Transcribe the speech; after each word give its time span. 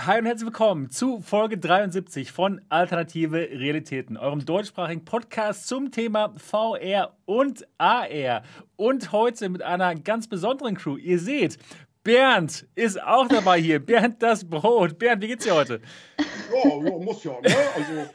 Hi 0.00 0.18
und 0.18 0.24
herzlich 0.24 0.46
willkommen 0.46 0.88
zu 0.88 1.20
Folge 1.20 1.58
73 1.58 2.32
von 2.32 2.62
Alternative 2.70 3.36
Realitäten, 3.36 4.16
eurem 4.16 4.42
deutschsprachigen 4.42 5.04
Podcast 5.04 5.68
zum 5.68 5.90
Thema 5.90 6.32
VR 6.38 7.14
und 7.26 7.68
AR. 7.76 8.42
Und 8.76 9.12
heute 9.12 9.50
mit 9.50 9.60
einer 9.60 9.94
ganz 9.94 10.28
besonderen 10.28 10.78
Crew. 10.78 10.96
Ihr 10.96 11.18
seht, 11.18 11.58
Bernd 12.04 12.66
ist 12.74 13.02
auch 13.02 13.28
dabei 13.28 13.60
hier. 13.60 13.78
Bernd 13.84 14.22
das 14.22 14.48
Brot. 14.48 14.98
Bernd, 14.98 15.22
wie 15.22 15.28
geht's 15.28 15.44
dir 15.44 15.54
heute? 15.54 15.82
Ja, 16.18 16.70
ja 16.70 16.98
muss 16.98 17.22
ja. 17.22 17.32
Ne? 17.42 17.54
Also 17.76 18.10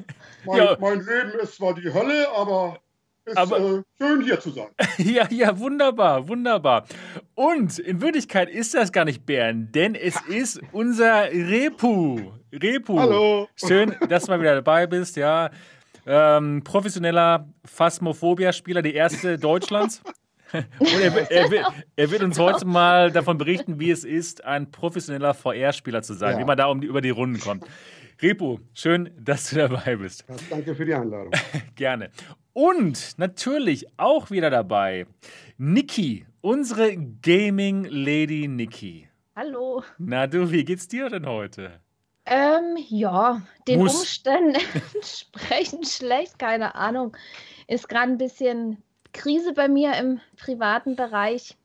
mein, 0.45 0.57
ja. 0.57 0.77
mein 0.79 0.99
Leben 0.99 1.39
ist 1.43 1.57
zwar 1.57 1.75
die 1.75 1.93
Hölle, 1.93 2.27
aber 2.35 2.79
ist 3.27 3.37
Aber, 3.37 3.59
äh, 3.59 3.83
schön 3.97 4.21
hier 4.21 4.39
zu 4.39 4.51
sein. 4.51 4.67
ja, 4.97 5.27
ja, 5.29 5.59
wunderbar, 5.59 6.27
wunderbar. 6.27 6.85
Und 7.35 7.77
in 7.79 8.01
Wirklichkeit 8.01 8.49
ist 8.49 8.73
das 8.73 8.91
gar 8.91 9.05
nicht 9.05 9.25
Bären, 9.25 9.71
denn 9.71 9.95
es 9.95 10.19
ist 10.27 10.61
unser 10.71 11.29
Repu. 11.31 12.31
Repu. 12.53 12.99
Hallo. 12.99 13.49
Schön, 13.55 13.95
dass 14.09 14.25
du 14.25 14.31
mal 14.31 14.39
wieder 14.39 14.55
dabei 14.55 14.87
bist, 14.87 15.17
ja. 15.17 15.51
Ähm, 16.05 16.63
professioneller 16.63 17.49
Phasmophobia-Spieler, 17.65 18.81
der 18.81 18.93
erste 18.93 19.37
Deutschlands. 19.37 20.01
Und 20.53 21.01
er, 21.01 21.29
er, 21.29 21.51
wird, 21.51 21.65
er, 21.97 22.11
wird 22.11 22.23
uns 22.23 22.39
heute 22.39 22.65
mal 22.65 23.11
davon 23.11 23.37
berichten, 23.37 23.81
wie 23.81 23.91
es 23.91 24.05
ist, 24.05 24.45
ein 24.45 24.71
professioneller 24.71 25.33
VR-Spieler 25.33 26.01
zu 26.01 26.13
sein, 26.13 26.35
ja. 26.35 26.39
wie 26.39 26.45
man 26.45 26.57
da 26.57 26.67
um 26.67 26.79
die, 26.79 26.87
über 26.87 27.01
die 27.01 27.09
Runden 27.09 27.41
kommt. 27.41 27.65
Repu, 28.21 28.59
schön, 28.73 29.11
dass 29.19 29.49
du 29.49 29.57
dabei 29.57 29.97
bist. 29.97 30.25
Danke 30.49 30.73
für 30.73 30.85
die 30.85 30.93
Einladung. 30.93 31.31
Gerne. 31.75 32.09
Und 32.59 33.19
natürlich 33.19 33.85
auch 33.97 34.31
wieder 34.31 34.49
dabei 34.49 35.05
Niki, 35.59 36.25
unsere 36.41 36.97
Gaming 36.97 37.83
Lady 37.83 38.47
Niki. 38.47 39.07
Hallo. 39.35 39.83
Na 39.99 40.25
du, 40.25 40.49
wie 40.49 40.65
geht's 40.65 40.87
dir 40.87 41.07
denn 41.07 41.27
heute? 41.27 41.79
Ähm, 42.25 42.75
ja, 42.89 43.43
den 43.67 43.81
Muss. 43.81 43.99
Umständen 43.99 44.55
entsprechend 44.95 45.87
schlecht, 45.87 46.39
keine 46.39 46.73
Ahnung. 46.73 47.15
Ist 47.67 47.89
gerade 47.89 48.11
ein 48.11 48.17
bisschen 48.17 48.81
Krise 49.13 49.53
bei 49.53 49.67
mir 49.67 49.93
im 49.93 50.19
privaten 50.35 50.95
Bereich. 50.95 51.55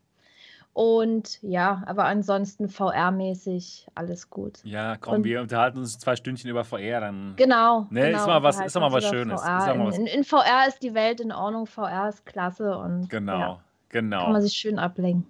Und 0.73 1.39
ja, 1.43 1.83
aber 1.85 2.05
ansonsten 2.05 2.67
VR-mäßig 2.67 3.87
alles 3.93 4.31
gut. 4.31 4.59
Ja, 4.63 4.97
komm, 4.97 5.15
und, 5.15 5.23
wir 5.23 5.41
unterhalten 5.41 5.77
uns 5.77 5.99
zwei 5.99 6.15
Stündchen 6.15 6.49
über 6.49 6.63
VR, 6.63 6.99
dann. 6.99 7.35
Genau. 7.35 7.85
Ne, 7.91 8.07
genau, 8.07 8.17
ist 8.17 8.27
mal 8.27 8.41
was, 8.41 8.59
ist 8.59 8.75
mal 8.75 8.91
was 8.91 9.07
Schönes. 9.07 9.39
VR. 9.39 9.75
Mal 9.75 9.87
was 9.87 9.97
in, 9.97 10.07
in, 10.07 10.23
VR 10.23 10.67
ist 10.67 10.81
die 10.81 10.95
Welt 10.95 11.19
in 11.19 11.31
Ordnung, 11.31 11.67
VR 11.67 12.09
ist 12.09 12.25
klasse 12.25 12.75
und. 12.75 13.07
Genau, 13.09 13.39
ja, 13.39 13.59
genau. 13.89 14.23
Kann 14.23 14.31
man 14.33 14.41
sich 14.41 14.53
schön 14.53 14.79
ablenken. 14.79 15.27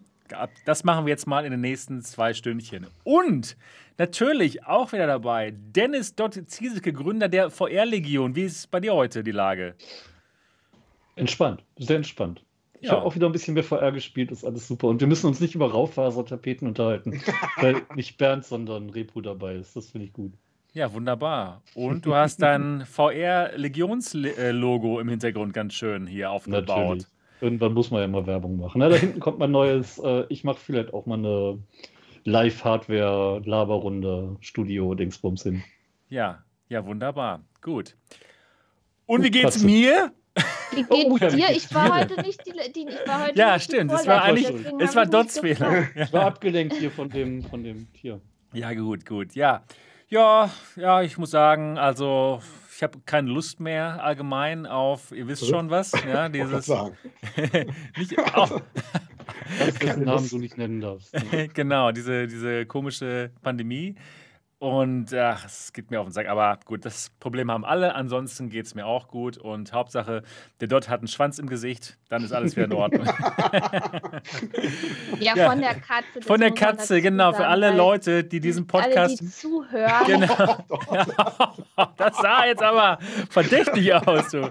Das 0.66 0.86
machen 0.86 1.06
wir 1.06 1.12
jetzt 1.12 1.28
mal 1.28 1.44
in 1.44 1.52
den 1.52 1.62
nächsten 1.62 2.02
zwei 2.02 2.34
Stündchen. 2.34 2.88
Und 3.04 3.58
natürlich 3.98 4.66
auch 4.66 4.94
wieder 4.94 5.08
dabei 5.08 5.54
Dennis 5.54 6.16
Dott 6.16 6.40
Zieseke, 6.48 6.94
Gründer 6.94 7.28
der 7.28 7.50
VR-Legion. 7.50 8.36
Wie 8.36 8.44
ist 8.44 8.72
bei 8.72 8.80
dir 8.80 8.94
heute 8.94 9.24
die 9.24 9.32
Lage? 9.32 9.76
Entspannt, 11.18 11.64
sehr 11.78 11.98
entspannt. 11.98 12.44
Ich 12.84 12.90
ja. 12.90 12.98
habe 12.98 13.06
auch 13.06 13.16
wieder 13.16 13.28
ein 13.28 13.32
bisschen 13.32 13.54
mehr 13.54 13.64
VR 13.64 13.94
gespielt, 13.94 14.30
ist 14.30 14.44
alles 14.44 14.68
super. 14.68 14.90
Und 14.90 15.00
wir 15.00 15.08
müssen 15.08 15.28
uns 15.28 15.40
nicht 15.40 15.56
über 15.56 15.72
Raufasertapeten 15.72 16.68
unterhalten, 16.68 17.22
weil 17.62 17.84
nicht 17.96 18.18
Bernd, 18.18 18.44
sondern 18.44 18.90
Repu 18.90 19.22
dabei 19.22 19.56
ist. 19.56 19.78
Das 19.78 19.92
finde 19.92 20.08
ich 20.08 20.12
gut. 20.12 20.34
Ja, 20.74 20.92
wunderbar. 20.92 21.62
Und 21.76 22.06
du 22.06 22.14
hast 22.14 22.42
dein 22.42 22.86
VR-Legions-Logo 22.86 25.00
im 25.00 25.08
Hintergrund 25.08 25.54
ganz 25.54 25.76
schön 25.76 26.08
hier 26.08 26.30
aufgebaut. 26.30 26.68
Natürlich. 26.68 27.06
Irgendwann 27.40 27.74
muss 27.74 27.90
man 27.90 28.02
ja 28.02 28.08
mal 28.10 28.28
Werbung 28.28 28.58
machen. 28.58 28.80
Na, 28.80 28.90
da 28.90 28.98
hinten 28.98 29.22
kommt 29.22 29.40
mein 29.40 29.52
neues, 29.52 29.98
äh, 30.00 30.26
ich 30.28 30.44
mache 30.44 30.60
vielleicht 30.60 30.94
auch 30.94 31.06
mal 31.06 31.20
eine 31.20 31.60
Live-Hardware-Laberrunde, 32.26 34.36
Studio-Dingsbums 34.42 35.44
hin. 35.44 35.64
Ja, 36.10 36.44
ja, 36.68 36.86
wunderbar. 36.86 37.46
Gut. 37.62 37.96
Und 39.06 39.24
wie 39.24 39.32
geht's 39.32 39.64
mir? 39.64 40.12
Wie 40.72 40.84
geht's 40.84 40.92
oh, 40.92 41.18
dir? 41.18 41.50
Ich 41.52 41.74
war 41.74 42.00
heute 42.00 42.22
nicht 42.22 42.46
die, 42.46 42.72
die 42.72 42.88
ich 42.90 43.08
war 43.08 43.28
heute 43.28 43.38
Ja, 43.38 43.60
stimmt. 43.60 43.92
Es 43.92 44.08
war 44.08 44.24
eigentlich, 44.24 44.52
es 44.80 44.96
war 44.96 45.06
Dots 45.06 45.40
Fehler. 45.40 45.88
Ich 45.96 46.14
war 46.14 46.26
abgelenkt 46.26 46.76
hier 46.76 46.92
von 46.92 47.10
dem, 47.10 47.44
von 47.44 47.64
dem 47.64 47.92
Tier. 47.94 48.20
Ja, 48.54 48.74
gut, 48.74 49.06
gut. 49.06 49.36
Ja. 49.36 49.64
Ja, 50.10 50.52
ja, 50.76 51.02
ich 51.02 51.18
muss 51.18 51.32
sagen, 51.32 51.78
also 51.80 52.40
ich 52.76 52.84
habe 52.84 53.00
keine 53.06 53.30
Lust 53.30 53.60
mehr 53.60 54.04
allgemein 54.04 54.68
auf, 54.68 55.12
ihr 55.12 55.28
wisst 55.28 55.48
schon 55.48 55.70
was, 55.70 55.92
ja, 56.08 56.30
dieses. 56.30 56.68
nicht, 57.98 58.20
auch, 58.36 58.62
dessen 59.82 60.04
Namen 60.04 60.30
du 60.30 60.38
nicht 60.38 60.58
nennen 60.58 60.82
darfst. 60.82 61.16
genau, 61.54 61.92
diese, 61.92 62.28
diese 62.28 62.66
komische 62.66 63.32
Pandemie. 63.42 63.96
Und 64.64 65.14
ach, 65.14 65.44
es 65.44 65.74
geht 65.74 65.92
mir 65.92 66.00
auf 66.00 66.08
den 66.08 66.14
Sack. 66.14 66.30
Aber 66.30 66.58
gut, 66.64 66.86
das 66.86 67.10
Problem 67.20 67.52
haben 67.52 67.66
alle. 67.66 67.96
Ansonsten 67.96 68.50
geht 68.50 68.66
es 68.66 68.76
mir 68.76 68.86
auch 68.86 69.10
gut. 69.10 69.38
Und 69.38 69.74
Hauptsache, 69.74 70.24
der 70.62 70.70
Dot 70.70 70.88
hat 70.88 71.02
einen 71.02 71.10
Schwanz 71.10 71.38
im 71.38 71.50
Gesicht. 71.50 71.98
Dann 72.08 72.24
ist 72.24 72.32
alles 72.32 72.56
wieder 72.56 72.68
in 72.68 72.74
Ordnung. 72.74 73.06
ja, 75.20 75.36
ja, 75.36 75.50
von 75.50 75.60
der 75.60 75.76
Katze. 75.76 76.22
Von 76.22 76.40
der 76.40 76.52
Katze, 76.52 77.02
genau. 77.02 77.34
Für 77.34 77.48
alle 77.48 77.76
Leute, 77.76 78.24
die 78.24 78.40
diesen 78.40 78.66
Podcast. 78.66 78.96
Alle, 78.98 79.18
die 79.18 79.28
zuhören. 79.28 80.06
Genau. 80.06 80.66
das 81.98 82.18
sah 82.20 82.46
jetzt 82.46 82.64
aber 82.64 83.00
verdächtig 83.30 83.94
aus. 83.94 84.30
Du. 84.30 84.50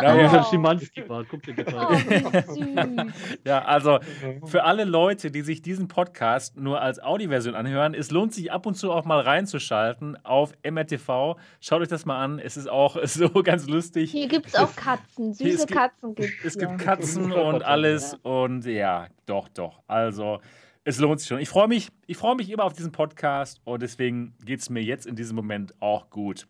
Ja, 0.00 0.14
ja. 0.14 0.40
Oh. 0.40 0.50
Schimanski 0.50 1.08
war. 1.08 1.24
Guck 1.24 1.42
dir 1.42 1.54
bitte 1.54 1.74
oh, 1.74 3.04
Ja, 3.44 3.64
also 3.64 3.98
für 4.44 4.64
alle 4.64 4.84
Leute, 4.84 5.30
die 5.30 5.42
sich 5.42 5.62
diesen 5.62 5.88
Podcast 5.88 6.56
nur 6.56 6.80
als 6.80 7.02
Audioversion 7.02 7.54
anhören, 7.54 7.94
es 7.94 8.10
lohnt 8.10 8.32
sich 8.32 8.52
ab 8.52 8.66
und 8.66 8.74
zu 8.74 8.92
auch 8.92 9.04
mal 9.04 9.20
reinzuschalten 9.24 10.16
auf 10.24 10.52
MRTV. 10.62 11.36
Schaut 11.60 11.82
euch 11.82 11.88
das 11.88 12.06
mal 12.06 12.22
an. 12.22 12.38
Es 12.38 12.56
ist 12.56 12.68
auch 12.68 12.96
so 13.04 13.28
ganz 13.42 13.66
lustig. 13.66 14.10
Hier 14.10 14.28
gibt 14.28 14.46
es 14.46 14.54
auch 14.54 14.74
Katzen. 14.74 15.34
Süße 15.34 15.66
Katzen 15.66 16.14
gibt 16.14 16.34
es. 16.40 16.54
Es 16.54 16.58
gibt 16.58 16.78
Katzen 16.78 17.32
und 17.32 17.64
alles. 17.64 18.14
Und 18.22 18.64
ja, 18.64 19.08
doch, 19.26 19.48
doch. 19.48 19.82
Also. 19.86 20.40
Es 20.86 20.98
lohnt 20.98 21.18
sich 21.18 21.28
schon. 21.28 21.38
Ich 21.38 21.48
freue 21.48 21.66
mich, 21.66 21.88
ich 22.06 22.22
mich 22.36 22.50
immer 22.50 22.64
auf 22.64 22.74
diesen 22.74 22.92
Podcast 22.92 23.58
und 23.64 23.80
deswegen 23.80 24.34
geht 24.44 24.60
es 24.60 24.68
mir 24.68 24.82
jetzt 24.82 25.06
in 25.06 25.16
diesem 25.16 25.34
Moment 25.34 25.72
auch 25.80 26.10
gut. 26.10 26.46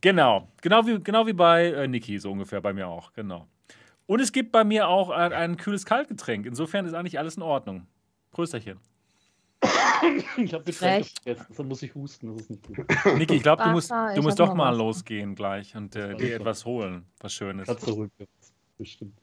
Genau, 0.00 0.48
genau 0.62 0.86
wie, 0.86 0.98
genau 1.00 1.26
wie 1.26 1.34
bei 1.34 1.66
äh, 1.66 1.86
Niki, 1.86 2.18
so 2.18 2.32
ungefähr 2.32 2.62
bei 2.62 2.72
mir 2.72 2.88
auch, 2.88 3.12
genau. 3.12 3.46
Und 4.06 4.20
es 4.20 4.32
gibt 4.32 4.52
bei 4.52 4.64
mir 4.64 4.88
auch 4.88 5.10
ein, 5.10 5.34
ein 5.34 5.56
kühles 5.58 5.84
Kaltgetränk. 5.84 6.46
Insofern 6.46 6.86
ist 6.86 6.94
eigentlich 6.94 7.18
alles 7.18 7.36
in 7.36 7.42
Ordnung. 7.42 7.86
Prösterchen. 8.30 8.80
Ich 10.36 10.54
habe 10.54 10.64
Getränk 10.64 11.06
jetzt, 11.24 11.48
deshalb 11.50 11.68
muss 11.68 11.82
ich 11.82 11.94
husten, 11.94 12.28
das 12.28 12.42
ist 12.42 12.50
nicht 12.50 12.62
gut. 12.62 12.86
Niki, 13.16 13.34
ich 13.34 13.42
glaube, 13.42 13.64
du 13.64 13.70
musst, 13.70 13.90
du 13.90 14.22
musst 14.22 14.38
doch 14.38 14.54
mal 14.54 14.74
losgehen 14.76 15.34
gleich 15.34 15.74
und 15.74 15.96
äh, 15.96 16.14
dir 16.14 16.36
etwas 16.36 16.64
holen, 16.64 17.06
was 17.20 17.32
Schönes. 17.32 17.68
zurück, 17.78 18.12
bestimmt. 18.76 19.18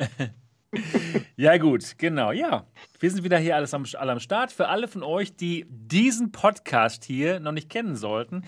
ja, 1.38 1.58
gut, 1.58 1.98
genau. 1.98 2.32
Ja, 2.32 2.68
wir 3.00 3.12
sind 3.12 3.24
wieder 3.24 3.38
hier 3.38 3.56
alles 3.56 3.74
am, 3.74 3.86
alle 3.94 4.12
am 4.12 4.20
Start. 4.20 4.52
Für 4.52 4.68
alle 4.68 4.88
von 4.88 5.04
euch, 5.04 5.36
die 5.36 5.66
diesen 5.70 6.32
Podcast 6.32 7.06
hier 7.06 7.40
noch 7.40 7.52
nicht 7.52 7.70
kennen 7.70 7.96
sollten, 7.96 8.44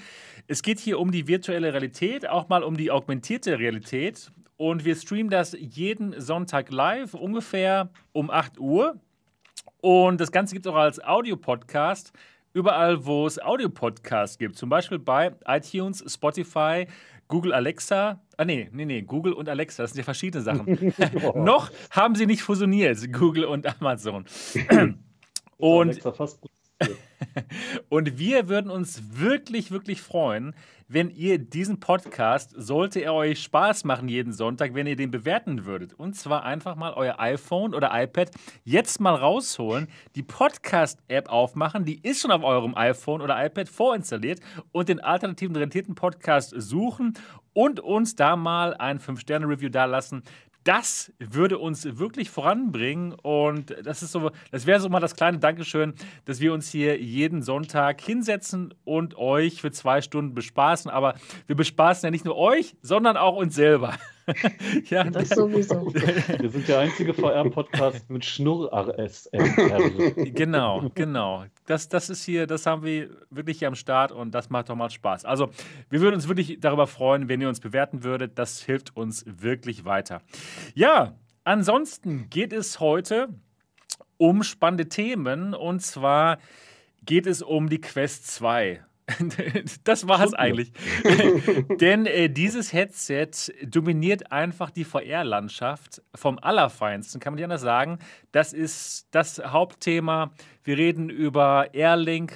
es 0.47 0.61
geht 0.61 0.79
hier 0.79 0.99
um 0.99 1.11
die 1.11 1.27
virtuelle 1.27 1.73
Realität, 1.73 2.27
auch 2.27 2.49
mal 2.49 2.63
um 2.63 2.77
die 2.77 2.91
augmentierte 2.91 3.59
Realität. 3.59 4.31
Und 4.57 4.85
wir 4.85 4.95
streamen 4.95 5.29
das 5.29 5.55
jeden 5.59 6.19
Sonntag 6.19 6.71
live, 6.71 7.13
ungefähr 7.13 7.89
um 8.11 8.31
8 8.31 8.59
Uhr. 8.59 8.99
Und 9.81 10.19
das 10.19 10.31
Ganze 10.31 10.53
gibt 10.53 10.65
es 10.65 10.71
auch 10.71 10.75
als 10.77 11.03
Audiopodcast 11.03 12.11
überall, 12.53 13.05
wo 13.05 13.27
es 13.27 13.39
Audiopodcasts 13.39 14.37
gibt. 14.37 14.57
Zum 14.57 14.69
Beispiel 14.69 14.99
bei 14.99 15.33
iTunes, 15.45 16.03
Spotify, 16.11 16.87
Google 17.27 17.53
Alexa. 17.53 18.21
Ah, 18.37 18.45
nee, 18.45 18.69
nee, 18.71 18.85
nee, 18.85 19.01
Google 19.01 19.33
und 19.33 19.49
Alexa, 19.49 19.83
das 19.83 19.91
sind 19.91 19.99
ja 19.99 20.03
verschiedene 20.03 20.43
Sachen. 20.43 20.65
Noch 21.35 21.71
haben 21.91 22.15
sie 22.15 22.25
nicht 22.25 22.41
fusioniert, 22.41 23.11
Google 23.13 23.45
und 23.45 23.67
Amazon. 23.79 24.25
und 25.57 25.89
Alexa 25.89 26.11
fast 26.11 26.41
und 27.89 28.19
wir 28.19 28.49
würden 28.49 28.69
uns 28.69 29.01
wirklich, 29.19 29.71
wirklich 29.71 30.01
freuen, 30.01 30.53
wenn 30.89 31.09
ihr 31.09 31.37
diesen 31.37 31.81
Podcast, 31.81 32.53
sollte 32.55 33.01
er 33.01 33.13
euch 33.13 33.43
Spaß 33.43 33.83
machen 33.83 34.07
jeden 34.07 34.31
Sonntag, 34.31 34.73
wenn 34.73 34.87
ihr 34.87 34.95
den 34.95 35.11
bewerten 35.11 35.65
würdet. 35.65 35.93
Und 35.93 36.15
zwar 36.15 36.43
einfach 36.43 36.77
mal 36.77 36.93
euer 36.93 37.19
iPhone 37.19 37.73
oder 37.73 37.91
iPad 37.93 38.31
jetzt 38.63 39.01
mal 39.01 39.15
rausholen, 39.15 39.87
die 40.15 40.23
Podcast-App 40.23 41.27
aufmachen, 41.27 41.83
die 41.83 41.99
ist 42.01 42.21
schon 42.21 42.31
auf 42.31 42.43
eurem 42.43 42.73
iPhone 42.77 43.21
oder 43.21 43.43
iPad 43.45 43.67
vorinstalliert 43.67 44.39
und 44.71 44.87
den 44.87 45.01
alternativen 45.01 45.57
rentierten 45.57 45.95
Podcast 45.95 46.53
suchen 46.55 47.15
und 47.51 47.81
uns 47.81 48.15
da 48.15 48.35
mal 48.37 48.73
ein 48.75 48.99
5-Sterne-Review 48.99 49.69
dalassen 49.69 50.23
das 50.67 51.13
würde 51.19 51.57
uns 51.57 51.97
wirklich 51.97 52.29
voranbringen. 52.29 53.13
Und 53.13 53.75
das 53.83 54.03
ist 54.03 54.11
so, 54.11 54.31
das 54.51 54.65
wäre 54.65 54.79
so 54.79 54.89
mal 54.89 54.99
das 54.99 55.15
kleine 55.15 55.39
Dankeschön, 55.39 55.93
dass 56.25 56.41
wir 56.41 56.53
uns 56.53 56.69
hier 56.69 57.01
jeden 57.01 57.41
Sonntag 57.41 58.01
hinsetzen 58.01 58.73
und 58.83 59.17
euch 59.17 59.61
für 59.61 59.71
zwei 59.71 60.01
Stunden 60.01 60.33
bespaßen. 60.33 60.91
Aber 60.91 61.15
wir 61.45 61.55
bespaßen 61.55 62.05
ja 62.05 62.11
nicht 62.11 62.25
nur 62.25 62.37
euch, 62.37 62.75
sondern 62.81 63.15
auch 63.15 63.37
uns 63.37 63.55
selber. 63.55 63.93
ja, 64.89 65.05
das 65.05 65.29
sowieso. 65.29 65.93
Wir 65.93 66.49
sind 66.49 66.67
der 66.67 66.79
einzige 66.79 67.13
VR-Podcast 67.13 68.09
mit 68.09 68.25
Schnurr-ASMR. 68.25 69.89
genau, 70.33 70.91
genau. 70.93 71.45
Das, 71.65 71.87
das 71.87 72.09
ist 72.09 72.25
hier, 72.25 72.45
das 72.45 72.65
haben 72.65 72.83
wir 72.83 73.09
wirklich 73.29 73.59
hier 73.59 73.67
am 73.69 73.75
Start 73.75 74.11
und 74.11 74.31
das 74.35 74.49
macht 74.49 74.69
doch 74.69 74.75
mal 74.75 74.89
Spaß. 74.89 75.25
Also, 75.25 75.49
wir 75.89 76.01
würden 76.01 76.15
uns 76.15 76.27
wirklich 76.27 76.59
darüber 76.59 76.87
freuen, 76.87 77.29
wenn 77.29 77.39
ihr 77.41 77.47
uns 77.47 77.59
bewerten 77.59 78.03
würdet. 78.03 78.37
Das 78.37 78.61
hilft 78.61 78.95
uns 78.97 79.23
wirklich 79.27 79.85
weiter. 79.85 80.21
Ja, 80.75 81.13
ansonsten 81.43 82.29
geht 82.29 82.51
es 82.51 82.79
heute 82.79 83.29
um 84.17 84.43
spannende 84.43 84.89
Themen 84.89 85.53
und 85.53 85.81
zwar 85.81 86.39
geht 87.05 87.27
es 87.27 87.41
um 87.41 87.69
die 87.69 87.79
Quest 87.79 88.27
2. 88.27 88.83
das 89.83 90.07
war 90.07 90.23
es 90.23 90.33
eigentlich. 90.33 90.71
Denn 91.79 92.05
äh, 92.05 92.29
dieses 92.29 92.73
Headset 92.73 93.29
dominiert 93.65 94.31
einfach 94.31 94.69
die 94.69 94.83
VR-Landschaft 94.83 96.01
vom 96.13 96.37
Allerfeinsten, 96.39 97.19
kann 97.19 97.33
man 97.33 97.35
nicht 97.37 97.45
anders 97.45 97.61
sagen. 97.61 97.99
Das 98.31 98.53
ist 98.53 99.07
das 99.11 99.39
Hauptthema. 99.39 100.31
Wir 100.63 100.77
reden 100.77 101.09
über 101.09 101.73
Airlink, 101.73 102.33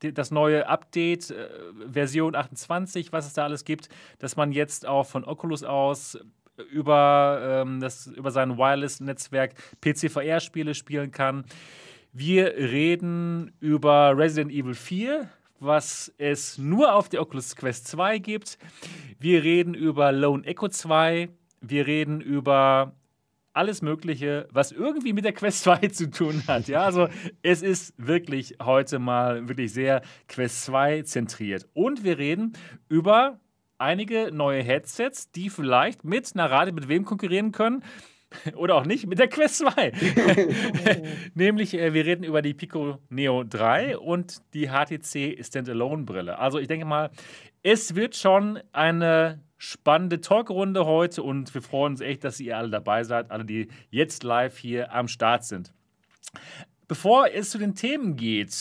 das 0.00 0.30
neue 0.30 0.68
Update, 0.68 1.30
äh, 1.30 1.48
Version 1.90 2.36
28, 2.36 3.12
was 3.12 3.26
es 3.26 3.32
da 3.34 3.44
alles 3.44 3.64
gibt, 3.64 3.88
dass 4.18 4.36
man 4.36 4.52
jetzt 4.52 4.86
auch 4.86 5.06
von 5.06 5.24
Oculus 5.24 5.64
aus 5.64 6.18
über, 6.70 7.62
ähm, 7.64 7.80
das, 7.80 8.06
über 8.06 8.30
sein 8.30 8.58
Wireless-Netzwerk 8.58 9.54
PC-VR-Spiele 9.80 10.74
spielen 10.74 11.10
kann. 11.10 11.44
Wir 12.12 12.54
reden 12.54 13.52
über 13.60 14.16
Resident 14.16 14.52
Evil 14.52 14.74
4, 14.74 15.28
was 15.62 16.12
es 16.18 16.58
nur 16.58 16.94
auf 16.94 17.08
der 17.08 17.22
Oculus 17.22 17.56
Quest 17.56 17.86
2 17.88 18.18
gibt. 18.18 18.58
Wir 19.18 19.42
reden 19.42 19.74
über 19.74 20.12
Lone 20.12 20.44
Echo 20.44 20.68
2. 20.68 21.28
Wir 21.60 21.86
reden 21.86 22.20
über 22.20 22.94
alles 23.52 23.82
Mögliche, 23.82 24.48
was 24.50 24.72
irgendwie 24.72 25.12
mit 25.12 25.24
der 25.24 25.32
Quest 25.32 25.62
2 25.64 25.76
zu 25.92 26.10
tun 26.10 26.42
hat. 26.46 26.68
Ja, 26.68 26.82
also 26.82 27.08
es 27.42 27.62
ist 27.62 27.94
wirklich 27.96 28.56
heute 28.62 28.98
mal 28.98 29.48
wirklich 29.48 29.72
sehr 29.72 30.02
Quest 30.28 30.64
2 30.64 31.02
zentriert. 31.02 31.68
Und 31.74 32.04
wir 32.04 32.18
reden 32.18 32.54
über 32.88 33.40
einige 33.78 34.30
neue 34.32 34.62
Headsets, 34.62 35.30
die 35.32 35.50
vielleicht 35.50 36.04
mit, 36.04 36.30
na 36.34 36.46
rate, 36.46 36.72
mit 36.72 36.88
wem 36.88 37.04
konkurrieren 37.04 37.52
können. 37.52 37.82
Oder 38.56 38.76
auch 38.76 38.84
nicht, 38.84 39.06
mit 39.06 39.18
der 39.18 39.28
Quest 39.28 39.56
2. 39.58 39.92
Nämlich, 41.34 41.74
äh, 41.74 41.94
wir 41.94 42.04
reden 42.04 42.24
über 42.24 42.42
die 42.42 42.54
Pico 42.54 42.98
Neo 43.08 43.44
3 43.44 43.98
und 43.98 44.42
die 44.54 44.68
HTC 44.68 45.44
Standalone-Brille. 45.44 46.38
Also 46.38 46.58
ich 46.58 46.68
denke 46.68 46.86
mal, 46.86 47.10
es 47.62 47.94
wird 47.94 48.16
schon 48.16 48.58
eine 48.72 49.40
spannende 49.56 50.20
Talkrunde 50.20 50.86
heute 50.86 51.22
und 51.22 51.54
wir 51.54 51.62
freuen 51.62 51.92
uns 51.92 52.00
echt, 52.00 52.24
dass 52.24 52.40
ihr 52.40 52.58
alle 52.58 52.70
dabei 52.70 53.04
seid, 53.04 53.30
alle, 53.30 53.44
die 53.44 53.68
jetzt 53.90 54.24
live 54.24 54.58
hier 54.58 54.92
am 54.92 55.06
Start 55.06 55.44
sind. 55.44 55.72
Bevor 56.88 57.28
es 57.32 57.50
zu 57.50 57.58
den 57.58 57.74
Themen 57.74 58.16
geht, 58.16 58.52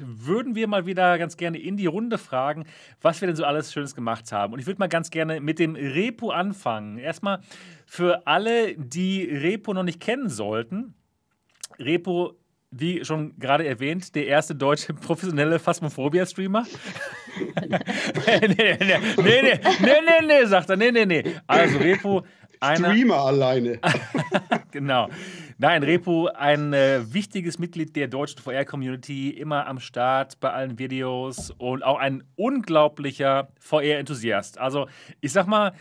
würden 0.00 0.54
wir 0.54 0.66
mal 0.66 0.86
wieder 0.86 1.18
ganz 1.18 1.36
gerne 1.36 1.58
in 1.58 1.76
die 1.76 1.86
Runde 1.86 2.18
fragen, 2.18 2.64
was 3.00 3.20
wir 3.20 3.26
denn 3.28 3.36
so 3.36 3.44
alles 3.44 3.72
Schönes 3.72 3.94
gemacht 3.94 4.32
haben. 4.32 4.54
Und 4.54 4.58
ich 4.58 4.66
würde 4.66 4.78
mal 4.80 4.88
ganz 4.88 5.10
gerne 5.10 5.40
mit 5.40 5.58
dem 5.58 5.76
Repo 5.76 6.30
anfangen. 6.30 6.98
Erstmal 6.98 7.42
für 7.86 8.26
alle, 8.26 8.74
die 8.76 9.22
Repo 9.24 9.72
noch 9.72 9.84
nicht 9.84 10.00
kennen 10.00 10.28
sollten. 10.28 10.94
Repo, 11.78 12.34
wie 12.70 13.04
schon 13.04 13.38
gerade 13.38 13.66
erwähnt, 13.66 14.14
der 14.14 14.26
erste 14.26 14.54
deutsche 14.54 14.92
professionelle 14.94 15.58
Phasmophobia-Streamer. 15.58 16.66
nee, 17.62 18.48
nee, 18.48 18.76
nee, 18.78 18.98
nee, 19.22 19.42
nee, 19.42 19.60
nee, 19.80 20.26
nee, 20.26 20.44
sagt 20.46 20.68
er. 20.70 20.76
Nee, 20.76 20.90
nee, 20.90 21.06
nee. 21.06 21.22
Also 21.46 21.78
Repo. 21.78 22.24
Einer, 22.60 22.88
Streamer 22.88 23.16
alleine. 23.16 23.78
genau. 24.70 25.08
Nein, 25.58 25.82
Repo, 25.82 26.28
ein 26.28 26.72
äh, 26.72 27.00
wichtiges 27.12 27.58
Mitglied 27.58 27.94
der 27.96 28.08
deutschen 28.08 28.40
VR-Community, 28.40 29.30
immer 29.30 29.66
am 29.66 29.78
Start 29.78 30.40
bei 30.40 30.50
allen 30.50 30.78
Videos 30.78 31.50
und 31.58 31.82
auch 31.82 31.98
ein 31.98 32.24
unglaublicher 32.36 33.48
VR-Enthusiast. 33.60 34.58
Also, 34.58 34.88
ich 35.20 35.32
sag 35.32 35.46
mal, 35.46 35.72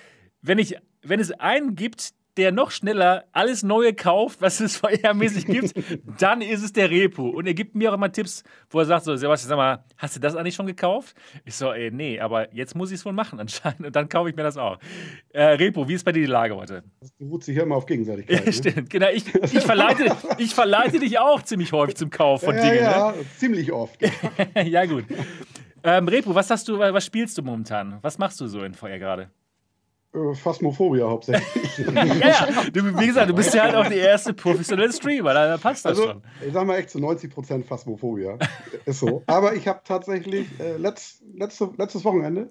wenn, 0.41 0.59
ich, 0.59 0.77
wenn 1.05 1.19
es 1.19 1.31
einen 1.31 1.75
gibt, 1.75 2.13
der 2.37 2.51
noch 2.51 2.71
schneller 2.71 3.25
alles 3.31 3.63
Neue 3.63 3.93
kauft, 3.93 4.41
was 4.41 4.59
es 4.59 4.77
VR-mäßig 4.81 5.45
gibt, 5.45 5.73
dann 6.19 6.41
ist 6.41 6.63
es 6.63 6.73
der 6.73 6.89
Repo. 6.89 7.29
Und 7.29 7.47
er 7.47 7.53
gibt 7.53 7.75
mir 7.75 7.91
auch 7.91 7.95
immer 7.95 8.11
Tipps, 8.11 8.43
wo 8.69 8.79
er 8.79 8.85
sagt: 8.85 9.05
So, 9.05 9.15
Sebastian, 9.15 9.49
sag 9.49 9.57
mal, 9.57 9.85
hast 9.97 10.15
du 10.15 10.19
das 10.19 10.35
eigentlich 10.35 10.55
schon 10.55 10.65
gekauft? 10.65 11.15
Ich 11.45 11.55
so, 11.55 11.71
ey, 11.71 11.91
nee, 11.91 12.19
aber 12.19 12.53
jetzt 12.53 12.75
muss 12.75 12.91
ich 12.91 12.99
es 12.99 13.05
wohl 13.05 13.13
machen 13.13 13.39
anscheinend. 13.45 13.85
Und 13.85 13.95
dann 13.95 14.09
kaufe 14.09 14.29
ich 14.29 14.35
mir 14.35 14.43
das 14.43 14.57
auch. 14.57 14.77
Äh, 15.29 15.43
Repo, 15.43 15.87
wie 15.87 15.93
ist 15.93 16.03
bei 16.03 16.11
dir 16.11 16.21
die 16.21 16.31
Lage 16.31 16.55
heute? 16.55 16.83
Das 16.99 17.11
beruht 17.11 17.43
sich 17.43 17.55
ja 17.55 17.63
immer 17.63 17.75
auf 17.75 17.85
Gegenseitigkeit. 17.85 18.45
Ne? 18.45 18.53
Stimmt, 18.53 18.89
genau. 18.89 19.07
Ich, 19.13 19.33
ich, 19.33 19.61
verleite, 19.61 20.15
ich 20.37 20.53
verleite 20.53 20.99
dich 20.99 21.19
auch 21.19 21.41
ziemlich 21.41 21.71
häufig 21.71 21.95
zum 21.95 22.09
Kauf 22.09 22.41
von 22.41 22.55
ja, 22.55 22.63
Dingen. 22.63 22.83
Ja, 22.83 23.11
ne? 23.11 23.17
ziemlich 23.37 23.71
oft. 23.71 23.97
ja, 24.65 24.85
gut. 24.85 25.05
Ähm, 25.83 26.07
Repo, 26.07 26.33
was 26.33 26.49
hast 26.49 26.67
du, 26.67 26.79
was 26.79 27.05
spielst 27.05 27.37
du 27.37 27.43
momentan? 27.43 27.99
Was 28.01 28.17
machst 28.17 28.41
du 28.41 28.47
so 28.47 28.63
in 28.63 28.73
VR 28.73 28.97
gerade? 28.97 29.29
Äh, 30.15 30.33
Phasmophobia 30.35 31.07
hauptsächlich. 31.07 31.77
ja, 31.93 32.05
ja. 32.05 32.47
Du, 32.71 32.97
wie 32.99 33.07
gesagt, 33.07 33.29
du 33.29 33.33
bist 33.33 33.53
ja 33.53 33.63
halt 33.63 33.75
auch 33.75 33.87
der 33.87 33.97
erste 33.97 34.33
professionelle 34.33 34.93
Streamer, 34.93 35.33
da 35.33 35.57
passt 35.57 35.85
das 35.85 35.91
also, 35.91 36.11
schon. 36.11 36.23
Ich 36.45 36.53
sag 36.53 36.65
mal 36.65 36.77
echt 36.77 36.89
zu 36.89 36.99
90% 36.99 37.63
Phasmophobia. 37.63 38.37
Ist 38.85 38.99
so. 38.99 39.23
Aber 39.27 39.55
ich 39.55 39.67
habe 39.67 39.81
tatsächlich 39.83 40.47
äh, 40.59 40.77
letzt, 40.77 41.23
letzte, 41.33 41.69
letztes 41.77 42.05
Wochenende, 42.05 42.49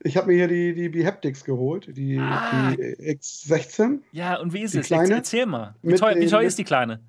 ich 0.00 0.16
habe 0.16 0.28
mir 0.28 0.34
hier 0.34 0.48
die, 0.48 0.74
die 0.74 0.88
Behaptics 0.88 1.44
geholt, 1.44 1.88
die, 1.96 2.18
ah. 2.18 2.70
die 2.70 3.16
X16. 3.16 4.00
Ja, 4.12 4.40
und 4.40 4.52
wie 4.52 4.62
ist 4.62 4.74
es? 4.74 4.86
Kleine, 4.86 5.14
Erzähl 5.14 5.46
mal. 5.46 5.74
Wie 5.82 5.94
teuer, 5.94 6.16
wie 6.16 6.26
teuer 6.26 6.42
ist 6.42 6.58
die 6.58 6.64
kleine? 6.64 7.00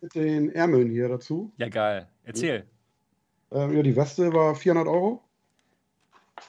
Mit 0.00 0.14
den 0.14 0.50
Ärmeln 0.50 0.90
hier 0.90 1.08
dazu. 1.08 1.52
Ja, 1.56 1.68
geil. 1.68 2.08
Erzähl. 2.24 2.64
Ähm, 3.50 3.76
ja, 3.76 3.82
die 3.82 3.96
Weste 3.96 4.32
war 4.32 4.54
400 4.54 4.86
Euro. 4.88 5.22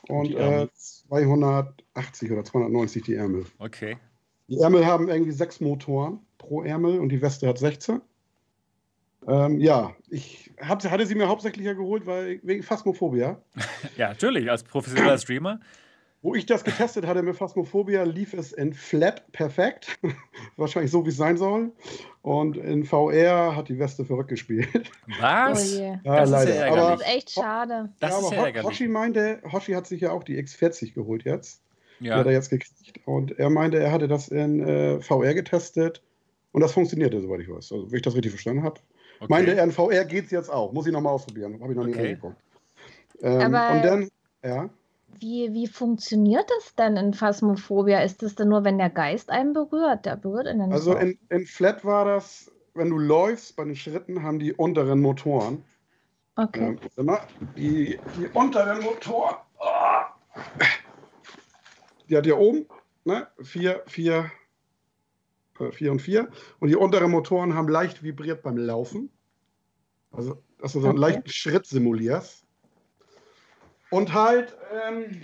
Und 0.07 0.33
äh, 0.35 0.67
280 0.73 2.31
oder 2.31 2.43
290 2.43 3.03
die 3.03 3.15
Ärmel. 3.15 3.45
Okay. 3.57 3.97
Die 4.47 4.57
Ärmel 4.57 4.85
haben 4.85 5.09
irgendwie 5.09 5.31
sechs 5.31 5.61
Motoren 5.61 6.19
pro 6.37 6.63
Ärmel 6.63 6.99
und 6.99 7.09
die 7.09 7.21
Weste 7.21 7.47
hat 7.47 7.57
16. 7.57 8.01
Ähm, 9.27 9.59
ja, 9.59 9.95
ich 10.09 10.51
hab, 10.59 10.83
hatte 10.83 11.05
sie 11.05 11.15
mir 11.15 11.27
hauptsächlich 11.27 11.65
ja 11.65 11.73
geholt, 11.73 12.05
weil 12.05 12.39
wegen 12.43 12.63
Phasmophobia. 12.63 13.41
ja, 13.97 14.09
natürlich, 14.09 14.49
als 14.49 14.63
professioneller 14.63 15.17
Streamer. 15.17 15.59
Wo 16.21 16.35
ich 16.35 16.45
das 16.45 16.65
getestet 16.65 17.07
hatte 17.07 17.23
mit 17.23 17.37
Phasmophobia, 17.37 18.03
lief 18.03 18.33
es 18.33 18.51
in 18.51 18.73
Flat 18.73 19.31
perfekt. 19.31 19.97
Wahrscheinlich 20.57 20.91
so, 20.91 21.05
wie 21.05 21.09
es 21.09 21.17
sein 21.17 21.37
soll. 21.37 21.71
Und 22.21 22.57
in 22.57 22.83
VR 22.83 23.55
hat 23.55 23.69
die 23.69 23.79
Weste 23.79 24.03
verrückt 24.03 24.29
gespielt. 24.29 24.91
Was? 25.19 25.77
Oh 25.77 25.81
ja, 25.81 25.99
das 26.03 26.29
leider. 26.29 26.51
Ist 26.51 26.59
ja 26.59 26.67
aber, 26.67 26.75
das 26.75 27.01
ist 27.01 27.07
echt 27.07 27.31
schade. 27.31 27.89
Das 28.01 28.11
ja, 28.11 28.17
aber 28.17 28.49
ist 28.49 28.55
ja 28.55 28.63
Hoshi 28.63 28.87
meinte, 28.89 29.41
Hoshi 29.49 29.71
hat 29.71 29.87
sich 29.87 30.01
ja 30.01 30.11
auch 30.11 30.23
die 30.23 30.37
X40 30.37 30.93
geholt 30.93 31.23
jetzt. 31.23 31.61
Ja. 32.01 32.15
Die 32.15 32.19
hat 32.19 32.27
er 32.27 32.33
jetzt 32.33 32.49
gekriegt. 32.49 32.99
Und 33.05 33.39
er 33.39 33.49
meinte, 33.49 33.79
er 33.79 33.91
hatte 33.91 34.09
das 34.09 34.27
in 34.27 34.59
äh, 34.59 35.01
VR 35.01 35.33
getestet. 35.33 36.01
Und 36.51 36.61
das 36.61 36.73
funktionierte, 36.73 37.21
soweit 37.21 37.41
ich 37.41 37.49
weiß. 37.49 37.71
Also, 37.71 37.89
wenn 37.89 37.95
ich 37.95 38.01
das 38.01 38.15
richtig 38.15 38.31
verstanden 38.31 38.63
habe. 38.63 38.81
Okay. 39.19 39.27
Meinte 39.29 39.55
er, 39.55 39.63
in 39.63 39.71
VR 39.71 40.03
geht 40.03 40.25
es 40.25 40.31
jetzt 40.31 40.49
auch. 40.49 40.73
Muss 40.73 40.85
ich 40.85 40.91
nochmal 40.91 41.13
ausprobieren. 41.13 41.61
Habe 41.61 41.71
ich 41.71 41.77
noch 41.77 41.87
okay. 41.87 42.01
nie 42.01 42.07
angeguckt. 42.09 42.41
Ähm, 43.21 43.53
aber 43.53 43.75
und 43.75 43.85
dann, 43.85 44.09
ja. 44.43 44.69
Wie, 45.19 45.53
wie 45.53 45.67
funktioniert 45.67 46.49
das 46.57 46.75
denn 46.75 46.95
in 46.95 47.13
Phasmophobia? 47.13 48.01
Ist 48.01 48.23
das 48.23 48.35
denn 48.35 48.49
nur, 48.49 48.63
wenn 48.63 48.77
der 48.77 48.89
Geist 48.89 49.29
einen 49.29 49.53
berührt? 49.53 50.05
Der 50.05 50.15
berührt 50.15 50.47
einen 50.47 50.69
nicht 50.69 50.73
Also 50.73 50.95
in, 50.95 51.17
in 51.29 51.45
Flat 51.45 51.83
war 51.83 52.05
das, 52.05 52.51
wenn 52.73 52.89
du 52.89 52.97
läufst, 52.97 53.55
bei 53.55 53.65
den 53.65 53.75
Schritten 53.75 54.23
haben 54.23 54.39
die 54.39 54.53
unteren 54.53 55.01
Motoren. 55.01 55.63
Okay. 56.35 56.77
Ja, 56.95 57.27
die, 57.57 57.99
die 58.17 58.27
unteren 58.33 58.81
Motoren, 58.81 59.35
oh, 59.59 60.35
die 62.09 62.15
hat 62.15 62.25
ja 62.25 62.35
oben, 62.35 62.65
ne? 63.03 63.27
Vier, 63.41 63.83
vier, 63.87 64.31
äh, 65.59 65.71
vier 65.71 65.91
und 65.91 66.01
vier. 66.01 66.29
Und 66.59 66.69
die 66.69 66.77
unteren 66.77 67.11
Motoren 67.11 67.55
haben 67.55 67.67
leicht 67.67 68.03
vibriert 68.03 68.41
beim 68.41 68.57
Laufen. 68.57 69.09
Also, 70.11 70.41
dass 70.59 70.73
du 70.73 70.79
so 70.79 70.87
einen 70.87 70.97
okay. 70.97 71.11
leichten 71.11 71.29
Schritt 71.29 71.65
simulierst. 71.65 72.45
Und 73.91 74.13
halt, 74.13 74.55
ähm, 74.87 75.21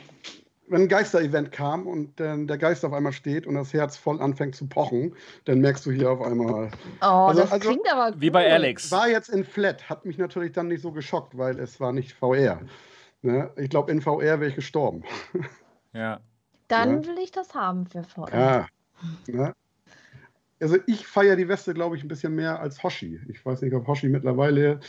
wenn 0.67 0.83
ein 0.83 0.87
Geister-Event 0.87 1.51
kam 1.51 1.85
und 1.85 2.19
dann 2.19 2.47
der 2.47 2.57
Geist 2.57 2.83
auf 2.83 2.93
einmal 2.93 3.13
steht 3.13 3.45
und 3.45 3.55
das 3.55 3.73
Herz 3.73 3.97
voll 3.97 4.21
anfängt 4.21 4.55
zu 4.55 4.67
pochen, 4.67 5.15
dann 5.45 5.59
merkst 5.59 5.85
du 5.85 5.91
hier 5.91 6.09
auf 6.09 6.21
einmal. 6.21 6.71
Oh, 7.01 7.05
also, 7.05 7.41
das 7.41 7.51
also, 7.51 7.69
klingt 7.69 7.91
aber 7.91 8.11
gut. 8.11 8.21
Wie 8.21 8.29
bei 8.29 8.51
Alex. 8.51 8.91
War 8.91 9.07
jetzt 9.07 9.29
in 9.29 9.43
Flat, 9.43 9.89
hat 9.89 10.05
mich 10.05 10.17
natürlich 10.17 10.53
dann 10.53 10.67
nicht 10.67 10.81
so 10.81 10.91
geschockt, 10.91 11.37
weil 11.37 11.59
es 11.59 11.79
war 11.79 11.93
nicht 11.93 12.13
VR. 12.13 12.61
Ne? 13.21 13.51
Ich 13.57 13.69
glaube, 13.69 13.91
in 13.91 14.01
VR 14.01 14.39
wäre 14.39 14.47
ich 14.47 14.55
gestorben. 14.55 15.03
Ja. 15.93 16.19
Dann 16.67 17.03
ja? 17.03 17.07
will 17.07 17.17
ich 17.23 17.31
das 17.31 17.55
haben 17.55 17.87
für 17.87 18.03
VR. 18.03 18.33
Ja. 18.33 18.67
Ne? 19.27 19.55
Also 20.59 20.77
ich 20.87 21.07
feiere 21.07 21.37
die 21.37 21.47
Weste, 21.47 21.73
glaube 21.73 21.95
ich, 21.95 22.03
ein 22.03 22.09
bisschen 22.09 22.35
mehr 22.35 22.59
als 22.59 22.83
Hoshi. 22.83 23.21
Ich 23.29 23.45
weiß 23.45 23.61
nicht, 23.61 23.73
ob 23.73 23.87
Hoshi 23.87 24.09
mittlerweile 24.09 24.81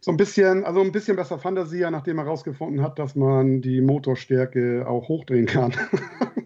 so 0.00 0.10
ein 0.10 0.16
bisschen, 0.16 0.64
also 0.64 0.80
ein 0.80 0.92
bisschen 0.92 1.16
besser 1.16 1.38
Fantasie, 1.38 1.86
nachdem 1.90 2.18
er 2.18 2.24
herausgefunden 2.24 2.82
hat, 2.82 2.98
dass 2.98 3.14
man 3.14 3.60
die 3.60 3.80
Motorstärke 3.80 4.86
auch 4.88 5.08
hochdrehen 5.08 5.46
kann. 5.46 5.72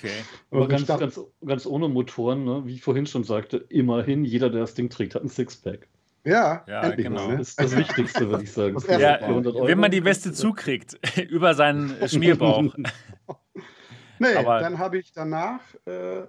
Okay. 0.00 0.12
Aber 0.50 0.66
ganz, 0.66 0.86
ganz, 0.86 1.20
ganz 1.44 1.66
ohne 1.66 1.88
Motoren, 1.88 2.44
ne? 2.44 2.62
wie 2.64 2.74
ich 2.74 2.82
vorhin 2.82 3.04
schon 3.04 3.22
sagte, 3.22 3.58
immerhin, 3.68 4.24
jeder, 4.24 4.48
der 4.48 4.62
das 4.62 4.72
Ding 4.72 4.88
trägt, 4.88 5.14
hat 5.14 5.22
ein 5.22 5.28
Sixpack. 5.28 5.88
Ja, 6.24 6.64
ja 6.66 6.82
endlich 6.82 7.06
genau. 7.06 7.28
Ne? 7.28 7.38
Das 7.38 7.50
ist 7.50 7.60
das 7.60 7.76
Wichtigste, 7.76 8.28
würde 8.30 8.44
ich 8.44 8.52
sagen. 8.52 8.76
Ja, 8.88 9.18
wenn 9.20 9.78
man 9.78 9.90
die 9.90 10.04
Weste 10.04 10.32
zukriegt, 10.32 10.98
über 11.28 11.54
seinen 11.54 11.96
Schmierbauch. 12.08 12.62
nee, 14.18 14.34
Aber 14.36 14.60
dann 14.60 14.78
habe 14.78 14.98
ich 14.98 15.12
danach 15.12 15.60
äh, 15.86 16.22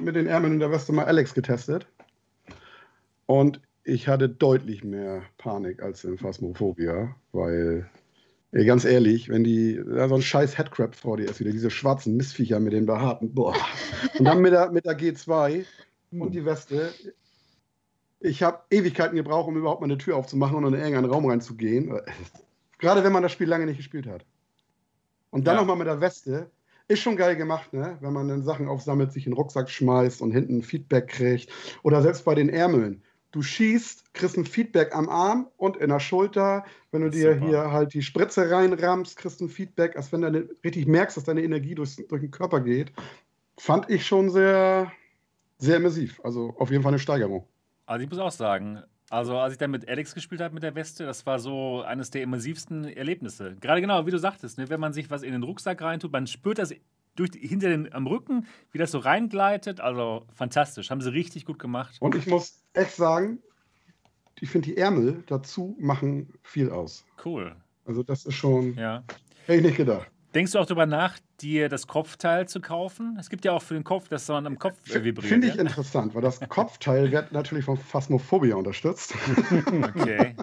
mit 0.00 0.16
den 0.16 0.26
Ärmeln 0.26 0.54
in 0.54 0.58
der 0.60 0.70
Weste 0.70 0.92
mal 0.92 1.04
Alex 1.04 1.34
getestet. 1.34 1.86
Und 3.26 3.60
ich 3.84 4.08
hatte 4.08 4.28
deutlich 4.28 4.84
mehr 4.84 5.22
Panik 5.38 5.82
als 5.82 6.04
in 6.04 6.18
Phasmophobia, 6.18 7.14
weil, 7.32 7.88
ey, 8.52 8.64
ganz 8.64 8.84
ehrlich, 8.84 9.28
wenn 9.28 9.44
die, 9.44 9.82
da 9.84 10.08
so 10.08 10.14
ein 10.14 10.22
scheiß 10.22 10.56
Headcrab 10.56 10.94
vor 10.94 11.16
dir 11.16 11.24
ist, 11.24 11.40
wieder 11.40 11.50
diese 11.50 11.70
schwarzen 11.70 12.16
Mistviecher 12.16 12.60
mit 12.60 12.72
den 12.72 12.86
behaarten, 12.86 13.34
boah. 13.34 13.56
Und 14.18 14.24
dann 14.24 14.40
mit 14.40 14.52
der, 14.52 14.70
mit 14.70 14.84
der 14.84 14.98
G2 14.98 15.64
und 16.12 16.34
die 16.34 16.44
Weste. 16.44 16.92
Ich 18.20 18.42
habe 18.42 18.60
Ewigkeiten 18.70 19.16
gebraucht, 19.16 19.48
um 19.48 19.56
überhaupt 19.56 19.80
mal 19.80 19.86
eine 19.86 19.98
Tür 19.98 20.16
aufzumachen 20.16 20.56
und 20.56 20.74
in 20.74 20.80
irgendeinen 20.80 21.10
Raum 21.10 21.26
reinzugehen. 21.26 22.00
Gerade 22.78 23.02
wenn 23.02 23.12
man 23.12 23.22
das 23.22 23.32
Spiel 23.32 23.48
lange 23.48 23.66
nicht 23.66 23.78
gespielt 23.78 24.06
hat. 24.06 24.24
Und 25.30 25.46
dann 25.46 25.56
ja. 25.56 25.60
nochmal 25.60 25.76
mit 25.76 25.86
der 25.86 26.00
Weste. 26.00 26.50
Ist 26.88 27.00
schon 27.00 27.16
geil 27.16 27.36
gemacht, 27.36 27.72
ne? 27.72 27.96
wenn 28.00 28.12
man 28.12 28.28
dann 28.28 28.42
Sachen 28.42 28.68
aufsammelt, 28.68 29.12
sich 29.12 29.24
in 29.24 29.32
den 29.32 29.36
Rucksack 29.36 29.70
schmeißt 29.70 30.20
und 30.20 30.32
hinten 30.32 30.62
Feedback 30.62 31.08
kriegt. 31.08 31.50
Oder 31.82 32.02
selbst 32.02 32.24
bei 32.24 32.34
den 32.34 32.48
Ärmeln 32.48 33.02
du 33.32 33.42
schießt, 33.42 34.14
kriegst 34.14 34.36
ein 34.36 34.44
Feedback 34.44 34.94
am 34.94 35.08
Arm 35.08 35.48
und 35.56 35.76
in 35.78 35.88
der 35.88 36.00
Schulter. 36.00 36.64
Wenn 36.92 37.02
du 37.02 37.10
dir 37.10 37.34
Super. 37.34 37.46
hier 37.46 37.72
halt 37.72 37.94
die 37.94 38.02
Spritze 38.02 38.50
reinrammst, 38.50 39.16
kriegst 39.16 39.40
du 39.40 39.46
ein 39.46 39.48
Feedback, 39.48 39.96
als 39.96 40.12
wenn 40.12 40.20
du 40.20 40.48
richtig 40.64 40.86
merkst, 40.86 41.16
dass 41.16 41.24
deine 41.24 41.42
Energie 41.42 41.74
durch, 41.74 41.96
durch 42.08 42.20
den 42.20 42.30
Körper 42.30 42.60
geht. 42.60 42.92
Fand 43.58 43.90
ich 43.90 44.06
schon 44.06 44.30
sehr, 44.30 44.92
sehr 45.58 45.76
immersiv. 45.78 46.20
Also 46.22 46.54
auf 46.58 46.70
jeden 46.70 46.82
Fall 46.82 46.92
eine 46.92 46.98
Steigerung. 46.98 47.46
Also 47.86 48.04
ich 48.04 48.10
muss 48.10 48.18
auch 48.18 48.30
sagen, 48.30 48.82
also 49.10 49.36
als 49.38 49.52
ich 49.52 49.58
dann 49.58 49.70
mit 49.70 49.88
Alex 49.88 50.14
gespielt 50.14 50.40
habe 50.40 50.54
mit 50.54 50.62
der 50.62 50.74
Weste, 50.74 51.04
das 51.04 51.26
war 51.26 51.38
so 51.38 51.82
eines 51.82 52.10
der 52.10 52.22
immersivsten 52.22 52.84
Erlebnisse. 52.84 53.56
Gerade 53.60 53.80
genau, 53.80 54.06
wie 54.06 54.10
du 54.10 54.18
sagtest, 54.18 54.58
ne, 54.58 54.68
wenn 54.68 54.80
man 54.80 54.92
sich 54.92 55.10
was 55.10 55.22
in 55.22 55.32
den 55.32 55.42
Rucksack 55.42 55.82
reintut, 55.82 56.12
man 56.12 56.26
spürt 56.26 56.58
das 56.58 56.74
durch, 57.14 57.30
hinter 57.34 57.68
den, 57.68 57.92
am 57.92 58.06
Rücken, 58.06 58.46
wie 58.70 58.78
das 58.78 58.90
so 58.90 58.98
reingleitet. 58.98 59.80
Also 59.80 60.26
fantastisch, 60.34 60.90
haben 60.90 61.00
sie 61.00 61.12
richtig 61.12 61.44
gut 61.44 61.58
gemacht. 61.58 61.96
Und 62.00 62.14
ich 62.14 62.26
muss 62.26 62.62
echt 62.74 62.92
sagen, 62.92 63.38
ich 64.40 64.50
finde 64.50 64.70
die 64.70 64.76
Ärmel 64.76 65.22
dazu 65.26 65.76
machen 65.78 66.32
viel 66.42 66.70
aus. 66.70 67.04
Cool. 67.24 67.54
Also 67.84 68.02
das 68.02 68.24
ist 68.24 68.34
schon, 68.34 68.74
ja. 68.74 69.04
hätte 69.46 69.58
ich 69.58 69.64
nicht 69.64 69.76
gedacht. 69.76 70.10
Denkst 70.34 70.52
du 70.52 70.58
auch 70.58 70.66
darüber 70.66 70.86
nach, 70.86 71.18
dir 71.42 71.68
das 71.68 71.86
Kopfteil 71.86 72.48
zu 72.48 72.60
kaufen? 72.60 73.18
Es 73.20 73.28
gibt 73.28 73.44
ja 73.44 73.52
auch 73.52 73.62
für 73.62 73.74
den 73.74 73.84
Kopf, 73.84 74.08
dass 74.08 74.26
man 74.28 74.46
am 74.46 74.58
Kopf 74.58 74.76
vibriert. 74.84 75.28
Finde 75.28 75.48
ich 75.48 75.56
ja? 75.56 75.60
interessant, 75.60 76.14
weil 76.14 76.22
das 76.22 76.40
Kopfteil 76.48 77.12
wird 77.12 77.32
natürlich 77.32 77.66
von 77.66 77.76
Phasmophobia 77.76 78.56
unterstützt. 78.56 79.14
Okay. 79.92 80.34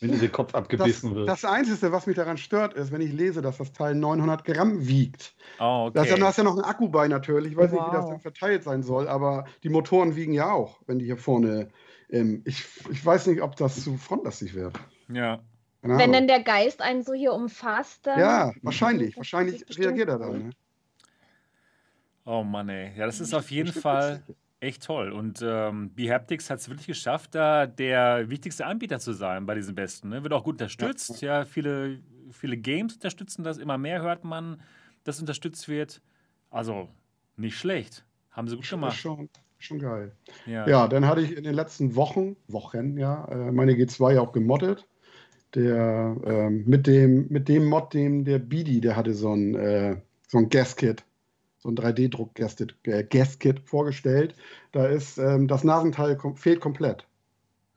wenn 0.00 0.12
dir 0.12 0.18
der 0.18 0.28
Kopf 0.28 0.54
abgebissen 0.54 1.10
das, 1.10 1.16
wird. 1.16 1.28
Das 1.28 1.44
Einzige, 1.44 1.92
was 1.92 2.06
mich 2.06 2.16
daran 2.16 2.36
stört, 2.36 2.74
ist, 2.74 2.92
wenn 2.92 3.00
ich 3.00 3.12
lese, 3.12 3.42
dass 3.42 3.58
das 3.58 3.72
Teil 3.72 3.94
900 3.94 4.44
Gramm 4.44 4.86
wiegt. 4.86 5.34
Oh, 5.58 5.86
okay. 5.86 5.92
Da 5.94 6.02
ist, 6.02 6.18
ja, 6.18 6.28
ist 6.28 6.38
ja 6.38 6.44
noch 6.44 6.56
ein 6.56 6.64
Akku 6.64 6.88
bei 6.88 7.08
natürlich. 7.08 7.52
Ich 7.52 7.58
weiß 7.58 7.72
wow. 7.72 7.80
nicht, 7.80 7.92
wie 7.92 7.96
das 7.96 8.06
dann 8.06 8.20
verteilt 8.20 8.64
sein 8.64 8.82
soll, 8.82 9.08
aber 9.08 9.44
die 9.62 9.68
Motoren 9.68 10.16
wiegen 10.16 10.32
ja 10.32 10.52
auch, 10.52 10.78
wenn 10.86 10.98
die 10.98 11.06
hier 11.06 11.16
vorne. 11.16 11.70
Ähm, 12.10 12.42
ich, 12.44 12.64
ich 12.90 13.04
weiß 13.04 13.26
nicht, 13.26 13.42
ob 13.42 13.56
das 13.56 13.82
zu 13.82 13.96
frontlastig 13.96 14.54
wird. 14.54 14.78
Ja. 15.08 15.40
Genau. 15.82 15.98
Wenn 15.98 16.12
denn 16.12 16.26
der 16.26 16.42
Geist 16.42 16.82
einen 16.82 17.02
so 17.02 17.14
hier 17.14 17.32
umfasst, 17.32 18.06
dann. 18.06 18.18
Ja, 18.18 18.52
wahrscheinlich. 18.62 19.16
Wahrscheinlich 19.16 19.64
reagiert 19.78 20.08
er 20.10 20.18
dann. 20.18 20.48
Ne? 20.48 20.50
Oh 22.26 22.42
Mann, 22.42 22.68
ey. 22.68 22.92
Ja, 22.96 23.06
das 23.06 23.20
ist 23.20 23.32
auf 23.32 23.50
jeden 23.50 23.72
Fall 23.72 24.22
echt 24.60 24.84
toll. 24.84 25.10
Und 25.10 25.40
ähm, 25.42 25.94
Behaptics 25.94 26.50
hat 26.50 26.58
es 26.58 26.68
wirklich 26.68 26.86
geschafft, 26.86 27.34
da 27.34 27.66
der 27.66 28.28
wichtigste 28.28 28.66
Anbieter 28.66 28.98
zu 28.98 29.14
sein 29.14 29.46
bei 29.46 29.54
diesen 29.54 29.74
Besten. 29.74 30.10
Ne? 30.10 30.22
Wird 30.22 30.34
auch 30.34 30.44
gut 30.44 30.56
unterstützt. 30.56 31.22
Ja, 31.22 31.38
ja 31.38 31.44
viele, 31.46 32.00
viele 32.30 32.58
Games 32.58 32.94
unterstützen 32.94 33.42
das. 33.42 33.56
Immer 33.56 33.78
mehr 33.78 34.02
hört 34.02 34.22
man, 34.22 34.60
dass 35.04 35.18
unterstützt 35.18 35.66
wird. 35.66 36.02
Also 36.50 36.88
nicht 37.36 37.56
schlecht. 37.56 38.04
Haben 38.30 38.48
sie 38.48 38.56
gut 38.56 38.68
gemacht. 38.68 38.96
Schon, 38.96 39.30
schon 39.58 39.78
geil. 39.78 40.12
Ja. 40.44 40.68
ja, 40.68 40.88
dann 40.88 41.06
hatte 41.06 41.22
ich 41.22 41.34
in 41.34 41.44
den 41.44 41.54
letzten 41.54 41.96
Wochen, 41.96 42.36
Wochen, 42.48 42.98
ja, 42.98 43.24
äh, 43.28 43.50
meine 43.50 43.72
G2 43.72 44.20
auch 44.20 44.32
gemoddet 44.32 44.86
der 45.54 46.16
ähm, 46.24 46.64
mit 46.66 46.86
dem 46.86 47.26
mit 47.28 47.48
dem 47.48 47.66
Mod, 47.66 47.94
dem 47.94 48.24
der 48.24 48.38
Bidi, 48.38 48.80
der 48.80 48.96
hatte 48.96 49.14
so 49.14 49.34
ein 49.34 49.54
äh, 49.54 49.96
so 50.28 50.38
ein 50.38 50.48
Gaskit, 50.48 51.04
so 51.58 51.70
ein 51.70 51.76
3D-Druck-Gaskit 51.76 52.74
äh, 52.84 53.04
Gaskit 53.04 53.60
vorgestellt. 53.60 54.34
Da 54.72 54.86
ist 54.86 55.18
ähm, 55.18 55.48
das 55.48 55.64
Nasenteil 55.64 56.16
kom 56.16 56.36
fehlt 56.36 56.60
komplett. 56.60 57.06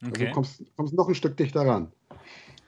Also 0.01 0.11
okay. 0.11 0.27
Also 0.27 0.33
kommst, 0.33 0.63
kommst 0.75 0.93
noch 0.93 1.07
ein 1.07 1.15
Stück 1.15 1.37
dichter 1.37 1.61
ran. 1.61 1.91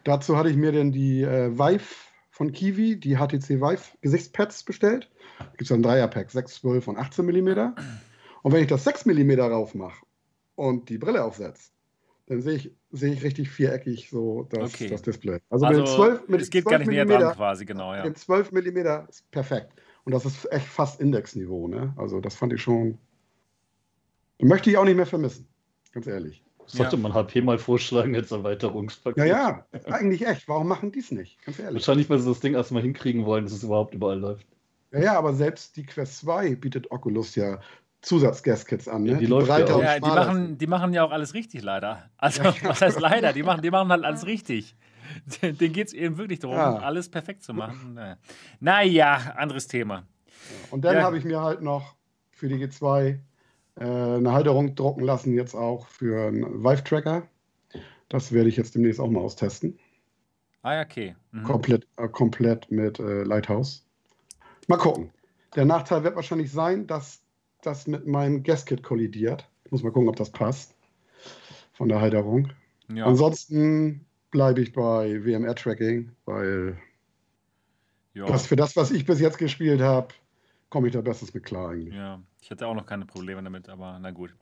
Dazu 0.03 0.37
hatte 0.37 0.49
ich 0.49 0.55
mir 0.55 0.71
dann 0.71 0.91
die 0.91 1.23
äh, 1.23 1.57
Vive 1.57 1.85
von 2.29 2.51
Kiwi, 2.51 2.99
die 2.99 3.15
HTC 3.15 3.61
Vive 3.61 3.97
Gesichtspads 4.01 4.63
bestellt. 4.63 5.09
Da 5.39 5.45
gibt 5.45 5.63
es 5.63 5.71
ein 5.71 5.81
Dreierpack, 5.81 6.31
6, 6.31 6.55
12 6.55 6.87
und 6.89 6.97
18 6.97 7.25
mm. 7.25 7.73
Und 8.43 8.53
wenn 8.53 8.61
ich 8.61 8.67
das 8.67 8.83
6 8.83 9.05
mm 9.05 9.39
rauf 9.39 9.73
mache 9.73 10.05
und 10.55 10.89
die 10.89 10.97
Brille 10.97 11.23
aufsetze, 11.23 11.71
dann 12.27 12.41
sehe 12.41 12.55
ich, 12.55 12.71
sehe 12.91 13.13
ich 13.13 13.23
richtig 13.23 13.49
viereckig 13.49 14.09
so 14.09 14.47
das, 14.49 14.73
okay. 14.73 14.87
das 14.87 15.01
Display. 15.01 15.39
Also, 15.49 15.65
also 15.65 15.81
mit 15.81 15.89
12, 15.89 16.27
mit 16.27 16.41
es 16.41 16.49
geht 16.49 16.63
12 16.63 16.71
gar 16.71 16.79
nicht 16.79 16.87
näher 16.87 17.05
dran 17.05 17.35
quasi, 17.35 17.65
genau, 17.65 17.93
ja. 17.93 18.03
Mit 18.03 18.17
12 18.17 18.51
mm 18.51 18.77
ist 19.09 19.29
perfekt. 19.31 19.73
Und 20.05 20.13
das 20.13 20.25
ist 20.25 20.51
echt 20.51 20.67
fast 20.67 21.01
Indexniveau, 21.01 21.67
ne? 21.67 21.93
Also 21.97 22.19
das 22.19 22.35
fand 22.35 22.53
ich 22.53 22.61
schon. 22.61 22.97
Möchte 24.39 24.69
ich 24.69 24.77
auch 24.77 24.85
nicht 24.85 24.97
mehr 24.97 25.05
vermissen, 25.05 25.47
ganz 25.93 26.07
ehrlich. 26.07 26.43
Sollte 26.67 26.95
ja. 26.95 27.01
man 27.01 27.13
HP 27.13 27.41
mal 27.41 27.59
vorschlagen 27.59 28.15
als 28.15 28.31
Erweiterungspaket. 28.31 29.17
Ja, 29.17 29.25
ja, 29.25 29.65
eigentlich 29.85 30.25
echt. 30.25 30.47
Warum 30.47 30.67
machen 30.67 30.91
die 30.91 30.99
es 30.99 31.11
nicht? 31.11 31.43
Ganz 31.45 31.59
ehrlich. 31.59 31.75
Wahrscheinlich, 31.75 32.09
weil 32.09 32.19
sie 32.19 32.27
das 32.27 32.39
Ding 32.39 32.55
erstmal 32.55 32.81
hinkriegen 32.81 33.25
wollen, 33.25 33.45
dass 33.45 33.53
es 33.53 33.63
überhaupt 33.63 33.93
überall 33.93 34.19
läuft. 34.19 34.47
Ja, 34.91 34.99
ja, 34.99 35.17
aber 35.17 35.33
selbst 35.33 35.77
die 35.77 35.85
Quest 35.85 36.17
2 36.19 36.55
bietet 36.55 36.89
Oculus 36.91 37.35
ja 37.35 37.59
Zusatzgaskets 38.05 38.87
an. 38.87 39.03
Ne? 39.03 39.13
Ja, 39.13 39.17
die, 39.17 39.25
die, 39.25 39.31
breiter 39.31 39.81
ja, 39.81 39.99
die, 39.99 40.07
machen, 40.07 40.57
die 40.57 40.67
machen 40.67 40.93
ja 40.93 41.03
auch 41.03 41.11
alles 41.11 41.33
richtig, 41.33 41.63
leider. 41.63 42.09
Also, 42.17 42.43
was 42.63 42.81
heißt 42.81 42.99
leider? 42.99 43.33
Die 43.33 43.43
machen, 43.43 43.61
die 43.61 43.71
machen 43.71 43.89
halt 43.89 44.03
alles 44.03 44.25
richtig. 44.25 44.75
Denen 45.41 45.73
geht 45.73 45.87
es 45.87 45.93
eben 45.93 46.17
wirklich 46.17 46.39
darum, 46.39 46.55
ja. 46.55 46.77
alles 46.77 47.09
perfekt 47.09 47.43
zu 47.43 47.53
machen. 47.53 47.99
Naja, 48.59 49.33
anderes 49.35 49.67
Thema. 49.67 50.03
Und 50.71 50.85
dann 50.85 50.97
habe 50.97 51.17
ich 51.17 51.25
mir 51.25 51.41
halt 51.41 51.61
noch 51.61 51.95
für 52.31 52.47
die 52.47 52.55
G2 52.55 53.17
äh, 53.77 53.83
eine 53.83 54.31
Halterung 54.31 54.75
drucken 54.75 55.03
lassen, 55.03 55.33
jetzt 55.33 55.55
auch 55.55 55.87
für 55.87 56.27
einen 56.27 56.63
Vive-Tracker. 56.63 57.23
Das 58.09 58.31
werde 58.31 58.49
ich 58.49 58.57
jetzt 58.57 58.75
demnächst 58.75 58.99
auch 58.99 59.09
mal 59.09 59.21
austesten. 59.21 59.79
Ah, 60.61 60.81
okay. 60.81 61.15
Mhm. 61.31 61.43
Komplett, 61.43 61.87
äh, 61.97 62.07
komplett 62.07 62.69
mit 62.71 62.99
äh, 62.99 63.23
Lighthouse. 63.23 63.85
Mal 64.67 64.77
gucken. 64.77 65.11
Der 65.55 65.65
Nachteil 65.65 66.03
wird 66.03 66.15
wahrscheinlich 66.15 66.51
sein, 66.51 66.87
dass 66.87 67.24
das 67.65 67.87
mit 67.87 68.07
meinem 68.07 68.43
Gasket 68.43 68.83
kollidiert. 68.83 69.47
Ich 69.65 69.71
muss 69.71 69.83
mal 69.83 69.91
gucken, 69.91 70.09
ob 70.09 70.15
das 70.15 70.29
passt. 70.31 70.75
Von 71.73 71.89
der 71.89 71.99
Halterung. 71.99 72.53
Ja. 72.93 73.05
Ansonsten 73.05 74.05
bleibe 74.31 74.61
ich 74.61 74.71
bei 74.71 75.23
WMR-Tracking, 75.25 76.11
weil 76.25 76.77
das 78.13 78.47
für 78.47 78.55
das, 78.55 78.75
was 78.75 78.91
ich 78.91 79.05
bis 79.05 79.19
jetzt 79.19 79.37
gespielt 79.37 79.81
habe, 79.81 80.07
komme 80.69 80.87
ich 80.87 80.93
da 80.93 81.01
bestens 81.01 81.33
mit 81.33 81.43
klar 81.43 81.71
eigentlich. 81.71 81.93
Ja, 81.93 82.21
ich 82.41 82.51
hatte 82.51 82.67
auch 82.67 82.73
noch 82.73 82.85
keine 82.85 83.05
Probleme 83.05 83.41
damit, 83.43 83.69
aber 83.69 83.97
na 84.01 84.11
gut. 84.11 84.35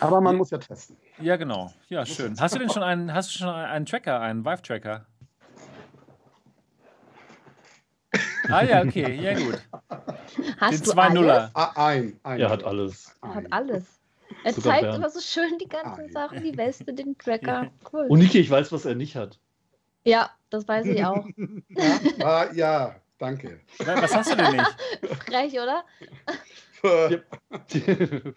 Aber 0.00 0.20
man 0.20 0.34
ja, 0.34 0.38
muss 0.38 0.50
ja 0.50 0.58
testen. 0.58 0.96
Ja, 1.20 1.36
genau. 1.36 1.72
Ja, 1.88 2.04
schön. 2.06 2.38
Hast 2.38 2.54
du 2.54 2.58
denn 2.58 2.70
schon 2.70 2.82
einen, 2.82 3.12
hast 3.12 3.34
du 3.34 3.38
schon 3.38 3.48
einen 3.48 3.86
Tracker, 3.86 4.20
einen 4.20 4.44
Vive-Tracker? 4.44 5.06
Ah 8.52 8.62
ja, 8.62 8.82
okay, 8.82 9.14
ja 9.14 9.34
gut. 9.38 9.60
Hast 10.58 10.86
Den 10.86 10.92
2-0er. 10.92 11.50
Ah, 11.54 11.72
ein, 11.86 12.18
ein. 12.22 12.40
Er 12.40 12.50
hat 12.50 12.64
alles. 12.64 13.14
Er 13.22 13.34
hat 13.34 13.44
alles. 13.50 13.84
Er 14.44 14.52
Sogar 14.52 14.80
zeigt 14.80 14.94
immer 14.94 15.10
so 15.10 15.20
schön 15.20 15.58
die 15.58 15.68
ganzen 15.68 16.06
ein. 16.06 16.12
Sachen, 16.12 16.42
die 16.42 16.56
Weste, 16.56 16.92
den 16.92 17.16
Tracker. 17.18 17.70
Cool. 17.92 18.06
Und 18.08 18.18
Niki, 18.18 18.38
ich 18.38 18.50
weiß, 18.50 18.72
was 18.72 18.84
er 18.84 18.94
nicht 18.94 19.16
hat. 19.16 19.38
Ja, 20.04 20.30
das 20.50 20.66
weiß 20.66 20.86
ich 20.86 21.04
auch. 21.04 21.26
ja, 21.68 21.98
ah, 22.24 22.52
ja 22.52 22.96
danke. 23.18 23.60
Was 23.78 24.14
hast 24.14 24.32
du 24.32 24.36
denn 24.36 24.56
nicht? 24.56 24.76
Frech, 25.26 25.52
oder? 25.52 25.84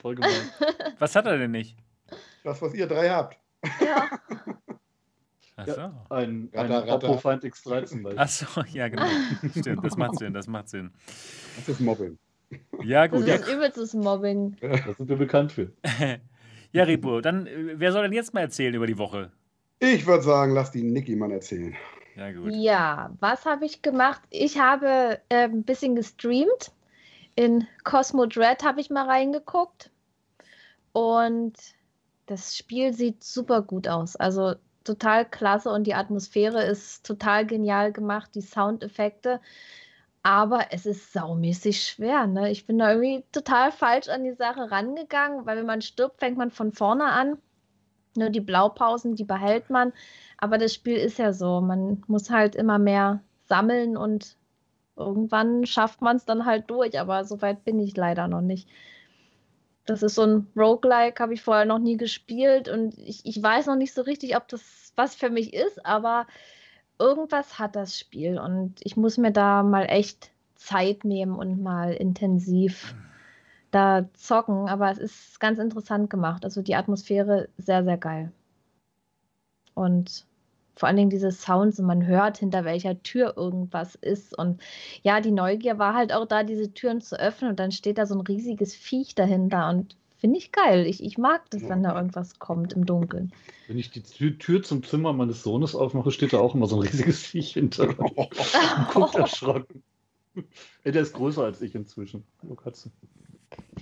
Voll 0.02 0.16
gemein. 0.16 0.52
Was 1.00 1.16
hat 1.16 1.26
er 1.26 1.38
denn 1.38 1.52
nicht? 1.52 1.78
Das, 2.44 2.62
was 2.62 2.74
ihr 2.76 2.88
drei 2.88 3.10
habt. 3.10 3.40
Ja. 3.84 4.10
Achso. 5.58 5.80
Ja, 5.80 6.06
ein, 6.10 6.50
ein 6.54 6.90
Oppo 6.90 7.18
Find 7.18 7.44
X13. 7.44 8.18
Achso, 8.18 8.62
ja, 8.74 8.90
genau. 8.90 9.06
Stimmt, 9.58 9.86
das 9.86 9.96
macht 9.96 10.20
Sinn, 10.20 10.34
das 10.34 10.48
macht 10.48 10.68
Sinn. 10.68 10.92
Das 11.56 11.70
ist 11.70 11.80
Mobbing. 11.80 12.18
Ja, 12.84 13.08
gut. 13.08 13.28
Das 13.28 13.42
ist 13.42 13.54
übelstes 13.54 13.94
Mobbing. 13.94 14.58
Das 14.60 14.98
sind 14.98 15.08
wir 15.08 15.16
bekannt 15.16 15.54
für. 15.54 15.72
ja, 16.72 16.84
Ripo, 16.84 17.22
dann, 17.22 17.48
äh, 17.48 17.80
wer 17.80 17.92
soll 17.92 18.04
denn 18.04 18.14
jetzt 18.14 18.34
mal 18.34 18.42
erzählen 18.42 18.74
über 18.74 18.86
die 18.86 18.98
Woche? 18.98 19.32
Ich 19.80 20.06
würde 20.06 20.24
sagen, 20.24 20.54
lass 20.54 20.72
die 20.72 20.84
Niki 20.84 21.16
mal 21.16 21.32
erzählen. 21.32 21.76
Ja, 22.16 22.32
gut. 22.32 22.54
Ja, 22.54 23.14
was 23.20 23.46
habe 23.46 23.66
ich 23.66 23.82
gemacht? 23.82 24.22
Ich 24.30 24.60
habe 24.60 25.20
äh, 25.30 25.46
ein 25.46 25.64
bisschen 25.64 25.96
gestreamt. 25.96 26.72
In 27.36 27.68
Cosmo 27.84 28.26
Dread 28.26 28.64
habe 28.64 28.80
ich 28.80 28.90
mal 28.90 29.06
reingeguckt 29.06 29.92
und 30.94 31.54
das 32.28 32.56
Spiel 32.56 32.94
sieht 32.94 33.24
super 33.24 33.62
gut 33.62 33.90
aus. 33.90 34.16
Also 34.16 34.56
total 34.86 35.26
klasse 35.26 35.70
und 35.70 35.86
die 35.86 35.96
Atmosphäre 35.96 36.64
ist 36.64 37.06
total 37.06 37.46
genial 37.46 37.92
gemacht, 37.92 38.32
die 38.36 38.42
Soundeffekte. 38.42 39.42
Aber 40.24 40.68
es 40.72 40.86
ist 40.86 41.14
saumäßig 41.14 41.84
schwer. 41.84 42.26
Ne? 42.26 42.50
Ich 42.50 42.66
bin 42.66 42.80
da 42.80 42.92
irgendwie 42.92 43.24
total 43.32 43.72
falsch 43.72 44.10
an 44.10 44.24
die 44.24 44.34
Sache 44.34 44.72
rangegangen, 44.72 45.46
weil 45.46 45.58
wenn 45.58 45.68
man 45.68 45.82
stirbt, 45.82 46.20
fängt 46.20 46.38
man 46.38 46.50
von 46.50 46.72
vorne 46.72 47.06
an. 47.06 47.38
Nur 48.16 48.30
die 48.30 48.42
Blaupausen, 48.42 49.16
die 49.16 49.24
behält 49.24 49.70
man. 49.70 49.94
Aber 50.38 50.58
das 50.58 50.74
Spiel 50.74 50.98
ist 50.98 51.20
ja 51.20 51.34
so. 51.34 51.62
Man 51.62 52.04
muss 52.08 52.30
halt 52.30 52.56
immer 52.56 52.80
mehr 52.80 53.22
sammeln 53.44 53.98
und 53.98 54.38
irgendwann 54.96 55.66
schafft 55.66 56.02
man 56.02 56.16
es 56.16 56.26
dann 56.26 56.46
halt 56.46 56.70
durch. 56.70 57.00
Aber 57.00 57.26
so 57.26 57.42
weit 57.42 57.64
bin 57.64 57.80
ich 57.80 57.96
leider 57.96 58.28
noch 58.28 58.42
nicht. 58.42 58.68
Das 59.86 60.02
ist 60.04 60.16
so 60.16 60.24
ein 60.24 60.48
Roguelike, 60.56 61.22
habe 61.22 61.34
ich 61.34 61.42
vorher 61.42 61.66
noch 61.66 61.80
nie 61.80 61.98
gespielt 61.98 62.70
und 62.70 62.98
ich, 62.98 63.26
ich 63.26 63.42
weiß 63.42 63.68
noch 63.68 63.76
nicht 63.76 63.94
so 63.94 64.02
richtig, 64.02 64.36
ob 64.36 64.48
das 64.48 64.94
was 64.96 65.16
für 65.16 65.30
mich 65.30 65.54
ist, 65.54 65.86
aber 65.86 66.26
irgendwas 67.00 67.60
hat 67.60 67.76
das 67.76 68.00
Spiel 68.00 68.40
und 68.40 68.76
ich 68.82 68.98
muss 68.98 69.18
mir 69.18 69.32
da 69.32 69.64
mal 69.64 69.86
echt 69.86 70.32
Zeit 70.56 71.04
nehmen 71.04 71.36
und 71.36 71.62
mal 71.62 71.94
intensiv 71.94 72.96
da 73.72 74.08
zocken, 74.14 74.70
aber 74.70 74.90
es 74.90 74.98
ist 74.98 75.40
ganz 75.40 75.60
interessant 75.60 76.10
gemacht. 76.10 76.46
Also 76.46 76.62
die 76.62 76.76
Atmosphäre 76.76 77.50
sehr, 77.58 77.84
sehr 77.84 77.98
geil. 77.98 78.32
Und 79.74 80.26
vor 80.76 80.88
allen 80.88 80.98
Dingen 80.98 81.10
diese 81.10 81.32
Sounds 81.32 81.80
und 81.80 81.86
man 81.86 82.06
hört, 82.06 82.38
hinter 82.38 82.66
welcher 82.66 83.02
Tür 83.02 83.34
irgendwas 83.38 83.96
ist. 83.96 84.38
Und 84.38 84.62
ja, 85.04 85.22
die 85.22 85.32
Neugier 85.32 85.80
war 85.80 85.94
halt 85.94 86.14
auch 86.14 86.26
da, 86.26 86.44
diese 86.44 86.74
Türen 86.74 87.02
zu 87.02 87.20
öffnen 87.20 87.52
und 87.52 87.60
dann 87.60 87.72
steht 87.72 87.98
da 87.98 88.06
so 88.06 88.16
ein 88.16 88.22
riesiges 88.22 88.76
Viech 88.76 89.16
dahinter 89.16 89.70
und 89.70 89.96
finde 90.18 90.38
ich 90.38 90.52
geil. 90.52 90.86
Ich, 90.86 91.04
ich 91.04 91.18
mag 91.18 91.50
das, 91.50 91.68
wenn 91.70 91.84
da 91.84 91.96
irgendwas 91.96 92.40
kommt 92.40 92.74
im 92.74 92.86
Dunkeln. 92.86 93.32
Wenn 93.68 93.78
ich 93.78 93.92
die 93.92 94.02
Tür, 94.02 94.38
Tür 94.38 94.64
zum 94.64 94.84
Zimmer 94.84 95.14
meines 95.14 95.44
Sohnes 95.44 95.76
aufmache, 95.76 96.12
steht 96.12 96.34
da 96.34 96.40
auch 96.40 96.56
immer 96.56 96.68
so 96.68 96.78
ein 96.78 96.88
riesiges 96.88 97.24
Viech 97.24 97.54
hinter. 97.54 97.96
Oh. 98.18 98.28
Guckt 98.94 99.16
erschrocken. 99.16 99.84
Der 100.84 100.96
ist 100.96 101.14
größer 101.14 101.44
als 101.44 101.62
ich 101.62 101.76
inzwischen. 101.76 102.24
Hallo 102.42 102.56
Katze. 102.56 102.92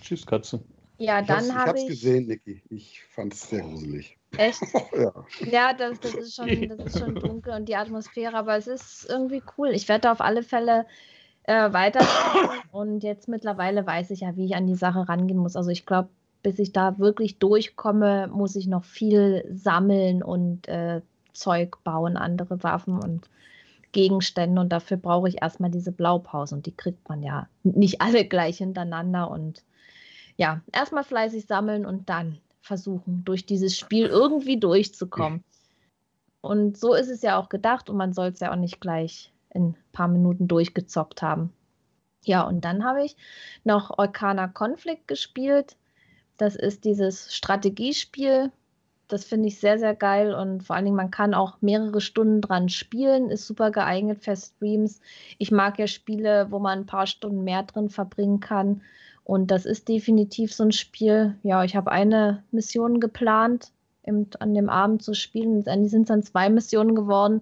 Tschüss, 0.01 0.25
Katze. 0.25 0.63
Ja, 0.97 1.21
dann 1.21 1.53
habe 1.55 1.77
ich. 1.77 1.81
Hab's 1.81 1.81
ich 1.81 1.87
gesehen, 1.87 2.27
Niki. 2.27 2.61
Ich 2.69 3.03
fand 3.03 3.33
es 3.33 3.49
sehr 3.49 3.61
gruselig. 3.61 4.17
Echt? 4.37 4.61
ja, 4.93 5.13
ja 5.45 5.73
das, 5.73 5.99
das, 5.99 6.13
ist 6.13 6.35
schon, 6.35 6.69
das 6.69 6.87
ist 6.87 6.99
schon 6.99 7.15
dunkel 7.15 7.53
und 7.53 7.69
die 7.69 7.75
Atmosphäre, 7.75 8.35
aber 8.35 8.55
es 8.55 8.67
ist 8.67 9.07
irgendwie 9.09 9.41
cool. 9.57 9.69
Ich 9.69 9.87
werde 9.89 10.11
auf 10.11 10.21
alle 10.21 10.43
Fälle 10.43 10.85
äh, 11.43 11.71
weiter 11.73 12.05
und 12.71 13.03
jetzt 13.03 13.27
mittlerweile 13.27 13.85
weiß 13.85 14.11
ich 14.11 14.21
ja, 14.21 14.35
wie 14.35 14.45
ich 14.45 14.55
an 14.55 14.67
die 14.67 14.75
Sache 14.75 15.07
rangehen 15.07 15.39
muss. 15.39 15.55
Also 15.55 15.69
ich 15.69 15.85
glaube, 15.85 16.09
bis 16.41 16.59
ich 16.59 16.73
da 16.73 16.97
wirklich 16.99 17.39
durchkomme, 17.39 18.27
muss 18.27 18.55
ich 18.55 18.67
noch 18.67 18.83
viel 18.83 19.45
sammeln 19.51 20.23
und 20.23 20.67
äh, 20.67 21.01
Zeug 21.33 21.83
bauen, 21.83 22.17
andere 22.17 22.63
Waffen 22.63 22.99
und 22.99 23.29
Gegenstände 23.91 24.59
und 24.59 24.69
dafür 24.69 24.97
brauche 24.97 25.29
ich 25.29 25.41
erstmal 25.41 25.69
diese 25.69 25.91
Blaupause 25.91 26.55
und 26.55 26.65
die 26.65 26.75
kriegt 26.75 27.07
man 27.07 27.21
ja 27.21 27.47
nicht 27.63 28.01
alle 28.01 28.25
gleich 28.25 28.57
hintereinander 28.57 29.29
und 29.29 29.63
ja, 30.35 30.61
erstmal 30.71 31.03
fleißig 31.03 31.45
sammeln 31.45 31.85
und 31.85 32.09
dann 32.09 32.39
versuchen, 32.63 33.23
durch 33.25 33.45
dieses 33.45 33.77
Spiel 33.77 34.07
irgendwie 34.07 34.57
durchzukommen. 34.57 35.43
Und 36.41 36.77
so 36.77 36.93
ist 36.93 37.09
es 37.09 37.21
ja 37.21 37.37
auch 37.37 37.49
gedacht 37.49 37.89
und 37.89 37.97
man 37.97 38.13
soll 38.13 38.29
es 38.29 38.39
ja 38.39 38.51
auch 38.51 38.57
nicht 38.57 38.81
gleich 38.81 39.31
in 39.53 39.69
ein 39.69 39.77
paar 39.91 40.07
Minuten 40.07 40.47
durchgezockt 40.47 41.21
haben. 41.21 41.53
Ja, 42.25 42.41
und 42.43 42.63
dann 42.63 42.85
habe 42.85 43.03
ich 43.03 43.17
noch 43.65 43.97
Orkana 43.97 44.47
Conflict 44.47 45.07
gespielt. 45.07 45.75
Das 46.37 46.55
ist 46.55 46.85
dieses 46.85 47.35
Strategiespiel. 47.35 48.51
Das 49.09 49.25
finde 49.25 49.49
ich 49.49 49.59
sehr, 49.59 49.77
sehr 49.77 49.93
geil 49.93 50.33
und 50.33 50.63
vor 50.63 50.75
allen 50.75 50.85
Dingen, 50.85 50.97
man 50.97 51.11
kann 51.11 51.33
auch 51.33 51.61
mehrere 51.61 51.99
Stunden 51.99 52.39
dran 52.39 52.69
spielen, 52.69 53.29
ist 53.29 53.45
super 53.45 53.69
geeignet 53.69 54.23
für 54.23 54.35
Streams. 54.35 55.01
Ich 55.37 55.51
mag 55.51 55.77
ja 55.77 55.87
Spiele, 55.87 56.47
wo 56.49 56.59
man 56.59 56.79
ein 56.79 56.85
paar 56.85 57.07
Stunden 57.07 57.43
mehr 57.43 57.63
drin 57.63 57.89
verbringen 57.89 58.39
kann 58.39 58.81
und 59.23 59.51
das 59.51 59.65
ist 59.65 59.87
definitiv 59.87 60.53
so 60.53 60.63
ein 60.63 60.71
Spiel. 60.71 61.37
Ja, 61.43 61.63
ich 61.63 61.75
habe 61.75 61.91
eine 61.91 62.43
Mission 62.51 62.99
geplant, 62.99 63.71
im, 64.03 64.27
an 64.39 64.53
dem 64.53 64.69
Abend 64.69 65.01
zu 65.01 65.13
spielen. 65.13 65.63
Die 65.63 65.87
sind 65.89 66.09
dann 66.09 66.23
zwei 66.23 66.49
Missionen 66.49 66.95
geworden, 66.95 67.41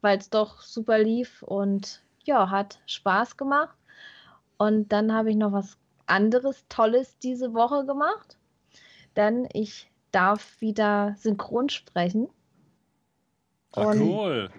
weil 0.00 0.18
es 0.18 0.30
doch 0.30 0.60
super 0.60 0.98
lief 0.98 1.42
und 1.42 2.02
ja, 2.24 2.50
hat 2.50 2.80
Spaß 2.86 3.36
gemacht. 3.36 3.76
Und 4.58 4.92
dann 4.92 5.12
habe 5.12 5.30
ich 5.30 5.36
noch 5.36 5.52
was 5.52 5.76
anderes 6.06 6.64
Tolles 6.68 7.18
diese 7.18 7.54
Woche 7.54 7.86
gemacht, 7.86 8.36
denn 9.16 9.48
ich 9.52 9.90
darf 10.10 10.60
wieder 10.60 11.14
synchron 11.18 11.68
sprechen. 11.68 12.28
Ach, 13.72 13.94
cool. 13.94 14.50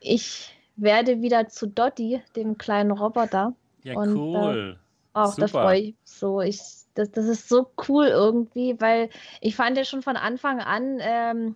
Ich 0.00 0.54
werde 0.76 1.22
wieder 1.22 1.48
zu 1.48 1.68
Dotti, 1.68 2.22
dem 2.34 2.58
kleinen 2.58 2.90
Roboter. 2.90 3.54
Ja, 3.82 3.96
und, 3.96 4.16
cool. 4.16 4.76
Äh, 4.76 4.85
auch 5.16 5.34
da 5.34 5.48
freue 5.48 5.78
ich 5.78 5.86
mich 5.86 5.96
so. 6.04 6.40
Ich, 6.40 6.60
das, 6.94 7.10
das 7.10 7.26
ist 7.26 7.48
so 7.48 7.70
cool 7.88 8.06
irgendwie, 8.06 8.80
weil 8.80 9.10
ich 9.40 9.56
fand 9.56 9.76
ja 9.76 9.84
schon 9.84 10.02
von 10.02 10.16
Anfang 10.16 10.60
an 10.60 10.98
ähm, 11.00 11.54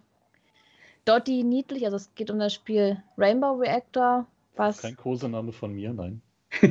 Dottie 1.04 1.44
niedlich. 1.44 1.84
Also 1.84 1.96
es 1.96 2.14
geht 2.14 2.30
um 2.30 2.38
das 2.38 2.54
Spiel 2.54 3.02
Rainbow 3.18 3.52
Reactor. 3.52 4.26
Was... 4.56 4.82
Kein 4.82 4.96
Kosename 4.96 5.52
von 5.52 5.74
mir, 5.74 5.92
nein. 5.92 6.22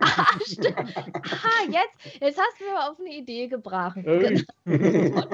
ah, 0.00 0.38
stimmt. 0.44 0.96
Ah, 0.96 1.64
jetzt, 1.68 2.20
jetzt 2.20 2.38
hast 2.38 2.60
du 2.60 2.64
mir 2.64 2.90
auf 2.90 3.00
eine 3.00 3.12
Idee 3.12 3.48
gebracht. 3.48 3.96
Genau. 3.96 4.42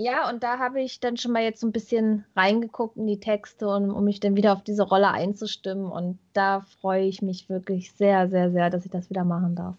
Ja, 0.00 0.30
und 0.30 0.42
da 0.42 0.58
habe 0.58 0.80
ich 0.80 0.98
dann 0.98 1.18
schon 1.18 1.32
mal 1.32 1.42
jetzt 1.42 1.60
so 1.60 1.66
ein 1.66 1.72
bisschen 1.72 2.24
reingeguckt 2.34 2.96
in 2.96 3.06
die 3.06 3.20
Texte, 3.20 3.68
und, 3.68 3.90
um 3.90 4.02
mich 4.04 4.18
dann 4.18 4.34
wieder 4.34 4.54
auf 4.54 4.64
diese 4.64 4.82
Rolle 4.82 5.10
einzustimmen. 5.10 5.92
Und 5.92 6.18
da 6.32 6.62
freue 6.80 7.04
ich 7.04 7.20
mich 7.20 7.50
wirklich 7.50 7.92
sehr, 7.92 8.30
sehr, 8.30 8.50
sehr, 8.50 8.70
dass 8.70 8.86
ich 8.86 8.90
das 8.90 9.10
wieder 9.10 9.24
machen 9.24 9.56
darf. 9.56 9.76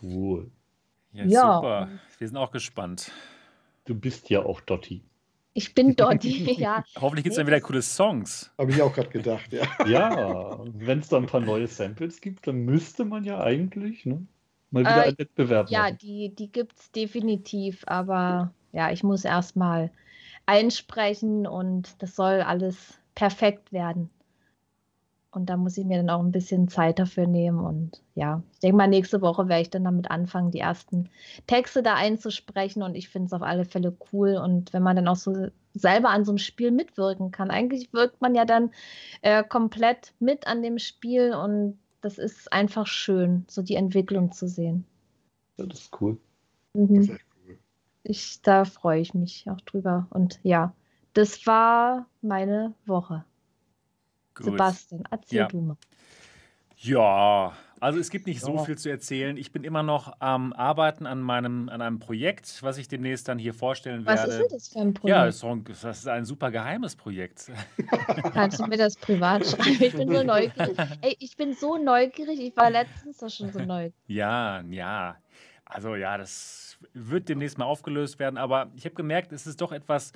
Cool. 0.00 0.50
Ja, 1.12 1.24
ja. 1.24 1.54
super. 1.56 1.88
Wir 2.16 2.26
sind 2.26 2.38
auch 2.38 2.52
gespannt. 2.52 3.12
Du 3.84 3.94
bist 3.94 4.30
ja 4.30 4.46
auch 4.46 4.62
Dotti. 4.62 5.02
Ich 5.52 5.74
bin 5.74 5.94
Dotti, 5.96 6.50
ja. 6.58 6.82
Hoffentlich 6.98 7.24
gibt 7.24 7.34
es 7.34 7.36
dann 7.36 7.46
wieder 7.46 7.60
coole 7.60 7.82
Songs. 7.82 8.50
Habe 8.56 8.70
ich 8.70 8.80
auch 8.80 8.94
gerade 8.94 9.10
gedacht, 9.10 9.52
ja. 9.52 9.66
Ja, 9.86 10.58
wenn 10.64 11.00
es 11.00 11.08
da 11.08 11.18
ein 11.18 11.26
paar 11.26 11.40
neue 11.40 11.66
Samples 11.66 12.22
gibt, 12.22 12.46
dann 12.46 12.64
müsste 12.64 13.04
man 13.04 13.24
ja 13.24 13.42
eigentlich 13.42 14.06
ne, 14.06 14.26
mal 14.70 14.84
wieder 14.84 14.96
äh, 14.96 15.08
einen 15.08 15.18
Wettbewerb 15.18 15.68
ja, 15.68 15.80
machen. 15.80 15.90
Ja, 15.90 15.96
die, 15.98 16.34
die 16.34 16.50
gibt 16.50 16.78
es 16.78 16.90
definitiv, 16.92 17.84
aber 17.86 18.54
ja, 18.72 18.90
ich 18.90 19.02
muss 19.02 19.24
erstmal 19.24 19.90
einsprechen 20.46 21.46
und 21.46 22.02
das 22.02 22.16
soll 22.16 22.40
alles 22.40 22.98
perfekt 23.14 23.72
werden. 23.72 24.10
Und 25.32 25.48
da 25.48 25.56
muss 25.56 25.78
ich 25.78 25.84
mir 25.84 25.98
dann 25.98 26.10
auch 26.10 26.20
ein 26.20 26.32
bisschen 26.32 26.66
Zeit 26.66 26.98
dafür 26.98 27.28
nehmen. 27.28 27.60
Und 27.60 28.02
ja, 28.16 28.42
ich 28.52 28.58
denke 28.60 28.76
mal, 28.76 28.88
nächste 28.88 29.20
Woche 29.20 29.48
werde 29.48 29.62
ich 29.62 29.70
dann 29.70 29.84
damit 29.84 30.10
anfangen, 30.10 30.50
die 30.50 30.58
ersten 30.58 31.08
Texte 31.46 31.84
da 31.84 31.94
einzusprechen. 31.94 32.82
Und 32.82 32.96
ich 32.96 33.08
finde 33.08 33.26
es 33.26 33.32
auf 33.32 33.42
alle 33.42 33.64
Fälle 33.64 33.96
cool. 34.12 34.36
Und 34.36 34.72
wenn 34.72 34.82
man 34.82 34.96
dann 34.96 35.06
auch 35.06 35.16
so 35.16 35.46
selber 35.72 36.08
an 36.08 36.24
so 36.24 36.32
einem 36.32 36.38
Spiel 36.38 36.72
mitwirken 36.72 37.30
kann, 37.30 37.52
eigentlich 37.52 37.92
wirkt 37.92 38.20
man 38.20 38.34
ja 38.34 38.44
dann 38.44 38.72
äh, 39.22 39.44
komplett 39.44 40.14
mit 40.18 40.48
an 40.48 40.62
dem 40.62 40.78
Spiel. 40.78 41.32
Und 41.32 41.78
das 42.00 42.18
ist 42.18 42.52
einfach 42.52 42.88
schön, 42.88 43.44
so 43.46 43.62
die 43.62 43.76
Entwicklung 43.76 44.32
zu 44.32 44.48
sehen. 44.48 44.84
Ja, 45.58 45.66
das 45.66 45.82
ist 45.82 46.00
cool. 46.00 46.18
Mhm 46.74 47.20
ich, 48.02 48.42
da 48.42 48.64
freue 48.64 49.00
ich 49.00 49.14
mich 49.14 49.48
auch 49.50 49.60
drüber. 49.60 50.06
Und 50.10 50.40
ja, 50.42 50.72
das 51.12 51.46
war 51.46 52.06
meine 52.22 52.74
Woche. 52.86 53.24
Gut. 54.34 54.46
Sebastian, 54.46 55.04
erzähl 55.10 55.38
ja. 55.38 55.48
du 55.48 55.60
mal. 55.60 55.76
Ja, 56.76 57.52
also 57.80 57.98
es 57.98 58.10
gibt 58.10 58.26
nicht 58.26 58.40
so 58.40 58.58
viel 58.58 58.76
zu 58.76 58.90
erzählen. 58.90 59.36
Ich 59.36 59.52
bin 59.52 59.64
immer 59.64 59.82
noch 59.82 60.14
am 60.18 60.52
Arbeiten 60.52 61.06
an 61.06 61.20
meinem 61.20 61.68
an 61.68 61.80
einem 61.80 61.98
Projekt, 61.98 62.62
was 62.62 62.76
ich 62.78 62.88
demnächst 62.88 63.28
dann 63.28 63.38
hier 63.38 63.54
vorstellen 63.54 64.04
was 64.04 64.20
werde. 64.20 64.28
Was 64.28 64.34
ist 64.34 64.40
denn 64.40 64.58
das 64.58 64.68
für 64.68 64.78
ein 64.80 64.94
Projekt? 64.94 65.16
Ja, 65.16 65.26
das 65.26 65.36
ist, 65.36 65.44
ein, 65.44 65.64
das 65.64 65.98
ist 65.98 66.08
ein 66.08 66.24
super 66.24 66.50
geheimes 66.50 66.96
Projekt. 66.96 67.50
Kannst 68.34 68.60
du 68.60 68.66
mir 68.66 68.76
das 68.76 68.96
privat 68.96 69.46
schreiben? 69.46 69.76
Ich 69.80 69.94
bin 69.94 70.08
so 70.08 70.22
neugierig. 70.22 70.78
Ey, 71.00 71.16
ich 71.18 71.36
bin 71.36 71.54
so 71.54 71.76
neugierig. 71.78 72.40
Ich 72.40 72.56
war 72.56 72.70
letztens 72.70 73.18
doch 73.18 73.30
schon 73.30 73.50
so 73.50 73.60
neugierig. 73.60 73.94
Ja, 74.06 74.60
ja. 74.62 75.16
Also 75.64 75.94
ja, 75.96 76.18
das 76.18 76.69
wird 76.92 77.28
demnächst 77.28 77.58
mal 77.58 77.64
aufgelöst 77.64 78.18
werden. 78.18 78.36
Aber 78.36 78.70
ich 78.74 78.84
habe 78.84 78.94
gemerkt, 78.94 79.32
es 79.32 79.46
ist 79.46 79.60
doch 79.60 79.72
etwas, 79.72 80.12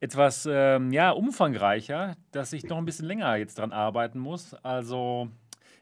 etwas 0.00 0.48
ähm, 0.50 0.92
ja, 0.92 1.10
umfangreicher, 1.10 2.16
dass 2.30 2.52
ich 2.52 2.64
noch 2.64 2.78
ein 2.78 2.84
bisschen 2.84 3.06
länger 3.06 3.36
jetzt 3.36 3.58
dran 3.58 3.72
arbeiten 3.72 4.18
muss. 4.18 4.54
Also 4.54 5.28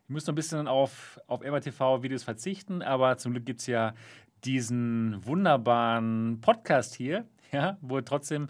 ich 0.05 0.11
muss 0.11 0.27
noch 0.27 0.33
ein 0.33 0.37
bisschen 0.37 0.69
auf, 0.69 1.21
auf 1.27 1.41
MRTV-Videos 1.41 2.25
verzichten, 2.25 2.83
aber 2.83 3.17
zum 3.17 3.33
Glück 3.33 3.47
gibt 3.47 3.61
es 3.61 3.67
ja 3.67 3.95
diesen 4.45 5.25
wunderbaren 5.25 6.41
Podcast 6.41 6.95
hier, 6.95 7.27
ja, 7.53 7.79
wo 7.81 8.01
trotzdem 8.01 8.49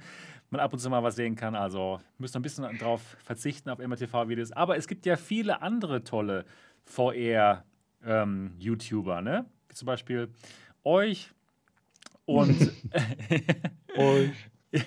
man 0.51 0.61
ab 0.61 0.73
und 0.73 0.79
zu 0.81 0.89
mal 0.91 1.03
was 1.03 1.17
sehen 1.17 1.35
kann. 1.37 1.55
Also 1.55 2.01
müsst 2.19 2.37
ein 2.37 2.43
bisschen 2.43 2.79
darauf 2.79 3.01
verzichten 3.23 3.71
auf 3.71 3.79
MRTV-Videos. 3.79 4.53
Aber 4.53 4.77
es 4.77 4.87
gibt 4.89 5.07
ja 5.07 5.17
viele 5.17 5.63
andere 5.63 6.05
tolle 6.05 6.45
VR-YouTuber, 6.85 9.19
ähm, 9.19 9.25
ne? 9.25 9.47
Zum 9.73 9.87
Beispiel 9.87 10.29
euch 10.83 11.31
und 12.31 12.73
euch. 13.97 14.31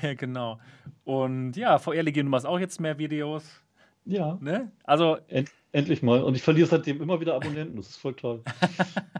ja, 0.01 0.13
genau. 0.13 0.59
Und 1.03 1.55
ja, 1.55 1.77
VR-Legion, 1.77 2.25
du 2.27 2.29
machst 2.29 2.45
auch 2.45 2.59
jetzt 2.59 2.79
mehr 2.79 2.97
Videos. 2.97 3.43
Ja. 4.05 4.37
Ne? 4.41 4.71
Also. 4.83 5.17
End 5.27 5.49
endlich 5.73 6.03
mal. 6.03 6.21
Und 6.21 6.35
ich 6.35 6.43
verliere 6.43 6.67
seitdem 6.67 7.01
immer 7.01 7.19
wieder 7.19 7.33
Abonnenten. 7.33 7.75
Das 7.75 7.89
ist 7.89 7.97
voll 7.97 8.13
toll. 8.13 8.43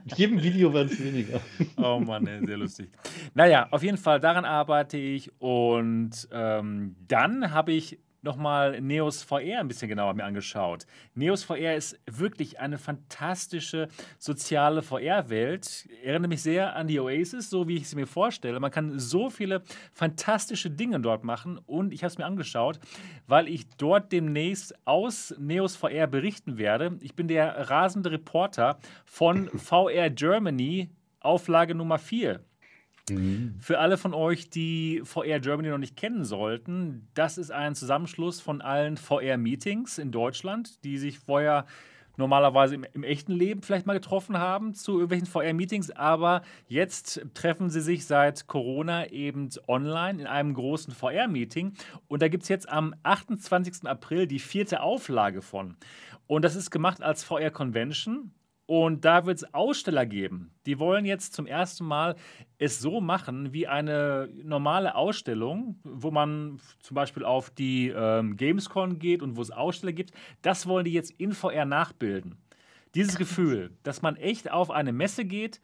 Mit 0.06 0.18
jedem 0.18 0.42
Video 0.42 0.74
werden 0.74 0.88
es 0.88 1.04
weniger. 1.04 1.42
oh 1.78 2.00
Mann, 2.00 2.28
ey, 2.28 2.46
sehr 2.46 2.58
lustig. 2.58 2.90
Naja, 3.34 3.68
auf 3.72 3.84
jeden 3.84 3.98
Fall, 3.98 4.20
daran 4.20 4.46
arbeite 4.46 4.98
ich. 4.98 5.32
Und 5.42 6.12
ähm, 6.32 6.96
dann 7.08 7.52
habe 7.52 7.74
ich 7.74 8.00
nochmal 8.24 8.82
Neos 8.82 9.22
VR 9.22 9.60
ein 9.60 9.68
bisschen 9.68 9.90
genauer 9.90 10.14
mir 10.14 10.26
angeschaut. 10.26 10.86
Neos 11.14 11.44
VR 11.44 11.76
ist 11.76 12.00
wirklich 12.10 12.60
eine 12.60 12.78
fantastische 12.78 13.90
soziale 14.18 14.82
VR-Welt. 14.82 15.88
Erinnert 16.04 16.30
mich 16.30 16.42
sehr 16.42 16.76
an 16.76 16.88
die 16.88 17.00
Oasis, 17.00 17.50
so 17.50 17.68
wie 17.68 17.78
ich 17.78 17.90
sie 17.90 17.96
mir 17.96 18.08
vorstelle. 18.08 18.60
Man 18.60 18.72
kann 18.72 18.98
so 19.00 19.30
viele 19.30 19.62
fantastische 19.94 20.72
Dinge 20.72 21.00
dort 21.00 21.24
machen 21.24 21.60
und 21.66 21.94
ich 21.94 22.04
habe 22.04 22.10
es 22.10 22.18
mir 22.18 22.26
angeschaut, 22.26 22.80
weil 23.28 23.48
ich 23.48 23.68
dort 23.78 24.12
demnächst 24.12 24.76
aus 24.86 25.36
Neos 25.38 25.76
VR 25.76 26.08
berichten 26.08 26.58
werde. 26.58 26.98
Ich 27.02 27.16
bin 27.16 27.28
der 27.28 27.70
rasende 27.70 28.12
Reporter 28.12 28.80
von 29.06 29.50
VR 29.50 30.10
Germany, 30.10 30.90
Auflage 31.20 31.76
Nummer 31.76 32.00
4. 32.00 32.42
Mhm. 33.10 33.56
Für 33.60 33.80
alle 33.80 33.98
von 33.98 34.14
euch, 34.14 34.50
die 34.50 35.02
VR 35.04 35.40
Germany 35.40 35.70
noch 35.70 35.78
nicht 35.78 35.98
kennen 35.98 36.24
sollten, 36.24 37.08
das 37.14 37.38
ist 37.38 37.52
ein 37.52 37.76
Zusammenschluss 37.76 38.40
von 38.40 38.62
allen 38.62 38.98
VR-Meetings 38.98 39.98
in 39.98 40.12
Deutschland, 40.12 40.84
die 40.84 40.98
sich 40.98 41.20
vorher 41.20 41.66
normalerweise 42.16 42.76
im, 42.76 42.86
im, 42.94 43.04
echten 43.04 43.32
Leben 43.32 43.62
vielleicht 43.62 43.88
mal 43.88 43.94
getroffen 43.94 44.38
haben 44.38 44.74
zu 44.74 44.94
irgendwelchen 44.94 45.28
VR-Meetings, 45.28 45.92
aber 45.92 46.44
jetzt 46.68 47.26
treffen 47.34 47.70
sie 47.70 47.82
sich 47.82 48.06
seit 48.06 48.48
Corona 48.48 49.10
eben 49.10 49.50
online 49.68 50.22
in 50.22 50.28
einem 50.28 50.54
großen 50.54 50.94
VR-Meeting. 50.94 51.74
Und 52.08 52.22
da 52.22 52.28
gibt 52.28 52.44
es 52.44 52.50
jetzt 52.50 52.70
am 52.70 52.94
28. 53.04 53.86
April 53.88 54.28
die 54.28 54.40
vierte 54.40 54.82
Auflage 54.82 55.42
von. 55.42 55.76
Und 56.28 56.46
das 56.46 56.56
ist 56.56 56.72
gemacht 56.72 57.02
als 57.02 57.24
VR-Convention. 57.24 58.32
Und 58.66 59.04
da 59.04 59.26
wird 59.26 59.38
es 59.38 59.54
Aussteller 59.54 60.06
geben. 60.06 60.54
Die 60.66 60.80
wollen 60.80 61.04
jetzt 61.04 61.34
zum 61.34 61.48
ersten 61.48 61.86
Mal 61.86 62.16
es 62.58 62.80
so 62.80 63.02
machen 63.02 63.52
wie 63.52 63.68
eine 63.68 64.30
normale 64.42 64.96
Ausstellung, 64.96 65.80
wo 65.84 66.12
man 66.12 66.60
zum 66.80 66.96
Beispiel 66.96 67.26
auf 67.26 67.50
die 67.50 67.90
ähm, 67.90 68.38
Gamescom 68.38 69.00
geht 69.00 69.22
und 69.22 69.36
wo 69.36 69.42
es 69.42 69.52
Aussteller 69.52 69.92
gibt. 69.92 70.12
Das 70.42 70.66
wollen 70.66 70.86
die 70.86 70.94
jetzt 70.94 71.12
in 71.12 71.34
VR 71.34 71.66
nachbilden. 71.66 72.38
Dieses 72.96 73.18
Gefühl, 73.18 73.72
dass 73.84 74.02
man 74.02 74.16
echt 74.16 74.50
auf 74.50 74.72
eine 74.72 74.94
Messe 74.94 75.26
geht, 75.26 75.60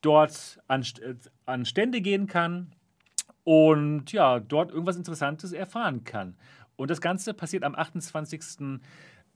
dort 0.00 0.60
an, 0.68 0.82
äh, 1.00 1.14
an 1.46 1.64
Stände 1.64 2.00
gehen 2.00 2.28
kann 2.28 2.72
und 3.42 4.12
ja, 4.12 4.38
dort 4.38 4.70
irgendwas 4.70 4.96
Interessantes 4.96 5.52
erfahren 5.52 6.04
kann. 6.04 6.36
Und 6.76 6.90
das 6.90 7.00
Ganze 7.00 7.34
passiert 7.34 7.64
am 7.64 7.74
28. 7.74 8.80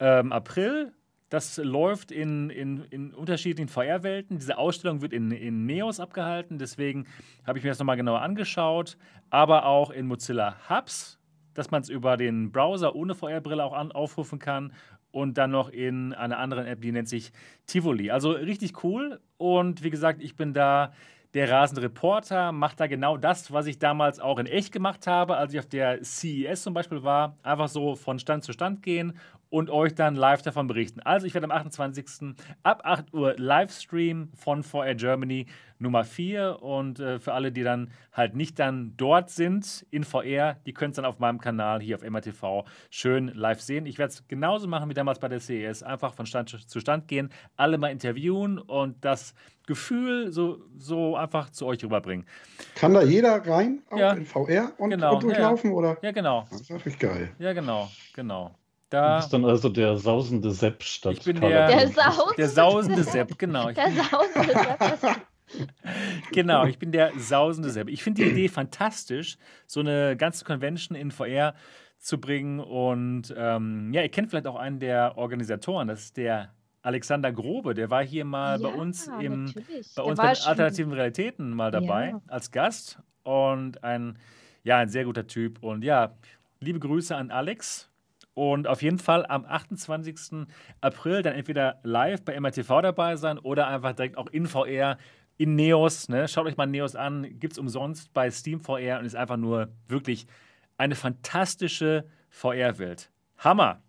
Ähm, 0.01 0.33
April 0.33 0.93
das 1.29 1.59
läuft 1.59 2.11
in, 2.11 2.51
in, 2.51 2.85
in 2.91 3.13
unterschiedlichen 3.13 3.69
VR-Welten. 3.69 4.39
Diese 4.39 4.57
Ausstellung 4.57 5.03
wird 5.03 5.13
in, 5.13 5.31
in 5.31 5.67
Neos 5.67 6.01
abgehalten, 6.01 6.59
deswegen 6.59 7.07
habe 7.47 7.59
ich 7.59 7.65
mir 7.65 7.71
das 7.71 7.79
nochmal 7.79 7.97
genauer 7.97 8.23
angeschaut. 8.23 8.97
Aber 9.31 9.67
auch 9.67 9.91
in 9.91 10.07
Mozilla 10.07 10.57
Hubs, 10.71 11.19
dass 11.53 11.71
man 11.71 11.83
es 11.83 11.91
über 11.91 12.17
den 12.17 12.51
Browser 12.51 12.95
ohne 12.95 13.15
VR-Brille 13.15 13.63
auch 13.63 13.75
an, 13.75 13.93
aufrufen 13.93 14.39
kann. 14.39 14.73
Und 15.11 15.39
dann 15.39 15.51
noch 15.51 15.71
in 15.71 16.13
einer 16.13 16.39
anderen 16.39 16.67
App, 16.67 16.83
die 16.83 16.93
nennt 16.93 17.09
sich 17.09 17.33
Tivoli. 17.67 18.11
Also 18.11 18.33
richtig 18.33 18.85
cool. 18.85 19.21
Und 19.39 19.83
wie 19.83 19.91
gesagt, 19.91 20.23
ich 20.23 20.37
bin 20.37 20.53
da 20.53 20.93
der 21.35 21.51
rasende 21.51 21.83
Reporter, 21.83 22.53
macht 22.53 22.81
da 22.81 22.87
genau 22.87 23.17
das, 23.17 23.53
was 23.53 23.67
ich 23.67 23.79
damals 23.79 24.19
auch 24.19 24.39
in 24.39 24.47
echt 24.47 24.73
gemacht 24.73 25.07
habe, 25.07 25.37
als 25.37 25.53
ich 25.53 25.59
auf 25.59 25.67
der 25.67 26.03
CES 26.03 26.63
zum 26.63 26.73
Beispiel 26.73 27.03
war. 27.03 27.37
Einfach 27.43 27.69
so 27.69 27.97
von 27.97 28.19
Stand 28.19 28.45
zu 28.45 28.53
Stand 28.53 28.83
gehen 28.83 29.15
und 29.51 29.71
euch 29.71 29.95
dann 29.95 30.15
live 30.15 30.43
davon 30.43 30.67
berichten. 30.67 31.01
Also 31.01 31.27
ich 31.27 31.35
werde 31.35 31.45
am 31.45 31.51
28. 31.51 32.35
ab 32.63 32.83
8 32.85 33.15
Uhr 33.15 33.35
Livestream 33.39 34.31
von 34.35 34.63
4 34.63 34.95
Germany 34.95 35.47
Nummer 35.79 36.05
4 36.05 36.63
und 36.63 36.99
äh, 36.99 37.19
für 37.19 37.33
alle, 37.35 37.53
die 37.53 37.63
dann 37.63 37.91
halt 38.13 38.35
nicht 38.35 38.59
dann 38.59 38.95
dort 38.97 39.31
sind 39.31 39.87
in 39.91 40.05
VR, 40.05 40.57
die 40.67 40.73
können 40.73 40.91
es 40.91 40.97
dann 40.97 41.05
auf 41.05 41.19
meinem 41.19 41.41
Kanal 41.41 41.81
hier 41.81 41.97
auf 41.97 42.03
MRTV 42.03 42.65
schön 42.91 43.29
live 43.29 43.61
sehen. 43.61 43.87
Ich 43.87 43.99
werde 43.99 44.13
es 44.13 44.27
genauso 44.27 44.67
machen 44.67 44.91
wie 44.91 44.95
damals 44.95 45.19
bei 45.21 45.29
der 45.29 45.41
CES, 45.41 45.83
einfach 45.83 46.15
von 46.15 46.27
Stand 46.27 46.49
zu 46.49 46.81
Stand 46.81 47.07
gehen, 47.09 47.31
alle 47.57 47.79
mal 47.79 47.89
interviewen 47.89 48.59
und 48.59 49.05
das 49.05 49.35
Gefühl 49.67 50.33
so, 50.33 50.59
so 50.77 51.15
einfach 51.15 51.51
zu 51.51 51.67
euch 51.67 51.85
rüberbringen. 51.85 52.27
Kann 52.75 52.95
da 52.95 53.03
jeder 53.03 53.47
rein, 53.47 53.83
auch 53.91 53.99
ja. 53.99 54.13
in 54.15 54.25
VR 54.25 54.73
und, 54.79 54.91
genau. 54.91 55.15
und 55.15 55.23
durchlaufen? 55.23 55.71
Ja, 55.71 55.77
oder? 55.77 55.99
ja 56.03 56.11
genau. 56.11 56.47
Das 56.51 56.63
ist 56.63 56.71
natürlich 56.71 56.99
geil. 56.99 57.31
Ja, 57.39 57.53
genau, 57.53 57.89
genau. 58.15 58.55
Da, 58.91 59.17
du 59.17 59.21
bist 59.21 59.33
dann 59.33 59.45
also 59.45 59.69
der 59.69 59.97
sausende 59.99 60.51
Sepp 60.51 60.83
statt 60.83 61.15
Ich 61.19 61.25
bin 61.25 61.41
der, 61.41 61.69
der, 61.69 61.89
sausende, 61.89 62.35
der 62.37 62.49
sausende 62.49 63.05
Sepp, 63.05 63.39
genau. 63.39 63.71
Der 63.71 63.91
sausende 63.91 64.97
Sepp. 64.97 65.27
genau, 66.33 66.65
ich 66.67 66.79
bin 66.79 66.93
der 66.93 67.13
sausende 67.19 67.71
Sepp. 67.71 67.89
Ich 67.89 68.03
finde 68.03 68.25
die 68.25 68.31
Idee 68.31 68.49
fantastisch, 68.49 69.37
so 69.67 69.81
eine 69.81 70.17
ganze 70.17 70.45
Convention 70.45 70.97
in 70.97 71.11
VR 71.11 71.55
zu 71.99 72.19
bringen. 72.19 72.61
Und 72.61 73.35
ähm, 73.37 73.93
ja, 73.93 74.03
ihr 74.03 74.09
kennt 74.09 74.31
vielleicht 74.31 74.47
auch 74.47 74.57
einen 74.57 74.79
der 74.79 75.19
Organisatoren, 75.19 75.89
das 75.89 76.05
ist 76.05 76.17
der 76.17 76.55
Alexander 76.83 77.33
Grobe, 77.33 77.75
der 77.75 77.91
war 77.91 78.05
hier 78.05 78.25
mal 78.25 78.61
ja, 78.61 78.69
bei 78.69 78.75
uns 78.75 79.11
im 79.21 79.53
bei 79.97 80.03
uns 80.03 80.17
bei 80.17 80.29
alternativen 80.29 80.93
Realitäten 80.93 81.51
mal 81.51 81.71
dabei 81.71 82.11
ja. 82.11 82.21
als 82.29 82.51
Gast 82.51 82.99
und 83.25 83.83
ein 83.83 84.17
ja 84.63 84.79
ein 84.79 84.89
sehr 84.89 85.05
guter 85.05 85.27
Typ 85.27 85.63
und 85.63 85.83
ja 85.83 86.15
liebe 86.61 86.79
Grüße 86.79 87.15
an 87.15 87.31
Alex 87.31 87.91
und 88.39 88.69
auf 88.69 88.83
jeden 88.83 89.01
Fall 89.01 89.27
am 89.27 89.45
28. 89.45 90.47
April 90.81 91.23
dann 91.23 91.35
entweder 91.35 91.81
live 91.83 92.23
bei 92.25 92.39
MRTV 92.39 92.83
dabei 92.83 93.17
sein 93.17 93.37
oder 93.37 93.67
einfach 93.67 93.95
direkt 93.95 94.17
auch 94.17 94.29
in 94.29 94.47
VR 94.47 94.97
in 95.39 95.57
Neos. 95.57 96.09
Ne? 96.09 96.29
Schaut 96.29 96.47
euch 96.47 96.57
mal 96.57 96.67
Neos 96.67 96.95
an, 96.95 97.27
gibt 97.41 97.55
es 97.55 97.59
umsonst 97.59 98.13
bei 98.13 98.31
Steam 98.31 98.61
VR 98.61 99.01
und 99.01 99.07
ist 99.07 99.17
einfach 99.17 99.37
nur 99.37 99.73
wirklich 99.89 100.29
eine 100.77 100.95
fantastische 100.95 102.05
VR-Welt. 102.31 103.11
Hammer! 103.39 103.83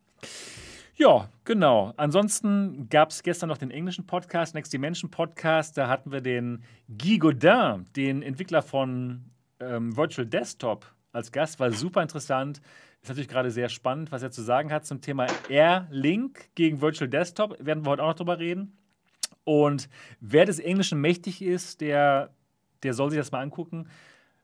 Ja, 0.96 1.30
genau. 1.44 1.94
Ansonsten 1.98 2.90
gab 2.90 3.12
es 3.12 3.22
gestern 3.22 3.50
noch 3.50 3.60
den 3.60 3.70
englischen 3.70 4.08
Podcast, 4.08 4.56
Next 4.56 4.74
Dimension 4.74 5.12
Podcast. 5.12 5.78
Da 5.78 5.88
hatten 5.88 6.12
wir 6.12 6.22
den 6.22 6.64
Guy 6.88 7.20
Godin, 7.20 7.86
den 7.96 8.24
Entwickler 8.24 8.64
von 8.64 9.26
ähm, 9.60 9.96
Virtual 9.96 10.26
Desktop, 10.26 10.88
als 11.12 11.32
Gast. 11.32 11.60
War 11.60 11.72
super 11.72 12.02
interessant. 12.02 12.62
Ist 13.02 13.10
natürlich 13.10 13.30
gerade 13.30 13.52
sehr 13.52 13.70
spannend, 13.70 14.12
was 14.12 14.24
er 14.24 14.32
zu 14.32 14.42
sagen 14.42 14.72
hat 14.72 14.86
zum 14.86 15.02
Thema 15.02 15.28
Air-Link 15.48 16.50
gegen 16.56 16.82
Virtual 16.82 17.10
Desktop. 17.10 17.56
Werden 17.60 17.86
wir 17.86 17.92
heute 17.92 18.04
auch 18.04 18.10
noch 18.10 18.16
drüber 18.16 18.40
reden. 18.40 18.78
Und 19.46 19.90
wer 20.20 20.46
des 20.46 20.60
Englischen 20.60 21.00
mächtig 21.00 21.42
ist, 21.42 21.82
der, 21.82 22.30
der 22.84 22.94
soll 22.94 23.10
sich 23.10 23.20
das 23.20 23.32
mal 23.32 23.42
angucken. 23.42 23.88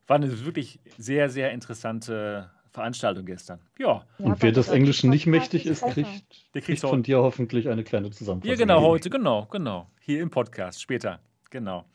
War 0.08 0.16
eine 0.16 0.46
wirklich 0.46 0.80
sehr, 0.98 1.30
sehr 1.30 1.52
interessante 1.52 2.50
Veranstaltung 2.76 3.26
gestern. 3.26 3.60
Ja. 3.78 4.06
Und 4.18 4.42
wer 4.42 4.52
des 4.52 4.68
Englischen 4.68 5.10
nicht 5.10 5.28
mächtig 5.28 5.66
ist, 5.66 5.82
kriegt, 5.82 6.54
der 6.54 6.62
kriegt 6.62 6.82
von 6.82 7.04
dir 7.04 7.20
hoffentlich 7.20 7.70
eine 7.70 7.84
kleine 7.84 8.12
Zusammenfassung. 8.12 8.52
Ja, 8.52 8.58
genau, 8.58 8.82
heute, 8.82 9.10
genau, 9.10 9.46
genau. 9.46 9.88
Hier 10.02 10.22
im 10.22 10.30
Podcast, 10.30 10.82
später. 10.82 11.20
Genau. 11.50 11.86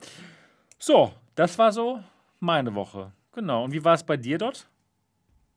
So, 0.78 1.12
das 1.34 1.58
war 1.58 1.70
so 1.70 2.00
meine 2.38 2.74
Woche. 2.74 3.12
Genau. 3.32 3.64
Und 3.64 3.72
wie 3.72 3.84
war 3.84 3.94
es 3.94 4.02
bei 4.02 4.16
dir 4.16 4.38
dort? 4.38 4.69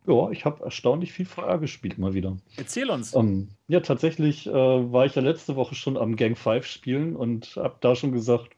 Ja, 0.05 0.31
ich 0.31 0.45
habe 0.45 0.63
erstaunlich 0.63 1.13
viel 1.13 1.25
VR 1.25 1.59
gespielt 1.59 1.97
mal 1.97 2.13
wieder. 2.13 2.37
Erzähl 2.57 2.89
uns. 2.89 3.15
Ähm, 3.15 3.49
ja, 3.67 3.79
tatsächlich 3.79 4.47
äh, 4.47 4.51
war 4.51 5.05
ich 5.05 5.15
ja 5.15 5.21
letzte 5.21 5.55
Woche 5.55 5.75
schon 5.75 5.97
am 5.97 6.15
Gang 6.15 6.37
5 6.37 6.65
spielen 6.65 7.15
und 7.15 7.55
habe 7.55 7.77
da 7.79 7.95
schon 7.95 8.11
gesagt, 8.11 8.49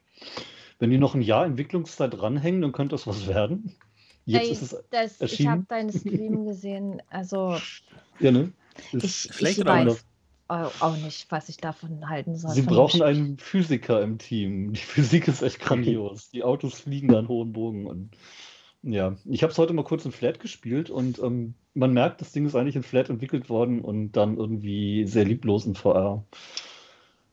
wenn 0.78 0.90
die 0.90 0.98
noch 0.98 1.14
ein 1.14 1.22
Jahr 1.22 1.46
Entwicklungszeit 1.46 2.20
ranhängen, 2.20 2.62
dann 2.62 2.72
könnte 2.72 2.94
das 2.94 3.06
was 3.06 3.26
werden. 3.28 3.76
Jetzt 4.24 4.46
Ey, 4.46 4.50
ist 4.50 4.62
es 4.62 4.84
das, 4.90 5.20
erschienen. 5.20 5.40
Ich 5.40 5.46
habe 5.48 5.64
deinen 5.68 5.92
Stream 5.92 6.46
gesehen. 6.46 7.00
Also. 7.10 7.58
Ja, 8.18 8.32
ne? 8.32 8.52
Ist 8.92 9.04
ich, 9.04 9.34
schlecht 9.34 9.58
ich 9.58 9.64
oder 9.64 9.86
weiß 9.86 10.04
auch 10.48 10.96
nicht, 10.96 11.30
was 11.30 11.48
ich 11.48 11.56
davon 11.56 12.08
halten 12.08 12.36
soll. 12.36 12.52
Sie 12.52 12.62
brauchen 12.62 13.02
einen 13.02 13.38
Physiker 13.38 14.02
im 14.02 14.18
Team. 14.18 14.72
Die 14.72 14.80
Physik 14.80 15.28
ist 15.28 15.42
echt 15.42 15.58
grandios. 15.60 16.30
die 16.30 16.44
Autos 16.44 16.80
fliegen 16.80 17.14
an 17.14 17.28
hohen 17.28 17.52
Bogen 17.52 17.86
und 17.86 18.10
ja, 18.86 19.16
ich 19.24 19.42
habe 19.42 19.52
es 19.52 19.58
heute 19.58 19.72
mal 19.72 19.84
kurz 19.84 20.04
in 20.04 20.12
Flat 20.12 20.38
gespielt 20.40 20.90
und 20.90 21.18
ähm, 21.18 21.54
man 21.74 21.92
merkt, 21.92 22.20
das 22.20 22.32
Ding 22.32 22.46
ist 22.46 22.54
eigentlich 22.54 22.76
in 22.76 22.82
Flat 22.84 23.10
entwickelt 23.10 23.48
worden 23.50 23.80
und 23.80 24.12
dann 24.12 24.36
irgendwie 24.36 25.06
sehr 25.06 25.24
lieblos 25.24 25.66
in 25.66 25.74
VR. 25.74 26.24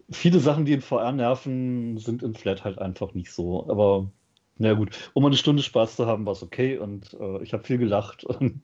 Viele 0.09 0.39
Sachen, 0.39 0.65
die 0.65 0.73
in 0.73 0.81
VR 0.81 1.11
nerven, 1.11 1.97
sind 1.97 2.23
in 2.23 2.33
Flat 2.33 2.63
halt 2.63 2.79
einfach 2.79 3.13
nicht 3.13 3.31
so. 3.31 3.69
Aber 3.69 4.11
na 4.57 4.73
gut, 4.73 5.11
um 5.13 5.25
eine 5.25 5.37
Stunde 5.37 5.63
Spaß 5.63 5.95
zu 5.95 6.05
haben, 6.07 6.25
war 6.25 6.33
es 6.33 6.43
okay 6.43 6.77
und 6.77 7.13
äh, 7.19 7.43
ich 7.43 7.53
habe 7.53 7.63
viel 7.63 7.77
gelacht. 7.77 8.23
Und 8.25 8.61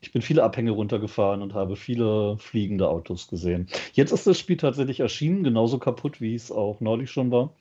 Ich 0.00 0.12
bin 0.12 0.22
viele 0.22 0.44
Abhänge 0.44 0.72
runtergefahren 0.72 1.42
und 1.42 1.54
habe 1.54 1.74
viele 1.74 2.36
fliegende 2.38 2.88
Autos 2.88 3.28
gesehen. 3.28 3.68
Jetzt 3.94 4.12
ist 4.12 4.26
das 4.26 4.38
Spiel 4.38 4.56
tatsächlich 4.58 5.00
erschienen, 5.00 5.42
genauso 5.42 5.78
kaputt, 5.78 6.20
wie 6.20 6.34
es 6.34 6.52
auch 6.52 6.80
neulich 6.80 7.10
schon 7.10 7.30
war. 7.30 7.54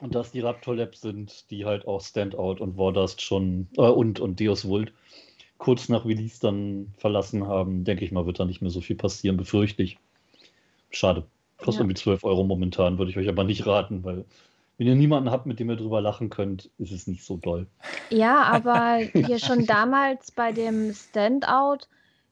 Und 0.00 0.14
dass 0.14 0.32
die 0.32 0.40
Raptor 0.40 0.76
Labs 0.76 1.00
sind, 1.00 1.50
die 1.50 1.64
halt 1.64 1.86
auch 1.86 2.02
Standout 2.02 2.56
und 2.60 2.76
Wardust 2.76 3.22
schon 3.22 3.68
äh, 3.76 3.82
und, 3.82 4.20
und 4.20 4.40
Deus 4.40 4.66
Vult 4.66 4.92
kurz 5.58 5.88
nach 5.88 6.04
Release 6.04 6.38
dann 6.40 6.92
verlassen 6.98 7.46
haben, 7.46 7.84
denke 7.84 8.04
ich 8.04 8.12
mal, 8.12 8.26
wird 8.26 8.38
da 8.38 8.44
nicht 8.44 8.60
mehr 8.60 8.70
so 8.70 8.80
viel 8.80 8.96
passieren, 8.96 9.36
befürchte 9.36 9.82
ich. 9.82 9.98
Schade. 10.90 11.24
Kostet 11.58 11.74
ja. 11.76 11.80
irgendwie 11.80 11.94
12 11.94 12.24
Euro 12.24 12.44
momentan, 12.44 12.98
würde 12.98 13.10
ich 13.10 13.16
euch 13.16 13.28
aber 13.28 13.44
nicht 13.44 13.66
raten, 13.66 14.04
weil 14.04 14.26
wenn 14.78 14.86
ihr 14.86 14.94
niemanden 14.94 15.30
habt, 15.30 15.46
mit 15.46 15.58
dem 15.58 15.70
ihr 15.70 15.76
drüber 15.76 16.02
lachen 16.02 16.28
könnt, 16.28 16.68
ist 16.78 16.92
es 16.92 17.06
nicht 17.06 17.24
so 17.24 17.38
doll. 17.38 17.66
Ja, 18.10 18.42
aber 18.42 18.98
hier 19.14 19.38
schon 19.38 19.64
damals 19.64 20.30
bei 20.30 20.52
dem 20.52 20.92
Standout, 20.92 21.86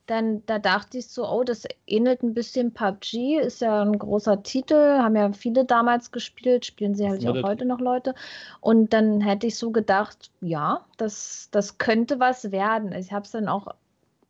dann 0.06 0.44
da 0.46 0.58
dachte 0.58 0.98
ich 0.98 1.08
so, 1.08 1.26
oh, 1.26 1.44
das 1.44 1.64
ähnelt 1.86 2.22
ein 2.22 2.34
bisschen 2.34 2.72
PUBG, 2.72 3.38
ist 3.38 3.60
ja 3.60 3.82
ein 3.82 3.98
großer 3.98 4.42
Titel, 4.42 4.98
haben 4.98 5.16
ja 5.16 5.32
viele 5.32 5.64
damals 5.64 6.10
gespielt, 6.10 6.66
spielen 6.66 6.94
sie 6.94 7.08
halt 7.08 7.26
auch 7.26 7.42
heute 7.42 7.64
noch 7.64 7.80
Leute. 7.80 8.14
Und 8.60 8.92
dann 8.92 9.20
hätte 9.20 9.46
ich 9.46 9.56
so 9.56 9.70
gedacht, 9.70 10.30
ja, 10.40 10.84
das, 10.98 11.48
das 11.52 11.78
könnte 11.78 12.20
was 12.20 12.52
werden. 12.52 12.92
Ich 12.92 13.12
habe 13.12 13.24
es 13.24 13.30
dann 13.30 13.48
auch 13.48 13.68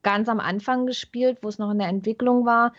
ganz 0.03 0.29
am 0.29 0.39
Anfang 0.39 0.87
gespielt, 0.87 1.39
wo 1.43 1.49
es 1.49 1.59
noch 1.59 1.71
in 1.71 1.79
der 1.79 1.89
Entwicklung 1.89 2.47
war. 2.47 2.73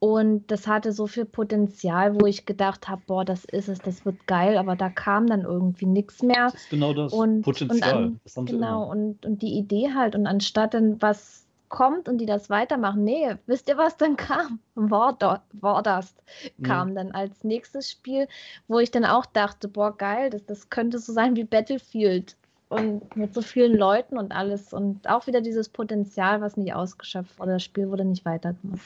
Und 0.00 0.48
das 0.48 0.68
hatte 0.68 0.92
so 0.92 1.08
viel 1.08 1.24
Potenzial, 1.24 2.20
wo 2.20 2.26
ich 2.26 2.46
gedacht 2.46 2.88
habe, 2.88 3.02
boah, 3.06 3.24
das 3.24 3.44
ist 3.44 3.68
es, 3.68 3.80
das 3.80 4.04
wird 4.04 4.28
geil, 4.28 4.56
aber 4.56 4.76
da 4.76 4.90
kam 4.90 5.26
dann 5.26 5.42
irgendwie 5.42 5.86
nichts 5.86 6.22
mehr. 6.22 6.44
Das 6.52 6.54
ist 6.54 6.70
genau 6.70 6.94
das 6.94 7.12
und, 7.12 7.42
Potenzial. 7.42 8.04
Und 8.04 8.20
an, 8.36 8.46
genau, 8.46 8.88
und, 8.88 9.26
und 9.26 9.42
die 9.42 9.58
Idee 9.58 9.90
halt. 9.92 10.14
Und 10.14 10.28
anstatt 10.28 10.74
dann 10.74 11.02
was 11.02 11.47
kommt 11.68 12.08
und 12.08 12.18
die 12.18 12.26
das 12.26 12.50
weitermachen, 12.50 13.04
nee, 13.04 13.34
wisst 13.46 13.68
ihr, 13.68 13.76
was 13.76 13.96
dann 13.96 14.16
kam? 14.16 14.60
Wardust 14.74 16.14
kam 16.62 16.90
mhm. 16.90 16.94
dann 16.94 17.12
als 17.12 17.44
nächstes 17.44 17.90
Spiel, 17.90 18.28
wo 18.68 18.78
ich 18.78 18.90
dann 18.90 19.04
auch 19.04 19.26
dachte, 19.26 19.68
boah, 19.68 19.96
geil, 19.96 20.30
das, 20.30 20.44
das 20.46 20.70
könnte 20.70 20.98
so 20.98 21.12
sein 21.12 21.36
wie 21.36 21.44
Battlefield 21.44 22.36
und 22.68 23.16
mit 23.16 23.34
so 23.34 23.40
vielen 23.40 23.76
Leuten 23.76 24.18
und 24.18 24.32
alles 24.32 24.72
und 24.72 25.08
auch 25.08 25.26
wieder 25.26 25.40
dieses 25.40 25.68
Potenzial, 25.68 26.40
was 26.40 26.56
nicht 26.56 26.74
ausgeschöpft 26.74 27.38
wurde. 27.38 27.52
Das 27.52 27.64
Spiel 27.64 27.88
wurde 27.88 28.04
nicht 28.04 28.24
weitergemacht. 28.24 28.82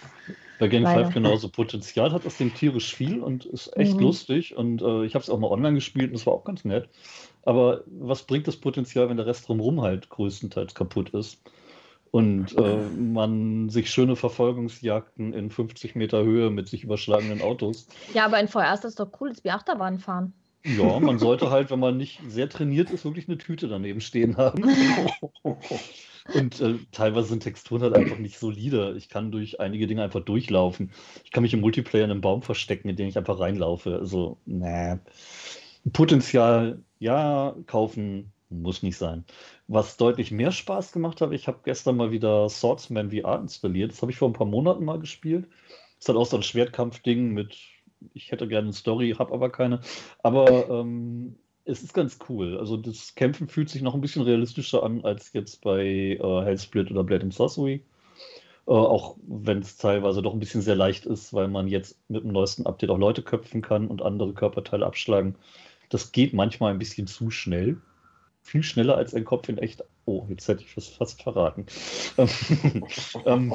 Bei 0.61 0.69
Gang 0.69 0.87
5 0.87 1.13
genauso 1.13 1.49
Potenzial 1.49 2.13
hat 2.13 2.25
das 2.25 2.37
Ding 2.37 2.55
tierisch 2.55 2.95
viel 2.95 3.21
und 3.21 3.45
ist 3.45 3.77
echt 3.77 3.97
mhm. 3.97 4.03
lustig 4.03 4.57
und 4.57 4.81
äh, 4.83 5.05
ich 5.05 5.15
habe 5.15 5.23
es 5.23 5.31
auch 5.31 5.39
mal 5.39 5.51
online 5.51 5.75
gespielt 5.75 6.11
und 6.11 6.17
es 6.17 6.27
war 6.27 6.35
auch 6.35 6.45
ganz 6.45 6.65
nett. 6.65 6.89
Aber 7.45 7.83
was 7.87 8.23
bringt 8.23 8.47
das 8.47 8.57
Potenzial, 8.57 9.09
wenn 9.09 9.17
der 9.17 9.27
Rest 9.27 9.49
drumherum 9.49 9.83
halt 9.83 10.09
größtenteils 10.09 10.75
kaputt 10.75 11.11
ist? 11.11 11.39
Und 12.13 12.57
äh, 12.57 12.77
man 12.97 13.69
sich 13.71 13.91
schöne 13.91 14.15
Verfolgungsjagden 14.15 15.33
in 15.33 15.51
50 15.51 15.97
Meter 15.97 16.23
Höhe 16.23 16.51
mit 16.51 16.69
sich 16.69 16.85
überschlagenden 16.85 17.43
Autos. 17.43 17.89
Ja, 18.15 18.27
aber 18.27 18.39
in 18.39 18.47
VR 18.47 18.73
ist 18.75 18.85
das 18.85 18.95
doch 18.95 19.11
cool, 19.21 19.31
das 19.31 19.43
wie 19.43 19.51
Achterbahn 19.51 19.99
fahren. 19.99 20.33
Ja, 20.65 21.01
man 21.01 21.19
sollte 21.19 21.51
halt, 21.51 21.71
wenn 21.71 21.81
man 21.81 21.97
nicht 21.97 22.21
sehr 22.29 22.49
trainiert 22.49 22.91
ist, 22.91 23.05
wirklich 23.05 23.29
eine 23.29 23.39
Tüte 23.39 23.67
daneben 23.67 24.01
stehen 24.01 24.37
haben. 24.37 24.63
Und 26.35 26.61
äh, 26.61 26.75
teilweise 26.93 27.29
sind 27.29 27.43
Texturen 27.43 27.83
halt 27.83 27.97
einfach 27.97 28.19
nicht 28.19 28.39
solide. 28.39 28.95
Ich 28.97 29.09
kann 29.09 29.33
durch 29.33 29.59
einige 29.59 29.89
Dinge 29.89 30.05
einfach 30.05 30.21
durchlaufen. 30.21 30.93
Ich 31.25 31.33
kann 31.33 31.43
mich 31.43 31.53
im 31.53 31.61
Multiplayer 31.61 32.05
in 32.05 32.13
einem 32.13 32.21
Baum 32.21 32.43
verstecken, 32.43 32.89
in 32.89 32.95
den 32.95 33.09
ich 33.09 33.19
einfach 33.19 33.41
reinlaufe. 33.41 33.97
Also, 33.97 34.39
nee. 34.47 34.99
Potenzial, 35.93 36.81
ja, 37.01 37.57
kaufen 37.67 38.33
muss 38.51 38.85
nicht 38.85 38.97
sein. 38.99 39.25
Was 39.73 39.97
deutlich 39.97 40.31
mehr 40.31 40.53
Spaß 40.53 40.93
gemacht 40.93 41.23
hat, 41.23 41.33
ich 41.33 41.49
habe 41.49 41.61
gestern 41.65 41.97
mal 41.97 42.13
wieder 42.13 42.47
Swordsman 42.51 43.11
VR 43.11 43.41
installiert. 43.41 43.91
Das 43.91 44.03
habe 44.03 44.13
ich 44.13 44.19
vor 44.19 44.29
ein 44.29 44.35
paar 44.35 44.47
Monaten 44.47 44.85
mal 44.85 44.99
gespielt. 44.99 45.49
Das 45.99 46.11
hat 46.11 46.17
auch 46.17 46.27
so 46.27 46.37
ein 46.37 46.43
Schwertkampfding 46.43 47.31
mit 47.31 47.57
ich 48.13 48.33
hätte 48.33 48.47
gerne 48.49 48.67
eine 48.67 48.75
Story, 48.75 49.15
habe 49.19 49.33
aber 49.33 49.49
keine. 49.49 49.81
Aber 50.23 50.69
ähm, 50.69 51.37
es 51.65 51.83
ist 51.83 51.95
ganz 51.95 52.19
cool. 52.29 52.59
Also 52.59 52.77
das 52.77 53.15
Kämpfen 53.15 53.49
fühlt 53.49 53.71
sich 53.71 53.81
noch 53.81 53.95
ein 53.95 54.03
bisschen 54.03 54.21
realistischer 54.21 54.83
an 54.83 55.07
als 55.07 55.33
jetzt 55.33 55.63
bei 55.63 56.19
äh, 56.21 56.45
Hellsplit 56.45 56.91
oder 56.91 57.03
Blade 57.03 57.23
and 57.23 57.33
Sorcery. 57.33 57.83
Äh, 58.67 58.73
auch 58.73 59.17
wenn 59.27 59.61
es 59.61 59.79
teilweise 59.79 60.21
doch 60.21 60.35
ein 60.35 60.41
bisschen 60.41 60.61
sehr 60.61 60.77
leicht 60.77 61.07
ist, 61.07 61.33
weil 61.33 61.49
man 61.49 61.67
jetzt 61.67 61.99
mit 62.11 62.25
dem 62.25 62.33
neuesten 62.33 62.67
Update 62.67 62.91
auch 62.91 62.99
Leute 62.99 63.23
köpfen 63.23 63.63
kann 63.63 63.89
und 63.89 64.03
andere 64.03 64.35
Körperteile 64.35 64.85
abschlagen. 64.85 65.37
Das 65.89 66.13
geht 66.13 66.35
manchmal 66.35 66.73
ein 66.73 66.79
bisschen 66.79 67.07
zu 67.07 67.31
schnell 67.31 67.81
viel 68.43 68.63
schneller 68.63 68.97
als 68.97 69.15
ein 69.15 69.25
Kopf 69.25 69.49
in 69.49 69.59
echt. 69.59 69.85
Oh, 70.05 70.27
jetzt 70.29 70.49
hätte 70.49 70.63
ich 70.63 70.75
das 70.75 70.89
fast 70.89 71.23
verraten. 71.23 71.67
Ähm, 73.25 73.55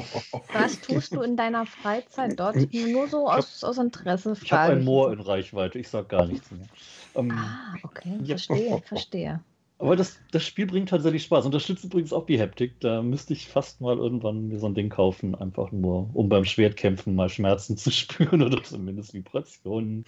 Was 0.52 0.80
tust 0.80 1.14
du 1.14 1.20
in 1.20 1.36
deiner 1.36 1.66
Freizeit 1.66 2.38
dort? 2.40 2.56
Nur 2.72 3.08
so 3.08 3.28
aus, 3.28 3.62
hab, 3.62 3.68
aus 3.68 3.78
Interesse. 3.78 4.34
Ich 4.42 4.52
habe 4.52 4.72
ein 4.72 4.84
Moor 4.84 5.12
in 5.12 5.20
Reichweite, 5.20 5.78
ich 5.78 5.88
sage 5.88 6.08
gar 6.08 6.26
nichts 6.26 6.50
mehr. 6.50 6.66
Ähm, 7.14 7.30
ah, 7.30 7.74
okay, 7.82 8.18
ja. 8.22 8.36
verstehe, 8.36 8.82
verstehe. 8.86 9.40
Aber 9.80 9.94
das, 9.94 10.18
das 10.32 10.44
Spiel 10.44 10.66
bringt 10.66 10.88
tatsächlich 10.88 11.22
Spaß. 11.22 11.46
Unterstützt 11.46 11.84
übrigens 11.84 12.12
auch 12.12 12.26
die 12.26 12.40
Haptik. 12.40 12.80
Da 12.80 13.00
müsste 13.02 13.32
ich 13.32 13.46
fast 13.46 13.80
mal 13.80 13.96
irgendwann 13.96 14.48
mir 14.48 14.58
so 14.58 14.66
ein 14.66 14.74
Ding 14.74 14.88
kaufen, 14.88 15.36
einfach 15.36 15.70
nur, 15.70 16.10
um 16.14 16.28
beim 16.28 16.44
Schwertkämpfen 16.44 17.14
mal 17.14 17.28
Schmerzen 17.28 17.76
zu 17.76 17.92
spüren 17.92 18.42
oder 18.42 18.62
zumindest 18.62 19.14
Vibrationen. 19.14 20.04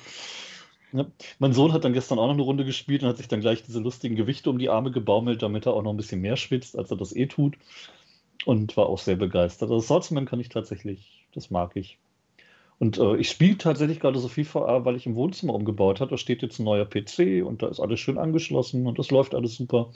Ja. 0.92 1.06
Mein 1.38 1.52
Sohn 1.52 1.72
hat 1.72 1.84
dann 1.84 1.92
gestern 1.92 2.18
auch 2.18 2.26
noch 2.26 2.34
eine 2.34 2.42
Runde 2.42 2.64
gespielt 2.64 3.02
und 3.02 3.08
hat 3.08 3.18
sich 3.18 3.28
dann 3.28 3.40
gleich 3.40 3.62
diese 3.62 3.80
lustigen 3.80 4.16
Gewichte 4.16 4.50
um 4.50 4.58
die 4.58 4.68
Arme 4.68 4.90
gebaumelt, 4.90 5.42
damit 5.42 5.66
er 5.66 5.74
auch 5.74 5.82
noch 5.82 5.92
ein 5.92 5.96
bisschen 5.96 6.20
mehr 6.20 6.36
schwitzt, 6.36 6.76
als 6.76 6.90
er 6.90 6.96
das 6.96 7.14
eh 7.14 7.26
tut. 7.26 7.56
Und 8.46 8.76
war 8.76 8.86
auch 8.86 8.98
sehr 8.98 9.16
begeistert. 9.16 9.70
Also 9.70 9.86
Swordsman 9.86 10.24
kann 10.24 10.40
ich 10.40 10.48
tatsächlich, 10.48 11.26
das 11.34 11.50
mag 11.50 11.72
ich. 11.74 11.98
Und 12.78 12.98
äh, 12.98 13.16
ich 13.16 13.28
spiele 13.28 13.58
tatsächlich 13.58 14.00
gerade 14.00 14.18
so 14.18 14.28
viel 14.28 14.46
VR, 14.46 14.86
weil 14.86 14.96
ich 14.96 15.04
im 15.04 15.14
Wohnzimmer 15.14 15.52
umgebaut 15.52 16.00
habe. 16.00 16.10
Da 16.10 16.16
steht 16.16 16.40
jetzt 16.40 16.58
ein 16.58 16.64
neuer 16.64 16.86
PC 16.86 17.44
und 17.44 17.62
da 17.62 17.68
ist 17.68 17.78
alles 17.78 18.00
schön 18.00 18.16
angeschlossen 18.16 18.86
und 18.86 18.98
das 18.98 19.10
läuft 19.10 19.34
alles 19.34 19.56
super. 19.56 19.90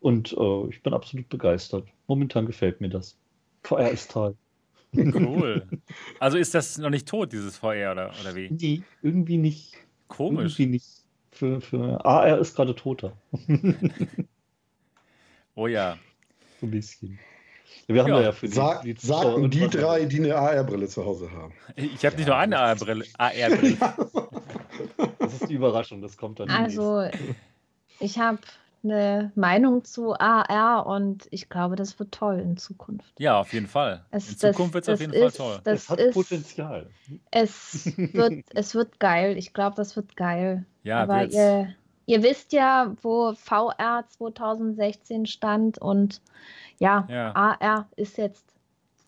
Und 0.00 0.36
äh, 0.38 0.68
ich 0.68 0.82
bin 0.82 0.92
absolut 0.92 1.28
begeistert. 1.30 1.88
Momentan 2.06 2.44
gefällt 2.44 2.82
mir 2.82 2.90
das. 2.90 3.16
VR 3.62 3.90
ist 3.90 4.10
toll. 4.10 4.36
Cool. 4.94 5.66
Also 6.20 6.38
ist 6.38 6.54
das 6.54 6.78
noch 6.78 6.90
nicht 6.90 7.08
tot, 7.08 7.32
dieses 7.32 7.58
VR, 7.58 7.92
oder, 7.92 8.12
oder 8.20 8.34
wie? 8.34 8.48
Nee, 8.50 8.82
irgendwie 9.02 9.36
nicht. 9.36 9.74
Komisch. 10.08 10.56
Für, 11.32 11.60
für 11.60 12.04
AR 12.04 12.38
ist 12.38 12.56
gerade 12.56 12.74
toter. 12.74 13.12
oh 15.54 15.66
ja. 15.66 15.98
So 16.60 16.66
ein 16.66 16.70
bisschen. 16.70 17.18
Wir 17.86 18.02
haben 18.02 18.10
ja, 18.10 18.20
ja 18.20 18.32
für 18.32 18.48
die, 18.48 18.52
Sag, 18.52 18.82
die 18.82 18.96
Sagten 18.98 19.50
die 19.50 19.68
drei, 19.68 20.06
die 20.06 20.18
eine 20.18 20.34
AR-Brille 20.34 20.88
zu 20.88 21.04
Hause 21.04 21.30
haben. 21.30 21.54
Ich 21.76 22.04
habe 22.04 22.16
nicht 22.16 22.26
nur 22.26 22.36
eine 22.36 22.58
AR-Brille. 22.58 23.04
AR 23.16 23.30
das 25.18 25.34
ist 25.34 25.48
die 25.48 25.54
Überraschung, 25.54 26.02
das 26.02 26.16
kommt 26.16 26.40
dann. 26.40 26.50
Also, 26.50 27.08
ich 28.00 28.18
habe 28.18 28.38
eine 28.90 29.32
Meinung 29.34 29.84
zu 29.84 30.14
AR 30.14 30.86
und 30.86 31.26
ich 31.30 31.48
glaube, 31.48 31.76
das 31.76 31.98
wird 31.98 32.12
toll 32.12 32.38
in 32.38 32.56
Zukunft. 32.56 33.12
Ja, 33.18 33.40
auf 33.40 33.52
jeden 33.52 33.66
Fall. 33.66 34.04
Es, 34.10 34.30
in 34.30 34.38
Zukunft 34.38 34.74
wird 34.74 34.84
es 34.84 34.88
auf 34.88 35.00
jeden 35.00 35.12
ist, 35.12 35.36
Fall 35.36 35.46
toll. 35.46 35.60
Das 35.64 35.82
es 35.82 35.90
hat 35.90 36.00
ist, 36.00 36.14
Potenzial. 36.14 36.90
Es 37.30 37.96
wird, 37.96 38.44
es 38.54 38.74
wird 38.74 38.98
geil. 39.00 39.36
Ich 39.36 39.52
glaube, 39.52 39.76
das 39.76 39.96
wird 39.96 40.16
geil. 40.16 40.64
Ja, 40.82 41.02
Aber 41.02 41.24
ihr, 41.24 41.74
ihr, 42.06 42.22
wisst 42.22 42.52
ja, 42.52 42.94
wo 43.02 43.34
VR 43.34 44.04
2016 44.08 45.26
stand 45.26 45.78
und 45.78 46.22
ja, 46.78 47.06
ja. 47.10 47.34
AR 47.34 47.88
ist 47.96 48.18
jetzt. 48.18 48.44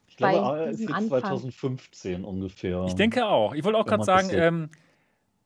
Ich 0.08 0.16
glaube, 0.16 0.40
AR 0.40 0.66
ist 0.66 0.80
jetzt 0.80 0.92
Anfang. 0.92 1.20
2015 1.20 2.24
ungefähr. 2.24 2.84
Ich 2.86 2.94
denke 2.94 3.26
auch. 3.26 3.54
Ich 3.54 3.64
wollte 3.64 3.78
auch 3.78 3.86
gerade 3.86 4.04
sagen, 4.04 4.30
ähm, 4.32 4.70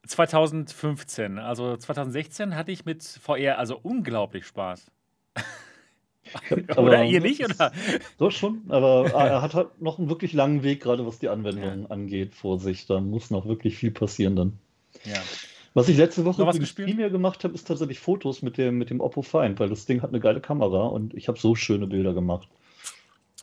2015, 0.07 1.39
also 1.39 1.77
2016 1.77 2.57
hatte 2.57 2.73
ich 2.73 2.85
mit 2.85 3.03
VR 3.03 3.59
also 3.59 3.79
unglaublich 3.83 4.47
Spaß. 4.47 4.91
oder 6.77 6.77
aber, 6.77 7.05
ihr 7.05 7.21
nicht, 7.21 7.45
oder? 7.45 7.73
Doch 8.19 8.31
schon, 8.31 8.63
aber 8.69 9.11
er 9.13 9.43
hat 9.43 9.55
halt 9.55 9.81
noch 9.81 9.99
einen 9.99 10.09
wirklich 10.09 10.33
langen 10.33 10.63
Weg, 10.63 10.83
gerade 10.83 11.07
was 11.07 11.19
die 11.19 11.29
Anwendung 11.29 11.83
ja. 11.83 11.91
angeht, 11.91 12.35
vor 12.35 12.59
sich. 12.59 12.87
Da 12.87 13.01
muss 13.01 13.31
noch 13.31 13.47
wirklich 13.47 13.77
viel 13.77 13.91
passieren 13.91 14.37
dann. 14.37 14.59
Ja. 15.05 15.21
Was 15.75 15.89
ich 15.89 15.97
letzte 15.97 16.25
Woche 16.25 16.45
primär 16.75 17.09
gemacht 17.11 17.45
habe, 17.45 17.55
ist 17.55 17.67
tatsächlich 17.67 17.99
Fotos 17.99 18.43
mit 18.43 18.59
dem, 18.59 18.77
mit 18.77 18.91
dem 18.91 19.01
Oppo 19.01 19.23
Find, 19.23 19.59
weil 19.59 19.71
das 19.71 19.87
Ding 19.87 20.03
hat 20.03 20.11
eine 20.11 20.21
geile 20.21 20.41
Kamera 20.41 20.85
und 20.85 21.15
ich 21.15 21.29
habe 21.29 21.39
so 21.39 21.55
schöne 21.55 21.87
Bilder 21.87 22.13
gemacht. 22.13 22.49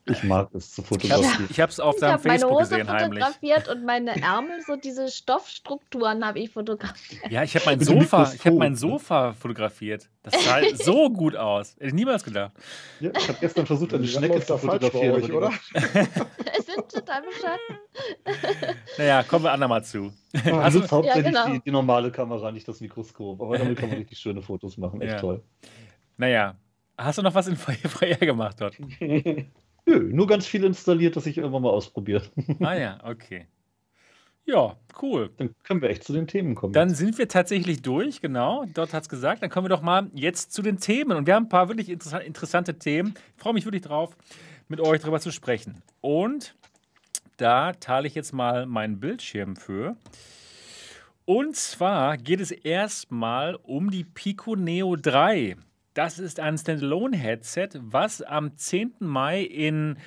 Ich 0.10 0.24
mag 0.24 0.54
es 0.54 0.72
zu 0.72 0.82
fotografieren. 0.82 1.48
Ich 1.50 1.60
habe 1.60 1.72
es 1.72 1.80
auf 1.80 1.98
deinem 1.98 2.20
Facebook 2.20 2.52
meine 2.52 2.62
Hose 2.62 2.78
gesehen, 2.78 2.88
fotografiert 2.88 3.68
und 3.68 3.86
meine 3.86 4.22
Ärmel, 4.22 4.62
so 4.66 4.76
diese 4.76 5.08
Stoffstrukturen 5.10 6.26
habe 6.26 6.40
ich 6.40 6.52
fotografiert. 6.52 7.32
Ja, 7.32 7.44
ich 7.44 7.56
habe 7.56 7.66
mein 7.66 7.80
Sofa, 7.80 8.32
ich 8.34 8.46
habe 8.46 8.58
mein 8.58 8.76
Sofa 8.76 9.34
fotografiert. 9.34 10.10
Das 10.24 10.34
sah 10.44 10.60
so 10.76 11.10
gut 11.10 11.36
aus. 11.36 11.76
Hätte 11.76 11.88
ich 11.88 11.94
niemals 11.94 12.24
gedacht. 12.24 12.52
Ja, 13.00 13.12
ich 13.18 13.28
habe 13.28 13.38
gestern 13.40 13.66
versucht, 13.66 13.94
eine 13.94 14.08
Schnecke 14.08 14.40
zu 14.42 14.58
fotografieren. 14.58 15.24
Euch, 15.24 15.32
oder? 15.32 15.52
es 15.74 15.84
sind 16.66 16.90
total 16.90 17.22
beschatten. 17.22 18.76
Naja, 18.98 19.24
kommen 19.24 19.46
wir 19.46 19.52
andermal 19.52 19.84
zu. 19.84 20.12
Ah, 20.46 20.60
also 20.60 20.82
hauptsächlich 20.82 21.34
ja, 21.34 21.44
genau. 21.44 21.54
die, 21.54 21.62
die, 21.62 21.72
normale 21.72 22.12
Kamera, 22.12 22.52
nicht 22.52 22.68
das 22.68 22.82
Mikroskop. 22.82 23.42
Aber 23.42 23.58
damit 23.58 23.78
kann 23.78 23.90
man 23.90 23.98
richtig 24.00 24.18
schöne 24.18 24.42
Fotos 24.42 24.78
machen. 24.78 25.02
Echt 25.02 25.14
ja. 25.14 25.20
toll. 25.20 25.44
Naja, 26.18 26.56
Hast 27.00 27.18
du 27.18 27.22
noch 27.22 27.34
was 27.34 27.48
in 27.48 27.56
VR 27.56 28.16
gemacht 28.20 28.60
dort? 28.60 28.76
Nö, 29.90 30.10
nur 30.14 30.28
ganz 30.28 30.46
viel 30.46 30.64
installiert, 30.64 31.16
das 31.16 31.26
ich 31.26 31.38
irgendwann 31.38 31.64
mal 31.64 31.70
ausprobiert. 31.70 32.32
Ah 32.60 32.76
ja, 32.76 33.00
okay. 33.04 33.48
Ja, 34.46 34.76
cool. 35.02 35.30
Dann 35.38 35.56
können 35.64 35.82
wir 35.82 35.90
echt 35.90 36.04
zu 36.04 36.14
den 36.14 36.28
Themen 36.28 36.56
kommen. 36.56 36.74
Dann 36.74 36.90
sind 36.90 37.18
wir 37.18 37.28
tatsächlich 37.28 37.82
durch, 37.82 38.22
genau. 38.22 38.66
Dort 38.74 38.94
hat 38.94 39.04
es 39.04 39.10
gesagt. 39.10 39.44
Dann 39.44 39.50
kommen 39.50 39.66
wir 39.66 39.70
doch 39.70 39.82
mal 39.82 40.10
jetzt 40.14 40.54
zu 40.54 40.62
den 40.62 40.80
Themen. 40.80 41.16
Und 41.16 41.28
wir 41.28 41.36
haben 41.36 41.46
ein 41.46 41.50
paar 41.50 41.70
wirklich 41.70 41.90
interessante 41.90 42.78
Themen. 42.78 43.14
Ich 43.36 43.42
freue 43.42 43.54
mich 43.54 43.66
wirklich 43.66 43.84
drauf, 43.84 44.16
mit 44.68 44.80
euch 44.80 45.02
darüber 45.02 45.20
zu 45.20 45.32
sprechen. 45.32 45.82
Und 46.02 46.56
da 47.38 47.74
teile 47.74 48.08
ich 48.08 48.16
jetzt 48.16 48.34
mal 48.34 48.66
meinen 48.66 49.00
Bildschirm 49.00 49.56
für. 49.56 49.96
Und 51.26 51.56
zwar 51.56 52.18
geht 52.18 52.42
es 52.42 52.52
erstmal 52.52 53.56
um 53.56 53.92
die 53.92 54.04
Pico 54.04 54.56
Neo 54.56 54.96
3. 54.96 55.58
Das 55.94 56.20
ist 56.20 56.40
ein 56.40 56.58
Standalone-Headset, 56.58 57.70
was 57.82 58.22
am 58.22 58.56
10. 58.56 58.96
Mai 59.00 59.42
in 59.42 59.98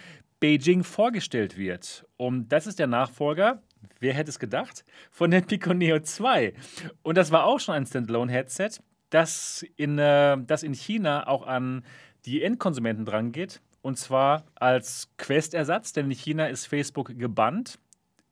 Beijing 0.41 0.85
vorgestellt 0.85 1.57
wird. 1.57 2.07
Und 2.17 2.49
das 2.51 2.67
ist 2.67 2.79
der 2.79 2.87
Nachfolger, 2.87 3.63
wer 4.01 4.15
hätte 4.15 4.31
es 4.31 4.39
gedacht, 4.39 4.85
von 5.11 5.31
der 5.31 5.41
Pico 5.41 5.75
Neo 5.75 6.01
2. 6.01 6.55
Und 7.03 7.17
das 7.17 7.31
war 7.31 7.45
auch 7.45 7.61
schon 7.61 7.75
ein 7.75 7.87
Standalone-Headset, 7.87 8.81
das 9.11 9.65
in, 9.77 9.99
äh, 9.99 10.37
das 10.47 10.63
in 10.63 10.75
China 10.75 11.27
auch 11.27 11.47
an 11.47 11.85
die 12.25 12.43
Endkonsumenten 12.43 13.05
drangeht. 13.05 13.61
Und 13.83 13.99
zwar 13.99 14.45
als 14.55 15.09
Quest-Ersatz, 15.19 15.93
denn 15.93 16.07
in 16.07 16.17
China 16.17 16.47
ist 16.47 16.67
Facebook 16.67 17.19
gebannt. 17.19 17.79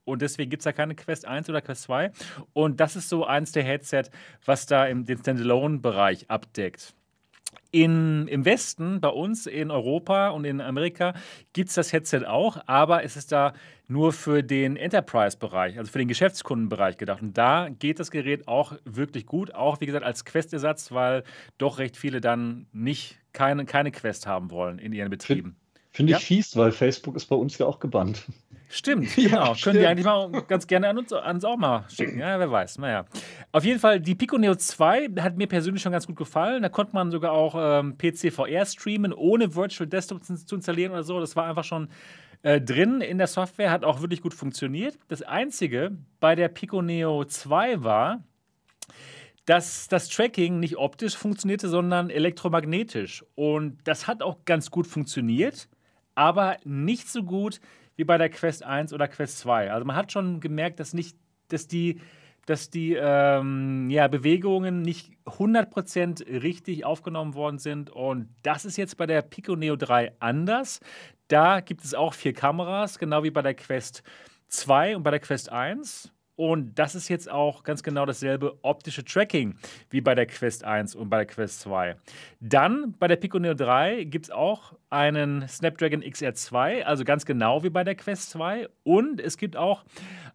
Und 0.04 0.22
deswegen 0.22 0.50
gibt 0.50 0.60
es 0.60 0.64
da 0.64 0.72
keine 0.72 0.94
Quest 0.94 1.26
1 1.26 1.50
oder 1.50 1.60
Quest 1.60 1.82
2. 1.82 2.12
Und 2.52 2.80
das 2.80 2.96
ist 2.96 3.08
so 3.08 3.24
eins 3.24 3.52
der 3.52 3.64
Headset, 3.64 4.04
was 4.44 4.66
da 4.66 4.86
im, 4.86 5.04
den 5.04 5.18
Standalone-Bereich 5.18 6.30
abdeckt. 6.30 6.94
In, 7.72 8.26
Im 8.26 8.44
Westen, 8.44 9.00
bei 9.00 9.10
uns 9.10 9.46
in 9.46 9.70
Europa 9.70 10.30
und 10.30 10.44
in 10.44 10.60
Amerika, 10.60 11.14
gibt 11.52 11.68
es 11.68 11.76
das 11.76 11.92
Headset 11.92 12.24
auch, 12.26 12.58
aber 12.66 13.04
es 13.04 13.16
ist 13.16 13.30
da 13.30 13.52
nur 13.86 14.12
für 14.12 14.42
den 14.42 14.76
Enterprise-Bereich, 14.76 15.78
also 15.78 15.90
für 15.92 15.98
den 15.98 16.08
Geschäftskundenbereich 16.08 16.96
gedacht. 16.96 17.22
Und 17.22 17.38
da 17.38 17.68
geht 17.68 18.00
das 18.00 18.10
Gerät 18.10 18.48
auch 18.48 18.72
wirklich 18.84 19.24
gut, 19.24 19.54
auch 19.54 19.80
wie 19.80 19.86
gesagt 19.86 20.04
als 20.04 20.24
Quest-Ersatz, 20.24 20.90
weil 20.90 21.22
doch 21.58 21.78
recht 21.78 21.96
viele 21.96 22.20
dann 22.20 22.66
nicht 22.72 23.20
keine, 23.32 23.64
keine 23.66 23.92
Quest 23.92 24.26
haben 24.26 24.50
wollen 24.50 24.80
in 24.80 24.92
ihren 24.92 25.10
Betrieben. 25.10 25.59
Finde 25.92 26.12
ich 26.12 26.18
ja? 26.18 26.24
fies, 26.24 26.56
weil 26.56 26.72
Facebook 26.72 27.16
ist 27.16 27.26
bei 27.26 27.36
uns 27.36 27.58
ja 27.58 27.66
auch 27.66 27.80
gebannt. 27.80 28.24
Stimmt, 28.68 29.12
genau. 29.16 29.52
Ja, 29.52 29.56
Können 29.60 29.80
die 29.80 29.86
eigentlich 29.86 30.06
mal 30.06 30.30
ganz 30.46 30.66
gerne 30.68 30.88
an 30.88 30.98
uns, 30.98 31.12
an 31.12 31.36
uns 31.36 31.44
auch 31.44 31.56
mal 31.56 31.84
schicken. 31.88 32.20
Ja, 32.20 32.38
wer 32.38 32.50
weiß. 32.50 32.78
Naja. 32.78 33.04
Auf 33.50 33.64
jeden 33.64 33.80
Fall, 33.80 34.00
die 34.00 34.14
Pico 34.14 34.38
Neo 34.38 34.54
2 34.54 35.08
hat 35.18 35.36
mir 35.36 35.48
persönlich 35.48 35.82
schon 35.82 35.90
ganz 35.90 36.06
gut 36.06 36.16
gefallen. 36.16 36.62
Da 36.62 36.68
konnte 36.68 36.94
man 36.94 37.10
sogar 37.10 37.32
auch 37.32 37.56
ähm, 37.58 37.98
PC 37.98 38.32
VR 38.32 38.64
streamen, 38.64 39.12
ohne 39.12 39.56
Virtual 39.56 39.88
Desktop 39.88 40.22
zu 40.22 40.54
installieren 40.54 40.92
oder 40.92 41.02
so. 41.02 41.18
Das 41.18 41.34
war 41.34 41.46
einfach 41.46 41.64
schon 41.64 41.88
äh, 42.42 42.60
drin 42.60 43.00
in 43.00 43.18
der 43.18 43.26
Software, 43.26 43.72
hat 43.72 43.84
auch 43.84 44.00
wirklich 44.00 44.22
gut 44.22 44.34
funktioniert. 44.34 44.96
Das 45.08 45.22
Einzige 45.22 45.98
bei 46.20 46.36
der 46.36 46.48
Pico 46.48 46.80
Neo 46.80 47.24
2 47.24 47.82
war, 47.82 48.22
dass 49.46 49.88
das 49.88 50.08
Tracking 50.08 50.60
nicht 50.60 50.76
optisch 50.76 51.16
funktionierte, 51.16 51.68
sondern 51.68 52.08
elektromagnetisch. 52.08 53.24
Und 53.34 53.78
das 53.82 54.06
hat 54.06 54.22
auch 54.22 54.44
ganz 54.44 54.70
gut 54.70 54.86
funktioniert, 54.86 55.68
aber 56.20 56.58
nicht 56.64 57.08
so 57.08 57.22
gut 57.22 57.62
wie 57.96 58.04
bei 58.04 58.18
der 58.18 58.28
Quest 58.28 58.62
1 58.62 58.92
oder 58.92 59.08
Quest 59.08 59.38
2. 59.38 59.72
Also 59.72 59.86
man 59.86 59.96
hat 59.96 60.12
schon 60.12 60.40
gemerkt, 60.40 60.78
dass 60.78 60.92
nicht, 60.92 61.16
dass 61.48 61.66
die, 61.66 61.98
dass 62.44 62.68
die 62.68 62.92
ähm, 62.92 63.88
ja, 63.88 64.06
Bewegungen 64.06 64.82
nicht 64.82 65.12
100% 65.24 66.42
richtig 66.42 66.84
aufgenommen 66.84 67.32
worden 67.32 67.56
sind. 67.56 67.88
Und 67.88 68.28
das 68.42 68.66
ist 68.66 68.76
jetzt 68.76 68.98
bei 68.98 69.06
der 69.06 69.22
Pico 69.22 69.56
Neo 69.56 69.76
3 69.76 70.12
anders. 70.18 70.80
Da 71.28 71.60
gibt 71.60 71.84
es 71.84 71.94
auch 71.94 72.12
vier 72.12 72.34
Kameras, 72.34 72.98
genau 72.98 73.22
wie 73.22 73.30
bei 73.30 73.40
der 73.40 73.54
Quest 73.54 74.02
2 74.48 74.98
und 74.98 75.02
bei 75.02 75.12
der 75.12 75.20
Quest 75.20 75.50
1. 75.50 76.12
Und 76.40 76.78
das 76.78 76.94
ist 76.94 77.10
jetzt 77.10 77.30
auch 77.30 77.64
ganz 77.64 77.82
genau 77.82 78.06
dasselbe 78.06 78.56
optische 78.62 79.04
Tracking 79.04 79.56
wie 79.90 80.00
bei 80.00 80.14
der 80.14 80.24
Quest 80.24 80.64
1 80.64 80.94
und 80.94 81.10
bei 81.10 81.18
der 81.18 81.26
Quest 81.26 81.60
2. 81.60 81.96
Dann 82.40 82.94
bei 82.98 83.08
der 83.08 83.16
Pico 83.16 83.38
Neo 83.38 83.52
3 83.52 84.04
gibt 84.04 84.24
es 84.24 84.30
auch 84.30 84.72
einen 84.88 85.46
Snapdragon 85.48 86.02
XR2, 86.02 86.84
also 86.84 87.04
ganz 87.04 87.26
genau 87.26 87.62
wie 87.62 87.68
bei 87.68 87.84
der 87.84 87.94
Quest 87.94 88.30
2. 88.30 88.68
Und 88.84 89.20
es 89.20 89.36
gibt 89.36 89.54
auch 89.54 89.84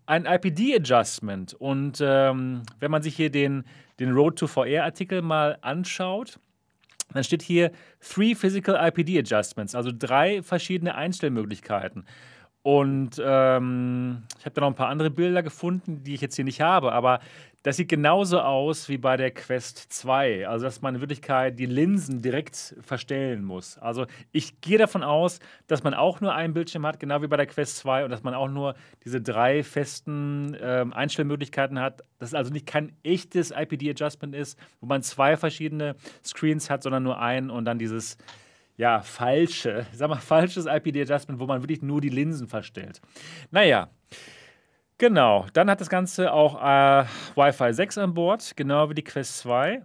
ein 0.05 0.27
IPD-Adjustment. 0.27 1.55
Und 1.55 1.97
ähm, 2.01 2.61
wenn 2.79 2.91
man 2.91 3.01
sich 3.01 3.15
hier 3.15 3.31
den, 3.31 3.63
den 3.99 4.11
Road 4.11 4.37
to 4.37 4.45
VR-Artikel 4.45 5.23
mal 5.23 5.57
anschaut, 5.61 6.37
dann 7.13 7.23
steht 7.23 7.41
hier 7.41 7.71
Three 7.99 8.35
Physical 8.35 8.75
IPD 8.79 9.17
Adjustments, 9.17 9.73
also 9.73 9.89
drei 9.91 10.43
verschiedene 10.43 10.93
Einstellmöglichkeiten. 10.93 12.05
Und 12.65 13.21
ähm, 13.23 14.23
ich 14.39 14.45
habe 14.45 14.55
da 14.55 14.61
noch 14.61 14.69
ein 14.69 14.75
paar 14.75 14.89
andere 14.89 15.11
Bilder 15.11 15.43
gefunden, 15.43 16.03
die 16.03 16.15
ich 16.15 16.21
jetzt 16.21 16.35
hier 16.35 16.45
nicht 16.45 16.61
habe, 16.61 16.93
aber 16.93 17.19
das 17.61 17.77
sieht 17.77 17.89
genauso 17.89 18.39
aus 18.39 18.89
wie 18.89 18.97
bei 18.97 19.17
der 19.17 19.29
Quest 19.29 19.93
2. 19.93 20.47
Also, 20.47 20.65
dass 20.65 20.81
man 20.81 20.95
in 20.95 21.01
Wirklichkeit 21.01 21.59
die 21.59 21.67
Linsen 21.67 22.23
direkt 22.23 22.75
verstellen 22.81 23.43
muss. 23.43 23.77
Also, 23.77 24.07
ich 24.31 24.61
gehe 24.61 24.79
davon 24.79 25.03
aus, 25.03 25.39
dass 25.67 25.83
man 25.83 25.93
auch 25.93 26.21
nur 26.21 26.33
einen 26.33 26.55
Bildschirm 26.55 26.87
hat, 26.87 26.99
genau 26.99 27.21
wie 27.21 27.27
bei 27.27 27.37
der 27.37 27.45
Quest 27.45 27.77
2, 27.77 28.05
und 28.05 28.09
dass 28.09 28.23
man 28.23 28.33
auch 28.33 28.49
nur 28.49 28.73
diese 29.03 29.21
drei 29.21 29.61
festen 29.61 30.57
ähm, 30.59 30.91
Einstellmöglichkeiten 30.91 31.79
hat. 31.79 32.01
Dass 32.17 32.29
es 32.29 32.33
also 32.33 32.51
nicht 32.51 32.65
kein 32.65 32.93
echtes 33.03 33.51
IPD-Adjustment 33.51 34.33
ist, 34.33 34.57
wo 34.81 34.87
man 34.87 35.03
zwei 35.03 35.37
verschiedene 35.37 35.95
Screens 36.23 36.71
hat, 36.71 36.81
sondern 36.81 37.03
nur 37.03 37.19
einen 37.19 37.51
und 37.51 37.65
dann 37.65 37.77
dieses 37.77 38.17
ja, 38.77 39.01
falsche, 39.01 39.85
sag 39.93 40.09
mal, 40.09 40.17
falsches 40.17 40.65
IPD-Adjustment, 40.65 41.39
wo 41.39 41.45
man 41.45 41.61
wirklich 41.61 41.81
nur 41.81 42.01
die 42.01 42.09
Linsen 42.09 42.47
verstellt. 42.47 43.01
Naja, 43.51 43.89
genau. 44.97 45.45
Dann 45.53 45.69
hat 45.69 45.81
das 45.81 45.89
Ganze 45.89 46.33
auch 46.33 46.55
äh, 46.61 47.05
Wi-Fi 47.35 47.73
6 47.73 47.97
an 47.99 48.13
Bord, 48.13 48.55
genau 48.55 48.89
wie 48.89 48.95
die 48.95 49.03
Quest 49.03 49.39
2. 49.39 49.83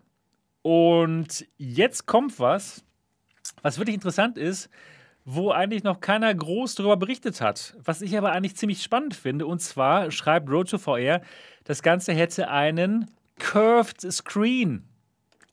Und 0.62 1.46
jetzt 1.56 2.06
kommt 2.06 2.38
was, 2.38 2.84
was 3.62 3.78
wirklich 3.78 3.94
interessant 3.94 4.36
ist, 4.36 4.68
wo 5.24 5.50
eigentlich 5.50 5.84
noch 5.84 6.00
keiner 6.00 6.34
groß 6.34 6.74
darüber 6.74 6.96
berichtet 6.96 7.40
hat. 7.40 7.76
Was 7.84 8.02
ich 8.02 8.16
aber 8.18 8.32
eigentlich 8.32 8.56
ziemlich 8.56 8.82
spannend 8.82 9.14
finde. 9.14 9.46
Und 9.46 9.60
zwar 9.60 10.10
schreibt 10.10 10.50
Road 10.50 10.68
to 10.70 10.78
VR, 10.78 11.20
das 11.64 11.82
Ganze 11.82 12.12
hätte 12.12 12.48
einen 12.48 13.08
Curved 13.38 14.00
Screen. 14.12 14.84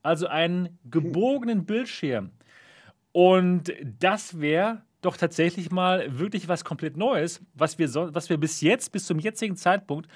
Also 0.02 0.28
einen 0.28 0.80
gebogenen 0.86 1.66
Bildschirm. 1.66 2.32
Und 3.12 3.74
das 4.00 4.40
wäre 4.40 4.84
doch 5.02 5.18
tatsächlich 5.18 5.72
mal 5.72 6.20
wirklich 6.20 6.48
was 6.48 6.64
komplett 6.64 6.98
Neues, 6.98 7.42
was 7.54 7.80
wir, 7.80 7.88
so, 7.88 8.14
was 8.14 8.30
wir 8.30 8.38
bis 8.38 8.62
jetzt, 8.62 8.92
bis 8.92 9.06
zum 9.06 9.20
jetzigen 9.20 9.56
Zeitpunkt, 9.56 10.10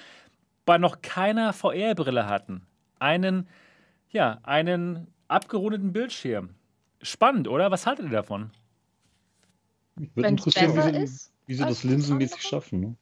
bei 0.65 0.77
noch 0.77 1.01
keiner 1.01 1.53
VR-Brille 1.53 2.27
hatten. 2.27 2.65
Einen, 2.99 3.47
ja, 4.09 4.39
einen 4.43 5.07
abgerundeten 5.27 5.93
Bildschirm. 5.93 6.55
Spannend, 7.01 7.47
oder? 7.47 7.71
Was 7.71 7.87
haltet 7.87 8.05
ihr 8.05 8.11
davon? 8.11 8.51
Mich 9.95 10.15
würde 10.15 10.29
interessieren, 10.29 10.75
wie 10.75 10.81
sie, 10.81 11.03
ist, 11.03 11.33
wie 11.47 11.53
sie 11.55 11.65
das 11.65 11.83
linsenmäßig 11.83 12.41
schaffen. 12.41 12.79
Ne? 12.79 12.95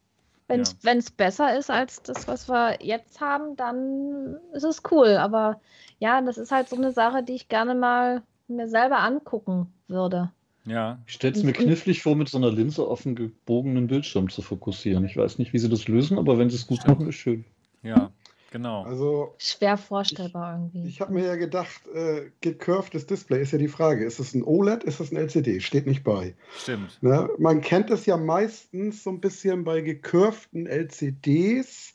Wenn 0.48 0.62
es 0.62 0.76
ja. 0.84 1.14
besser 1.16 1.58
ist 1.58 1.70
als 1.70 2.02
das, 2.02 2.28
was 2.28 2.50
wir 2.50 2.78
jetzt 2.82 3.22
haben, 3.22 3.56
dann 3.56 4.38
ist 4.54 4.64
es 4.64 4.82
cool. 4.92 5.18
Aber 5.18 5.62
ja, 6.00 6.22
das 6.22 6.38
ist 6.38 6.52
halt 6.52 6.70
so 6.70 6.76
eine 6.76 6.92
Sache, 6.92 7.24
die 7.24 7.34
ich 7.34 7.50
gerne 7.50 7.76
mal 7.76 8.24
mir 8.50 8.68
selber 8.68 9.00
angucken 9.00 9.68
würde. 9.88 10.32
Ja. 10.66 11.00
Ich 11.08 11.14
stelle 11.14 11.36
es 11.36 11.44
mir 11.44 11.54
knifflig 11.54 12.04
vor, 12.04 12.16
mit 12.16 12.30
so 12.30 12.38
einer 12.38 12.52
Linse 12.52 12.86
auf 12.86 13.06
einen 13.06 13.16
gebogenen 13.16 13.88
Bildschirm 13.88 14.30
zu 14.30 14.42
fokussieren. 14.42 15.06
Ich 15.06 15.18
weiß 15.18 15.40
nicht, 15.40 15.54
wie 15.54 15.60
sie 15.60 15.70
das 15.70 15.88
lösen, 15.88 16.18
aber 16.18 16.38
wenn 16.38 16.50
sie 16.50 16.58
es 16.58 16.68
gut 16.68 16.86
machen, 16.88 17.08
ist 17.08 17.16
schön. 17.16 17.46
Ja, 17.82 18.12
genau. 18.52 18.84
Also, 18.84 19.34
Schwer 19.38 19.78
vorstellbar 19.78 20.56
ich, 20.56 20.76
irgendwie. 20.76 20.90
Ich 20.90 21.02
habe 21.02 21.14
mir 21.14 21.26
ja 21.26 21.36
gedacht, 21.38 21.88
äh, 21.94 22.30
gecurvedes 22.42 23.08
Display 23.08 23.42
ist 23.42 23.52
ja 23.52 23.58
die 23.58 23.68
Frage. 23.68 24.06
Ist 24.06 24.20
es 24.20 24.36
ein 24.36 24.44
OLED, 24.44 24.84
ist 24.84 25.00
es 25.00 25.12
ein 25.12 25.18
LCD? 25.18 25.60
Steht 25.62 25.88
nicht 25.88 26.04
bei. 26.04 26.36
Stimmt. 26.58 27.02
Ne? 27.02 27.30
Man 27.38 27.62
kennt 27.62 27.90
es 27.90 28.06
ja 28.06 28.18
meistens 28.18 29.04
so 29.04 29.10
ein 29.12 29.22
bisschen 29.22 29.64
bei 29.64 29.82
gecurvten 29.82 30.68
LCDs, 30.68 31.94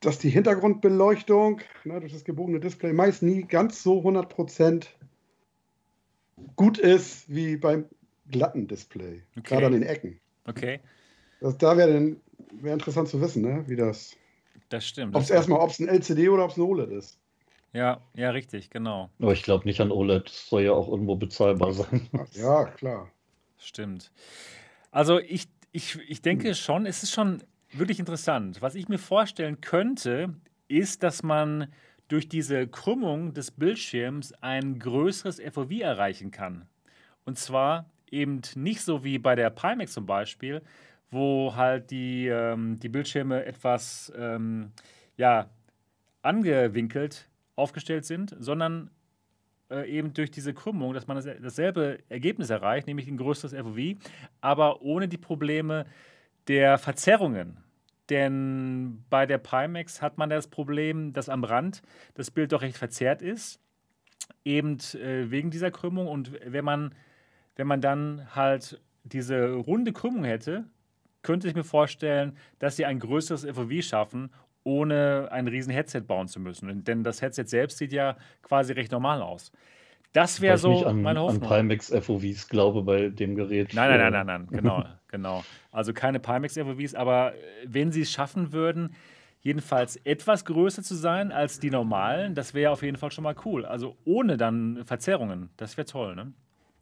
dass 0.00 0.18
die 0.18 0.30
Hintergrundbeleuchtung 0.30 1.60
ne, 1.84 2.00
durch 2.00 2.12
das 2.12 2.24
gebogene 2.24 2.60
Display 2.60 2.92
meist 2.92 3.22
nie 3.22 3.42
ganz 3.42 3.82
so 3.82 4.00
100% 4.00 4.86
gut 6.56 6.78
ist 6.78 7.32
wie 7.32 7.56
beim 7.56 7.86
glatten 8.30 8.66
Display. 8.66 9.22
Okay. 9.36 9.42
Gerade 9.42 9.66
an 9.66 9.72
den 9.72 9.82
Ecken. 9.82 10.20
Okay. 10.46 10.80
Das, 11.40 11.56
da 11.58 11.76
wäre 11.76 12.16
wär 12.60 12.72
interessant 12.72 13.08
zu 13.08 13.20
wissen, 13.20 13.42
ne? 13.42 13.64
wie 13.66 13.76
das. 13.76 14.16
Das 14.68 14.86
stimmt. 14.86 15.14
Ob 15.14 15.22
es 15.22 15.30
erstmal, 15.30 15.60
ob 15.60 15.70
es 15.70 15.78
ein 15.78 15.88
LCD 15.88 16.28
oder 16.28 16.44
ob 16.44 16.50
es 16.50 16.56
ein 16.56 16.62
OLED 16.62 16.90
ist. 16.90 17.18
Ja, 17.72 18.00
ja, 18.14 18.30
richtig, 18.30 18.70
genau. 18.70 19.10
Aber 19.20 19.32
ich 19.32 19.42
glaube 19.42 19.66
nicht 19.66 19.80
an 19.80 19.92
OLED. 19.92 20.28
Das 20.28 20.48
soll 20.48 20.62
ja 20.62 20.72
auch 20.72 20.88
irgendwo 20.88 21.16
bezahlbar 21.16 21.72
sein. 21.72 22.08
Ja, 22.32 22.64
klar. 22.64 23.10
Stimmt. 23.58 24.10
Also 24.90 25.18
ich, 25.18 25.48
ich, 25.72 25.98
ich 26.08 26.22
denke 26.22 26.54
schon, 26.54 26.86
es 26.86 27.02
ist 27.02 27.12
schon 27.12 27.42
wirklich 27.72 27.98
interessant. 27.98 28.62
Was 28.62 28.74
ich 28.74 28.88
mir 28.88 28.98
vorstellen 28.98 29.60
könnte, 29.60 30.34
ist, 30.68 31.02
dass 31.02 31.22
man 31.22 31.72
durch 32.08 32.28
diese 32.28 32.66
Krümmung 32.66 33.34
des 33.34 33.50
Bildschirms 33.50 34.32
ein 34.42 34.78
größeres 34.78 35.40
FOV 35.40 35.70
erreichen 35.80 36.30
kann. 36.30 36.66
Und 37.24 37.38
zwar 37.38 37.90
eben 38.10 38.40
nicht 38.54 38.82
so 38.82 39.04
wie 39.04 39.18
bei 39.18 39.34
der 39.34 39.50
Pimax 39.50 39.92
zum 39.92 40.06
Beispiel, 40.06 40.62
wo 41.10 41.54
halt 41.54 41.90
die, 41.90 42.28
ähm, 42.28 42.78
die 42.78 42.88
Bildschirme 42.88 43.44
etwas 43.44 44.12
ähm, 44.16 44.72
ja, 45.16 45.48
angewinkelt 46.22 47.28
aufgestellt 47.56 48.04
sind, 48.04 48.36
sondern 48.38 48.90
äh, 49.70 49.88
eben 49.90 50.12
durch 50.12 50.30
diese 50.30 50.54
Krümmung, 50.54 50.94
dass 50.94 51.06
man 51.06 51.16
das, 51.16 51.26
dasselbe 51.42 51.98
Ergebnis 52.08 52.50
erreicht, 52.50 52.86
nämlich 52.86 53.08
ein 53.08 53.16
größeres 53.16 53.54
FOV, 53.54 53.96
aber 54.40 54.82
ohne 54.82 55.08
die 55.08 55.18
Probleme 55.18 55.86
der 56.48 56.78
Verzerrungen. 56.78 57.56
Denn 58.10 59.04
bei 59.10 59.26
der 59.26 59.38
Pimax 59.38 60.00
hat 60.00 60.18
man 60.18 60.30
das 60.30 60.48
Problem, 60.48 61.12
dass 61.12 61.28
am 61.28 61.44
Rand 61.44 61.82
das 62.14 62.30
Bild 62.30 62.52
doch 62.52 62.62
recht 62.62 62.76
verzerrt 62.76 63.22
ist, 63.22 63.60
eben 64.44 64.78
äh, 64.94 65.30
wegen 65.30 65.50
dieser 65.50 65.70
Krümmung. 65.70 66.06
Und 66.06 66.32
wenn 66.44 66.64
man, 66.64 66.94
wenn 67.56 67.66
man 67.66 67.80
dann 67.80 68.34
halt 68.34 68.80
diese 69.04 69.52
runde 69.54 69.92
Krümmung 69.92 70.24
hätte, 70.24 70.64
könnte 71.22 71.48
ich 71.48 71.54
mir 71.54 71.64
vorstellen, 71.64 72.36
dass 72.60 72.76
sie 72.76 72.84
ein 72.84 73.00
größeres 73.00 73.44
FOV 73.44 73.82
schaffen, 73.82 74.30
ohne 74.62 75.28
ein 75.30 75.48
riesen 75.48 75.72
Headset 75.72 76.00
bauen 76.00 76.28
zu 76.28 76.40
müssen. 76.40 76.84
Denn 76.84 77.02
das 77.02 77.22
Headset 77.22 77.44
selbst 77.46 77.78
sieht 77.78 77.92
ja 77.92 78.16
quasi 78.42 78.72
recht 78.72 78.92
normal 78.92 79.22
aus. 79.22 79.52
Das 80.16 80.40
wäre 80.40 80.56
so 80.56 80.86
an, 80.86 81.02
meine 81.02 81.20
Hoffnung. 81.20 81.42
an 81.42 81.68
Pimax 81.68 81.90
FOVs 81.90 82.48
glaube 82.48 82.82
bei 82.82 83.10
dem 83.10 83.34
Gerät. 83.34 83.74
Nein, 83.74 83.90
nein, 83.90 84.12
nein, 84.12 84.12
nein, 84.12 84.26
nein, 84.26 84.46
genau, 84.50 84.82
genau. 85.08 85.44
Also 85.70 85.92
keine 85.92 86.20
Pimax 86.20 86.54
FOVs, 86.54 86.94
aber 86.94 87.34
äh, 87.34 87.36
wenn 87.66 87.92
sie 87.92 88.00
es 88.00 88.10
schaffen 88.10 88.50
würden, 88.50 88.94
jedenfalls 89.42 89.96
etwas 90.04 90.46
größer 90.46 90.82
zu 90.82 90.94
sein 90.94 91.32
als 91.32 91.60
die 91.60 91.68
normalen, 91.68 92.34
das 92.34 92.54
wäre 92.54 92.72
auf 92.72 92.82
jeden 92.82 92.96
Fall 92.96 93.10
schon 93.10 93.24
mal 93.24 93.34
cool. 93.44 93.66
Also 93.66 93.94
ohne 94.06 94.38
dann 94.38 94.86
Verzerrungen, 94.86 95.50
das 95.58 95.76
wäre 95.76 95.86
toll, 95.86 96.16
ne? 96.16 96.32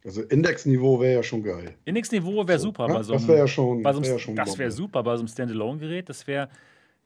Also 0.05 0.21
Indexniveau 0.21 1.01
wäre 1.01 1.15
ja 1.15 1.23
schon 1.23 1.43
geil. 1.43 1.75
Indexniveau 1.83 2.47
wäre 2.47 2.57
so, 2.57 2.67
super. 2.67 2.87
Ja, 2.87 2.93
bei 2.93 3.03
so 3.03 3.13
das 3.13 3.27
wäre 3.27 3.39
ja 3.39 3.47
schon, 3.47 3.83
bei 3.83 3.91
so 3.91 4.01
wär 4.01 4.11
ja 4.11 4.19
schon 4.19 4.35
das 4.37 4.57
wäre 4.57 4.71
super 4.71 5.03
bei 5.03 5.13
so 5.17 5.23
einem 5.23 5.27
Standalone-Gerät. 5.27 6.07
Das 6.07 6.25
wäre 6.25 6.47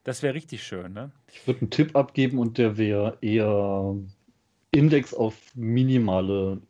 das 0.03 0.21
wär 0.21 0.35
richtig 0.35 0.63
schön, 0.63 0.93
ne? 0.93 1.11
Ich 1.33 1.47
würde 1.47 1.61
einen 1.61 1.69
Tipp 1.71 1.95
abgeben 1.95 2.37
und 2.37 2.59
der 2.59 2.77
wäre 2.77 3.17
eher 3.21 3.95
Index 4.71 5.13
auf 5.13 5.35
minimale 5.55 6.61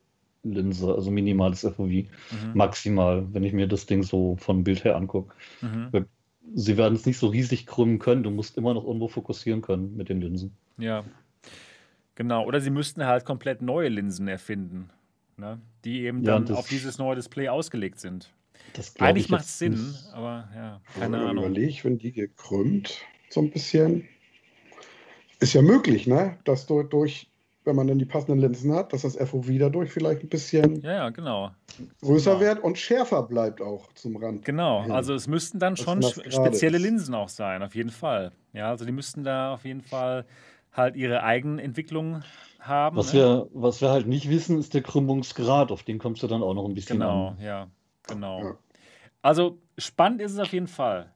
Linse, 0.43 0.93
also 0.93 1.11
minimales 1.11 1.65
FOV, 1.65 1.89
Mhm. 1.89 2.07
maximal, 2.53 3.27
wenn 3.33 3.43
ich 3.43 3.51
mir 3.53 3.67
das 3.67 3.85
Ding 3.85 4.03
so 4.03 4.37
vom 4.37 4.63
Bild 4.63 4.83
her 4.83 4.95
angucke. 4.95 5.33
Mhm. 5.61 6.05
Sie 6.55 6.77
werden 6.77 6.95
es 6.95 7.05
nicht 7.05 7.17
so 7.19 7.27
riesig 7.27 7.67
krümmen 7.67 7.99
können, 7.99 8.23
du 8.23 8.31
musst 8.31 8.57
immer 8.57 8.73
noch 8.73 8.85
irgendwo 8.85 9.07
fokussieren 9.07 9.61
können 9.61 9.95
mit 9.97 10.09
den 10.09 10.21
Linsen. 10.21 10.55
Ja. 10.77 11.03
Genau. 12.15 12.45
Oder 12.45 12.59
sie 12.61 12.69
müssten 12.71 13.05
halt 13.05 13.23
komplett 13.25 13.61
neue 13.61 13.89
Linsen 13.89 14.27
erfinden, 14.27 14.89
ne? 15.37 15.59
die 15.85 16.01
eben 16.05 16.23
Ja, 16.23 16.33
dann 16.33 16.45
das- 16.45 16.57
auf 16.57 16.67
dieses 16.67 16.97
neue 16.97 17.15
Display 17.15 17.49
ausgelegt 17.49 17.99
sind. 17.99 18.31
Eigentlich 18.99 19.25
ich 19.25 19.29
macht 19.31 19.45
es 19.45 19.57
Sinn, 19.59 19.73
nicht. 19.73 20.05
aber 20.13 20.49
ja, 20.55 20.81
keine 20.99 21.17
man 21.17 21.27
Ahnung. 21.27 21.45
überlegt, 21.45 21.83
wenn 21.85 21.97
die 21.97 22.11
gekrümmt, 22.11 23.01
so 23.29 23.41
ein 23.41 23.51
bisschen. 23.51 24.07
Ist 25.39 25.53
ja 25.53 25.61
möglich, 25.61 26.07
ne? 26.07 26.37
Dass 26.43 26.65
du 26.65 26.83
durch, 26.83 27.29
wenn 27.65 27.75
man 27.75 27.87
dann 27.87 27.99
die 27.99 28.05
passenden 28.05 28.39
Linsen 28.39 28.73
hat, 28.73 28.93
dass 28.93 29.01
das 29.01 29.15
FOV 29.17 29.47
dadurch 29.59 29.91
vielleicht 29.91 30.23
ein 30.23 30.29
bisschen 30.29 30.81
Ja, 30.81 30.91
ja, 30.93 31.09
genau. 31.09 31.51
größer 32.01 32.31
Genau. 32.31 32.41
wird 32.41 32.59
und 32.63 32.77
schärfer 32.77 33.23
bleibt 33.23 33.61
auch 33.61 33.91
zum 33.93 34.15
Rand. 34.17 34.45
Genau, 34.45 34.83
hin. 34.83 34.91
also 34.91 35.13
es 35.13 35.27
müssten 35.27 35.59
dann 35.59 35.75
schon 35.77 36.01
das 36.01 36.15
gerade 36.15 36.31
spezielle 36.31 36.77
ist. 36.77 36.83
Linsen 36.83 37.13
auch 37.15 37.29
sein, 37.29 37.61
auf 37.61 37.75
jeden 37.75 37.91
Fall. 37.91 38.31
Ja, 38.53 38.69
also 38.69 38.85
die 38.85 38.91
müssten 38.91 39.23
da 39.23 39.53
auf 39.53 39.65
jeden 39.65 39.81
Fall 39.81 40.25
halt 40.71 40.95
ihre 40.95 41.23
Eigenentwicklung 41.23 42.21
haben. 42.59 42.97
Was 42.97 43.13
ne? 43.13 43.19
wir, 43.19 43.47
was 43.53 43.81
wir 43.81 43.89
halt 43.89 44.07
nicht 44.07 44.29
wissen, 44.29 44.57
ist 44.59 44.73
der 44.73 44.81
Krümmungsgrad, 44.81 45.71
auf 45.71 45.83
den 45.83 45.99
kommst 45.99 46.23
du 46.23 46.27
dann 46.27 46.41
auch 46.43 46.53
noch 46.53 46.65
ein 46.65 46.73
bisschen 46.73 46.99
Genau, 46.99 47.29
an. 47.29 47.39
ja, 47.39 47.67
genau. 48.07 48.39
Ja. 48.43 48.57
Also 49.21 49.57
spannend 49.77 50.21
ist 50.21 50.31
es 50.33 50.39
auf 50.39 50.53
jeden 50.53 50.67
Fall, 50.67 51.11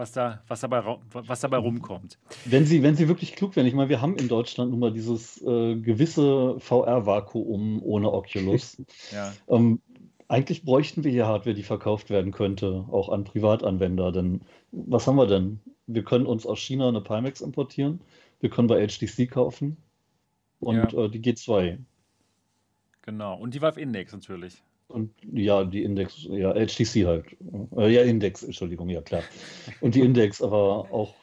was, 0.00 0.12
da, 0.12 0.42
was, 0.48 0.60
dabei, 0.60 0.82
was 1.12 1.40
dabei 1.40 1.58
rumkommt. 1.58 2.18
Wenn 2.46 2.64
sie, 2.66 2.82
wenn 2.82 2.96
sie 2.96 3.06
wirklich 3.06 3.36
klug 3.36 3.54
wären, 3.54 3.66
ich 3.66 3.74
meine, 3.74 3.88
wir 3.88 4.00
haben 4.00 4.16
in 4.16 4.26
Deutschland 4.28 4.70
nun 4.72 4.80
mal 4.80 4.92
dieses 4.92 5.40
äh, 5.42 5.76
gewisse 5.76 6.58
VR-Vakuum 6.58 7.82
ohne 7.82 8.12
Oculus. 8.12 8.82
Ja, 9.12 9.32
ähm, 9.48 9.80
eigentlich 10.28 10.64
bräuchten 10.64 11.02
wir 11.04 11.10
hier 11.10 11.26
Hardware, 11.26 11.54
die 11.54 11.62
verkauft 11.64 12.08
werden 12.10 12.32
könnte, 12.32 12.86
auch 12.90 13.08
an 13.08 13.24
Privatanwender. 13.24 14.12
Denn 14.12 14.42
was 14.72 15.06
haben 15.06 15.16
wir 15.16 15.26
denn? 15.26 15.60
Wir 15.86 16.04
können 16.04 16.26
uns 16.26 16.46
aus 16.46 16.60
China 16.60 16.88
eine 16.88 17.00
Pimax 17.00 17.40
importieren, 17.40 18.00
wir 18.40 18.48
können 18.50 18.68
bei 18.68 18.86
HTC 18.86 19.28
kaufen 19.30 19.76
und 20.60 20.92
Ja. 20.92 21.04
äh, 21.04 21.08
die 21.10 21.20
G2. 21.20 21.78
genau. 23.02 23.36
Und 23.36 23.54
die 23.54 23.60
Valve 23.60 23.80
Index 23.80 24.12
natürlich. 24.12 24.62
Und 24.90 25.10
ja, 25.32 25.64
die 25.64 25.82
Index, 25.84 26.24
ja, 26.30 26.52
HTC 26.52 27.06
halt. 27.06 27.24
Äh, 27.76 27.88
ja, 27.92 28.02
Index, 28.02 28.42
Entschuldigung, 28.42 28.88
ja 28.88 29.00
klar. 29.02 29.22
Und 29.80 29.94
die 29.94 30.00
Index, 30.00 30.42
aber 30.42 30.86
auch, 30.92 31.14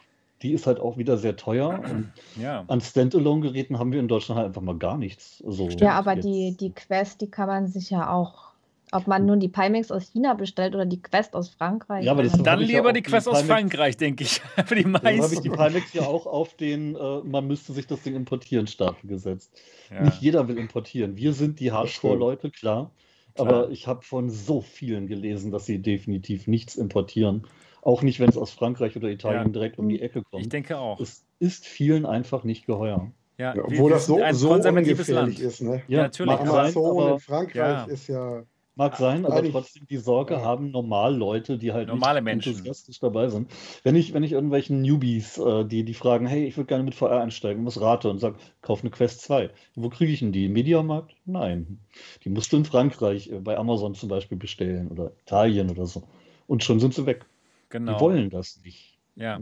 die 0.42 0.54
ist 0.54 0.68
halt 0.68 0.80
auch 0.80 0.98
wieder 0.98 1.18
sehr 1.18 1.36
teuer. 1.36 1.82
Und 1.90 2.12
Ja, 2.42 2.64
an 2.68 2.80
Standalone-Geräten 2.82 3.78
haben 3.80 3.92
wir 3.92 4.00
in 4.00 4.08
Deutschland 4.08 4.38
halt 4.38 4.48
einfach 4.48 4.62
mal 4.62 4.78
gar 4.78 4.98
nichts. 4.98 5.44
Also 5.46 5.68
Ja, 5.70 5.92
aber 5.94 6.16
jetzt- 6.16 6.26
die, 6.26 6.56
die 6.60 6.72
Quest, 6.72 7.22
die 7.22 7.28
kann 7.30 7.48
man 7.48 7.68
sich 7.68 7.90
ja 7.90 8.10
auch, 8.12 8.48
ob 8.94 9.06
man 9.06 9.26
nun 9.26 9.42
die 9.42 9.50
Pimax 9.50 9.92
aus 9.92 10.12
China 10.14 10.34
bestellt 10.34 10.74
oder 10.74 10.86
die 10.86 11.02
Quest 11.02 11.36
aus 11.36 11.50
Frankreich. 11.50 12.06
Ja, 12.06 12.14
aber 12.14 12.24
das 12.24 12.32
dann 12.42 12.62
ja 12.62 12.66
lieber 12.66 12.82
auch 12.90 12.94
die 12.94 13.02
die 13.02 13.10
Quest 13.10 13.28
aus 13.28 13.40
Pimax- 13.40 13.48
Frankreich, 13.48 13.98
denke 13.98 14.24
ich, 14.24 14.40
für 14.66 14.76
die 14.76 14.84
Dann 14.84 14.94
habe 14.96 15.12
ich 15.12 15.20
meisten. 15.20 15.44
die 15.44 15.50
Pimax 15.50 15.94
ja 15.94 16.04
auch 16.04 16.26
auf 16.26 16.54
den, 16.54 16.96
äh, 16.96 17.20
man 17.26 17.48
müsste 17.48 17.74
sich 17.74 17.86
das 17.88 18.02
Ding 18.04 18.16
importieren, 18.16 18.66
Stapel 18.68 19.10
gesetzt. 19.10 19.52
Ja. 19.92 20.04
Nicht 20.04 20.22
jeder 20.22 20.48
will 20.48 20.58
importieren. 20.58 21.18
Wir 21.18 21.34
sind 21.34 21.60
die 21.60 21.72
Hardcore-Leute, 21.74 22.50
klar. 22.52 22.92
Aber 23.40 23.70
ich 23.70 23.88
habe 23.88 24.04
von 24.04 24.30
so 24.30 24.62
vielen 24.62 25.08
gelesen, 25.08 25.52
dass 25.52 25.66
sie 25.66 25.80
definitiv 25.80 26.48
nichts 26.48 26.76
importieren. 26.76 27.48
Auch 27.82 28.02
nicht, 28.02 28.20
wenn 28.20 28.30
es 28.30 28.38
aus 28.38 28.52
Frankreich 28.52 28.96
oder 28.98 29.10
Italien 29.10 29.46
Ja. 29.48 29.50
direkt 29.52 29.80
um 29.80 29.88
die 29.88 30.02
Ecke 30.02 30.22
kommt. 30.24 30.44
Ich 30.44 30.50
denke 30.50 30.78
auch. 30.78 31.00
es 31.00 31.26
ist 31.40 31.66
vielen 31.66 32.06
einfach 32.06 32.44
nicht 32.44 32.66
geheuer. 32.66 33.12
Ja, 33.38 33.56
Ja, 33.56 33.64
obwohl 33.64 33.92
wir 33.92 33.96
das 33.96 34.08
so, 34.08 34.22
ein 34.22 34.34
so 34.34 34.52
ungefährlich 34.52 35.08
Land. 35.10 35.40
ist, 35.40 35.62
ne? 35.62 35.84
Ja, 35.88 36.04
natürlich. 36.04 36.34
Amazon 36.40 36.86
aber, 37.00 37.14
in 37.14 37.20
Frankreich 37.20 37.56
Ja. 37.56 37.84
ist 37.86 38.08
ja. 38.08 38.44
Mag 38.78 38.96
sein, 38.96 39.26
aber 39.26 39.44
trotzdem 39.52 39.88
die 39.88 39.98
Sorge 39.98 40.36
ja. 40.36 40.42
haben 40.42 40.72
normal 40.72 41.16
Leute, 41.16 41.58
die 41.58 41.74
halt 41.74 41.88
Normale 41.88 42.22
nicht 42.22 42.26
Menschen. 42.26 42.50
enthusiastisch 42.54 43.00
dabei 43.00 43.30
sind. 43.30 43.52
Wenn 43.84 43.96
ich, 43.96 44.14
wenn 44.14 44.24
ich 44.24 44.32
irgendwelchen 44.32 44.82
Newbies, 44.82 45.38
äh, 45.38 45.66
die, 45.66 45.84
die 45.84 45.94
fragen, 45.94 46.28
hey, 46.28 46.46
ich 46.46 46.56
würde 46.58 46.68
gerne 46.68 46.84
mit 46.84 46.96
VR 46.96 47.22
einsteigen, 47.22 47.66
was 47.66 47.82
rate 47.82 48.10
und 48.10 48.20
sag, 48.20 48.36
kauf 48.62 48.82
eine 48.82 48.92
Quest 48.92 49.22
2. 49.22 49.50
Wo 49.76 49.90
kriege 49.90 50.12
ich 50.12 50.20
denn 50.20 50.32
die? 50.32 50.46
Im 50.46 50.54
Mediamarkt? 50.54 51.16
Nein. 51.26 51.80
Die 52.24 52.30
musst 52.30 52.54
du 52.54 52.58
in 52.58 52.66
Frankreich 52.66 53.32
äh, 53.32 53.40
bei 53.40 53.58
Amazon 53.58 53.96
zum 53.96 54.10
Beispiel 54.10 54.38
bestellen 54.38 54.90
oder 54.90 55.12
Italien 55.24 55.70
oder 55.70 55.86
so. 55.86 56.04
Und 56.46 56.64
schon 56.64 56.80
sind 56.80 56.94
sie 56.94 57.06
weg. 57.06 57.26
Genau. 57.70 57.96
Die 57.96 58.00
wollen 58.00 58.30
das 58.30 58.62
nicht. 58.64 58.98
Ja, 59.16 59.40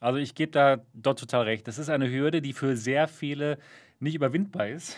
also 0.00 0.18
ich 0.18 0.34
gebe 0.34 0.50
da 0.50 0.78
dort 0.94 1.18
total 1.18 1.42
recht. 1.42 1.68
Das 1.68 1.78
ist 1.78 1.90
eine 1.90 2.10
Hürde, 2.10 2.40
die 2.40 2.54
für 2.54 2.76
sehr 2.76 3.06
viele 3.06 3.58
nicht 4.00 4.14
überwindbar 4.14 4.68
ist. 4.68 4.96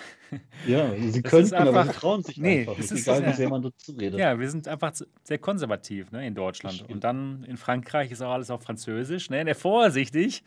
Ja, 0.66 0.90
sie 0.96 1.20
ist 1.20 1.53
aber 1.53 1.80
einfach- 1.80 1.92
sie 1.94 2.00
trauen 2.00 2.22
sich 2.22 2.36
Nee, 2.38 2.61
einfach 2.61 2.76
das 2.76 2.90
nicht, 2.90 3.00
ist 3.00 3.09
egal 3.09 3.26
wie 3.26 3.32
sehr 3.34 3.48
man 3.48 3.62
dazu 3.62 3.92
redet. 3.92 4.18
Ja, 4.18 4.38
wir 4.38 4.48
sind 4.50 4.66
einfach 4.68 4.92
sehr 5.24 5.38
konservativ 5.38 6.11
ne, 6.12 6.26
in 6.26 6.34
Deutschland. 6.34 6.84
Und 6.88 7.05
dann 7.05 7.44
in 7.44 7.57
Frankreich 7.57 8.11
ist 8.12 8.22
auch 8.22 8.30
alles 8.32 8.50
auf 8.50 8.62
Französisch. 8.62 9.28
Ne? 9.30 9.44
Ne, 9.44 9.55
vorsichtig. 9.55 10.44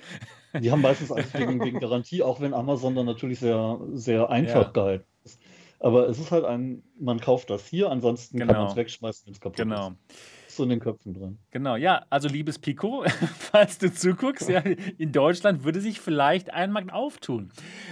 Die 0.60 0.72
haben 0.72 0.82
meistens 0.82 1.12
alles 1.12 1.34
wegen, 1.34 1.64
wegen 1.64 1.80
Garantie, 1.80 2.24
auch 2.24 2.40
wenn 2.42 2.54
Amazon 2.54 2.96
dann 2.96 3.06
natürlich 3.06 3.40
sehr, 3.40 3.80
sehr 3.94 4.30
einfach 4.30 4.66
Ja. 4.68 4.72
gehalten 4.72 5.06
ist. 5.24 5.40
Aber 5.80 6.08
es 6.08 6.18
ist 6.18 6.32
halt 6.32 6.46
ein, 6.46 6.82
man 7.00 7.20
kauft 7.20 7.50
das 7.50 7.68
hier, 7.68 7.92
ansonsten 7.92 8.40
kann 8.40 8.48
Genau. 8.48 8.62
man 8.62 8.70
es 8.72 8.76
wegschmeißen, 8.78 9.28
wenn 9.28 9.34
es 9.34 9.40
kaputt 9.42 9.58
Genau. 9.58 9.90
ist. 9.90 10.16
Ist 10.16 10.35
so 10.56 10.64
in 10.64 10.70
den 10.70 10.80
Köpfen 10.80 11.14
drin. 11.14 11.38
Genau, 11.52 11.76
ja, 11.76 12.06
also 12.10 12.28
liebes 12.28 12.60
Pico, 12.60 13.04
falls 13.38 13.78
du 13.78 13.94
zuguckst, 13.94 14.50
ja, 14.50 14.60
in 14.60 15.12
Deutschland 15.12 15.64
würde 15.64 15.82
sich 15.82 16.00
vielleicht 16.00 16.54
ein 16.54 16.72
Markt 16.72 16.94
auftun. 16.94 17.52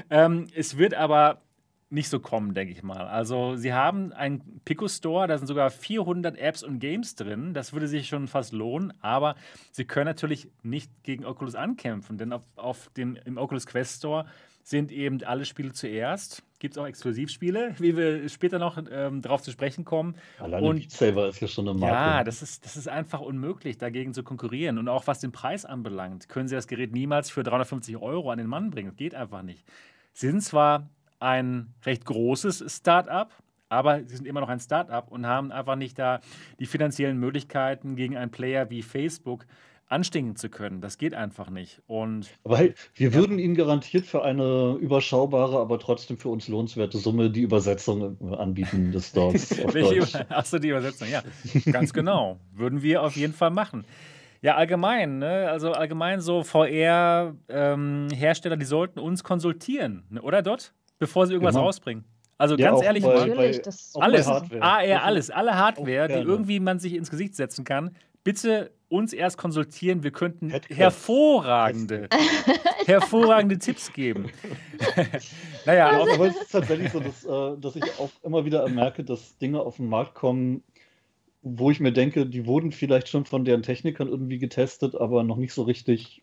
Ähm, 0.10 0.48
es 0.56 0.78
wird 0.78 0.94
aber 0.94 1.42
nicht 1.94 2.10
so 2.10 2.20
kommen, 2.20 2.56
denke 2.56 2.74
ich 2.74 2.82
mal. 2.82 3.06
Also 3.08 3.56
sie 3.56 3.72
haben 3.72 4.12
einen 4.14 4.62
Pico 4.66 4.88
Store, 4.88 5.28
da 5.28 5.38
sind 5.38 5.46
sogar 5.46 5.70
400 5.70 6.36
Apps 6.38 6.64
und 6.64 6.80
Games 6.80 7.14
drin. 7.16 7.54
Das 7.54 7.72
würde 7.72 7.88
sich 7.88 8.08
schon 8.08 8.28
fast 8.28 8.52
lohnen, 8.52 8.94
aber 9.02 9.36
sie 9.72 9.86
können 9.86 10.08
natürlich 10.08 10.50
nicht 10.64 10.92
gegen 11.04 11.24
Oculus 11.24 11.54
ankämpfen, 11.54 12.18
denn 12.18 12.34
auf, 12.34 12.42
auf 12.56 12.90
dem, 12.98 13.16
im 13.26 13.38
Oculus 13.38 13.68
Quest 13.68 14.00
Store 14.00 14.26
sind 14.64 14.92
eben 14.92 15.24
alle 15.24 15.46
Spiele 15.46 15.72
zuerst. 15.74 16.42
Gibt 16.64 16.76
es 16.76 16.78
auch 16.82 16.88
Exklusivspiele, 16.88 17.76
wie 17.80 17.98
wir 17.98 18.30
später 18.30 18.58
noch 18.58 18.82
ähm, 18.90 19.22
darauf 19.22 19.42
zu 19.42 19.52
sprechen 19.52 19.84
kommen. 19.84 20.16
Alleine 20.40 20.66
Und- 20.66 20.90
Saber 20.90 21.28
ist 21.28 21.42
ja 21.42 21.48
schon 21.50 21.68
eine 21.68 21.78
Marke. 21.78 21.94
Ja, 21.94 22.24
das 22.24 22.42
ist, 22.42 22.64
das 22.64 22.78
ist 22.78 22.88
einfach 22.88 23.20
unmöglich, 23.20 23.78
dagegen 23.78 24.14
zu 24.14 24.24
konkurrieren. 24.24 24.78
Und 24.78 24.88
auch 24.88 25.06
was 25.06 25.20
den 25.20 25.34
Preis 25.34 25.66
anbelangt, 25.66 26.30
können 26.30 26.48
Sie 26.48 26.56
das 26.56 26.68
Gerät 26.68 26.94
niemals 26.94 27.30
für 27.30 27.44
350 27.44 27.98
Euro 27.98 28.32
an 28.32 28.38
den 28.38 28.48
Mann 28.48 28.70
bringen. 28.72 28.92
Das 28.92 28.96
geht 28.96 29.14
einfach 29.14 29.42
nicht. 29.42 29.66
Sie 30.14 30.28
sind 30.28 30.42
zwar 30.42 30.90
ein 31.20 31.74
recht 31.86 32.06
großes 32.06 32.64
Start-up, 32.74 33.34
aber 33.68 34.06
sie 34.06 34.16
sind 34.16 34.26
immer 34.26 34.40
noch 34.40 34.48
ein 34.48 34.62
Start-up 34.62 35.12
und 35.12 35.28
haben 35.28 35.52
einfach 35.52 35.76
nicht 35.76 36.00
da 36.00 36.22
die 36.60 36.66
finanziellen 36.66 37.18
Möglichkeiten, 37.20 37.98
gegen 37.98 38.16
einen 38.16 38.32
Player 38.32 38.70
wie 38.70 38.84
Facebook 38.84 39.46
anstinken 39.94 40.36
zu 40.36 40.50
können. 40.50 40.82
Das 40.82 40.98
geht 40.98 41.14
einfach 41.14 41.50
nicht. 41.50 41.82
Und 41.88 42.30
Weil 42.44 42.76
wir 42.96 43.10
ja. 43.10 43.14
würden 43.14 43.40
Ihnen 43.40 43.56
garantiert 43.56 44.06
für 44.06 44.24
eine 44.24 44.78
überschaubare, 44.82 45.60
aber 45.60 45.80
trotzdem 45.80 46.18
für 46.18 46.30
uns 46.30 46.48
lohnenswerte 46.48 46.98
Summe 46.98 47.30
die 47.30 47.42
Übersetzung 47.42 48.18
anbieten 48.38 48.92
des 48.92 49.12
Deutsch. 49.14 49.52
Achso, 50.30 50.60
die 50.60 50.70
Übersetzung, 50.70 51.08
ja. 51.10 51.24
Ganz 51.72 51.94
genau. 51.94 52.40
Würden 52.54 52.82
wir 52.82 53.04
auf 53.04 53.16
jeden 53.16 53.34
Fall 53.34 53.52
machen. 53.52 53.86
Ja, 54.42 54.56
allgemein, 54.56 55.20
ne? 55.20 55.50
also 55.50 55.72
allgemein 55.72 56.20
so 56.20 56.44
VR-Hersteller, 56.44 58.10
ähm, 58.54 58.60
die 58.60 58.66
sollten 58.66 59.00
uns 59.00 59.24
konsultieren, 59.24 60.04
ne? 60.10 60.22
oder 60.22 60.42
Dot? 60.42 60.74
Bevor 61.00 61.28
sie 61.28 61.34
irgendwas 61.34 61.56
genau. 61.56 61.68
rausbringen. 61.68 62.04
Also 62.38 62.58
ja, 62.58 62.72
ganz 62.72 62.84
ehrlich, 62.84 63.04
bei, 63.06 63.30
bei, 63.30 63.62
alles, 63.96 64.28
AR, 64.28 65.04
alles, 65.04 65.30
alle 65.30 65.56
Hardware, 65.56 66.10
die 66.10 66.16
irgendwie 66.28 66.60
man 66.60 66.78
sich 66.80 66.94
ins 66.94 67.10
Gesicht 67.10 67.36
setzen 67.38 67.64
kann, 67.64 67.96
bitte 68.24 68.72
uns 68.90 69.12
erst 69.12 69.38
konsultieren. 69.38 70.04
Wir 70.04 70.12
könnten 70.12 70.52
hervorragende, 70.70 72.10
hervorragende 72.86 73.58
Tipps 73.58 73.92
geben. 73.92 74.30
naja, 75.66 75.90
aber 75.90 76.28
es 76.28 76.36
ist 76.36 76.52
tatsächlich 76.52 76.92
so, 76.92 77.00
dass, 77.00 77.26
äh, 77.26 77.60
dass 77.60 77.76
ich 77.76 77.84
auch 78.00 78.12
immer 78.24 78.46
wieder 78.46 78.68
merke, 78.70 79.04
dass 79.04 79.38
Dinge 79.40 79.62
auf 79.62 79.78
den 79.78 79.88
Markt 79.88 80.14
kommen, 80.14 80.64
wo 81.42 81.72
ich 81.72 81.80
mir 81.80 81.92
denke, 81.92 82.26
die 82.26 82.46
wurden 82.46 82.72
vielleicht 82.72 83.10
schon 83.10 83.26
von 83.26 83.46
deren 83.46 83.64
Technikern 83.64 84.08
irgendwie 84.08 84.38
getestet, 84.38 84.96
aber 84.96 85.24
noch 85.24 85.38
nicht 85.38 85.54
so 85.54 85.64
richtig 85.64 86.22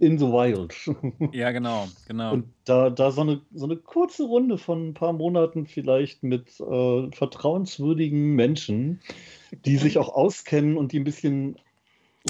in 0.00 0.18
the 0.18 0.26
wild. 0.26 0.74
Ja, 1.32 1.50
genau, 1.50 1.88
genau. 2.06 2.32
Und 2.32 2.46
da, 2.64 2.90
da 2.90 3.10
so, 3.10 3.22
eine, 3.22 3.40
so 3.54 3.64
eine 3.66 3.76
kurze 3.76 4.24
Runde 4.24 4.58
von 4.58 4.88
ein 4.88 4.94
paar 4.94 5.12
Monaten 5.12 5.66
vielleicht 5.66 6.22
mit 6.22 6.60
äh, 6.60 7.10
vertrauenswürdigen 7.10 8.34
Menschen, 8.34 9.00
die 9.64 9.76
sich 9.76 9.98
auch 9.98 10.08
auskennen 10.08 10.76
und 10.76 10.92
die 10.92 11.00
ein 11.00 11.04
bisschen 11.04 11.56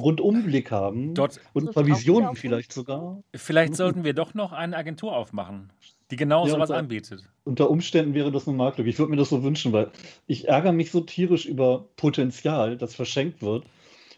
Rundumblick 0.00 0.70
haben 0.70 1.14
Dort 1.14 1.40
und 1.52 1.68
ein 1.68 1.74
paar 1.74 1.86
Visionen 1.86 2.34
vielleicht 2.34 2.72
sogar. 2.72 3.22
Vielleicht 3.34 3.76
sollten 3.76 4.04
wir 4.04 4.14
doch 4.14 4.34
noch 4.34 4.52
eine 4.52 4.76
Agentur 4.76 5.14
aufmachen, 5.14 5.70
die 6.10 6.16
genau 6.16 6.46
ja, 6.46 6.52
sowas 6.52 6.70
unter, 6.70 6.78
anbietet. 6.78 7.28
Unter 7.44 7.70
Umständen 7.70 8.14
wäre 8.14 8.32
das 8.32 8.48
eine 8.48 8.56
Marktlücke. 8.56 8.88
Ich 8.88 8.98
würde 8.98 9.10
mir 9.10 9.18
das 9.18 9.28
so 9.28 9.42
wünschen, 9.42 9.72
weil 9.72 9.90
ich 10.26 10.48
ärgere 10.48 10.72
mich 10.72 10.90
so 10.90 11.00
tierisch 11.00 11.44
über 11.44 11.86
Potenzial, 11.96 12.76
das 12.76 12.94
verschenkt 12.94 13.42
wird. 13.42 13.64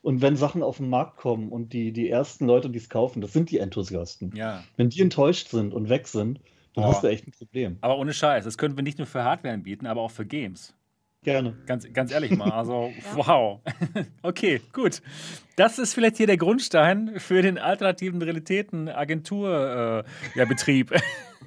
Und 0.05 0.21
wenn 0.21 0.37
Sachen 0.37 0.63
auf 0.63 0.77
den 0.77 0.91
Markt 0.91 1.17
kommen 1.17 1.49
und 1.49 1.73
die, 1.73 1.91
die 1.91 2.11
ersten 2.11 2.45
Leute, 2.45 2.69
die 2.69 2.77
es 2.77 2.91
kaufen, 2.91 3.23
das 3.23 3.33
sind 3.33 3.51
die 3.51 3.57
Enthusiasten. 3.57 4.37
Ja. 4.37 4.63
Wenn 4.77 4.91
die 4.91 5.01
enttäuscht 5.01 5.49
sind 5.49 5.73
und 5.73 5.89
weg 5.89 6.09
sind, 6.09 6.41
dann 6.75 6.85
oh. 6.85 6.89
hast 6.89 7.03
du 7.03 7.07
echt 7.07 7.27
ein 7.27 7.33
Problem. 7.33 7.79
Aber 7.81 7.97
ohne 7.97 8.13
Scheiß, 8.13 8.45
das 8.45 8.59
könnten 8.59 8.77
wir 8.77 8.83
nicht 8.83 8.99
nur 8.99 9.07
für 9.07 9.25
Hardware 9.25 9.55
anbieten, 9.55 9.87
aber 9.87 10.03
auch 10.03 10.11
für 10.11 10.27
Games. 10.27 10.75
Gerne. 11.23 11.57
Ganz, 11.65 11.91
ganz 11.95 12.13
ehrlich 12.13 12.37
mal, 12.37 12.51
also 12.51 12.93
ja. 13.17 13.17
wow. 13.17 13.61
okay, 14.23 14.61
gut. 14.75 15.01
Das 15.57 15.79
ist 15.79 15.95
vielleicht 15.95 16.19
hier 16.19 16.27
der 16.27 16.37
Grundstein 16.37 17.15
für 17.17 17.41
den 17.41 17.57
alternativen 17.57 18.21
Realitäten 18.21 18.91
Agenturbetrieb. 18.91 20.93
Äh, 20.93 21.01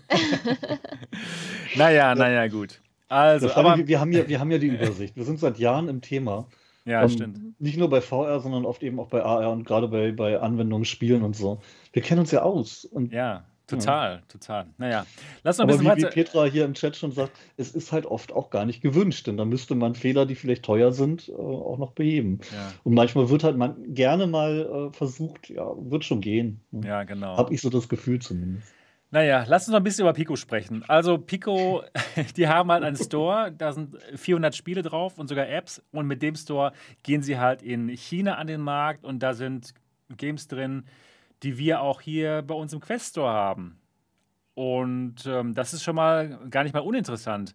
ja, 0.09 0.17
naja, 1.75 2.15
naja, 2.15 2.47
gut. 2.47 2.81
Also, 3.07 3.53
aber, 3.53 3.87
wir, 3.87 3.99
haben 3.99 4.11
ja, 4.11 4.27
wir 4.27 4.39
haben 4.39 4.49
ja 4.49 4.57
die 4.57 4.69
Übersicht. 4.69 5.15
Wir 5.15 5.25
sind 5.25 5.39
seit 5.39 5.59
Jahren 5.59 5.89
im 5.89 6.01
Thema. 6.01 6.47
Ja, 6.87 7.03
um, 7.03 7.03
ähm, 7.03 7.09
stimmt. 7.09 7.61
Nicht 7.61 7.77
nur 7.77 7.89
bei 7.89 8.01
VR, 8.01 8.39
sondern 8.39 8.65
oft 8.65 8.81
eben 8.81 8.99
auch 8.99 9.09
bei 9.09 9.23
AR 9.23 9.51
und 9.51 9.65
gerade 9.65 9.89
bei, 9.89 10.11
bei 10.11 10.39
Anwendungen, 10.39 10.85
Spielen 10.85 11.21
und 11.21 11.35
so. 11.35 11.59
Wir 11.91 12.01
kennen 12.01 12.21
uns 12.21 12.31
ja 12.31 12.41
aus. 12.41 12.85
Und 12.85 13.11
ja. 13.11 13.45
Total, 13.67 14.13
ja. 14.13 14.21
total. 14.29 14.67
Naja, 14.77 15.05
lass 15.43 15.57
noch 15.57 15.65
ein 15.65 15.67
bisschen 15.67 15.87
Aber 15.87 15.97
wie, 15.97 16.03
weiter. 16.03 16.15
wie 16.15 16.23
Petra 16.23 16.45
hier 16.45 16.63
im 16.63 16.73
Chat 16.73 16.95
schon 16.95 17.11
sagt, 17.11 17.33
es 17.57 17.71
ist 17.71 17.91
halt 17.91 18.05
oft 18.05 18.31
auch 18.31 18.49
gar 18.49 18.65
nicht 18.65 18.81
gewünscht, 18.81 19.27
denn 19.27 19.35
da 19.35 19.43
müsste 19.43 19.75
man 19.75 19.93
Fehler, 19.93 20.25
die 20.25 20.35
vielleicht 20.35 20.63
teuer 20.63 20.93
sind, 20.93 21.27
äh, 21.27 21.33
auch 21.33 21.77
noch 21.77 21.91
beheben. 21.91 22.39
Ja. 22.53 22.71
Und 22.85 22.93
manchmal 22.93 23.29
wird 23.29 23.43
halt 23.43 23.57
man 23.57 23.93
gerne 23.93 24.25
mal 24.25 24.89
äh, 24.89 24.95
versucht, 24.95 25.49
ja, 25.49 25.69
wird 25.77 26.05
schon 26.05 26.21
gehen. 26.21 26.61
Ja, 26.71 27.03
genau. 27.03 27.35
Habe 27.35 27.53
ich 27.53 27.59
so 27.59 27.69
das 27.69 27.89
Gefühl 27.89 28.19
zumindest. 28.19 28.73
Naja, 29.09 29.45
lass 29.47 29.67
uns 29.67 29.71
noch 29.71 29.79
ein 29.79 29.83
bisschen 29.83 30.03
über 30.03 30.13
Pico 30.13 30.35
sprechen. 30.35 30.83
Also 30.87 31.17
Pico, 31.17 31.83
die 32.35 32.47
haben 32.47 32.71
halt 32.71 32.83
einen 32.83 32.97
Store, 32.97 33.51
da 33.51 33.71
sind 33.71 33.97
400 34.15 34.53
Spiele 34.53 34.81
drauf 34.81 35.17
und 35.17 35.27
sogar 35.27 35.47
Apps 35.47 35.81
und 35.91 36.07
mit 36.07 36.21
dem 36.21 36.35
Store 36.35 36.73
gehen 37.03 37.21
sie 37.21 37.39
halt 37.39 37.61
in 37.61 37.87
China 37.89 38.35
an 38.35 38.47
den 38.47 38.61
Markt 38.61 39.05
und 39.05 39.19
da 39.19 39.33
sind 39.33 39.73
Games 40.17 40.47
drin, 40.47 40.85
die 41.43 41.57
wir 41.57 41.81
auch 41.81 42.01
hier 42.01 42.41
bei 42.41 42.53
uns 42.53 42.73
im 42.73 42.81
Quest 42.81 43.11
Store 43.11 43.31
haben. 43.31 43.79
Und 44.55 45.25
ähm, 45.25 45.53
das 45.53 45.73
ist 45.73 45.83
schon 45.83 45.95
mal 45.95 46.39
gar 46.49 46.63
nicht 46.63 46.73
mal 46.73 46.81
uninteressant. 46.81 47.53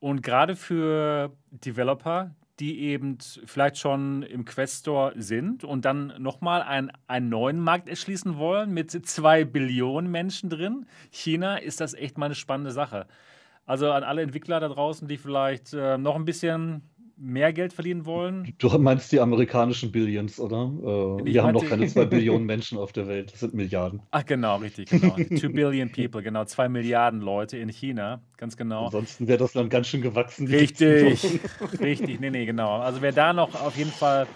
Und 0.00 0.22
gerade 0.22 0.56
für 0.56 1.32
Developer, 1.50 2.34
die 2.60 2.80
eben 2.80 3.16
vielleicht 3.44 3.78
schon 3.78 4.22
im 4.22 4.44
Quest 4.44 4.80
Store 4.80 5.14
sind 5.16 5.64
und 5.64 5.84
dann 5.84 6.12
nochmal 6.18 6.62
ein, 6.62 6.92
einen 7.06 7.30
neuen 7.30 7.58
Markt 7.58 7.88
erschließen 7.88 8.36
wollen 8.36 8.72
mit 8.72 8.90
zwei 8.90 9.44
Billionen 9.44 10.10
Menschen 10.10 10.50
drin. 10.50 10.86
China 11.10 11.56
ist 11.56 11.80
das 11.80 11.94
echt 11.94 12.18
mal 12.18 12.26
eine 12.26 12.34
spannende 12.34 12.70
Sache. 12.70 13.06
Also 13.64 13.90
an 13.90 14.02
alle 14.02 14.22
Entwickler 14.22 14.60
da 14.60 14.68
draußen, 14.68 15.08
die 15.08 15.16
vielleicht 15.16 15.72
äh, 15.72 15.96
noch 15.96 16.16
ein 16.16 16.24
bisschen 16.24 16.82
mehr 17.20 17.52
Geld 17.52 17.72
verdienen 17.72 18.06
wollen. 18.06 18.54
Du 18.58 18.68
meinst 18.78 19.12
die 19.12 19.20
amerikanischen 19.20 19.92
Billions, 19.92 20.40
oder? 20.40 20.72
Äh, 21.20 21.24
wir 21.26 21.42
haben 21.42 21.52
noch 21.52 21.66
keine 21.66 21.86
zwei 21.86 22.04
Billionen 22.06 22.46
Menschen 22.46 22.78
auf 22.78 22.92
der 22.92 23.06
Welt. 23.06 23.32
Das 23.32 23.40
sind 23.40 23.52
Milliarden. 23.52 24.00
Ach, 24.10 24.24
genau, 24.24 24.56
richtig, 24.56 24.88
genau. 24.88 25.14
Two 25.38 25.50
Billion 25.50 25.92
People, 25.92 26.22
genau. 26.22 26.44
Zwei 26.46 26.68
Milliarden 26.68 27.20
Leute 27.20 27.58
in 27.58 27.68
China, 27.68 28.22
ganz 28.38 28.56
genau. 28.56 28.86
Ansonsten 28.86 29.28
wäre 29.28 29.38
das 29.38 29.54
Land 29.54 29.70
ganz 29.70 29.88
schön 29.88 30.00
gewachsen. 30.00 30.46
Richtig, 30.46 31.40
richtig, 31.80 32.20
nee, 32.20 32.30
nee, 32.30 32.46
genau. 32.46 32.78
Also 32.78 33.02
wer 33.02 33.12
da 33.12 33.32
noch 33.34 33.54
auf 33.54 33.76
jeden 33.76 33.92
Fall 33.92 34.26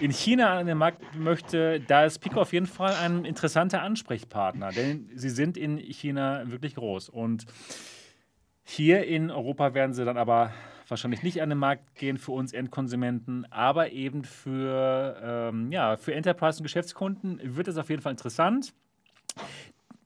in 0.00 0.10
China 0.10 0.58
an 0.58 0.66
den 0.66 0.78
Markt 0.78 1.02
möchte, 1.16 1.80
da 1.80 2.04
ist 2.04 2.18
Pico 2.18 2.42
auf 2.42 2.52
jeden 2.52 2.66
Fall 2.66 2.94
ein 2.94 3.24
interessanter 3.24 3.82
Ansprechpartner, 3.82 4.70
denn 4.70 5.08
sie 5.14 5.30
sind 5.30 5.56
in 5.56 5.78
China 5.78 6.42
wirklich 6.46 6.74
groß. 6.74 7.08
Und 7.08 7.46
hier 8.64 9.04
in 9.06 9.30
Europa 9.30 9.74
werden 9.74 9.94
sie 9.94 10.04
dann 10.04 10.18
aber 10.18 10.52
wahrscheinlich 10.92 11.22
nicht 11.22 11.42
an 11.42 11.48
den 11.48 11.58
Markt 11.58 11.96
gehen 11.96 12.18
für 12.18 12.32
uns 12.32 12.52
Endkonsumenten, 12.52 13.50
aber 13.50 13.90
eben 13.90 14.22
für, 14.22 15.20
ähm, 15.22 15.72
ja, 15.72 15.96
für 15.96 16.14
Enterprise- 16.14 16.60
und 16.60 16.64
Geschäftskunden 16.64 17.40
wird 17.42 17.66
es 17.66 17.76
auf 17.76 17.90
jeden 17.90 18.02
Fall 18.02 18.12
interessant. 18.12 18.72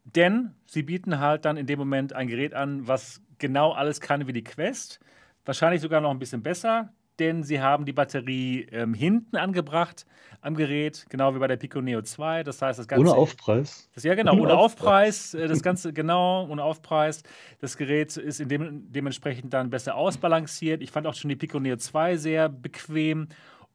Denn 0.05 0.55
sie 0.64 0.82
bieten 0.82 1.18
halt 1.18 1.45
dann 1.45 1.57
in 1.57 1.66
dem 1.66 1.78
Moment 1.78 2.14
ein 2.14 2.28
Gerät 2.28 2.55
an, 2.55 2.87
was 2.89 3.20
genau 3.39 3.72
alles 3.72 4.01
kann 4.01 4.26
wie 4.26 4.32
die 4.32 4.45
Quest. 4.45 5.01
Wahrscheinlich 5.45 5.82
sogar 5.82 6.01
noch 6.01 6.11
ein 6.11 6.18
bisschen 6.18 6.43
besser 6.43 6.93
denn 7.18 7.42
sie 7.42 7.60
haben 7.60 7.84
die 7.84 7.92
Batterie 7.92 8.66
ähm, 8.70 8.94
hinten 8.94 9.36
angebracht 9.36 10.06
am 10.40 10.54
Gerät, 10.54 11.06
genau 11.08 11.34
wie 11.34 11.38
bei 11.38 11.48
der 11.48 11.56
Pico 11.56 11.80
Neo 11.80 12.02
2. 12.02 12.44
Das 12.44 12.62
heißt, 12.62 12.78
das 12.78 12.86
Ganze. 12.86 13.06
Ohne 13.06 13.14
Aufpreis? 13.14 13.88
Das, 13.94 14.04
ja, 14.04 14.14
genau, 14.14 14.32
ohne, 14.32 14.42
ohne 14.42 14.54
Aufpreis. 14.54 15.34
Äh, 15.34 15.48
das 15.48 15.62
Ganze, 15.64 15.92
genau, 15.92 16.46
ohne 16.48 16.62
Aufpreis. 16.62 17.22
Das 17.58 17.76
Gerät 17.76 18.16
ist 18.16 18.40
in 18.40 18.48
dem, 18.48 18.92
dementsprechend 18.92 19.52
dann 19.52 19.70
besser 19.70 19.96
ausbalanciert. 19.96 20.82
Ich 20.82 20.90
fand 20.90 21.06
auch 21.06 21.14
schon 21.14 21.28
die 21.28 21.36
Pico 21.36 21.58
Neo 21.58 21.76
2 21.76 22.16
sehr 22.16 22.48
bequem. 22.48 23.28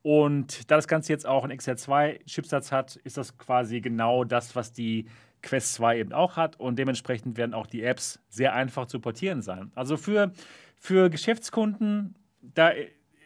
Und 0.04 0.72
da 0.72 0.76
das 0.78 0.88
Ganze 0.88 1.14
jetzt 1.14 1.28
auch 1.28 1.44
einen 1.44 1.58
XR2-Chipsatz 1.58 2.72
hat, 2.72 2.96
ist 2.98 3.18
das 3.18 3.38
quasi 3.38 3.82
genau 3.82 4.24
das, 4.24 4.56
was 4.56 4.74
die 4.74 5.08
Quest 5.44 5.74
2 5.76 6.00
eben 6.00 6.14
auch 6.14 6.38
hat. 6.38 6.60
Und 6.60 6.80
dementsprechend 6.80 7.38
werden 7.38 7.54
auch 7.54 7.68
die 7.68 7.84
Apps 7.84 8.20
sehr 8.30 8.54
einfach 8.54 8.88
zu 8.88 9.00
portieren 9.00 9.42
sein. 9.42 9.72
Also 9.76 9.98
für, 9.98 10.32
für 10.76 11.10
Geschäftskunden, 11.10 12.16
da 12.42 12.72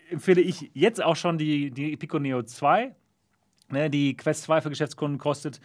empfehle 0.10 0.42
ich 0.42 0.72
jetzt 0.74 1.04
auch 1.04 1.16
schon 1.16 1.38
die, 1.38 1.72
die 1.72 1.98
Pico 1.98 2.20
Neo 2.20 2.44
2. 2.44 2.94
Ne, 3.70 3.90
die 3.90 4.16
Quest 4.16 4.44
2 4.44 4.62
für 4.62 4.70
Geschäftskunden 4.70 5.18
kostet 5.18 5.60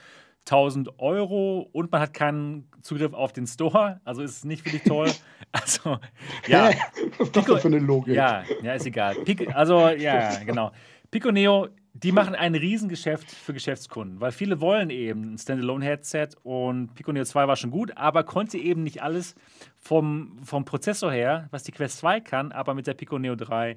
1000 0.47 0.99
Euro 0.99 1.69
und 1.73 1.93
man 1.93 2.01
hat 2.01 2.15
keinen 2.15 2.69
Zugriff 2.81 3.13
auf 3.13 3.33
den 3.33 3.47
Store. 3.47 4.01
Also 4.05 4.23
ist 4.23 4.39
es 4.39 4.45
nicht 4.45 4.65
wirklich 4.65 4.83
toll. 4.83 5.11
Also, 5.53 5.99
ja. 6.47 6.71
Was 7.19 7.33
das 7.33 7.45
Pico, 7.45 7.59
für 7.59 7.67
eine 7.67 7.81
Logik? 7.81 8.15
Ja, 8.15 8.45
ja 8.63 8.75
ist 8.75 8.87
egal. 8.87 9.17
Pico, 9.25 9.51
also, 9.51 9.89
ja, 9.89 10.45
genau. 10.45 10.71
Pico 11.11 11.33
Neo, 11.33 11.67
die 11.93 12.13
machen 12.13 12.37
ein 12.37 12.55
Riesengeschäft 12.55 13.29
für 13.29 13.53
Geschäftskunden, 13.53 14.21
weil 14.21 14.31
viele 14.31 14.61
wollen 14.61 14.91
eben 14.91 15.35
ein 15.35 15.39
Standalone-Headset 15.39 16.29
und 16.45 16.95
Pico 16.95 17.11
Neo 17.11 17.25
2 17.25 17.49
war 17.49 17.57
schon 17.57 17.73
gut, 17.73 17.97
aber 17.97 18.23
konnte 18.23 18.59
eben 18.59 18.85
nicht 18.85 19.03
alles 19.03 19.35
vom, 19.77 20.39
vom 20.45 20.65
Prozessor 20.65 21.11
her, 21.11 21.49
was 21.51 21.65
die 21.65 21.73
Quest 21.73 21.99
2 21.99 22.21
kann, 22.21 22.53
aber 22.53 22.75
mit 22.75 22.87
der 22.87 22.95
Pico 22.95 23.19
Neo 23.19 23.35
3 23.35 23.77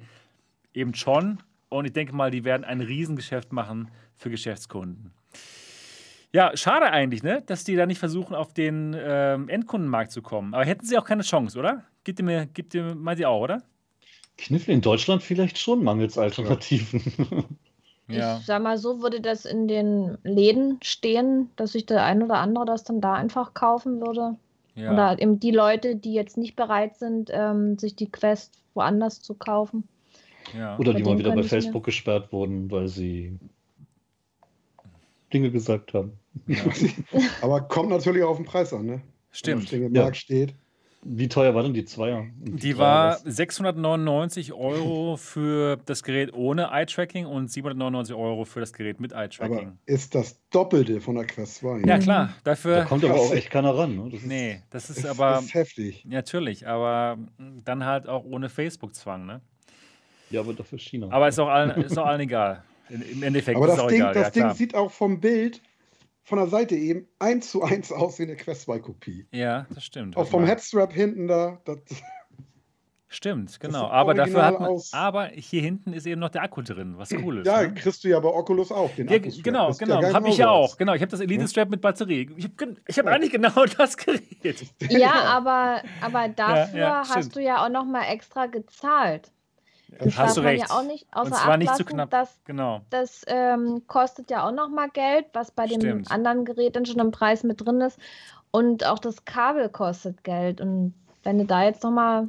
eben 0.74 0.94
schon. 0.94 1.38
Und 1.68 1.86
ich 1.86 1.92
denke 1.92 2.14
mal, 2.14 2.30
die 2.30 2.44
werden 2.44 2.64
ein 2.64 2.80
Riesengeschäft 2.80 3.52
machen 3.52 3.90
für 4.16 4.30
Geschäftskunden. 4.30 5.12
Ja, 6.32 6.56
schade 6.56 6.86
eigentlich, 6.86 7.22
ne? 7.22 7.42
dass 7.46 7.64
die 7.64 7.76
da 7.76 7.86
nicht 7.86 7.98
versuchen, 7.98 8.34
auf 8.34 8.52
den 8.52 8.94
ähm, 8.98 9.48
Endkundenmarkt 9.48 10.10
zu 10.10 10.20
kommen. 10.20 10.52
Aber 10.52 10.64
hätten 10.64 10.84
sie 10.84 10.98
auch 10.98 11.04
keine 11.04 11.22
Chance, 11.22 11.58
oder? 11.58 11.84
Gibt 12.02 12.18
ihr 12.18 12.24
mir, 12.24 12.46
gibt 12.46 12.74
ihr 12.74 12.94
mal 12.94 13.14
die 13.14 13.24
auch, 13.24 13.40
oder? 13.40 13.62
Kniffel 14.36 14.74
in 14.74 14.80
Deutschland 14.80 15.22
vielleicht 15.22 15.58
schon 15.58 15.84
mangels 15.84 16.18
Alternativen. 16.18 17.58
Ja. 18.06 18.36
Ich 18.38 18.44
sag 18.44 18.62
mal 18.62 18.76
so, 18.76 19.00
würde 19.00 19.20
das 19.20 19.46
in 19.46 19.66
den 19.66 20.18
Läden 20.24 20.78
stehen, 20.82 21.50
dass 21.56 21.72
sich 21.72 21.86
der 21.86 22.04
ein 22.04 22.22
oder 22.22 22.36
andere 22.36 22.66
das 22.66 22.84
dann 22.84 23.00
da 23.00 23.14
einfach 23.14 23.54
kaufen 23.54 24.00
würde. 24.00 24.36
Ja. 24.74 24.92
Oder 24.92 25.22
eben 25.22 25.40
die 25.40 25.52
Leute, 25.52 25.96
die 25.96 26.12
jetzt 26.12 26.36
nicht 26.36 26.56
bereit 26.56 26.96
sind, 26.96 27.30
ähm, 27.32 27.78
sich 27.78 27.96
die 27.96 28.10
Quest 28.10 28.58
woanders 28.74 29.22
zu 29.22 29.34
kaufen. 29.34 29.88
Ja. 30.56 30.76
Oder 30.78 30.94
die 30.94 31.02
mal 31.02 31.18
wieder 31.18 31.34
bei 31.34 31.42
Facebook 31.42 31.84
gesperrt 31.84 32.32
wurden, 32.32 32.70
weil 32.70 32.88
sie 32.88 33.38
Dinge 35.32 35.50
gesagt 35.50 35.94
haben. 35.94 36.12
Ja. 36.46 36.62
Aber 37.42 37.60
kommt 37.62 37.90
natürlich 37.90 38.22
auf 38.22 38.36
den 38.36 38.46
Preis 38.46 38.72
an, 38.72 38.86
ne? 38.86 39.00
Stimmt. 39.30 39.70
Wenn 39.72 39.84
im 39.84 39.94
Ja. 39.94 40.02
Markt 40.02 40.16
steht. 40.16 40.54
Wie 41.06 41.28
teuer 41.28 41.54
war 41.54 41.62
denn 41.62 41.74
die 41.74 41.84
Zweier? 41.84 42.24
Die 42.38 42.78
war 42.78 43.18
699 43.24 44.54
Euro 44.54 45.18
für 45.18 45.76
das 45.84 46.02
Gerät 46.02 46.32
ohne 46.32 46.70
Eye-Tracking 46.72 47.26
und 47.26 47.50
799 47.50 48.14
Euro 48.16 48.46
für 48.46 48.60
das 48.60 48.72
Gerät 48.72 49.00
mit 49.00 49.12
Aber 49.12 49.24
Eye-Tracking. 49.24 49.78
ist 49.84 50.14
das 50.14 50.40
Doppelte 50.48 51.02
von 51.02 51.16
der 51.16 51.26
Quest 51.26 51.56
2. 51.56 51.80
Ja, 51.84 51.98
klar. 51.98 52.28
Da 52.42 52.52
Dafür. 52.52 52.84
kommt 52.84 53.04
aber 53.04 53.16
auch 53.16 53.34
echt 53.34 53.50
keiner 53.50 53.76
ran. 53.76 53.96
Ne? 53.96 54.04
Das 54.12 54.20
ist, 54.20 54.26
Nee, 54.26 54.62
das 54.70 54.88
ist 54.88 54.98
ist, 55.00 55.06
aber. 55.06 55.40
ist 55.40 55.52
heftig. 55.52 56.06
Natürlich, 56.06 56.66
aber 56.66 57.18
dann 57.64 57.84
halt 57.84 58.08
auch 58.08 58.24
ohne 58.24 58.48
Facebook-Zwang, 58.48 59.26
ne? 59.26 59.42
Ja, 60.34 60.40
aber 60.40 60.52
dafür 60.54 60.78
China. 60.78 61.08
Aber 61.10 61.28
ist 61.28 61.38
auch 61.38 61.48
allen, 61.48 61.70
ist 61.82 61.98
auch 61.98 62.06
allen 62.06 62.20
egal. 62.20 62.62
Im 62.90 63.22
Endeffekt 63.22 63.56
Aber 63.56 63.66
ist 63.66 63.72
es 63.72 63.76
das 63.76 63.84
auch 63.84 63.88
Ding, 63.88 64.00
egal. 64.00 64.14
das 64.14 64.24
ja, 64.24 64.30
Ding 64.30 64.42
klar. 64.42 64.54
sieht 64.54 64.74
auch 64.74 64.90
vom 64.90 65.20
Bild 65.20 65.62
von 66.22 66.38
der 66.38 66.48
Seite 66.48 66.74
eben 66.74 67.06
eins 67.18 67.50
zu 67.50 67.62
eins 67.62 67.92
aus 67.92 68.18
wie 68.18 68.24
eine 68.24 68.36
Quest 68.36 68.62
2 68.62 68.78
Kopie. 68.78 69.26
ja, 69.30 69.66
das 69.74 69.84
stimmt. 69.84 70.16
Auch 70.16 70.26
vom 70.26 70.42
mal. 70.42 70.48
Headstrap 70.48 70.92
hinten 70.92 71.28
da. 71.28 71.60
Das, 71.64 71.78
Stimmt, 73.14 73.60
genau. 73.60 73.86
Aber 73.86 74.12
dafür 74.12 74.44
hat 74.44 74.58
man. 74.58 74.70
aus. 74.70 74.92
Aber 74.92 75.26
hier 75.26 75.62
hinten 75.62 75.92
ist 75.92 76.04
eben 76.04 76.20
noch 76.20 76.30
der 76.30 76.42
Akku 76.42 76.62
drin, 76.62 76.94
was 76.98 77.12
cool 77.12 77.38
ist. 77.38 77.46
ja, 77.46 77.62
ne? 77.62 77.72
kriegst 77.72 78.02
du 78.02 78.08
ja 78.08 78.18
bei 78.18 78.28
Oculus 78.28 78.72
auch. 78.72 78.90
Den 78.96 79.06
Ja, 79.08 79.18
genau, 79.18 79.68
Das 79.68 79.78
genau. 79.78 80.02
ja 80.02 80.12
Habe 80.12 80.28
ich 80.30 80.38
ja 80.38 80.48
auch. 80.50 80.76
Genau, 80.76 80.94
ich 80.94 81.00
habe 81.00 81.10
das 81.12 81.20
Elite 81.20 81.46
Strap 81.46 81.70
mit 81.70 81.80
Batterie. 81.80 82.28
Ich 82.36 82.44
habe 82.46 82.76
ich 82.88 82.98
hab 82.98 83.06
eigentlich 83.06 83.30
genau 83.30 83.66
das 83.78 83.96
Gerät. 83.96 84.66
Ja, 84.88 85.12
aber, 85.12 85.82
aber 86.00 86.28
dafür 86.28 86.80
ja, 86.80 87.04
stimmt. 87.04 87.16
hast 87.16 87.36
du 87.36 87.40
ja 87.40 87.64
auch 87.64 87.68
noch 87.68 87.84
mal 87.84 88.02
extra 88.10 88.46
gezahlt. 88.46 89.30
Das 89.98 90.16
Hast 90.18 90.36
du 90.36 90.40
recht. 90.42 90.68
ja 90.68 90.76
auch 90.76 90.82
nicht 90.84 91.06
außer 91.12 91.26
Und 91.26 91.34
zwar 91.36 91.56
nicht 91.56 91.76
zu 91.76 91.84
knapp. 91.84 92.10
Das, 92.10 92.38
Genau. 92.44 92.80
das 92.90 93.22
ähm, 93.26 93.82
kostet 93.86 94.30
ja 94.30 94.46
auch 94.46 94.52
noch 94.52 94.68
mal 94.68 94.88
Geld, 94.90 95.26
was 95.32 95.50
bei 95.50 95.66
dem 95.66 95.80
Stimmt. 95.80 96.10
anderen 96.10 96.44
Gerät 96.44 96.76
dann 96.76 96.86
schon 96.86 96.98
im 97.00 97.10
Preis 97.10 97.42
mit 97.44 97.64
drin 97.64 97.80
ist. 97.80 97.98
Und 98.50 98.86
auch 98.86 98.98
das 98.98 99.24
Kabel 99.24 99.68
kostet 99.68 100.22
Geld. 100.24 100.60
Und 100.60 100.94
wenn 101.22 101.38
du 101.38 101.44
da 101.44 101.64
jetzt 101.64 101.82
noch 101.82 101.90
mal 101.90 102.28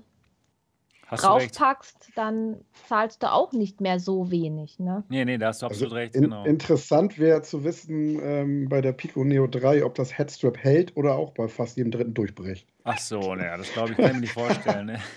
Hast 1.08 1.24
du 1.24 1.28
recht. 1.28 1.60
draufpackst, 1.60 2.10
dann 2.16 2.58
zahlst 2.88 3.22
du 3.22 3.32
auch 3.32 3.52
nicht 3.52 3.80
mehr 3.80 4.00
so 4.00 4.32
wenig. 4.32 4.80
Ne? 4.80 5.04
Nee, 5.10 5.24
nee, 5.24 5.38
da 5.38 5.48
hast 5.50 5.62
du 5.62 5.68
Also 5.68 5.86
absolut 5.86 5.94
recht. 6.02 6.16
in, 6.16 6.24
Genau. 6.24 6.44
Interessant 6.46 7.20
wäre 7.20 7.44
zu 7.44 7.64
wissen 7.64 8.20
ähm, 8.24 8.70
bei 8.70 8.82
der 8.82 8.92
Pico 8.94 9.24
Neo 9.24 9.46
3, 9.46 9.86
ob 9.86 9.94
das 9.94 10.18
Headstrap 10.18 10.58
hält 10.58 10.98
oder 10.98 11.14
auch 11.16 11.32
bei 11.34 11.48
fast 11.48 11.78
jedem 11.78 11.92
dritten 11.92 12.16
durchbricht. 12.16 12.68
Ach 12.86 12.98
so, 12.98 13.36
naja, 13.36 13.56
das 13.58 13.72
glaube 13.72 13.92
ich, 13.92 13.98
kann 13.98 14.08
ich 14.08 14.14
mir 14.14 14.20
nicht 14.22 14.34
vorstellen. 14.34 14.88
Ne? 14.88 15.00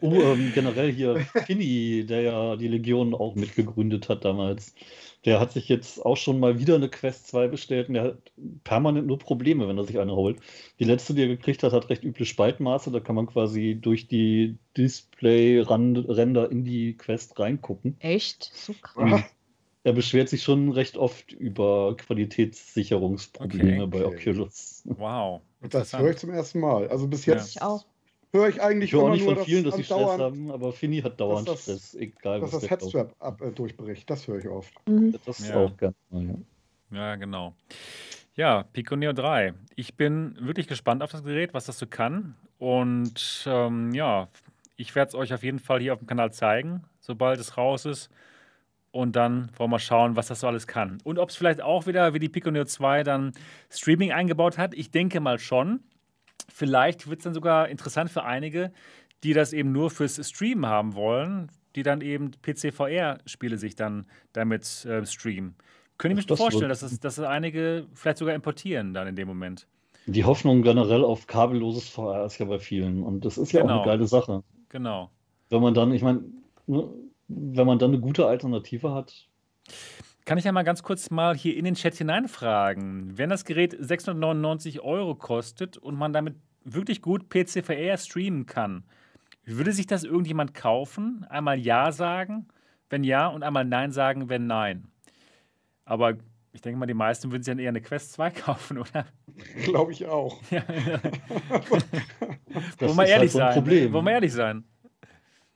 Oh, 0.00 0.10
ähm, 0.32 0.52
generell 0.52 0.92
hier 0.92 1.20
Finny, 1.46 2.04
der 2.06 2.20
ja 2.22 2.56
die 2.56 2.68
Legion 2.68 3.14
auch 3.14 3.34
mitgegründet 3.34 4.08
hat 4.08 4.24
damals. 4.24 4.74
Der 5.24 5.38
hat 5.38 5.52
sich 5.52 5.68
jetzt 5.68 6.04
auch 6.04 6.16
schon 6.16 6.40
mal 6.40 6.58
wieder 6.58 6.74
eine 6.74 6.88
Quest 6.88 7.28
2 7.28 7.46
bestellt 7.48 7.88
und 7.88 7.94
der 7.94 8.02
hat 8.04 8.32
permanent 8.64 9.06
nur 9.06 9.18
Probleme, 9.18 9.68
wenn 9.68 9.78
er 9.78 9.84
sich 9.84 9.98
eine 10.00 10.14
holt. 10.16 10.40
Die 10.80 10.84
letzte, 10.84 11.14
die 11.14 11.22
er 11.22 11.28
gekriegt 11.28 11.62
hat, 11.62 11.72
hat 11.72 11.88
recht 11.90 12.02
üble 12.02 12.26
Spaltmaße. 12.26 12.90
Da 12.90 12.98
kann 13.00 13.14
man 13.14 13.26
quasi 13.26 13.78
durch 13.80 14.08
die 14.08 14.56
Display-Ränder 14.76 16.50
in 16.50 16.64
die 16.64 16.96
Quest 16.96 17.38
reingucken. 17.38 17.96
Echt? 18.00 18.50
So 18.54 18.72
krass. 18.74 19.22
Er 19.84 19.92
beschwert 19.92 20.28
sich 20.28 20.42
schon 20.42 20.70
recht 20.70 20.96
oft 20.96 21.32
über 21.32 21.96
Qualitätssicherungsprobleme 21.96 23.82
Okay. 23.82 23.86
bei 23.86 24.04
Okay. 24.04 24.30
Oculus. 24.30 24.82
Wow. 24.84 25.42
das 25.60 25.96
höre 25.96 26.10
ich 26.10 26.18
zum 26.18 26.30
ersten 26.30 26.60
Mal. 26.60 26.88
Also 26.88 27.08
bis 27.08 27.26
Ja. 27.26 27.34
jetzt 27.34 27.56
Ich 27.56 27.62
auch. 27.62 27.84
Höre 28.32 28.48
ich 28.48 28.60
eigentlich 28.62 28.90
Ich 28.90 28.92
höre 28.94 29.02
auch 29.02 29.06
immer 29.06 29.14
nicht 29.14 29.24
nur, 29.26 29.36
von 29.36 29.44
vielen, 29.44 29.64
dass 29.64 29.72
dass 29.72 29.78
sie 29.78 29.84
Stress 29.84 30.18
haben, 30.18 30.50
aber 30.50 30.72
Finny 30.72 31.00
hat 31.02 31.20
dauernd 31.20 31.48
das- 31.48 31.62
Stress, 31.62 31.94
egal 31.94 32.40
dass 32.40 32.52
was 32.52 32.60
das 32.60 32.68
der 32.68 32.78
kauft. 32.78 32.82
Headstrap 32.94 33.14
ab, 33.18 33.40
äh, 33.42 33.50
durchbricht. 33.50 34.08
Das 34.10 34.26
höre 34.26 34.38
ich 34.38 34.48
oft. 34.48 34.72
Mhm. 34.88 35.14
Das 35.24 35.40
ist 35.40 35.48
Ja. 35.50 35.56
auch 35.56 35.76
gerne 35.76 35.94
mal, 36.10 36.22
ja. 36.24 36.34
Ja, 36.98 37.16
genau. 37.16 37.54
Ja, 38.34 38.64
Pico 38.72 38.96
Neo 38.96 39.12
3. 39.12 39.54
Ich 39.76 39.94
bin 39.94 40.36
wirklich 40.40 40.66
gespannt 40.66 41.02
auf 41.02 41.10
das 41.12 41.22
Gerät, 41.24 41.52
was 41.54 41.66
das 41.66 41.78
so 41.78 41.86
kann. 41.86 42.34
Und 42.58 43.44
ähm, 43.46 43.92
ja, 43.94 44.28
ich 44.76 44.94
werde 44.94 45.08
es 45.10 45.14
euch 45.14 45.32
auf 45.34 45.42
jeden 45.42 45.58
Fall 45.58 45.80
hier 45.80 45.92
auf 45.92 45.98
dem 45.98 46.06
Kanal 46.06 46.32
zeigen, 46.32 46.82
sobald 47.00 47.38
es 47.40 47.56
raus 47.56 47.84
ist. 47.84 48.10
Und 48.90 49.16
dann 49.16 49.50
wollen 49.56 49.70
wir 49.70 49.78
schauen, 49.78 50.16
was 50.16 50.26
das 50.26 50.40
so 50.40 50.46
alles 50.46 50.66
kann. 50.66 50.98
Und 51.04 51.18
ob 51.18 51.30
es 51.30 51.36
vielleicht 51.36 51.62
auch 51.62 51.86
wieder, 51.86 52.12
wie 52.12 52.18
die 52.18 52.28
Pico 52.28 52.50
Neo 52.50 52.64
2, 52.64 53.02
dann 53.04 53.32
Streaming 53.70 54.12
eingebaut 54.12 54.58
hat. 54.58 54.74
Ich 54.74 54.90
denke 54.90 55.20
mal 55.20 55.38
schon. 55.38 55.80
Vielleicht 56.52 57.08
wird 57.08 57.20
es 57.20 57.24
dann 57.24 57.34
sogar 57.34 57.68
interessant 57.68 58.10
für 58.10 58.24
einige, 58.24 58.72
die 59.24 59.32
das 59.34 59.52
eben 59.52 59.72
nur 59.72 59.90
fürs 59.90 60.16
Streamen 60.28 60.66
haben 60.66 60.94
wollen, 60.94 61.50
die 61.76 61.82
dann 61.82 62.00
eben 62.00 62.32
PC-VR-Spiele 62.42 63.56
sich 63.58 63.74
dann 63.76 64.06
damit 64.32 64.84
äh, 64.84 65.04
streamen. 65.06 65.54
Könnte 65.98 66.18
ich 66.18 66.24
mir 66.24 66.28
Das 66.28 66.38
vorstellen, 66.38 66.68
dass, 66.68 66.82
es, 66.82 66.98
dass 67.00 67.18
es 67.18 67.24
einige 67.24 67.86
vielleicht 67.94 68.18
sogar 68.18 68.34
importieren 68.34 68.92
dann 68.94 69.06
in 69.06 69.16
dem 69.16 69.28
Moment. 69.28 69.66
Die 70.06 70.24
Hoffnung 70.24 70.62
generell 70.62 71.04
auf 71.04 71.26
kabelloses 71.28 71.88
VR 71.88 72.26
ist 72.26 72.38
ja 72.38 72.46
bei 72.46 72.58
vielen. 72.58 73.02
Und 73.04 73.24
das 73.24 73.38
ist 73.38 73.52
ja 73.52 73.60
auch 73.60 73.66
Genau. 73.66 73.82
eine 73.82 73.86
geile 73.86 74.06
Sache. 74.08 74.42
Genau. 74.68 75.10
Wenn 75.48 75.62
man 75.62 75.74
dann, 75.74 75.92
ich 75.92 76.02
meine, 76.02 76.24
ne, 76.66 76.88
wenn 77.28 77.66
man 77.66 77.78
dann 77.78 77.92
eine 77.92 78.00
gute 78.00 78.26
Alternative 78.26 78.92
hat, 78.92 79.28
Kann 80.24 80.38
ich 80.38 80.44
ja 80.44 80.52
mal 80.52 80.62
ganz 80.62 80.82
kurz 80.82 81.10
mal 81.10 81.36
hier 81.36 81.56
in 81.56 81.64
den 81.64 81.74
Chat 81.74 81.94
hineinfragen. 81.94 83.18
Wenn 83.18 83.30
das 83.30 83.44
Gerät 83.44 83.76
699 83.78 84.80
Euro 84.80 85.14
kostet 85.16 85.76
und 85.76 85.96
man 85.96 86.12
damit 86.12 86.36
wirklich 86.64 87.02
gut 87.02 87.28
PC-VR 87.28 87.96
streamen 87.96 88.46
kann, 88.46 88.84
würde 89.44 89.72
sich 89.72 89.86
das 89.86 90.04
irgendjemand 90.04 90.54
kaufen? 90.54 91.26
Einmal 91.28 91.58
Ja 91.58 91.90
sagen, 91.90 92.46
wenn 92.88 93.02
ja, 93.02 93.26
und 93.26 93.42
einmal 93.42 93.64
Nein 93.64 93.90
sagen, 93.90 94.28
wenn 94.28 94.46
nein. 94.46 94.88
Aber 95.84 96.14
ich 96.52 96.60
denke 96.60 96.78
mal, 96.78 96.86
die 96.86 96.94
meisten 96.94 97.32
würden 97.32 97.42
sich 97.42 97.50
dann 97.52 97.58
eher 97.58 97.70
eine 97.70 97.80
Quest 97.80 98.12
2 98.12 98.30
kaufen, 98.42 98.78
oder? 98.78 99.06
Glaube 99.64 99.92
ich 99.92 100.06
auch. 100.06 100.40
Ja. 100.50 100.60
das 100.60 101.00
Wollen 102.78 102.96
wir 102.96 103.04
ist 103.04 103.10
ehrlich 103.10 103.10
halt 103.10 103.30
so 103.30 103.38
ein 103.40 103.46
sein. 103.46 103.54
Problem. 103.54 103.92
Wollen 103.92 104.04
wir 104.04 104.12
ehrlich 104.12 104.32
sein? 104.32 104.64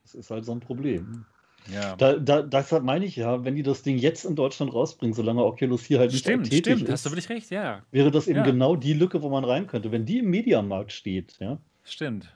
Das 0.01 0.15
ist 0.15 0.31
halt 0.31 0.43
so 0.43 0.51
ein 0.51 0.59
Problem. 0.59 1.25
Ja. 1.73 1.95
Da, 1.95 2.15
da, 2.17 2.41
deshalb 2.41 2.83
meine 2.83 3.05
ich 3.05 3.15
ja, 3.15 3.43
wenn 3.43 3.55
die 3.55 3.63
das 3.63 3.83
Ding 3.83 3.97
jetzt 3.97 4.23
in 4.25 4.35
Deutschland 4.35 4.73
rausbringen, 4.73 5.13
solange 5.13 5.43
Oculus 5.43 5.83
hier 5.83 5.99
halt 5.99 6.11
nicht 6.11 6.21
Stimmt, 6.21 6.45
tätig 6.45 6.59
stimmt, 6.59 6.81
ist, 6.83 6.91
hast 6.91 7.05
du 7.05 7.09
wirklich 7.11 7.29
recht, 7.29 7.49
ja. 7.51 7.81
wäre 7.91 8.11
das 8.11 8.27
eben 8.27 8.39
Ja. 8.39 8.45
genau 8.45 8.75
die 8.75 8.93
Lücke, 8.93 9.21
wo 9.21 9.29
man 9.29 9.43
rein 9.43 9.67
könnte. 9.67 9.91
Wenn 9.91 10.05
die 10.05 10.19
im 10.19 10.29
Mediamarkt 10.29 10.91
steht, 10.91 11.37
ja, 11.39 11.57
Stimmt, 11.83 12.33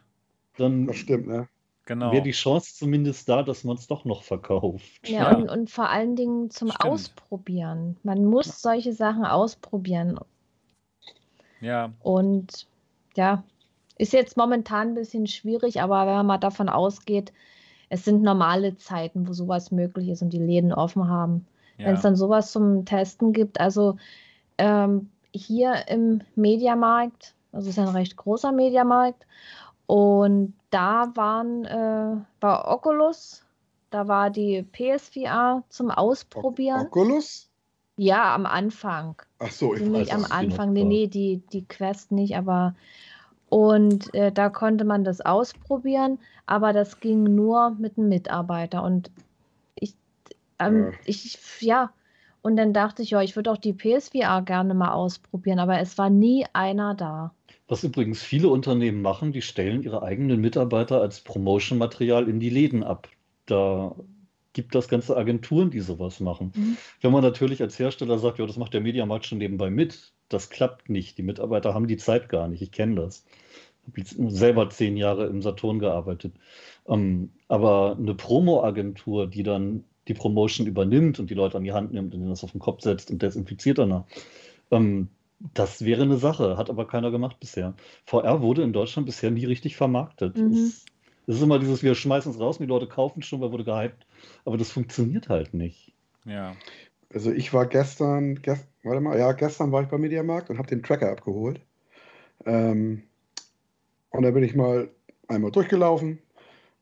dann 0.58 0.88
Das 0.88 0.96
stimmt, 0.98 1.28
ne? 1.28 1.48
genau. 1.86 2.12
wäre 2.12 2.24
die 2.24 2.32
Chance 2.32 2.76
zumindest 2.76 3.28
da, 3.30 3.44
dass 3.44 3.64
man 3.64 3.76
es 3.78 3.88
doch 3.88 4.06
noch 4.06 4.24
verkauft. 4.24 4.86
Ja, 5.06 5.32
Ja. 5.32 5.36
Und, 5.38 5.50
und 5.50 5.70
vor 5.70 5.90
allen 5.90 6.16
Dingen 6.16 6.50
zum 6.50 6.70
Stimmt. 6.70 6.86
Ausprobieren. 6.86 7.98
Man 8.04 8.26
muss 8.26 8.62
solche 8.62 8.94
Sachen 8.94 9.26
ausprobieren. 9.26 10.20
Ja, 11.60 11.94
Und 12.00 12.68
ja, 13.16 13.44
ist 13.98 14.14
jetzt 14.14 14.36
momentan 14.38 14.90
ein 14.90 14.96
bisschen 14.96 15.28
schwierig, 15.28 15.82
aber 15.82 16.08
wenn 16.08 16.16
man 16.16 16.26
mal 16.26 16.38
davon 16.38 16.70
ausgeht, 16.70 17.32
es 17.92 18.06
sind 18.06 18.24
normale 18.24 18.78
Zeiten, 18.78 19.28
wo 19.28 19.34
sowas 19.34 19.70
möglich 19.70 20.08
ist 20.08 20.22
und 20.22 20.32
die 20.32 20.40
Läden 20.40 20.72
offen 20.72 21.10
haben. 21.10 21.46
Wenn 21.76 21.88
ja. 21.88 21.92
es 21.92 22.02
dann 22.02 22.16
sowas 22.16 22.54
zum 22.54 22.86
Testen 22.86 23.34
gibt, 23.34 23.60
also 23.60 23.98
ähm, 24.58 25.10
hier 25.34 25.90
im 25.90 26.22
Mediamarkt, 26.36 27.36
also 27.52 27.68
es 27.68 27.72
ist 27.72 27.84
ja 27.84 27.90
ein 27.90 27.96
recht 27.96 28.16
großer 28.16 28.54
Mediamarkt, 28.54 29.26
und 29.88 30.54
da 30.70 31.12
waren 31.16 31.66
äh, 31.66 32.16
bei 32.40 32.66
Oculus, 32.66 33.44
da 33.90 34.08
war 34.08 34.30
die 34.30 34.64
PSVR 34.64 35.64
zum 35.68 35.92
Ausprobieren. 35.92 36.88
Oculus? 36.88 37.50
Ja, 37.98 38.34
am 38.34 38.46
Anfang. 38.46 39.22
Ach 39.40 39.52
so, 39.52 39.74
ich 39.74 39.84
Ziemlich 39.84 40.08
weiß, 40.08 40.14
am 40.14 40.22
die 40.22 40.30
noch 40.30 40.38
Anfang. 40.38 40.72
Nee, 40.72 40.86
nee, 40.86 41.08
die, 41.08 41.44
die 41.52 41.66
Quest 41.66 42.14
nicht, 42.14 42.38
aber. 42.38 42.74
Und 43.52 44.14
äh, 44.14 44.32
da 44.32 44.48
konnte 44.50 44.86
man 44.86 45.04
das 45.04 45.20
ausprobieren, 45.20 46.20
aber 46.46 46.72
das 46.72 47.02
ging 47.02 47.24
nur 47.24 47.72
mit 47.72 47.98
einem 47.98 48.08
Mitarbeiter. 48.08 48.82
Und 48.82 49.12
ich, 49.76 49.94
ähm, 50.58 50.86
Ja. 50.86 50.92
ich, 51.06 51.38
ja, 51.60 51.92
und 52.42 52.56
dann 52.56 52.72
dachte 52.72 53.02
ich, 53.02 53.10
ja, 53.10 53.22
ich 53.22 53.36
würde 53.36 53.52
auch 53.52 53.58
die 53.58 53.74
PSVR 53.74 54.42
gerne 54.44 54.74
mal 54.74 54.94
ausprobieren, 54.94 55.60
aber 55.60 55.80
es 55.80 55.98
war 55.98 56.10
nie 56.10 56.46
einer 56.54 56.96
da. 56.96 57.34
Was 57.68 57.84
übrigens 57.84 58.22
viele 58.22 58.48
Unternehmen 58.48 59.02
machen, 59.02 59.34
die 59.34 59.42
stellen 59.42 59.84
ihre 59.84 60.02
eigenen 60.02 60.40
Mitarbeiter 60.40 61.02
als 61.02 61.20
Promotion-Material 61.20 62.30
in 62.30 62.40
die 62.40 62.50
Läden 62.50 62.86
ab. 62.86 63.10
Da 63.48 63.94
gibt 64.54 64.76
das 64.76 64.88
ganze 64.88 65.16
Agenturen, 65.16 65.72
die 65.72 65.80
sowas 65.80 66.20
machen. 66.20 66.52
Mhm. 66.56 66.78
Wenn 67.02 67.12
man 67.12 67.24
natürlich 67.24 67.62
als 67.62 67.80
Hersteller 67.80 68.18
sagt, 68.18 68.40
ja, 68.40 68.46
das 68.46 68.58
macht 68.58 68.74
der 68.74 68.82
Mediamarkt 68.82 69.26
schon 69.26 69.38
nebenbei 69.38 69.70
mit, 69.70 70.14
das 70.30 70.50
klappt 70.50 70.90
nicht. 70.90 71.18
Die 71.18 71.24
Mitarbeiter 71.24 71.74
haben 71.74 71.88
die 71.88 71.98
Zeit 71.98 72.30
gar 72.30 72.48
nicht. 72.48 72.62
Ich 72.62 72.72
kenne 72.72 72.96
das. 72.96 73.26
Ich 73.96 74.18
habe 74.18 74.32
selber 74.32 74.70
zehn 74.70 74.98
Jahre 74.98 75.28
im 75.28 75.42
Saturn 75.42 75.80
gearbeitet. 75.80 76.34
Ähm, 76.88 77.32
aber 77.48 77.98
eine 77.98 78.14
Promo-Agentur, 78.14 79.28
die 79.28 79.44
dann 79.44 79.84
die 80.08 80.14
Promotion 80.14 80.68
übernimmt 80.68 81.20
und 81.20 81.30
die 81.30 81.36
Leute 81.36 81.58
an 81.58 81.64
die 81.64 81.74
Hand 81.74 81.94
nimmt 81.94 82.14
und 82.14 82.22
ihnen 82.22 82.30
das 82.30 82.44
auf 82.44 82.52
den 82.52 82.60
Kopf 82.60 82.82
setzt 82.82 83.12
und 83.12 83.22
desinfiziert 83.22 83.78
danach, 83.78 84.06
ähm, 84.72 85.10
das 85.54 85.84
wäre 85.84 86.04
eine 86.04 86.18
Sache, 86.18 86.58
hat 86.58 86.70
aber 86.70 86.86
keiner 86.86 87.12
gemacht 87.12 87.40
bisher. 87.40 87.74
VR 88.06 88.42
wurde 88.42 88.62
in 88.62 88.74
Deutschland 88.74 89.08
bisher 89.08 89.32
nie 89.32 89.46
richtig 89.46 89.76
vermarktet. 89.76 90.38
Mhm. 90.38 90.54
Es, 90.54 90.86
es 91.32 91.38
ist 91.38 91.44
immer 91.44 91.60
dieses, 91.60 91.82
wir 91.82 91.96
schmeißen 91.96 92.34
es 92.34 92.40
raus 92.40 92.58
und 92.58 92.66
die 92.66 92.70
Leute 92.70 92.88
kaufen 92.88 93.24
schon, 93.24 93.40
weil 93.40 93.54
wurde 93.54 93.64
gehypt. 93.64 94.06
Aber 94.44 94.58
das 94.58 94.72
funktioniert 94.72 95.30
halt 95.30 95.54
nicht. 95.54 95.94
ja. 96.26 96.56
Also 97.14 97.32
ich 97.32 97.54
war 97.54 97.66
gestern, 97.66 98.42
gest, 98.42 98.66
warte 98.84 99.02
mal, 99.02 99.20
ja, 99.20 99.34
gestern 99.34 99.72
war 99.74 99.82
ich 99.82 99.90
beim 99.90 100.00
Mediamarkt 100.00 100.50
und 100.50 100.58
habe 100.58 100.68
den 100.70 100.82
Tracker 100.82 101.12
abgeholt. 101.12 101.62
Ähm, 102.46 103.04
und 104.12 104.24
da 104.24 104.32
bin 104.32 104.44
ich 104.44 104.56
mal 104.56 104.90
einmal 105.28 105.52
durchgelaufen 105.52 106.20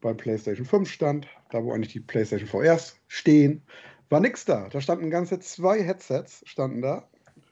beim 0.02 0.18
PlayStation 0.18 0.66
5 0.66 0.90
Stand, 0.90 1.28
da 1.50 1.64
wo 1.64 1.72
eigentlich 1.72 1.94
die 1.94 2.00
PlayStation 2.00 2.48
VRs 2.48 3.00
stehen, 3.08 3.64
war 4.10 4.20
nichts 4.20 4.46
da. 4.46 4.70
Da 4.70 4.82
standen 4.82 5.10
ganze 5.10 5.40
zwei 5.40 5.82
Headsets, 5.84 6.42
standen 6.46 6.82
da. 6.82 7.08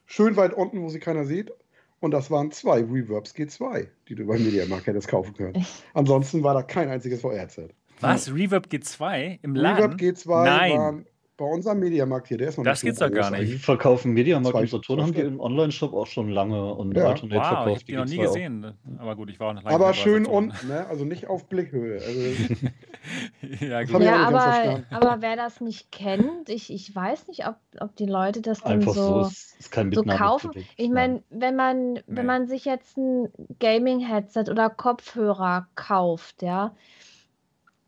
Schön 0.06 0.36
weit 0.36 0.52
unten, 0.52 0.82
wo 0.82 0.88
sie 0.88 1.00
keiner 1.00 1.24
sieht. 1.24 1.52
Und 2.00 2.12
das 2.12 2.30
waren 2.30 2.50
zwei 2.52 2.80
Reverbs 2.82 3.34
G2, 3.34 3.88
die 4.08 4.14
du 4.14 4.26
beim 4.26 4.42
Mediamarkt 4.42 4.86
hättest 4.86 5.08
kaufen 5.08 5.34
können. 5.34 5.66
Ansonsten 5.94 6.42
war 6.42 6.54
da 6.54 6.62
kein 6.62 6.88
einziges 6.88 7.22
VR-Headset. 7.22 7.70
Was? 8.00 8.32
Reverb 8.32 8.66
G2 8.66 9.40
im 9.42 9.56
Laden? 9.56 9.92
Reverb 9.92 10.00
G2 10.00 10.44
Nein. 10.44 10.78
waren 10.78 11.06
bei 11.38 11.44
unserem 11.46 11.78
Mediamarkt 11.78 12.26
hier, 12.28 12.36
der 12.36 12.48
ist 12.48 12.58
noch 12.58 12.64
Das 12.64 12.82
nicht 12.82 12.98
gibt's 12.98 12.98
doch 12.98 13.10
gar 13.10 13.30
nicht. 13.30 13.52
Die 13.52 13.58
verkaufen 13.58 14.12
Mediamarkt 14.12 14.50
Zwei- 14.56 14.60
und 14.62 14.68
Saturn 14.68 15.00
haben 15.02 15.12
die 15.14 15.20
im 15.20 15.38
Online-Shop 15.40 15.94
auch 15.94 16.06
schon 16.08 16.28
lange 16.30 16.74
und 16.74 16.96
Ja. 16.96 17.06
Alternate 17.06 17.36
Wow, 17.36 17.40
ich 17.42 17.48
verkauft 17.48 17.68
habe 17.76 17.84
die 17.86 17.96
noch 17.96 18.04
nie 18.04 18.18
G2 18.18 18.20
auch. 18.20 18.32
gesehen. 18.34 18.74
Aber 18.98 19.16
gut, 19.16 19.30
ich 19.30 19.38
war 19.40 19.50
auch 19.50 19.54
noch 19.54 19.62
lange 19.62 19.74
Aber 19.74 19.94
schön 19.94 20.26
unten, 20.26 20.66
ne? 20.66 20.86
also 20.88 21.04
nicht 21.04 21.28
auf 21.28 21.46
Blickhöhe. 21.48 22.02
Also, 22.02 22.20
ja, 23.64 23.80
Das 23.80 23.86
gut. 23.86 23.94
hab 23.94 24.02
Ja, 24.02 24.26
aber, 24.26 24.82
aber 24.90 25.22
wer 25.22 25.36
das 25.36 25.60
nicht 25.60 25.92
kennt, 25.92 26.48
ich, 26.48 26.72
ich 26.72 26.94
weiß 26.94 27.28
nicht, 27.28 27.46
ob, 27.46 27.54
ob 27.80 27.94
die 27.94 28.06
Leute 28.06 28.42
das 28.42 28.60
dann 28.60 28.72
Einfach 28.72 28.94
so, 28.94 29.22
so, 29.22 29.30
ist 29.58 29.70
kein 29.70 29.92
so 29.92 30.02
kaufen. 30.02 30.50
Ich 30.76 30.90
meine, 30.90 31.22
wenn 31.30 31.54
man, 31.54 32.00
wenn 32.08 32.14
Nee. 32.16 32.22
man 32.24 32.46
sich 32.48 32.64
jetzt 32.64 32.96
ein 32.98 33.28
Gaming-Headset 33.60 34.50
oder 34.50 34.70
Kopfhörer 34.70 35.68
kauft, 35.76 36.42
ja, 36.42 36.74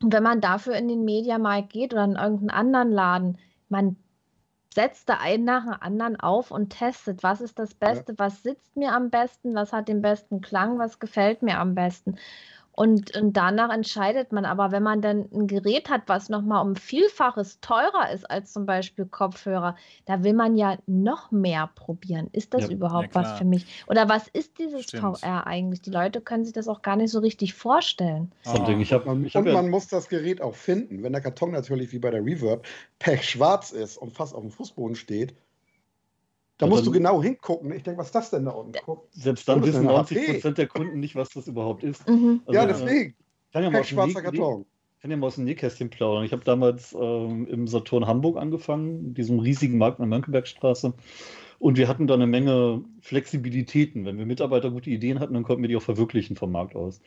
und 0.02 0.12
wenn 0.12 0.22
man 0.22 0.40
dafür 0.40 0.74
in 0.74 0.88
den 0.88 1.04
Mediamarkt 1.04 1.70
geht 1.70 1.92
oder 1.92 2.04
in 2.04 2.16
irgendeinen 2.16 2.50
anderen 2.50 2.90
Laden, 2.90 3.38
man 3.68 3.96
setzt 4.72 5.08
da 5.08 5.18
einen 5.18 5.44
nach 5.44 5.64
dem 5.64 5.74
anderen 5.80 6.18
auf 6.18 6.50
und 6.50 6.70
testet, 6.70 7.22
was 7.22 7.40
ist 7.40 7.58
das 7.58 7.74
Beste, 7.74 8.14
was 8.18 8.42
sitzt 8.42 8.76
mir 8.76 8.92
am 8.92 9.10
besten, 9.10 9.54
was 9.54 9.72
hat 9.72 9.88
den 9.88 10.00
besten 10.00 10.40
Klang, 10.40 10.78
was 10.78 11.00
gefällt 11.00 11.42
mir 11.42 11.58
am 11.58 11.74
besten. 11.74 12.16
Und, 12.72 13.16
und 13.16 13.36
danach 13.36 13.72
entscheidet 13.72 14.32
man. 14.32 14.44
Aber 14.44 14.72
wenn 14.72 14.82
man 14.82 15.02
dann 15.02 15.28
ein 15.32 15.46
Gerät 15.46 15.90
hat, 15.90 16.02
was 16.06 16.28
nochmal 16.28 16.64
um 16.64 16.76
Vielfaches 16.76 17.60
teurer 17.60 18.10
ist 18.12 18.30
als 18.30 18.52
zum 18.52 18.64
Beispiel 18.64 19.06
Kopfhörer, 19.06 19.76
da 20.06 20.22
will 20.24 20.32
man 20.34 20.56
ja 20.56 20.78
noch 20.86 21.30
mehr 21.30 21.70
probieren. 21.74 22.28
Ist 22.32 22.54
das 22.54 22.68
Ja, 22.68 22.70
überhaupt 22.70 23.14
ja, 23.14 23.22
was 23.22 23.32
für 23.32 23.44
mich? 23.44 23.84
Oder 23.86 24.08
was 24.08 24.28
ist 24.28 24.58
dieses 24.58 24.84
Stimmt. 24.84 25.18
VR 25.18 25.46
eigentlich? 25.46 25.82
Die 25.82 25.90
Leute 25.90 26.20
können 26.20 26.44
sich 26.44 26.52
das 26.52 26.68
auch 26.68 26.82
gar 26.82 26.96
nicht 26.96 27.10
so 27.10 27.18
richtig 27.18 27.54
vorstellen. 27.54 28.32
Ich 28.44 28.52
man, 28.52 28.80
ich 28.80 28.92
hab 28.92 29.06
und 29.06 29.26
ja, 29.48 29.54
man 29.54 29.68
muss 29.68 29.88
das 29.88 30.08
Gerät 30.08 30.40
auch 30.40 30.54
finden. 30.54 31.02
Wenn 31.02 31.12
der 31.12 31.20
Karton 31.20 31.50
natürlich 31.50 31.92
wie 31.92 31.98
bei 31.98 32.10
der 32.10 32.24
Reverb 32.24 32.66
pechschwarz 32.98 33.72
ist 33.72 33.96
und 33.96 34.12
fast 34.12 34.34
auf 34.34 34.42
dem 34.42 34.50
Fußboden 34.50 34.96
steht, 34.96 35.34
da 36.60 36.66
Ja, 36.66 36.70
musst 36.70 36.80
dann- 36.86 36.92
du 36.92 36.98
genau 36.98 37.22
hingucken. 37.22 37.72
Ich 37.72 37.82
denke, 37.82 37.98
was 38.00 38.06
ist 38.08 38.14
das 38.14 38.30
denn 38.30 38.44
da 38.44 38.52
unten? 38.52 38.72
Guck. 38.84 39.08
selbst 39.12 39.48
dann 39.48 39.64
wissen 39.64 39.78
eine 39.88 39.88
90 39.88 40.18
HP. 40.18 40.32
Prozent 40.34 40.58
der 40.58 40.66
Kunden 40.68 41.00
nicht, 41.00 41.16
was 41.16 41.30
das 41.30 41.48
überhaupt 41.48 41.82
ist. 41.82 42.08
Mhm. 42.08 42.42
Ja, 42.48 42.62
Also, 42.62 42.84
deswegen. 42.84 43.14
Ich 43.46 43.52
kann 43.52 43.62
ja 43.64 43.70
mal 43.70 43.80
aus 43.80 43.88
dem 43.88 43.96
Pechschwarzer 43.98 44.20
Näh- 44.20 44.22
Karton. 44.38 44.66
Ich 44.96 45.02
kann 45.02 45.10
ja 45.10 45.16
mal 45.16 45.26
aus 45.28 45.34
dem 45.36 45.44
Nähkästchen 45.44 45.88
plaudern. 45.90 46.24
Ich 46.24 46.32
habe 46.32 46.44
damals 46.44 46.94
ähm, 47.00 47.46
im 47.46 47.66
Saturn 47.66 48.06
Hamburg 48.06 48.36
angefangen, 48.36 49.06
in 49.06 49.14
diesem 49.14 49.38
riesigen 49.38 49.78
Markt 49.78 49.98
in 49.98 50.02
der 50.02 50.08
Mönckebergstraße. 50.10 50.92
Und 51.58 51.76
wir 51.78 51.88
hatten 51.88 52.06
da 52.06 52.14
eine 52.14 52.26
Menge 52.26 52.82
Flexibilitäten. 53.00 54.04
Wenn 54.04 54.18
wir 54.18 54.26
Mitarbeiter 54.26 54.70
gute 54.70 54.90
Ideen 54.90 55.20
hatten, 55.20 55.34
dann 55.34 55.42
konnten 55.42 55.62
wir 55.62 55.68
die 55.68 55.76
auch 55.76 55.82
verwirklichen 55.82 56.36
vom 56.36 56.52
Markt 56.52 56.74
aus. 56.76 57.00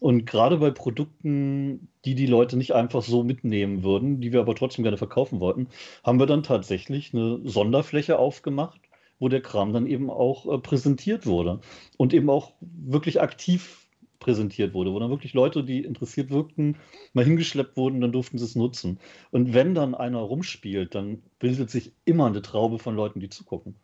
Und 0.00 0.24
gerade 0.26 0.56
bei 0.58 0.70
Produkten, 0.70 1.88
die 2.06 2.14
die 2.14 2.26
Leute 2.26 2.56
nicht 2.56 2.72
einfach 2.74 3.02
so 3.02 3.22
mitnehmen 3.22 3.82
würden, 3.82 4.20
die 4.20 4.32
wir 4.32 4.40
aber 4.40 4.54
trotzdem 4.54 4.82
gerne 4.84 4.96
verkaufen 4.96 5.40
wollten, 5.40 5.68
haben 6.02 6.18
wir 6.18 6.26
dann 6.26 6.42
tatsächlich 6.42 7.12
eine 7.14 7.40
Sonderfläche 7.44 8.18
aufgemacht, 8.18 8.80
wo 9.20 9.28
der 9.28 9.40
Kram 9.42 9.72
dann 9.72 9.86
eben 9.86 10.10
auch 10.10 10.52
äh, 10.52 10.58
präsentiert 10.58 11.26
wurde 11.26 11.60
und 11.96 12.12
eben 12.12 12.28
auch 12.28 12.54
wirklich 12.60 13.20
aktiv 13.20 13.86
präsentiert 14.18 14.74
wurde, 14.74 14.92
wo 14.92 14.98
dann 14.98 15.10
wirklich 15.10 15.34
Leute, 15.34 15.64
die 15.64 15.82
interessiert 15.82 16.30
wirkten, 16.30 16.76
mal 17.14 17.24
hingeschleppt 17.24 17.76
wurden, 17.76 18.00
dann 18.00 18.12
durften 18.12 18.38
sie 18.38 18.44
es 18.44 18.54
nutzen. 18.54 18.98
Und 19.30 19.54
wenn 19.54 19.74
dann 19.74 19.94
einer 19.94 20.18
rumspielt, 20.18 20.94
dann 20.94 21.22
bildet 21.38 21.70
sich 21.70 21.92
immer 22.04 22.26
eine 22.26 22.42
Traube 22.42 22.78
von 22.78 22.94
Leuten, 22.94 23.20
die 23.20 23.30
zugucken. 23.30 23.76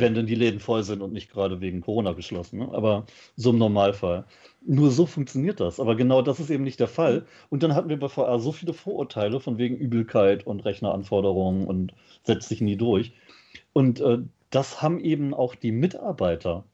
Wenn 0.00 0.14
denn 0.14 0.26
die 0.26 0.34
Läden 0.34 0.60
voll 0.60 0.82
sind 0.82 1.02
und 1.02 1.12
nicht 1.12 1.30
gerade 1.30 1.60
wegen 1.60 1.82
Corona 1.82 2.12
geschlossen. 2.12 2.60
Ne? 2.60 2.70
Aber 2.72 3.04
so 3.36 3.50
im 3.50 3.58
Normalfall. 3.58 4.24
Nur 4.64 4.90
so 4.90 5.04
funktioniert 5.04 5.60
das. 5.60 5.78
Aber 5.78 5.94
genau 5.94 6.22
das 6.22 6.40
ist 6.40 6.48
eben 6.48 6.64
nicht 6.64 6.80
der 6.80 6.88
Fall. 6.88 7.26
Und 7.50 7.62
dann 7.62 7.74
hatten 7.74 7.90
wir 7.90 7.98
bei 7.98 8.08
VR 8.08 8.38
so 8.38 8.52
viele 8.52 8.72
Vorurteile 8.72 9.40
von 9.40 9.58
wegen 9.58 9.76
Übelkeit 9.76 10.46
und 10.46 10.64
Rechneranforderungen 10.64 11.66
und 11.66 11.92
setzt 12.22 12.48
sich 12.48 12.62
nie 12.62 12.76
durch. 12.76 13.12
Und 13.74 14.00
äh, 14.00 14.20
das 14.50 14.82
haben 14.82 15.00
eben 15.00 15.34
auch 15.34 15.54
die 15.54 15.72
Mitarbeiter. 15.72 16.64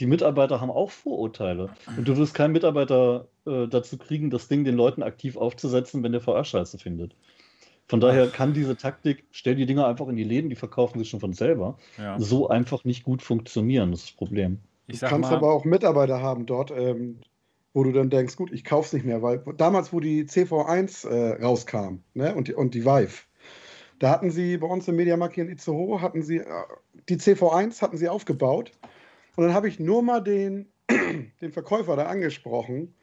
Die 0.00 0.06
Mitarbeiter 0.06 0.60
haben 0.60 0.70
auch 0.70 0.90
Vorurteile. 0.90 1.70
Und 1.96 2.06
du 2.06 2.16
wirst 2.16 2.34
keinen 2.34 2.52
Mitarbeiter 2.52 3.26
äh, 3.46 3.66
dazu 3.66 3.98
kriegen, 3.98 4.30
das 4.30 4.46
Ding 4.48 4.64
den 4.64 4.76
Leuten 4.76 5.02
aktiv 5.02 5.36
aufzusetzen, 5.36 6.02
wenn 6.02 6.12
der 6.12 6.20
VR 6.20 6.44
scheiße 6.44 6.78
findet. 6.78 7.14
Von 7.88 8.00
daher 8.00 8.28
kann 8.28 8.52
diese 8.52 8.76
Taktik, 8.76 9.24
stell 9.30 9.54
die 9.54 9.64
Dinger 9.64 9.86
einfach 9.86 10.08
in 10.08 10.16
die 10.16 10.24
Läden, 10.24 10.50
die 10.50 10.56
verkaufen 10.56 10.98
sich 10.98 11.08
schon 11.08 11.20
von 11.20 11.32
selber, 11.32 11.78
Ja. 11.96 12.20
so 12.20 12.48
einfach 12.48 12.84
nicht 12.84 13.02
gut 13.02 13.22
funktionieren. 13.22 13.90
Das 13.90 14.00
ist 14.00 14.10
das 14.10 14.16
Problem. 14.16 14.58
Ich 14.86 15.00
Du 15.00 15.06
kannst 15.06 15.30
mal, 15.30 15.36
aber 15.36 15.52
auch 15.52 15.64
Mitarbeiter 15.64 16.20
haben 16.20 16.44
dort, 16.44 16.70
ähm, 16.70 17.20
wo 17.72 17.84
du 17.84 17.92
dann 17.92 18.10
denkst, 18.10 18.36
gut, 18.36 18.52
ich 18.52 18.62
kauf's 18.64 18.92
nicht 18.92 19.06
mehr, 19.06 19.22
weil 19.22 19.42
damals, 19.56 19.92
wo 19.92 20.00
die 20.00 20.24
CV1 20.24 21.08
äh, 21.08 21.42
rauskam 21.42 22.00
ne, 22.12 22.34
und, 22.34 22.48
die, 22.48 22.54
und 22.54 22.74
die 22.74 22.84
Vive, 22.84 23.22
da 23.98 24.10
hatten 24.10 24.30
sie 24.30 24.56
bei 24.58 24.66
uns 24.66 24.88
im 24.88 24.96
Mediamarkt 24.96 25.34
hier 25.34 25.44
in 25.44 25.50
Itzehoe, 25.50 26.00
hatten 26.00 26.22
sie, 26.22 26.38
äh, 26.38 26.44
die 27.08 27.16
CV1 27.16 27.80
hatten 27.82 27.96
sie 27.96 28.08
aufgebaut 28.08 28.72
und 29.36 29.44
dann 29.44 29.54
habe 29.54 29.68
ich 29.68 29.78
nur 29.80 30.02
mal 30.02 30.20
den, 30.20 30.68
den 31.40 31.52
Verkäufer 31.52 31.96
da 31.96 32.06
angesprochen, 32.06 32.94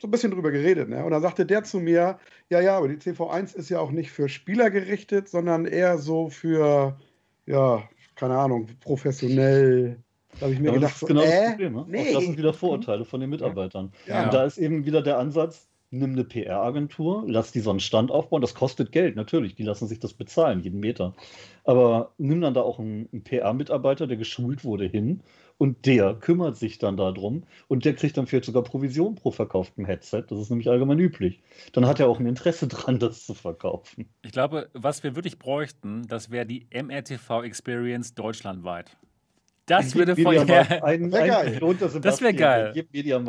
so 0.00 0.06
ein 0.06 0.10
bisschen 0.10 0.30
drüber 0.30 0.52
geredet, 0.52 0.88
ne? 0.88 1.04
Und 1.04 1.10
dann 1.10 1.22
sagte 1.22 1.44
der 1.44 1.64
zu 1.64 1.80
mir, 1.80 2.18
ja, 2.50 2.60
ja, 2.60 2.76
aber 2.76 2.88
die 2.88 2.96
CV1 2.96 3.56
ist 3.56 3.68
ja 3.68 3.80
auch 3.80 3.90
nicht 3.90 4.12
für 4.12 4.28
Spieler 4.28 4.70
gerichtet, 4.70 5.28
sondern 5.28 5.66
eher 5.66 5.98
so 5.98 6.28
für, 6.28 6.96
ja, 7.46 7.82
keine 8.14 8.38
Ahnung, 8.38 8.68
professionell. 8.80 9.98
Da 10.34 10.42
habe 10.42 10.52
ich 10.52 10.60
mir 10.60 10.68
Aber 10.68 10.78
gedacht, 10.78 10.92
das 10.92 10.96
ist 10.96 11.00
so, 11.00 11.06
genau 11.06 11.22
das 11.22 11.32
äh, 11.32 11.50
Problem. 11.50 11.72
Ne? 11.74 11.84
nee. 11.88 12.10
Auch 12.10 12.14
das 12.14 12.24
sind 12.24 12.38
wieder 12.38 12.52
Vorurteile 12.52 13.04
von 13.04 13.20
den 13.20 13.30
Mitarbeitern. 13.30 13.92
Ja. 14.06 14.24
Und 14.24 14.34
da 14.34 14.44
ist 14.44 14.58
eben 14.58 14.84
wieder 14.84 15.02
der 15.02 15.18
Ansatz, 15.18 15.67
nimm 15.90 16.12
eine 16.12 16.24
PR-Agentur, 16.24 17.24
lass 17.26 17.52
die 17.52 17.60
so 17.60 17.70
einen 17.70 17.80
Stand 17.80 18.10
aufbauen. 18.10 18.42
Das 18.42 18.54
kostet 18.54 18.92
Geld, 18.92 19.16
natürlich. 19.16 19.54
Die 19.54 19.62
lassen 19.62 19.88
sich 19.88 19.98
das 19.98 20.14
bezahlen, 20.14 20.60
jeden 20.60 20.80
Meter. 20.80 21.14
Aber 21.64 22.12
nimm 22.18 22.40
dann 22.40 22.54
da 22.54 22.62
auch 22.62 22.78
einen, 22.78 23.08
einen 23.12 23.24
PR-Mitarbeiter, 23.24 24.06
der 24.06 24.16
geschult 24.16 24.64
wurde, 24.64 24.86
hin 24.86 25.22
und 25.58 25.86
der 25.86 26.14
kümmert 26.14 26.56
sich 26.56 26.78
dann 26.78 26.96
darum 26.96 27.44
und 27.66 27.84
der 27.84 27.94
kriegt 27.94 28.16
dann 28.16 28.26
vielleicht 28.26 28.44
sogar 28.44 28.62
Provision 28.62 29.16
pro 29.16 29.30
verkauftem 29.30 29.84
Headset. 29.84 30.24
Das 30.28 30.38
ist 30.38 30.50
nämlich 30.50 30.68
allgemein 30.68 30.98
üblich. 30.98 31.40
Dann 31.72 31.86
hat 31.86 32.00
er 32.00 32.08
auch 32.08 32.20
ein 32.20 32.26
Interesse 32.26 32.68
dran, 32.68 32.98
das 33.00 33.26
zu 33.26 33.34
verkaufen. 33.34 34.08
ich 34.22 34.32
glaube, 34.32 34.70
was 34.72 35.02
wir 35.02 35.16
wirklich 35.16 35.38
bräuchten, 35.38 36.06
das 36.06 36.30
wäre 36.30 36.46
die 36.46 36.66
MRTV 36.72 37.42
Experience 37.42 38.14
deutschlandweit. 38.14 38.96
Das 39.68 39.94
würde 39.94 40.14
ja, 40.20 40.60
ein, 40.82 41.14
ein. 41.14 41.46
Millionter 41.50 41.86
Das 41.86 41.94
wär 41.94 42.02
Sebastian, 42.02 42.36
geil. 42.36 42.72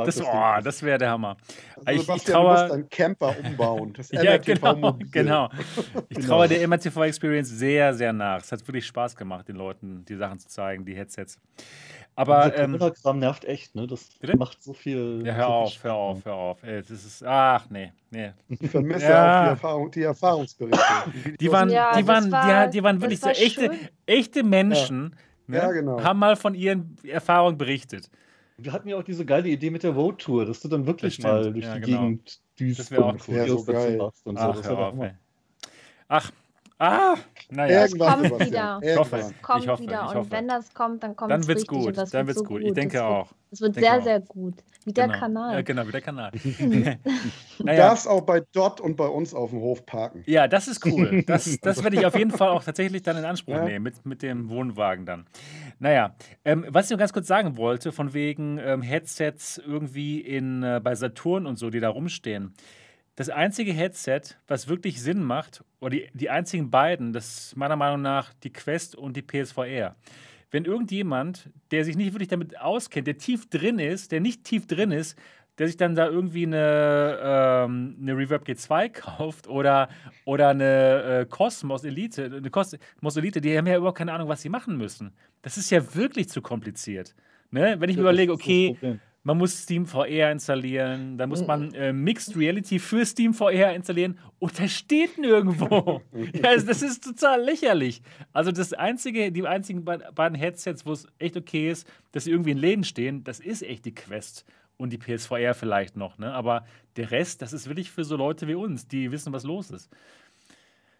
das, 0.06 0.22
oh, 0.22 0.62
das 0.64 0.84
wäre 0.84 0.98
der 0.98 1.10
Hammer. 1.12 1.38
Also 1.86 2.02
Ich- 2.14 2.18
ich 2.18 2.24
traue- 2.34 2.56
du 2.56 2.62
musst 2.62 2.72
deinen 2.74 2.90
Camper 2.90 3.36
umbauen. 3.44 3.94
Das 3.94 4.12
Ja, 4.12 4.38
genau, 4.38 4.98
genau. 5.12 5.50
Ich 6.10 6.18
Genau. 6.18 6.28
traue 6.28 6.48
der 6.48 6.68
MRTV 6.68 7.04
Experience 7.04 7.50
sehr, 7.50 7.94
sehr 7.94 8.14
nach. 8.14 8.42
Es 8.42 8.52
hat 8.52 8.66
wirklich 8.68 8.86
Spaß 8.88 9.16
gemacht, 9.16 9.48
den 9.48 9.56
Leuten 9.58 10.06
die 10.06 10.16
Sachen 10.16 10.40
zu 10.40 10.48
zeigen, 10.48 10.86
die 10.86 10.96
Headsets. 10.96 11.38
Aber, 12.16 12.54
ähm, 12.58 12.74
Corona-Kram 12.78 13.20
nervt 13.20 13.46
echt, 13.46 13.76
ne? 13.76 13.88
Das 13.88 14.10
Bitte? 14.20 14.36
macht 14.36 14.62
so 14.62 14.74
viel. 14.74 15.22
ja, 15.26 15.34
hör 15.36 15.48
auf, 15.48 15.84
hör 15.84 15.94
auf, 15.94 16.26
hör 16.26 16.34
auf. 16.34 16.64
Ey, 16.64 16.82
das 16.82 16.92
ist, 16.92 17.24
ach, 17.24 17.70
nee, 17.70 17.94
nee. 18.12 18.32
Ich 18.50 18.70
vermisse 18.70 19.06
Ja. 19.08 19.40
auch 19.40 19.44
die, 19.46 19.50
Erfahrung, 19.52 19.92
die 19.92 20.02
Erfahrungsberichte. 20.04 20.80
Die, 21.26 21.38
Die 21.38 21.52
waren, 21.52 21.70
Ja, 21.70 21.96
die 21.98 22.06
waren, 22.08 22.30
war- 22.32 22.66
die, 22.68 22.72
die 22.78 22.84
waren 22.84 23.00
wirklich 23.02 23.22
war 23.22 23.34
so 23.34 23.42
echte, 23.42 23.62
schön. 23.68 23.80
echte 24.06 24.44
Menschen. 24.44 25.16
Ne? 25.50 25.58
Ja, 25.58 25.72
genau. 25.72 26.02
Haben 26.02 26.20
mal 26.20 26.36
von 26.36 26.54
ihren 26.54 26.95
Erfahrungen 27.04 27.58
berichtet. 27.58 28.10
Wir 28.58 28.72
hatten 28.72 28.88
ja 28.88 28.97
auch 28.97 29.04
diese 29.04 29.26
geile 29.26 29.50
Idee 29.50 29.72
mit 29.72 29.84
der 29.84 29.91
Road 29.91 30.20
Tour, 30.20 30.45
dass 30.45 30.60
du 30.60 30.68
dann 30.68 30.86
wirklich 30.86 31.18
Das 31.18 31.26
stimmt, 31.26 31.34
mal 31.45 31.54
durch 31.54 31.66
ja, 31.66 31.76
die 31.76 31.82
genau. 31.82 32.02
Gegend 32.02 32.39
düst 32.60 32.80
Das 32.80 32.91
wär 32.91 33.04
auch 33.04 33.14
und 33.14 33.28
cool. 33.28 33.36
Ja, 33.36 33.47
so 33.47 33.97
machst 33.97 34.28
und 34.28 34.38
so. 34.38 34.43
Ach, 34.43 34.56
Das 34.56 34.68
hör 34.68 34.78
wär 34.78 34.86
auf, 34.88 34.95
doch 34.95 35.04
ey. 35.04 35.12
Ach, 36.08 36.32
ah, 36.78 37.16
naja. 37.50 37.82
Irgendwann, 37.84 38.30
kommt 38.30 38.45
wieder. 38.45 38.80
Ich 38.82 38.97
hoffe 38.97 39.18
es. 39.18 39.34
kommt 39.41 39.64
Ich 39.64 39.70
hoffe, 39.70 39.84
wieder. 39.84 40.04
ich 40.06 40.10
und 40.12 40.16
hoffe. 40.18 40.32
wenn 40.32 40.47
das 40.47 40.74
kommt, 40.74 41.04
dann 41.04 41.16
kommt 41.16 41.32
Dann 41.32 41.41
es 41.41 41.47
wird's 41.47 41.62
richtig 41.62 41.78
gut. 41.78 41.88
und 41.88 41.97
das 41.97 42.10
Dann 42.12 42.28
wird 42.28 42.38
wird's 42.38 42.47
so 42.47 42.54
gut. 42.56 42.62
Ich 42.64 42.74
denke 42.74 42.93
das 42.97 43.02
auch. 43.04 43.32
Es 43.52 43.62
wird 43.62 43.76
sehr, 43.76 43.97
auch. 43.97 44.04
sehr 44.04 44.20
gut. 44.20 44.56
Wie 44.86 44.93
der 44.93 45.08
Genau. 45.08 45.20
Kanal. 45.20 45.56
Ja, 45.56 45.62
genau, 45.62 45.86
wie 45.88 45.91
der 45.91 46.02
Kanal. 46.02 46.32
Du 47.60 47.66
naja. 47.66 47.88
darfst 47.89 48.08
auch 48.08 48.22
bei 48.22 48.41
Dot 48.54 48.80
und 48.80 48.95
bei 48.95 49.08
uns 49.08 49.34
auf 49.34 49.50
dem 49.50 49.60
Hof 49.60 49.86
parken. 49.86 50.24
Ja, 50.26 50.47
das 50.47 50.68
ist 50.70 50.86
cool. 50.86 51.24
Das, 51.28 51.60
das 51.62 51.84
werde 51.84 51.97
ich 51.97 52.06
auf 52.06 52.16
jeden 52.18 52.32
Fall 52.32 52.47
auch 52.50 52.64
tatsächlich 52.64 53.04
dann 53.04 53.18
in 53.18 53.26
Anspruch 53.26 53.56
Ja. 53.56 53.66
nehmen, 53.66 53.84
mit, 53.84 54.06
mit 54.06 54.22
dem 54.22 54.50
Wohnwagen 54.50 55.06
dann. 55.06 55.26
Naja, 55.80 56.16
ähm, 56.45 56.66
was 56.70 56.86
ich 56.86 56.91
noch 56.91 56.97
ganz 57.00 57.12
kurz 57.14 57.28
sagen 57.28 57.58
wollte, 57.58 57.91
von 57.91 58.14
wegen 58.14 58.58
ähm, 58.60 58.82
Headsets 58.82 59.58
irgendwie 59.58 60.22
in, 60.22 60.64
äh, 60.64 60.80
bei 60.82 60.95
Saturn 60.95 61.45
und 61.45 61.58
so, 61.58 61.70
die 61.70 61.80
da 61.82 61.89
rumstehen. 61.89 62.54
Das 63.20 63.28
einzige 63.28 63.74
Headset, 63.74 64.22
was 64.48 64.70
wirklich 64.70 65.02
Sinn 65.02 65.22
macht, 65.22 65.62
oder 65.82 65.90
die, 65.90 66.08
die 66.14 66.30
einzigen 66.30 66.72
beiden, 66.72 67.12
das 67.12 67.48
ist 67.48 67.58
meiner 67.58 67.76
Meinung 67.76 68.02
nach 68.02 68.34
die 68.46 68.54
Quest 68.54 68.96
und 68.96 69.18
die 69.18 69.22
PSVR. 69.22 69.98
Wenn 70.52 70.64
irgendjemand, 70.64 71.50
der 71.72 71.84
sich 71.84 71.98
nicht 71.98 72.14
wirklich 72.14 72.30
damit 72.30 72.58
auskennt, 72.62 73.08
der 73.08 73.18
tief 73.18 73.50
drin 73.50 73.78
ist, 73.78 74.14
der 74.14 74.22
nicht 74.22 74.46
tief 74.46 74.68
drin 74.68 74.92
ist, 74.92 75.20
der 75.58 75.68
sich 75.68 75.76
dann 75.76 75.96
da 75.96 76.08
irgendwie 76.08 76.46
eine, 76.46 77.20
ähm, 77.22 77.98
eine 78.02 78.16
Reverb 78.16 78.48
G2 78.48 78.90
kauft 78.90 79.50
oder, 79.50 79.90
oder 80.24 80.48
eine 80.48 81.04
äh, 81.04 81.26
Cosmos 81.26 81.84
Elite, 81.84 82.24
eine 82.38 82.50
Cosmos 82.50 83.18
Elite, 83.18 83.42
die 83.42 83.58
haben 83.58 83.68
ja 83.68 83.76
überhaupt 83.76 83.98
keine 83.98 84.14
Ahnung, 84.14 84.30
was 84.30 84.44
sie 84.44 84.50
machen 84.50 84.78
müssen. 84.78 85.12
Das 85.42 85.58
ist 85.58 85.72
ja 85.72 85.94
wirklich 85.94 86.30
zu 86.30 86.42
kompliziert. 86.42 87.16
Ne? 87.52 87.76
Wenn 87.80 87.90
ich 87.90 87.98
mir 87.98 88.04
überlege, 88.04 88.32
okay, 88.32 88.78
man 89.24 89.38
muss 89.38 89.64
Steam 89.64 89.86
VR 89.86 90.32
installieren, 90.32 91.18
dann 91.18 91.30
muss 91.30 91.46
man 91.46 91.74
äh, 91.74 91.92
Mixed 91.92 92.38
Reality 92.38 92.80
für 92.80 93.06
Steam 93.06 93.34
VR 93.34 93.74
installieren 93.74 94.18
und 94.40 94.58
das 94.60 94.72
steht 94.72 95.18
nirgendwo. 95.18 96.02
ja, 96.34 96.56
das 96.56 96.82
ist 96.82 97.04
total 97.04 97.44
lächerlich. 97.44 98.02
Also 98.32 98.52
das 98.52 98.74
einzige, 98.74 99.32
die 99.32 99.46
einzigen 99.46 99.84
beiden 99.84 100.36
Headsets, 100.36 100.86
wo 100.86 100.94
es 100.94 101.06
echt 101.20 101.36
okay 101.36 101.70
ist, 101.70 101.88
dass 102.12 102.24
sie 102.24 102.32
irgendwie 102.32 102.52
in 102.52 102.58
Läden 102.58 102.84
stehen, 102.84 103.24
das 103.24 103.40
ist 103.40 103.62
echt 103.62 103.86
die 103.86 103.94
Quest 103.94 104.46
und 104.78 104.94
die 104.94 104.98
PSVR 104.98 105.54
vielleicht 105.54 105.98
noch. 105.98 106.18
Ne? 106.18 106.34
Aber 106.34 106.66
der 106.96 107.12
Rest, 107.12 107.42
das 107.42 107.52
ist 107.52 107.68
wirklich 107.68 107.92
für 107.92 108.06
so 108.06 108.16
Leute 108.16 108.48
wie 108.48 108.56
uns, 108.56 108.88
die 108.88 109.12
wissen, 109.12 109.34
was 109.34 109.44
los 109.44 109.70
ist. 109.70 109.90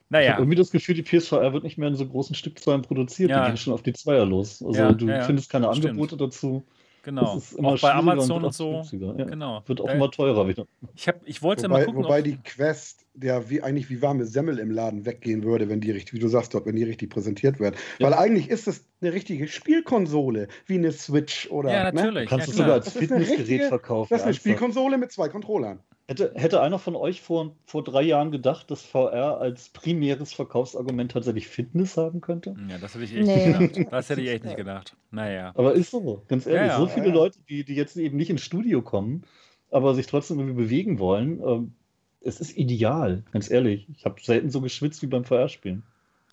Naja. 0.10 0.26
Ich 0.26 0.32
habe 0.32 0.42
irgendwie 0.42 0.58
das 0.58 0.72
Gefühl, 0.72 0.96
die 0.96 1.04
PSVR 1.04 1.54
wird 1.54 1.64
nicht 1.64 1.78
mehr 1.78 1.88
in 1.88 1.96
so 1.96 2.06
großen 2.06 2.36
Stückzahlen 2.36 2.82
produziert. 2.82 3.30
Ja. 3.30 3.44
Die 3.44 3.52
gehen 3.52 3.58
schon 3.58 3.74
auf 3.74 3.84
die 3.84 3.94
Zweier 3.94 4.26
los. 4.26 4.62
Also 4.62 4.80
ja, 4.80 4.92
du 4.92 5.08
ja, 5.08 5.22
findest 5.22 5.50
keine 5.50 5.70
Angebote 5.70 6.16
Stimmt. 6.16 6.22
dazu. 6.22 6.64
Genau. 7.10 7.42
auch 7.64 7.82
bei 7.82 7.94
Amazon 7.94 8.44
und, 8.44 8.54
so. 8.54 8.84
Ja. 8.92 9.14
Genau. 9.26 9.64
Wird 9.66 9.82
auch 9.82 9.90
immer 9.90 10.12
teurer 10.12 10.48
wieder. 10.48 10.66
Ich, 10.96 11.08
hab, 11.08 11.16
ich 11.26 11.42
wollte 11.42 11.64
wobei, 11.64 11.80
mal 11.80 11.86
gucken. 11.86 12.04
Wobei 12.04 12.22
die 12.22 12.38
Quest 12.38 13.06
der 13.14 13.50
wie 13.50 13.62
eigentlich 13.62 13.90
wie 13.90 14.02
warme 14.02 14.26
Semmel 14.26 14.60
im 14.60 14.72
Laden 14.72 15.06
weggehen 15.06 15.44
würde, 15.44 15.68
wenn 15.68 15.82
die 15.82 15.92
richtig, 15.92 16.14
wie 16.14 16.20
du 16.20 16.28
sagst, 16.28 16.54
dort, 16.54 16.66
wenn 16.66 16.76
die 16.76 16.84
richtig 16.84 17.10
präsentiert 17.10 17.60
wird. 17.60 17.76
Ja. 17.98 18.08
Weil 18.08 18.14
eigentlich 18.14 18.50
ist 18.50 18.68
es 18.68 18.86
eine 19.02 19.14
richtige 19.14 19.48
Spielkonsole, 19.48 20.48
wie 20.66 20.76
eine 20.76 20.92
Switch 20.92 21.50
oder. 21.50 21.72
Ja, 21.72 21.84
ne? 21.86 21.94
natürlich. 21.94 22.24
Ne? 22.24 22.26
Kannst 22.28 22.48
ja, 22.48 22.52
du 22.52 22.58
sogar 22.58 22.74
als 22.74 22.92
Fitnessgerät 22.92 23.64
verkaufen. 23.64 24.10
Das 24.10 24.22
ist 24.22 24.26
eine 24.26 24.34
Spielkonsole 24.34 24.98
mit 24.98 25.12
zwei 25.12 25.30
Controllern. 25.30 25.80
Hätte, 26.10 26.32
hätte 26.34 26.60
einer 26.60 26.80
von 26.80 26.96
euch 26.96 27.22
vor, 27.22 27.56
vor 27.66 27.84
drei 27.84 28.02
Jahren 28.02 28.32
gedacht, 28.32 28.72
dass 28.72 28.82
VR 28.82 29.38
als 29.38 29.70
primäres 29.70 30.34
Verkaufsargument 30.34 31.12
tatsächlich 31.12 31.48
Fitness 31.48 31.98
haben 31.98 32.20
könnte? 32.20 32.56
Ja, 32.68 32.80
das 32.80 32.96
hätte 32.96 33.04
ich 33.04 33.16
echt 33.16 33.28
nee. 33.28 33.56
nicht 33.56 33.76
gedacht. 33.76 33.94
Das 33.94 34.10
hätte 34.10 34.22
ich 34.22 34.30
echt 34.30 34.44
nicht 34.44 34.58
gedacht. 34.58 34.96
Naja. 35.12 35.52
Aber 35.54 35.74
ist 35.74 35.92
so, 35.92 36.24
ganz 36.28 36.48
ehrlich. 36.48 36.72
Ja, 36.72 36.80
so 36.80 36.88
viele 36.88 37.10
Leute, 37.10 37.38
die, 37.48 37.64
die 37.64 37.76
jetzt 37.76 37.96
eben 37.96 38.18
nicht 38.18 38.32
ins 38.32 38.42
Studio 38.42 38.82
kommen, 38.82 39.24
aber 39.70 39.94
sich 39.94 40.08
trotzdem 40.08 40.40
irgendwie 40.40 40.64
bewegen 40.64 40.98
wollen, 40.98 41.44
ähm, 41.46 41.74
es 42.22 42.42
ist 42.42 42.58
ideal, 42.58 43.22
ganz 43.32 43.52
ehrlich. 43.52 43.86
Ich 43.96 44.04
habe 44.04 44.20
selten 44.20 44.50
so 44.50 44.62
geschwitzt 44.62 45.04
wie 45.04 45.08
beim 45.08 45.26
VR-Spielen. 45.26 45.84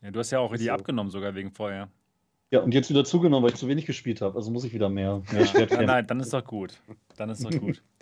Ja, 0.02 0.10
du 0.10 0.20
hast 0.20 0.30
ja 0.30 0.38
auch 0.38 0.52
richtig 0.52 0.68
so. 0.68 0.72
abgenommen, 0.72 1.10
sogar 1.10 1.34
wegen 1.34 1.50
Feuer. 1.50 1.90
Ja, 2.50 2.60
und 2.60 2.72
jetzt 2.72 2.88
wieder 2.88 3.04
zugenommen, 3.04 3.44
weil 3.44 3.52
ich 3.52 3.58
zu 3.58 3.68
wenig 3.68 3.84
gespielt 3.84 4.22
habe. 4.22 4.38
Also 4.38 4.50
muss 4.50 4.64
ich 4.64 4.72
wieder 4.72 4.88
mehr. 4.88 5.20
mehr 5.30 5.44
ja, 5.44 5.82
nein, 5.82 6.06
dann 6.06 6.20
ist 6.20 6.32
doch 6.32 6.44
gut. 6.44 6.80
Dann 7.18 7.28
ist 7.28 7.44
doch 7.44 7.50
gut. 7.50 7.82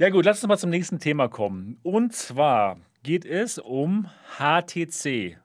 ja, 0.00 0.08
gut, 0.08 0.24
lass 0.24 0.42
uns 0.42 0.48
mal 0.48 0.56
zum 0.56 0.70
nächsten 0.70 0.98
Thema 0.98 1.28
kommen. 1.28 1.78
Und 1.82 2.14
zwar 2.14 2.78
geht 3.02 3.26
es 3.26 3.58
um 3.58 4.08
HTC. 4.38 5.36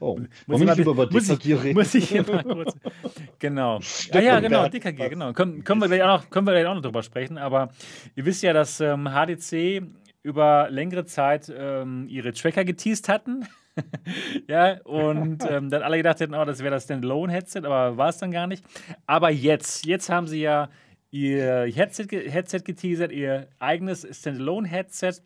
Oh, 0.00 0.18
muss 0.48 0.60
ich, 0.60 0.66
mal, 0.66 0.80
über 0.80 1.08
muss, 1.08 1.28
ich, 1.28 1.72
muss 1.72 1.94
ich 1.94 2.08
hier 2.08 2.24
mal 2.24 2.42
kurz. 2.42 2.74
Genau. 3.38 3.78
Ah, 4.12 4.18
ja, 4.18 4.40
genau, 4.40 4.66
DKG, 4.66 5.10
genau. 5.10 5.32
Können, 5.32 5.62
können, 5.62 5.80
wir 5.80 5.86
gleich 5.86 6.02
auch 6.02 6.22
noch, 6.22 6.30
können 6.30 6.44
wir 6.44 6.54
gleich 6.54 6.66
auch 6.66 6.74
noch 6.74 6.82
drüber 6.82 7.04
sprechen. 7.04 7.38
Aber 7.38 7.68
ihr 8.16 8.24
wisst 8.24 8.42
ja, 8.42 8.52
dass 8.52 8.80
ähm, 8.80 9.08
HTC 9.08 9.82
über 10.24 10.66
längere 10.68 11.04
Zeit 11.04 11.52
ähm, 11.56 12.08
ihre 12.08 12.32
Tracker 12.32 12.64
geteased 12.64 13.08
hatten. 13.08 13.46
ja, 14.48 14.80
und 14.82 15.44
ähm, 15.48 15.70
dann 15.70 15.82
alle 15.82 15.98
gedacht 15.98 16.18
hätten, 16.18 16.34
oh, 16.34 16.44
das 16.44 16.58
wäre 16.58 16.72
das 16.72 16.82
Standalone-Headset, 16.82 17.60
aber 17.64 17.96
war 17.96 18.08
es 18.08 18.18
dann 18.18 18.32
gar 18.32 18.48
nicht. 18.48 18.64
Aber 19.06 19.30
jetzt, 19.30 19.86
jetzt 19.86 20.08
haben 20.08 20.26
sie 20.26 20.40
ja 20.40 20.68
ihr 21.16 21.72
Headset, 21.74 22.08
Headset 22.10 22.60
geteasert, 22.64 23.10
ihr 23.10 23.48
eigenes 23.58 24.06
Standalone-Headset. 24.18 25.22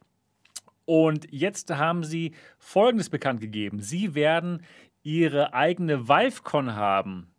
Und 0.84 1.26
jetzt 1.30 1.70
haben 1.70 2.04
sie 2.04 2.32
Folgendes 2.58 3.10
bekannt 3.10 3.40
gegeben. 3.40 3.80
Sie 3.80 4.14
werden 4.14 4.62
ihre 5.02 5.52
eigene 5.52 6.08
ViveCon 6.08 6.76
haben. 6.76 7.32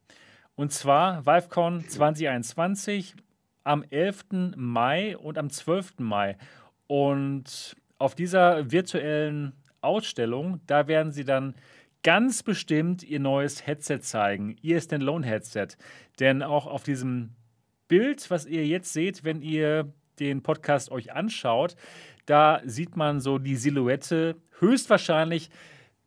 Und 0.56 0.74
zwar 0.74 1.26
ViveCon 1.26 1.88
2021 1.88 3.16
am 3.64 3.84
11. 3.90 4.56
Mai 4.56 5.18
und 5.18 5.38
am 5.38 5.50
12. 5.50 6.00
Mai. 6.00 6.38
Und 6.88 7.78
auf 8.00 8.16
dieser 8.16 8.70
virtuellen 8.72 9.54
Ausstellung, 9.80 10.60
da 10.68 10.88
werden 10.88 11.14
sie 11.14 11.24
dann 11.24 11.56
ganz 12.04 12.44
bestimmt 12.44 13.04
ihr 13.04 13.20
neues 13.20 13.66
Headset 13.66 14.00
zeigen, 14.02 14.58
ihr 14.62 14.82
Standalone-Headset. 14.82 15.78
Denn 16.20 16.44
auch 16.44 16.68
auf 16.68 16.84
diesem 16.84 17.36
Bild, 17.92 18.32
was 18.32 18.46
ihr 18.46 18.66
jetzt 18.66 18.94
seht, 18.94 19.26
wenn 19.26 19.42
ihr 19.42 19.92
den 20.18 20.44
Podcast 20.44 20.92
euch 20.92 21.12
anschaut, 21.12 21.76
da 22.26 22.62
sieht 22.64 22.96
man 22.96 23.20
so 23.20 23.38
die 23.38 23.58
Silhouette 23.58 24.38
höchstwahrscheinlich 24.60 25.50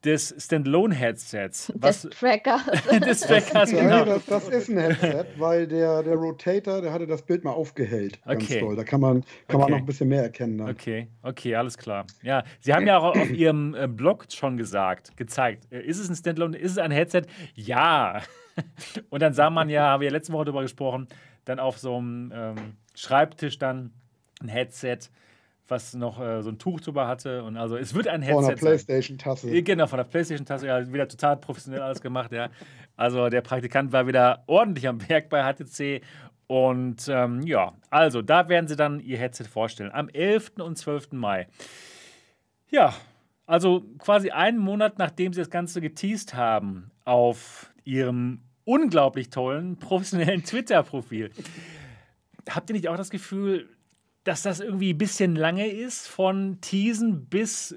des 0.02 0.34
Standalone-Headsets. 0.38 1.74
Des 1.76 2.08
Trackers. 2.08 2.62
des 3.06 3.20
Trackers, 3.20 3.70
genau. 3.70 4.06
Das, 4.06 4.24
das, 4.24 4.48
ist 4.48 4.70
ein 4.70 4.78
Headset, 4.78 5.26
weil 5.36 5.66
der, 5.66 6.02
der 6.02 6.14
Rotator, 6.14 6.80
der 6.80 6.90
hatte 6.90 7.06
das 7.06 7.20
Bild 7.20 7.44
mal 7.44 7.52
aufgehellt. 7.52 8.18
Ganz 8.24 8.44
okay. 8.44 8.60
toll. 8.60 8.76
Da 8.76 8.84
kann 8.84 9.02
man, 9.02 9.20
kann 9.20 9.30
okay. 9.48 9.58
man 9.58 9.70
noch 9.72 9.78
ein 9.80 9.86
bisschen 9.86 10.08
mehr 10.08 10.22
erkennen. 10.22 10.56
Dann. 10.56 10.70
Okay, 10.70 11.08
okay, 11.22 11.54
alles 11.54 11.76
klar. 11.76 12.06
Ja, 12.22 12.44
Sie 12.60 12.72
haben 12.72 12.86
ja 12.86 12.96
auch 12.96 13.14
auf 13.14 13.30
Ihrem 13.30 13.74
äh, 13.74 13.88
Blog 13.88 14.24
schon 14.30 14.56
gesagt, 14.56 15.14
gezeigt, 15.18 15.70
äh, 15.70 15.82
ist 15.82 15.98
es 15.98 16.08
ein 16.08 16.16
Standalone, 16.16 16.56
ist 16.56 16.72
es 16.72 16.78
ein 16.78 16.92
Headset? 16.92 17.24
Ja. 17.54 18.22
Und 19.10 19.20
dann 19.20 19.34
sah 19.34 19.50
man 19.50 19.68
ja, 19.68 19.88
haben 19.88 20.00
wir 20.00 20.08
ja 20.08 20.12
letzte 20.12 20.32
Woche 20.32 20.46
darüber 20.46 20.62
gesprochen, 20.62 21.08
dann 21.44 21.58
auf 21.58 21.78
so 21.78 21.96
einem 21.96 22.32
ähm, 22.34 22.76
Schreibtisch 22.94 23.58
dann 23.58 23.92
ein 24.40 24.48
Headset 24.48 24.98
was 25.68 25.94
noch 25.94 26.20
äh, 26.20 26.42
so 26.42 26.50
ein 26.50 26.58
Tuch 26.58 26.80
drüber 26.80 27.06
hatte. 27.06 27.42
Und 27.42 27.56
also 27.56 27.76
es 27.76 27.94
wird 27.94 28.08
ein 28.08 28.22
Headset. 28.22 28.42
Von 28.42 28.48
der 28.48 28.56
Playstation-Tasse. 28.56 29.50
Äh, 29.50 29.62
genau, 29.62 29.86
von 29.86 29.96
der 29.96 30.04
Playstation-Tasse. 30.04 30.66
Ja, 30.66 30.92
wieder 30.92 31.08
total 31.08 31.36
professionell 31.36 31.80
alles 31.80 32.00
gemacht, 32.00 32.32
ja. 32.32 32.50
Also 32.96 33.28
der 33.28 33.40
Praktikant 33.40 33.92
war 33.92 34.06
wieder 34.06 34.44
ordentlich 34.46 34.86
am 34.88 35.08
Werk 35.08 35.28
bei 35.28 35.42
HTC. 35.42 36.02
Und 36.46 37.08
ähm, 37.08 37.42
ja, 37.42 37.72
also 37.90 38.20
da 38.20 38.48
werden 38.48 38.68
sie 38.68 38.76
dann 38.76 39.00
ihr 39.00 39.18
Headset 39.18 39.44
vorstellen. 39.44 39.90
Am 39.92 40.08
11. 40.08 40.52
und 40.58 40.76
12. 40.76 41.12
Mai. 41.12 41.48
Ja, 42.70 42.94
also 43.46 43.84
quasi 43.98 44.30
einen 44.30 44.58
Monat 44.58 44.98
nachdem 44.98 45.32
sie 45.32 45.40
das 45.40 45.50
Ganze 45.50 45.80
geteased 45.80 46.34
haben 46.34 46.90
auf 47.04 47.72
ihrem 47.84 48.40
unglaublich 48.64 49.30
tollen 49.30 49.76
professionellen 49.76 50.42
Twitter-Profil. 50.44 51.30
Habt 52.48 52.70
ihr 52.70 52.74
nicht 52.74 52.88
auch 52.88 52.96
das 52.96 53.10
Gefühl, 53.10 53.68
dass 54.24 54.42
das 54.42 54.60
irgendwie 54.60 54.92
ein 54.92 54.98
bisschen 54.98 55.36
lange 55.36 55.68
ist, 55.68 56.08
von 56.08 56.58
Teasen 56.60 57.26
bis 57.26 57.76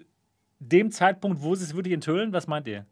dem 0.59 0.91
Zeitpunkt, 0.91 1.41
wo 1.41 1.55
sie 1.55 1.65
es 1.65 1.75
wirklich 1.75 1.93
enthüllen? 1.93 2.33
Was 2.33 2.47
meint 2.47 2.67
ihr? 2.67 2.85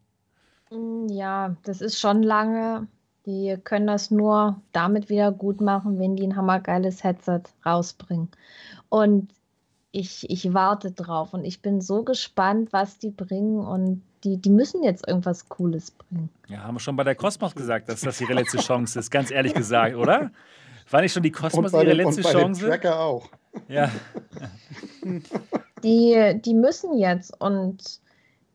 Mm, 0.72 1.08
ja, 1.10 1.56
das 1.64 1.82
ist 1.82 2.00
schon 2.00 2.22
lange. 2.22 2.88
Die 3.26 3.58
können 3.64 3.88
das 3.88 4.12
nur 4.12 4.62
damit 4.72 5.10
wieder 5.10 5.32
gut 5.32 5.60
machen, 5.60 5.98
wenn 5.98 6.16
die 6.16 6.28
ein 6.28 6.36
hammergeiles 6.36 7.04
Headset 7.04 7.42
rausbringen. 7.66 8.30
Und 8.90 9.34
ich, 9.92 10.30
ich 10.30 10.54
warte 10.54 10.92
drauf 10.92 11.34
und 11.34 11.44
ich 11.46 11.62
bin 11.62 11.82
so 11.82 12.04
gespannt, 12.04 12.72
was 12.72 13.00
die 13.00 13.10
bringen 13.10 13.60
und 13.60 14.04
die, 14.26 14.38
die 14.38 14.50
müssen 14.50 14.84
jetzt 14.84 15.08
irgendwas 15.08 15.48
Cooles 15.48 15.92
bringen. 15.92 16.30
Ja, 16.48 16.64
haben 16.64 16.76
wir 16.76 16.80
schon 16.80 16.96
bei 16.96 17.04
der 17.04 17.16
Cosmos 17.16 17.54
gesagt, 17.54 17.88
dass 17.88 18.02
das 18.02 18.20
ihre 18.20 18.34
letzte 18.34 18.58
Chance 18.58 19.00
ist, 19.00 19.12
ganz 19.12 19.30
ehrlich 19.30 19.54
gesagt, 19.54 19.96
oder? 19.96 20.32
War 20.90 21.02
nicht 21.02 21.14
schon 21.14 21.24
die 21.24 21.32
Cosmos 21.32 21.74
ihre 21.74 21.86
den, 21.86 21.98
letzte 21.98 22.22
und 22.22 22.24
bei 22.24 22.32
Chance? 22.32 22.62
Dem 22.62 22.70
Tracker 22.70 23.00
auch. 23.00 23.30
Ja. 23.68 23.92
Die, 25.84 26.42
die 26.44 26.54
müssen 26.54 26.98
jetzt 26.98 27.40
und 27.40 28.02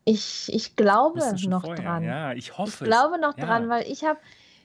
ich, 0.04 0.52
ich 0.52 0.76
glaube 0.76 1.20
noch 1.48 1.64
vorher. 1.64 1.84
dran. 1.84 2.02
Ja, 2.02 2.32
ich 2.32 2.58
hoffe. 2.58 2.84
Ich 2.84 2.90
glaube 2.90 3.18
noch 3.20 3.38
ja. 3.38 3.46
dran, 3.46 3.68
weil 3.68 3.90
ich 3.90 4.04
habe, 4.04 4.18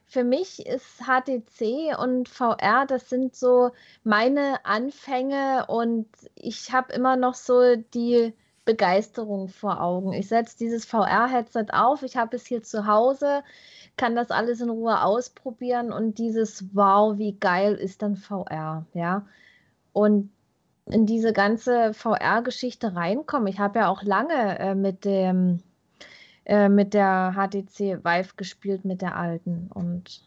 für 0.07 0.23
mich 0.23 0.65
ist 0.65 1.03
HTC 1.03 1.97
und 1.99 2.27
VR, 2.27 2.85
das 2.87 3.09
sind 3.09 3.35
so 3.35 3.71
meine 4.03 4.65
Anfänge 4.65 5.65
und 5.67 6.07
ich 6.35 6.73
habe 6.73 6.91
immer 6.93 7.15
noch 7.15 7.35
so 7.35 7.75
die 7.93 8.33
Begeisterung 8.65 9.47
vor 9.47 9.81
Augen. 9.81 10.13
Ich 10.13 10.27
setze 10.27 10.57
dieses 10.57 10.85
VR-Headset 10.85 11.67
auf, 11.71 12.03
ich 12.03 12.17
habe 12.17 12.35
es 12.35 12.45
hier 12.45 12.63
zu 12.63 12.87
Hause, 12.87 13.43
kann 13.95 14.15
das 14.15 14.31
alles 14.31 14.59
in 14.59 14.69
Ruhe 14.69 15.03
ausprobieren 15.03 15.93
und 15.93 16.17
dieses 16.17 16.65
Wow, 16.75 17.17
wie 17.17 17.33
geil 17.39 17.75
ist 17.75 18.01
dann 18.01 18.15
VR, 18.15 18.85
ja. 18.93 19.25
Und 19.93 20.31
in 20.87 21.05
diese 21.05 21.33
ganze 21.33 21.93
VR-Geschichte 21.93 22.95
reinkommen. 22.95 23.47
Ich 23.47 23.59
habe 23.59 23.79
ja 23.79 23.87
auch 23.87 24.03
lange 24.03 24.59
äh, 24.59 24.75
mit 24.75 25.05
dem 25.05 25.61
äh, 26.45 26.69
mit 26.69 26.93
der 26.93 27.33
HTC 27.35 28.03
Vive 28.03 28.35
gespielt, 28.37 28.85
mit 28.85 29.01
der 29.01 29.15
alten. 29.17 29.69
Und 29.73 30.21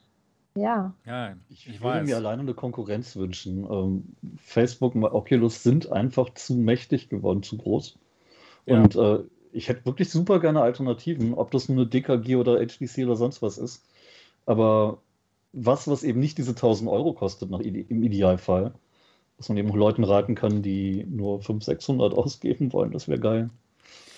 Ja. 0.57 0.95
Ja, 1.07 1.37
ich, 1.49 1.69
ich 1.69 1.81
würde 1.81 2.05
mir 2.05 2.17
alleine 2.17 2.43
eine 2.43 2.55
Konkurrenz 2.55 3.15
wünschen. 3.15 3.65
Ähm, 3.71 4.17
Facebook 4.37 4.97
und 4.97 5.05
Oculus 5.05 5.63
sind 5.63 5.93
einfach 5.93 6.35
zu 6.35 6.55
mächtig 6.57 7.09
geworden, 7.09 7.45
zu 7.45 7.57
groß. 7.59 7.99
Ja. 8.69 8.83
Und 8.83 8.97
äh, 8.97 9.21
ich 9.53 9.69
hätte 9.69 9.87
wirklich 9.87 10.11
super 10.11 10.41
gerne 10.41 10.61
Alternativen, 10.61 11.35
ob 11.35 11.51
das 11.51 11.69
nur 11.69 11.79
eine 11.79 11.87
DKG 11.87 12.37
oder 12.37 12.65
HTC 12.65 13.05
oder 13.05 13.17
sonst 13.17 13.43
was 13.43 13.59
ist. 13.59 13.85
Aber 14.47 14.99
was, 15.53 15.89
was 15.89 16.03
eben 16.03 16.21
nicht 16.21 16.39
diese 16.39 16.51
1000 16.51 16.91
Euro 16.91 17.13
kostet 17.13 17.51
nach, 17.51 17.61
im 17.61 18.03
Idealfall, 18.03 18.73
dass 19.37 19.49
man 19.49 19.59
eben 19.59 19.69
Leuten 19.75 20.05
raten 20.05 20.35
kann, 20.35 20.63
die 20.63 21.05
nur 21.09 21.41
500, 21.41 21.65
600 21.65 22.15
ausgeben 22.15 22.73
wollen, 22.73 22.93
das 22.93 23.09
wäre 23.09 23.21
geil. 23.21 23.51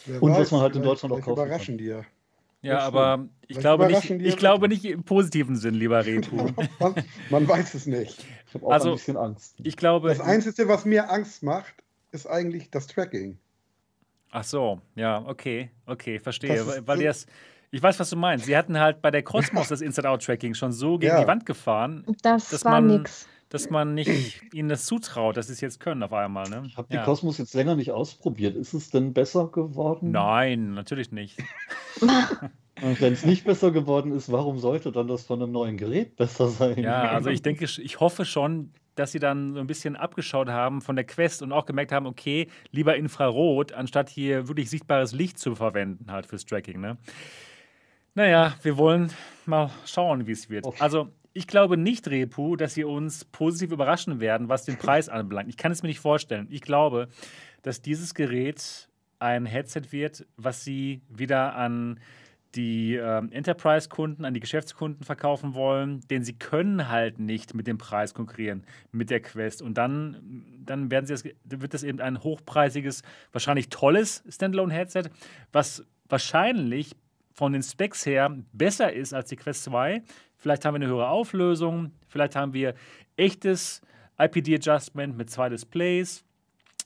Wer 0.06 0.22
Und 0.22 0.32
weiß, 0.32 0.38
was 0.38 0.50
man 0.52 0.60
halt 0.62 0.76
in 0.76 0.82
Deutschland 0.82 1.12
auch 1.14 1.20
kaufen 1.20 1.32
überraschen 1.32 1.76
kann. 1.76 1.84
dir. 1.84 2.04
Ja, 2.62 2.74
das 2.74 2.84
aber 2.84 3.28
ich 3.46 3.58
glaube, 3.58 3.86
nicht, 3.86 4.10
ich 4.10 4.36
glaube 4.36 4.68
nicht 4.68 4.84
im 4.84 5.02
positiven 5.02 5.56
Sinn, 5.56 5.74
lieber 5.74 6.04
Repu. 6.06 6.36
man, 6.78 6.94
man, 7.30 7.48
weiß 7.48 7.74
es 7.74 7.86
nicht. 7.86 8.24
Ich 8.48 8.54
habe 8.54 8.66
auch 8.66 8.72
also, 8.72 8.90
ein 8.90 8.96
bisschen 8.96 9.16
Angst. 9.16 9.56
Ich 9.62 9.76
glaube, 9.76 10.08
das 10.08 10.20
Einzige, 10.20 10.68
was 10.68 10.84
mir 10.84 11.10
Angst 11.10 11.42
macht, 11.42 11.72
ist 12.12 12.26
eigentlich 12.26 12.70
das 12.70 12.86
Tracking. 12.86 13.38
Ach 14.30 14.44
so, 14.44 14.80
ja, 14.94 15.24
okay, 15.26 15.70
okay, 15.86 16.18
verstehe. 16.18 16.54
Ist, 16.54 16.86
weil 16.86 17.02
das, 17.02 17.26
ich 17.70 17.82
weiß, 17.82 17.98
was 17.98 18.10
du 18.10 18.16
meinst. 18.16 18.46
Sie 18.46 18.56
hatten 18.56 18.78
halt 18.78 19.02
bei 19.02 19.10
der 19.10 19.22
Cosmos 19.22 19.68
das 19.68 19.80
Inside-Out-Tracking 19.80 20.54
schon 20.54 20.72
so 20.72 20.98
gegen 20.98 21.12
ja. 21.12 21.20
die 21.20 21.26
Wand 21.26 21.46
gefahren, 21.46 22.04
das 22.22 22.50
dass 22.50 22.64
war 22.64 22.80
man, 22.80 22.86
nix. 22.98 23.28
dass 23.48 23.70
man 23.70 23.94
nicht 23.94 24.42
ihnen 24.52 24.68
das 24.68 24.86
zutraut, 24.86 25.36
dass 25.36 25.48
sie 25.48 25.54
es 25.54 25.60
jetzt 25.60 25.80
können 25.80 26.02
auf 26.02 26.12
einmal. 26.12 26.48
Ne? 26.48 26.62
Ich 26.66 26.76
habe 26.76 26.88
die 26.90 26.96
ja. 26.96 27.04
Cosmos 27.04 27.38
jetzt 27.38 27.54
länger 27.54 27.74
nicht 27.74 27.90
ausprobiert. 27.90 28.54
Ist 28.56 28.72
es 28.72 28.90
denn 28.90 29.12
besser 29.12 29.48
geworden? 29.48 30.12
Nein, 30.12 30.74
natürlich 30.74 31.10
nicht. 31.10 31.38
Und 32.82 32.98
wenn 33.00 33.12
es 33.12 33.26
nicht 33.26 33.44
besser 33.44 33.72
geworden 33.72 34.12
ist, 34.12 34.32
warum 34.32 34.58
sollte 34.58 34.90
dann 34.90 35.06
das 35.06 35.24
von 35.24 35.42
einem 35.42 35.52
neuen 35.52 35.76
Gerät 35.76 36.16
besser 36.16 36.48
sein? 36.48 36.78
Ja, 36.78 37.10
also 37.10 37.28
ich 37.28 37.42
denke, 37.42 37.64
ich 37.64 38.00
hoffe 38.00 38.24
schon, 38.24 38.72
dass 39.00 39.12
sie 39.12 39.18
dann 39.18 39.54
so 39.54 39.60
ein 39.60 39.66
bisschen 39.66 39.96
abgeschaut 39.96 40.48
haben 40.48 40.82
von 40.82 40.94
der 40.94 41.06
Quest 41.06 41.42
und 41.42 41.52
auch 41.52 41.64
gemerkt 41.64 41.90
haben, 41.90 42.06
okay, 42.06 42.48
lieber 42.70 42.96
Infrarot, 42.96 43.72
anstatt 43.72 44.10
hier 44.10 44.46
wirklich 44.46 44.68
sichtbares 44.68 45.12
Licht 45.12 45.38
zu 45.38 45.54
verwenden 45.54 46.12
halt 46.12 46.26
fürs 46.26 46.44
Tracking. 46.44 46.80
Ne? 46.80 46.98
Naja, 48.14 48.54
wir 48.62 48.76
wollen 48.76 49.10
mal 49.46 49.70
schauen, 49.86 50.26
wie 50.26 50.32
es 50.32 50.50
wird. 50.50 50.66
Okay. 50.66 50.76
Also 50.80 51.08
ich 51.32 51.46
glaube 51.46 51.78
nicht, 51.78 52.08
Repu, 52.08 52.56
dass 52.56 52.74
sie 52.74 52.84
uns 52.84 53.24
positiv 53.24 53.72
überraschen 53.72 54.20
werden, 54.20 54.50
was 54.50 54.66
den 54.66 54.76
Preis 54.76 55.08
anbelangt. 55.08 55.48
Ich 55.48 55.56
kann 55.56 55.72
es 55.72 55.82
mir 55.82 55.88
nicht 55.88 56.00
vorstellen. 56.00 56.46
Ich 56.50 56.60
glaube, 56.60 57.08
dass 57.62 57.80
dieses 57.80 58.14
Gerät 58.14 58.88
ein 59.18 59.46
Headset 59.46 59.92
wird, 59.92 60.26
was 60.36 60.62
sie 60.62 61.00
wieder 61.08 61.54
an 61.56 62.00
die 62.54 62.96
äh, 62.96 63.22
Enterprise-Kunden 63.30 64.24
an 64.24 64.34
die 64.34 64.40
Geschäftskunden 64.40 65.04
verkaufen 65.04 65.54
wollen, 65.54 66.00
denn 66.10 66.24
sie 66.24 66.32
können 66.32 66.88
halt 66.88 67.18
nicht 67.18 67.54
mit 67.54 67.66
dem 67.66 67.78
Preis 67.78 68.14
konkurrieren, 68.14 68.64
mit 68.90 69.10
der 69.10 69.20
Quest. 69.20 69.62
Und 69.62 69.74
dann, 69.74 70.44
dann 70.64 70.90
werden 70.90 71.06
sie 71.06 71.12
das, 71.12 71.24
wird 71.44 71.74
das 71.74 71.82
eben 71.82 72.00
ein 72.00 72.22
hochpreisiges, 72.22 73.02
wahrscheinlich 73.32 73.68
tolles 73.68 74.24
Standalone-Headset, 74.28 75.04
was 75.52 75.84
wahrscheinlich 76.08 76.96
von 77.32 77.52
den 77.52 77.62
Specs 77.62 78.04
her 78.04 78.36
besser 78.52 78.92
ist 78.92 79.14
als 79.14 79.28
die 79.28 79.36
Quest 79.36 79.64
2. 79.64 80.02
Vielleicht 80.36 80.64
haben 80.64 80.74
wir 80.74 80.80
eine 80.80 80.88
höhere 80.88 81.08
Auflösung, 81.08 81.92
vielleicht 82.08 82.34
haben 82.34 82.52
wir 82.52 82.74
echtes 83.16 83.80
IPD-Adjustment 84.18 85.16
mit 85.16 85.30
zwei 85.30 85.48
Displays. 85.48 86.24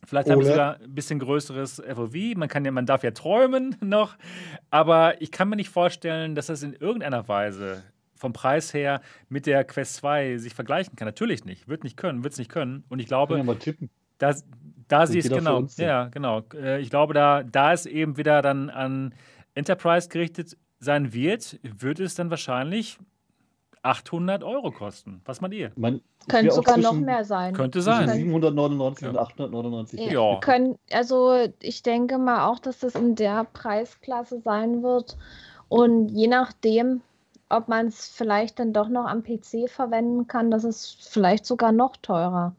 Vielleicht 0.06 0.30
haben 0.30 0.40
wir 0.40 0.46
sogar 0.46 0.80
ein 0.80 0.94
bisschen 0.94 1.18
größeres 1.18 1.82
FOV. 1.94 2.14
Man, 2.36 2.48
kann 2.48 2.64
ja, 2.64 2.70
man 2.70 2.86
darf 2.86 3.02
ja 3.02 3.10
träumen 3.10 3.76
noch. 3.80 4.16
Aber 4.70 5.20
ich 5.20 5.30
kann 5.30 5.48
mir 5.48 5.56
nicht 5.56 5.70
vorstellen, 5.70 6.34
dass 6.34 6.46
das 6.46 6.62
in 6.62 6.74
irgendeiner 6.74 7.28
Weise 7.28 7.82
vom 8.14 8.32
Preis 8.32 8.72
her 8.72 9.00
mit 9.28 9.46
der 9.46 9.64
Quest 9.64 9.96
2 9.96 10.38
sich 10.38 10.54
vergleichen 10.54 10.96
kann. 10.96 11.06
Natürlich 11.06 11.44
nicht. 11.44 11.68
Wird 11.68 11.84
nicht 11.84 11.96
können, 11.96 12.24
wird 12.24 12.32
es 12.32 12.38
nicht 12.38 12.50
können. 12.50 12.84
Und 12.88 12.98
ich 12.98 13.06
glaube, 13.06 13.36
ja 13.36 13.42
mal 13.42 13.56
tippen. 13.56 13.90
da, 14.18 14.34
da 14.88 15.06
sie 15.06 15.18
es 15.18 15.28
genau. 15.28 15.66
Ja, 15.76 16.06
genau. 16.08 16.42
Äh, 16.54 16.80
ich 16.80 16.90
glaube, 16.90 17.14
da, 17.14 17.42
da 17.42 17.72
es 17.72 17.86
eben 17.86 18.16
wieder 18.16 18.42
dann 18.42 18.70
an 18.70 19.14
Enterprise 19.54 20.08
gerichtet 20.08 20.56
sein 20.78 21.12
wird, 21.12 21.58
wird 21.62 22.00
es 22.00 22.14
dann 22.14 22.30
wahrscheinlich 22.30 22.98
800 23.84 24.42
Euro 24.42 24.70
kosten. 24.70 25.20
Was 25.26 25.40
meint 25.40 25.52
ihr? 25.54 25.70
Man, 25.76 26.00
Könnte 26.28 26.52
sogar 26.52 26.78
noch 26.78 26.94
mehr 26.94 27.24
sein. 27.24 27.54
Könnte 27.54 27.82
sein. 27.82 28.08
799 28.08 29.04
ja. 29.04 29.10
und 29.10 29.18
899. 29.18 30.00
Ja. 30.00 30.12
ja. 30.12 30.40
Können, 30.40 30.78
also 30.90 31.48
ich 31.60 31.82
denke 31.82 32.18
mal 32.18 32.46
auch, 32.46 32.58
dass 32.58 32.78
das 32.78 32.94
in 32.94 33.14
der 33.14 33.44
Preisklasse 33.44 34.40
sein 34.40 34.82
wird. 34.82 35.18
Und 35.68 36.08
je 36.08 36.28
nachdem, 36.28 37.02
ob 37.50 37.68
man 37.68 37.88
es 37.88 38.08
vielleicht 38.08 38.58
dann 38.58 38.72
doch 38.72 38.88
noch 38.88 39.04
am 39.04 39.22
PC 39.22 39.68
verwenden 39.68 40.26
kann, 40.26 40.50
dass 40.50 40.64
es 40.64 40.96
vielleicht 41.10 41.44
sogar 41.44 41.72
noch 41.72 41.96
teurer 41.98 42.54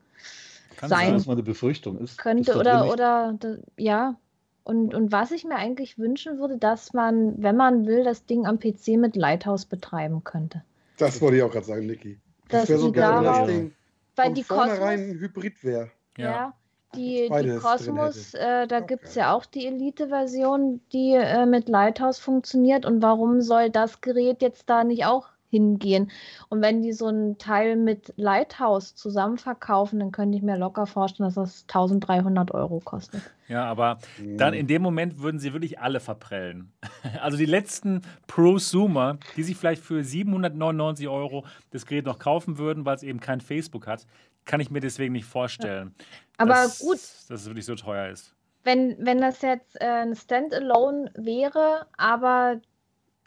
kann 0.78 0.89
sein. 0.89 1.09
Kann 1.11 1.19
sein, 1.19 1.32
eine 1.32 1.43
Befürchtung 1.43 1.97
ist. 1.97 2.19
Könnte 2.19 2.55
oder, 2.55 2.91
oder, 2.91 3.36
ja. 3.78 4.15
Und, 4.63 4.93
und 4.93 5.11
was 5.11 5.32
ich 5.32 5.43
mir 5.43 5.55
eigentlich 5.55 5.97
wünschen 5.97 6.39
würde, 6.39 6.57
dass 6.57 6.93
man, 6.93 7.41
wenn 7.41 7.55
man 7.55 7.86
will, 7.86 8.03
das 8.03 8.26
Ding 8.26 8.45
am 8.45 8.59
PC 8.59 8.97
mit 8.97 9.15
Lighthouse 9.15 9.65
betreiben 9.65 10.23
könnte. 10.23 10.63
Das 10.97 11.21
wollte 11.21 11.37
ich 11.37 11.43
auch 11.43 11.51
gerade 11.51 11.65
sagen, 11.65 11.85
Niki. 11.85 12.19
Das 12.47 12.69
wäre 12.69 12.79
so 12.79 12.91
geil, 12.91 13.15
wenn 13.15 13.23
das 13.23 13.47
Ding 13.47 13.75
weil 14.15 14.33
die 14.33 14.43
Kosmos, 14.43 14.79
ein 14.79 15.19
Hybrid 15.19 15.63
wäre. 15.63 15.91
Ja. 16.17 16.25
ja. 16.25 16.53
Die, 16.95 17.29
die 17.29 17.57
Cosmos, 17.57 18.33
äh, 18.35 18.67
da 18.67 18.79
gibt 18.79 19.03
es 19.03 19.15
ja 19.15 19.33
auch 19.33 19.45
die 19.45 19.67
Elite-Version, 19.67 20.79
die 20.93 21.11
äh, 21.11 21.45
mit 21.45 21.67
Lighthouse 21.67 22.19
funktioniert. 22.19 22.85
Und 22.85 23.01
warum 23.01 23.41
soll 23.41 23.69
das 23.69 23.99
Gerät 23.99 24.41
jetzt 24.41 24.69
da 24.69 24.85
nicht 24.85 25.05
auch 25.05 25.27
hingehen. 25.56 26.12
Und 26.49 26.62
wenn 26.62 26.82
die 26.82 26.91
so 26.91 27.08
ein 27.08 27.38
Teil 27.38 27.76
mit 27.78 28.14
Lighthouse 28.18 28.95
zusammen 28.95 29.38
verkaufen, 29.38 29.99
dann 29.99 30.12
könnte 30.12 30.38
ich 30.38 30.43
mir 30.43 30.58
locker 30.58 30.86
vorstellen, 30.86 31.28
dass 31.28 31.36
das 31.36 31.62
1300 31.64 32.51
Euro 32.51 32.82
kostet. 32.84 33.22
Ja, 33.47 33.66
aber 33.66 33.99
dann 34.38 34.53
in 34.53 34.68
dem 34.68 34.82
Moment 34.82 35.20
würden 35.20 35.39
sie 35.39 35.53
wirklich 35.53 35.80
alle 35.80 35.99
verprellen. 35.99 36.72
Also 37.22 37.38
die 37.38 37.45
letzten 37.45 38.01
Prosumer, 38.28 39.18
die 39.38 39.43
sich 39.43 39.56
vielleicht 39.56 39.82
für 39.82 40.03
799 40.03 41.08
Euro 41.08 41.45
das 41.72 41.86
Gerät 41.86 42.06
noch 42.06 42.20
kaufen 42.20 42.58
würden, 42.58 42.84
weil 42.86 42.95
es 42.95 43.03
eben 43.03 43.20
kein 43.20 43.41
Facebook 43.41 43.88
hat, 43.88 44.06
kann 44.43 44.60
ich 44.60 44.70
mir 44.70 44.80
deswegen 44.80 45.14
nicht 45.14 45.26
vorstellen. 45.26 45.93
Ja. 45.97 46.06
Aber 46.38 46.53
dass, 46.53 46.80
gut. 46.80 46.97
Dass 46.97 47.41
es 47.41 47.45
wirklich 47.45 47.66
so 47.66 47.76
teuer 47.76 48.10
ist. 48.10 48.36
Wenn, 48.64 48.95
wenn 48.99 49.22
das 49.22 49.41
jetzt 49.41 49.80
äh, 49.80 49.86
ein 49.86 50.16
Standalone 50.16 51.12
wäre, 51.16 51.86
aber 51.97 52.60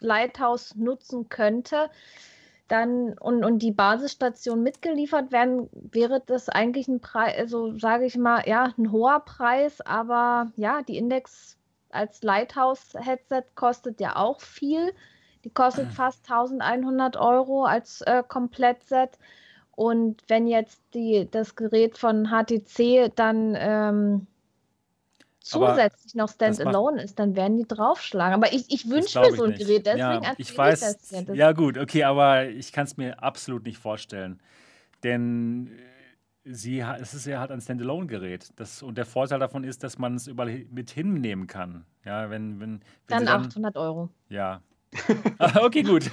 Lighthouse 0.00 0.74
nutzen 0.76 1.28
könnte, 1.28 1.90
dann 2.68 3.16
und, 3.18 3.44
und 3.44 3.60
die 3.60 3.72
Basisstation 3.72 4.62
mitgeliefert 4.62 5.32
werden, 5.32 5.68
wäre 5.72 6.22
das 6.24 6.48
eigentlich 6.48 6.86
ein 6.88 7.00
Preis, 7.00 7.34
also 7.38 7.76
sage 7.78 8.04
ich 8.04 8.16
mal, 8.16 8.46
ja, 8.46 8.72
ein 8.76 8.92
hoher 8.92 9.20
Preis, 9.20 9.80
aber 9.80 10.52
ja, 10.56 10.82
die 10.82 10.98
Index 10.98 11.56
als 11.90 12.22
Lighthouse-Headset 12.22 13.44
kostet 13.54 14.00
ja 14.00 14.16
auch 14.16 14.40
viel. 14.40 14.92
Die 15.44 15.50
kostet 15.50 15.86
mhm. 15.86 15.92
fast 15.92 16.30
1100 16.30 17.16
Euro 17.16 17.64
als 17.64 18.02
äh, 18.02 18.22
Komplettset. 18.26 19.18
Und 19.72 20.24
wenn 20.28 20.46
jetzt 20.46 20.82
die, 20.94 21.28
das 21.30 21.54
Gerät 21.54 21.96
von 21.96 22.28
HTC 22.30 23.12
dann 23.14 23.56
ähm, 23.56 24.26
zusätzlich 25.48 26.14
noch 26.14 26.28
Standalone 26.28 27.02
ist, 27.02 27.18
dann 27.18 27.34
werden 27.36 27.56
die 27.56 27.66
draufschlagen. 27.66 28.34
Aber 28.34 28.52
ich, 28.52 28.66
ich 28.68 28.88
wünsche 28.88 29.20
mir 29.20 29.32
so 29.34 29.44
ein 29.44 29.54
Gerät, 29.54 29.86
deswegen 29.86 30.24
ja, 30.24 30.34
ich 30.36 30.56
weiß, 30.56 30.80
das 30.80 31.10
ja, 31.10 31.22
das 31.22 31.36
ja 31.36 31.52
gut, 31.52 31.78
okay, 31.78 32.04
aber 32.04 32.48
ich 32.48 32.72
kann 32.72 32.84
es 32.84 32.96
mir 32.96 33.22
absolut 33.22 33.64
nicht 33.64 33.78
vorstellen. 33.78 34.40
Denn 35.02 35.68
äh, 35.68 36.52
sie, 36.52 36.80
es 36.80 37.14
ist 37.14 37.26
ja 37.26 37.40
halt 37.40 37.50
ein 37.50 37.60
Standalone-Gerät. 37.60 38.50
Und 38.82 38.98
der 38.98 39.06
Vorteil 39.06 39.38
davon 39.38 39.64
ist, 39.64 39.82
dass 39.82 39.98
man 39.98 40.16
es 40.16 40.26
überall 40.26 40.64
mit 40.70 40.90
hinnehmen 40.90 41.46
kann. 41.46 41.84
Ja, 42.04 42.30
wenn, 42.30 42.60
wenn, 42.60 42.80
wenn 42.80 42.80
dann, 43.06 43.26
dann 43.26 43.46
800 43.46 43.76
Euro. 43.76 44.08
Ja, 44.28 44.60
okay, 45.62 45.82
gut. 45.82 46.10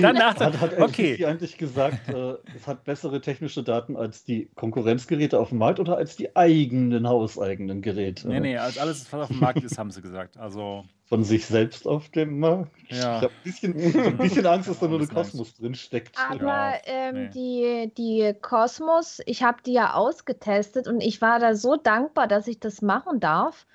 Danach 0.00 0.38
hat, 0.38 0.60
hat 0.60 0.78
okay. 0.78 1.24
eigentlich 1.24 1.56
gesagt, 1.56 2.08
äh, 2.08 2.34
es 2.56 2.66
hat 2.66 2.84
bessere 2.84 3.20
technische 3.20 3.62
Daten 3.62 3.96
als 3.96 4.24
die 4.24 4.50
Konkurrenzgeräte 4.54 5.38
auf 5.38 5.50
dem 5.50 5.58
Markt 5.58 5.78
oder 5.78 5.96
als 5.96 6.16
die 6.16 6.34
eigenen 6.34 7.08
hauseigenen 7.08 7.80
Geräte? 7.80 8.28
Nee, 8.28 8.40
nee, 8.40 8.56
als 8.56 8.78
alles, 8.78 9.12
was 9.12 9.22
auf 9.22 9.28
dem 9.28 9.40
Markt 9.40 9.62
ist, 9.62 9.78
haben 9.78 9.90
sie 9.90 10.02
gesagt. 10.02 10.36
Also 10.36 10.84
von 11.12 11.24
sich 11.24 11.44
selbst 11.44 11.86
auf 11.86 12.08
dem 12.08 12.40
Markt. 12.40 12.72
Ja. 12.88 13.18
Ich 13.18 13.22
habe 13.22 13.26
ein 13.26 13.42
bisschen, 13.44 13.76
ein 13.76 14.16
bisschen 14.16 14.46
Angst, 14.46 14.68
dass 14.68 14.78
da 14.78 14.88
nur 14.88 14.98
eine 14.98 15.08
Kosmos 15.08 15.54
drin 15.54 15.74
steckt. 15.74 16.16
Aber 16.18 16.46
ja, 16.46 16.74
ähm, 16.86 17.30
nee. 17.34 17.90
die, 17.94 17.94
die 17.94 18.34
Kosmos, 18.40 19.20
ich 19.26 19.42
habe 19.42 19.58
die 19.64 19.74
ja 19.74 19.92
ausgetestet 19.92 20.88
und 20.88 21.02
ich 21.02 21.20
war 21.20 21.38
da 21.38 21.54
so 21.54 21.76
dankbar, 21.76 22.28
dass 22.28 22.48
ich 22.48 22.60
das 22.60 22.82
machen 22.82 23.20
darf. 23.20 23.66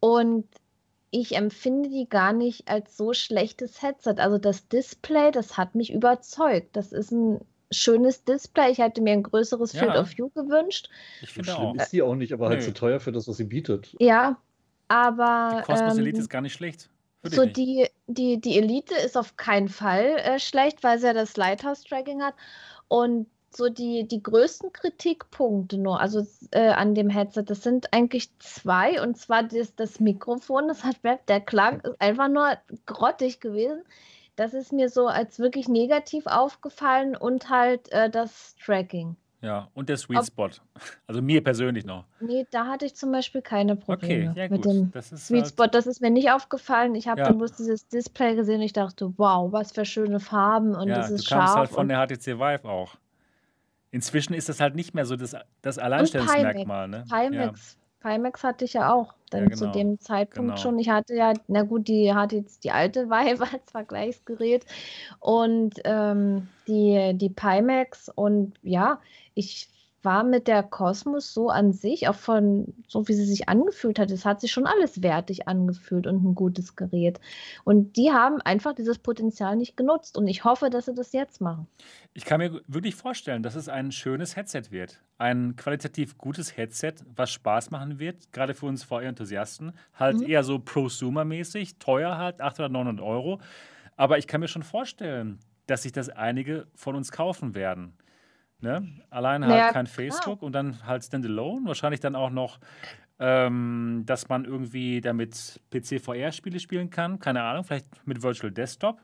Und 0.00 0.44
ich 1.20 1.34
empfinde 1.34 1.88
die 1.88 2.08
gar 2.08 2.34
nicht 2.34 2.68
als 2.68 2.96
so 2.96 3.14
schlechtes 3.14 3.80
Headset. 3.80 4.16
Also 4.18 4.36
das 4.36 4.68
Display, 4.68 5.30
das 5.30 5.56
hat 5.56 5.74
mich 5.74 5.90
überzeugt. 5.90 6.76
Das 6.76 6.92
ist 6.92 7.10
ein 7.10 7.40
schönes 7.70 8.24
Display. 8.24 8.70
Ich 8.70 8.78
hätte 8.78 9.00
mir 9.00 9.14
ein 9.14 9.22
größeres 9.22 9.72
ja. 9.72 9.80
Field 9.80 9.96
of 9.96 10.10
View 10.10 10.28
gewünscht. 10.28 10.90
Ich 11.22 11.30
finde 11.30 11.50
so 11.50 11.56
schlimm 11.56 11.68
auch. 11.68 11.74
ist 11.76 11.92
die 11.92 12.02
auch 12.02 12.14
nicht, 12.14 12.34
aber 12.34 12.48
halt 12.48 12.58
Nö. 12.58 12.64
halt 12.64 12.74
zu 12.74 12.78
teuer 12.78 13.00
für 13.00 13.12
das, 13.12 13.26
was 13.26 13.38
sie 13.38 13.44
bietet. 13.44 13.96
Ja, 13.98 14.36
aber. 14.88 15.62
Die 15.62 15.72
Cosmos 15.72 15.94
ähm, 15.94 16.00
Elite 16.00 16.18
ist 16.18 16.28
gar 16.28 16.42
nicht 16.42 16.52
schlecht. 16.52 16.90
so 17.22 17.46
die, 17.46 17.88
die, 18.06 18.38
die 18.38 18.58
Elite 18.58 18.94
ist 18.94 19.16
auf 19.16 19.38
keinen 19.38 19.68
Fall 19.68 20.18
äh, 20.18 20.38
schlecht, 20.38 20.84
weil 20.84 20.98
sie 20.98 21.06
ja 21.06 21.14
das 21.14 21.38
Lighthouse-Tracking 21.38 22.22
hat. 22.22 22.34
Und 22.88 23.26
so 23.56 23.68
die, 23.68 24.06
die 24.06 24.22
größten 24.22 24.72
Kritikpunkte 24.72 25.78
nur, 25.78 26.00
also 26.00 26.26
äh, 26.50 26.68
an 26.68 26.94
dem 26.94 27.08
Headset, 27.08 27.44
das 27.46 27.62
sind 27.62 27.92
eigentlich 27.92 28.30
zwei. 28.38 29.02
Und 29.02 29.16
zwar 29.16 29.42
das, 29.42 29.74
das 29.74 30.00
Mikrofon, 30.00 30.68
das 30.68 30.84
hat 30.84 30.96
der 31.28 31.40
Klang 31.40 31.80
ist 31.80 32.00
einfach 32.00 32.28
nur 32.28 32.56
grottig 32.86 33.40
gewesen. 33.40 33.82
Das 34.36 34.52
ist 34.52 34.72
mir 34.72 34.90
so 34.90 35.06
als 35.06 35.38
wirklich 35.38 35.68
negativ 35.68 36.26
aufgefallen 36.26 37.16
und 37.16 37.48
halt 37.48 37.90
äh, 37.92 38.10
das 38.10 38.54
Tracking. 38.62 39.16
Ja, 39.42 39.68
und 39.74 39.88
der 39.88 39.96
Sweet 39.96 40.26
Spot. 40.26 40.50
Also 41.06 41.22
mir 41.22 41.42
persönlich 41.42 41.84
noch. 41.84 42.04
Nee, 42.20 42.46
da 42.50 42.66
hatte 42.66 42.84
ich 42.84 42.96
zum 42.96 43.12
Beispiel 43.12 43.42
keine 43.42 43.76
Probleme 43.76 44.30
okay, 44.30 44.40
ja, 44.40 44.48
mit 44.48 44.64
dem 44.64 44.92
Sweet 45.00 45.42
halt 45.42 45.48
Spot. 45.48 45.66
Das 45.68 45.86
ist 45.86 46.00
mir 46.00 46.10
nicht 46.10 46.32
aufgefallen. 46.32 46.96
Ich 46.96 47.06
habe 47.06 47.20
ja. 47.20 47.28
dann 47.28 47.38
bloß 47.38 47.52
dieses 47.52 47.86
Display 47.88 48.34
gesehen 48.34 48.56
und 48.56 48.62
ich 48.62 48.72
dachte, 48.72 49.12
wow, 49.16 49.52
was 49.52 49.72
für 49.72 49.84
schöne 49.84 50.18
Farben 50.18 50.74
und 50.74 50.88
ja, 50.88 50.96
das 50.96 51.10
ist 51.10 51.28
scharf. 51.28 51.54
halt 51.54 51.70
von 51.70 51.88
der 51.88 52.04
HTC 52.04 52.38
Vive 52.38 52.64
auch. 52.64 52.96
Inzwischen 53.96 54.34
ist 54.34 54.50
das 54.50 54.60
halt 54.60 54.74
nicht 54.74 54.94
mehr 54.94 55.06
so 55.06 55.16
das, 55.16 55.34
das 55.62 55.78
Alleinstellungsmerkmal. 55.78 56.86
Ne? 56.86 57.04
Pimax. 57.08 57.78
Ja. 58.02 58.10
Pimax 58.10 58.44
hatte 58.44 58.66
ich 58.66 58.74
ja 58.74 58.92
auch 58.92 59.14
dann 59.30 59.44
ja, 59.44 59.48
genau. 59.48 59.58
zu 59.58 59.66
dem 59.70 59.98
Zeitpunkt 59.98 60.50
genau. 60.50 60.60
schon. 60.60 60.78
Ich 60.78 60.90
hatte 60.90 61.14
ja, 61.14 61.32
na 61.48 61.62
gut, 61.62 61.88
die 61.88 62.12
hatte 62.12 62.36
jetzt 62.36 62.62
die 62.64 62.72
alte 62.72 63.06
Vive 63.08 63.42
als 63.50 63.70
Vergleichsgerät 63.70 64.66
und 65.18 65.80
ähm, 65.84 66.48
die, 66.68 67.12
die 67.14 67.30
Pimax 67.30 68.10
und 68.14 68.52
ja, 68.62 69.00
ich 69.32 69.70
war 70.02 70.24
mit 70.24 70.46
der 70.46 70.62
Kosmos 70.62 71.34
so 71.34 71.48
an 71.48 71.72
sich, 71.72 72.08
auch 72.08 72.14
von 72.14 72.72
so 72.86 73.08
wie 73.08 73.14
sie 73.14 73.24
sich 73.24 73.48
angefühlt 73.48 73.98
hat, 73.98 74.10
es 74.10 74.24
hat 74.24 74.40
sich 74.40 74.52
schon 74.52 74.66
alles 74.66 75.02
wertig 75.02 75.48
angefühlt 75.48 76.06
und 76.06 76.24
ein 76.24 76.34
gutes 76.34 76.76
Gerät. 76.76 77.20
Und 77.64 77.96
die 77.96 78.12
haben 78.12 78.40
einfach 78.42 78.74
dieses 78.74 78.98
Potenzial 78.98 79.56
nicht 79.56 79.76
genutzt. 79.76 80.16
Und 80.16 80.28
ich 80.28 80.44
hoffe, 80.44 80.70
dass 80.70 80.86
sie 80.86 80.94
das 80.94 81.12
jetzt 81.12 81.40
machen. 81.40 81.66
Ich 82.14 82.24
kann 82.24 82.38
mir 82.38 82.60
wirklich 82.66 82.94
vorstellen, 82.94 83.42
dass 83.42 83.54
es 83.54 83.68
ein 83.68 83.90
schönes 83.92 84.36
Headset 84.36 84.70
wird. 84.70 85.00
Ein 85.18 85.56
qualitativ 85.56 86.16
gutes 86.16 86.56
Headset, 86.56 86.94
was 87.14 87.30
Spaß 87.30 87.70
machen 87.70 87.98
wird, 87.98 88.32
gerade 88.32 88.54
für 88.54 88.66
uns 88.66 88.84
VR-Enthusiasten. 88.84 89.72
Halt 89.94 90.18
mhm. 90.18 90.28
eher 90.28 90.44
so 90.44 90.58
Prosumer-mäßig, 90.58 91.78
teuer 91.78 92.16
halt, 92.16 92.40
800, 92.40 92.70
900 92.70 93.04
Euro. 93.04 93.40
Aber 93.96 94.18
ich 94.18 94.26
kann 94.26 94.40
mir 94.40 94.48
schon 94.48 94.62
vorstellen, 94.62 95.40
dass 95.66 95.82
sich 95.82 95.92
das 95.92 96.08
einige 96.08 96.66
von 96.74 96.94
uns 96.94 97.10
kaufen 97.10 97.54
werden. 97.54 97.94
Ne? 98.60 99.02
Allein 99.10 99.42
halt 99.42 99.54
naja, 99.54 99.72
kein 99.72 99.86
Facebook 99.86 100.38
klar. 100.38 100.42
und 100.42 100.52
dann 100.52 100.86
halt 100.86 101.04
Standalone. 101.04 101.66
Wahrscheinlich 101.66 102.00
dann 102.00 102.16
auch 102.16 102.30
noch, 102.30 102.58
ähm, 103.18 104.02
dass 104.06 104.28
man 104.28 104.44
irgendwie 104.44 105.00
damit 105.00 105.60
PC-VR-Spiele 105.70 106.58
spielen 106.58 106.90
kann. 106.90 107.18
Keine 107.18 107.42
Ahnung, 107.42 107.64
vielleicht 107.64 107.86
mit 108.06 108.22
Virtual 108.22 108.50
Desktop. 108.50 109.00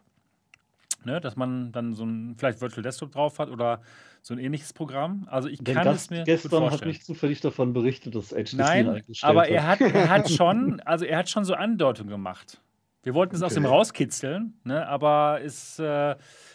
Ne? 1.04 1.20
Dass 1.20 1.36
man 1.36 1.72
dann 1.72 1.92
so 1.92 2.04
ein 2.04 2.34
vielleicht 2.38 2.60
Virtual 2.60 2.82
Desktop 2.82 3.12
drauf 3.12 3.38
hat 3.38 3.50
oder 3.50 3.82
so 4.22 4.34
ein 4.34 4.38
ähnliches 4.38 4.72
Programm. 4.72 5.26
Also 5.30 5.48
ich 5.48 5.62
kann 5.62 5.84
Gast 5.84 6.04
es 6.04 6.10
mir 6.10 6.24
gestern 6.24 6.70
hat 6.70 6.86
nicht 6.86 7.04
zufällig 7.04 7.40
davon 7.40 7.72
berichtet, 7.72 8.14
dass 8.14 8.28
HTC 8.28 8.54
Nein, 8.54 8.88
eingestellt 8.88 9.30
aber 9.30 9.48
er 9.48 9.66
hat, 9.66 9.80
er 9.80 10.08
hat 10.08 10.30
schon, 10.30 10.80
also 10.80 11.04
er 11.04 11.18
hat 11.18 11.28
schon 11.28 11.44
so 11.44 11.54
Andeutungen 11.54 12.10
gemacht. 12.10 12.60
Wir 13.02 13.14
wollten 13.14 13.34
es 13.34 13.42
okay. 13.42 13.46
aus 13.46 13.54
dem 13.54 13.66
rauskitzeln, 13.66 14.54
ne? 14.62 14.86
aber 14.86 15.40
es 15.42 15.78
äh, 15.80 16.14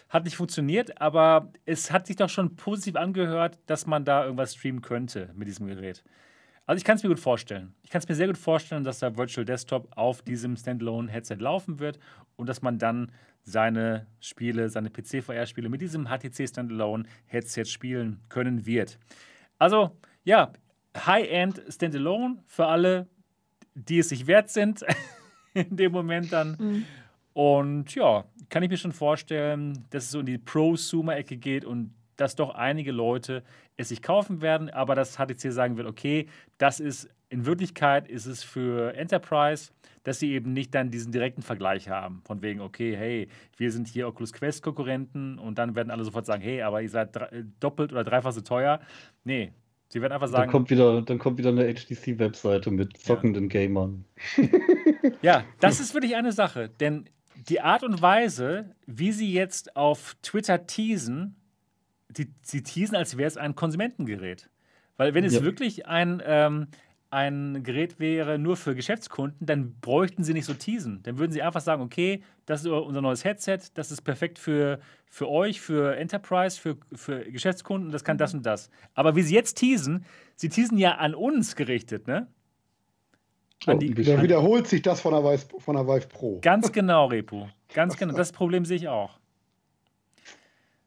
hat 0.09 0.23
nicht 0.23 0.37
funktioniert, 0.37 1.01
aber 1.01 1.51
es 1.65 1.91
hat 1.91 2.07
sich 2.07 2.15
doch 2.15 2.29
schon 2.29 2.55
positiv 2.55 2.95
angehört, 2.95 3.59
dass 3.65 3.85
man 3.85 4.05
da 4.05 4.23
irgendwas 4.23 4.55
streamen 4.55 4.81
könnte 4.81 5.31
mit 5.35 5.47
diesem 5.47 5.67
Gerät. 5.67 6.03
Also 6.65 6.79
ich 6.79 6.83
kann 6.83 6.97
es 6.97 7.03
mir 7.03 7.09
gut 7.09 7.19
vorstellen. 7.19 7.73
Ich 7.83 7.89
kann 7.89 7.99
es 7.99 8.09
mir 8.09 8.15
sehr 8.15 8.27
gut 8.27 8.37
vorstellen, 8.37 8.83
dass 8.83 8.99
der 8.99 9.17
Virtual 9.17 9.45
Desktop 9.45 9.87
auf 9.95 10.21
diesem 10.21 10.57
Standalone-Headset 10.57 11.35
laufen 11.35 11.79
wird 11.79 11.97
und 12.35 12.47
dass 12.47 12.61
man 12.61 12.77
dann 12.77 13.11
seine 13.43 14.05
Spiele, 14.19 14.69
seine 14.69 14.89
PC-VR-Spiele 14.89 15.69
mit 15.69 15.81
diesem 15.81 16.07
HTC 16.07 16.47
Standalone-Headset 16.47 17.65
spielen 17.65 18.19
können 18.27 18.65
wird. 18.65 18.99
Also 19.57 19.97
ja, 20.25 20.51
High-End 20.97 21.63
Standalone 21.69 22.43
für 22.47 22.67
alle, 22.67 23.07
die 23.73 23.99
es 23.99 24.09
sich 24.09 24.27
wert 24.27 24.49
sind 24.49 24.83
in 25.53 25.77
dem 25.77 25.93
Moment 25.93 26.33
dann. 26.33 26.57
Mhm. 26.59 26.85
Und 27.37 27.93
ja, 27.93 28.25
kann 28.49 28.63
ich 28.63 28.69
mir 28.71 28.77
schon 28.77 28.93
vorstellen, 28.93 29.85
dass 29.91 30.05
es 30.05 30.09
so 30.09 30.21
in 30.21 30.25
die 30.25 30.39
Prosumer-Ecke 30.39 31.37
geht 31.37 31.65
und 31.65 31.93
dass 32.15 32.35
doch 32.35 32.55
einige 32.55 32.91
Leute 32.91 33.43
es 33.75 33.89
sich 33.89 34.01
kaufen 34.01 34.41
werden, 34.41 34.71
aber 34.71 34.95
dass 34.95 35.17
HTC 35.17 35.51
sagen 35.51 35.77
wird, 35.77 35.85
okay, 35.85 36.25
das 36.57 36.79
ist 36.79 37.07
in 37.29 37.45
Wirklichkeit 37.45 38.07
ist 38.07 38.25
es 38.25 38.41
für 38.41 38.95
Enterprise, 38.95 39.69
dass 40.01 40.17
sie 40.17 40.31
eben 40.31 40.51
nicht 40.51 40.73
dann 40.73 40.89
diesen 40.89 41.11
direkten 41.11 41.43
Vergleich 41.43 41.89
haben. 41.89 42.23
Von 42.25 42.41
wegen, 42.41 42.59
okay, 42.59 42.97
hey, 42.97 43.27
wir 43.55 43.71
sind 43.71 43.87
hier 43.87 44.07
Oculus 44.07 44.33
Quest 44.33 44.63
Konkurrenten 44.63 45.37
und 45.37 45.59
dann 45.59 45.75
werden 45.75 45.91
alle 45.91 46.05
sofort 46.05 46.25
sagen, 46.25 46.41
hey, 46.41 46.63
aber 46.63 46.81
ihr 46.81 46.89
seid 46.89 47.19
doppelt 47.59 47.91
oder 47.91 48.03
dreifach 48.03 48.31
so 48.31 48.41
teuer. 48.41 48.79
Nee, 49.25 49.51
sie 49.89 50.01
werden 50.01 50.13
einfach 50.13 50.29
sagen. 50.29 50.45
Dann 50.45 50.51
kommt 50.51 50.71
wieder, 50.71 51.03
dann 51.03 51.19
kommt 51.19 51.37
wieder 51.37 51.49
eine 51.49 51.71
HTC-Webseite 51.71 52.71
mit 52.71 52.97
zockenden 52.97 53.43
ja. 53.43 53.49
Gamern. 53.49 54.05
ja, 55.21 55.43
das 55.59 55.79
ist 55.79 55.93
wirklich 55.93 56.15
eine 56.15 56.31
Sache, 56.31 56.69
denn 56.79 57.07
die 57.49 57.61
Art 57.61 57.83
und 57.83 58.01
Weise, 58.01 58.75
wie 58.85 59.11
sie 59.11 59.31
jetzt 59.31 59.75
auf 59.75 60.15
Twitter 60.21 60.65
teasen, 60.65 61.35
die, 62.09 62.33
sie 62.41 62.63
teasen, 62.63 62.95
als 62.95 63.17
wäre 63.17 63.27
es 63.27 63.37
ein 63.37 63.55
Konsumentengerät. 63.55 64.49
Weil 64.97 65.13
wenn 65.13 65.23
es 65.23 65.35
ja. 65.35 65.43
wirklich 65.43 65.85
ein, 65.85 66.21
ähm, 66.25 66.67
ein 67.09 67.63
Gerät 67.63 67.99
wäre 67.99 68.37
nur 68.39 68.57
für 68.57 68.75
Geschäftskunden, 68.75 69.45
dann 69.45 69.79
bräuchten 69.79 70.23
sie 70.23 70.33
nicht 70.33 70.45
so 70.45 70.53
teasen. 70.53 71.01
Dann 71.03 71.17
würden 71.19 71.31
sie 71.31 71.41
einfach 71.41 71.61
sagen, 71.61 71.81
okay, 71.81 72.23
das 72.45 72.61
ist 72.61 72.67
unser 72.67 73.01
neues 73.01 73.23
Headset, 73.23 73.59
das 73.75 73.91
ist 73.91 74.01
perfekt 74.01 74.39
für, 74.39 74.79
für 75.05 75.29
euch, 75.29 75.61
für 75.61 75.95
Enterprise, 75.95 76.59
für, 76.59 76.77
für 76.93 77.23
Geschäftskunden, 77.31 77.91
das 77.91 78.03
kann 78.03 78.17
das 78.17 78.33
und 78.33 78.45
das. 78.45 78.69
Aber 78.93 79.15
wie 79.15 79.21
sie 79.21 79.35
jetzt 79.35 79.55
teasen, 79.55 80.05
sie 80.35 80.49
teasen 80.49 80.77
ja 80.77 80.95
an 80.95 81.13
uns 81.13 81.55
gerichtet, 81.55 82.07
ne? 82.07 82.27
So, 83.63 83.73
die, 83.73 83.93
dann 83.93 84.21
wiederholt 84.21 84.67
sich 84.67 84.81
das 84.81 85.01
von 85.01 85.13
der, 85.13 85.23
Vive, 85.23 85.59
von 85.59 85.75
der 85.75 85.87
Vive 85.87 86.07
Pro. 86.07 86.39
Ganz 86.41 86.71
genau, 86.71 87.07
Repo. 87.07 87.49
Ganz 87.73 87.97
genau. 87.97 88.13
Das 88.13 88.31
Problem 88.31 88.65
sehe 88.65 88.77
ich 88.77 88.87
auch. 88.87 89.17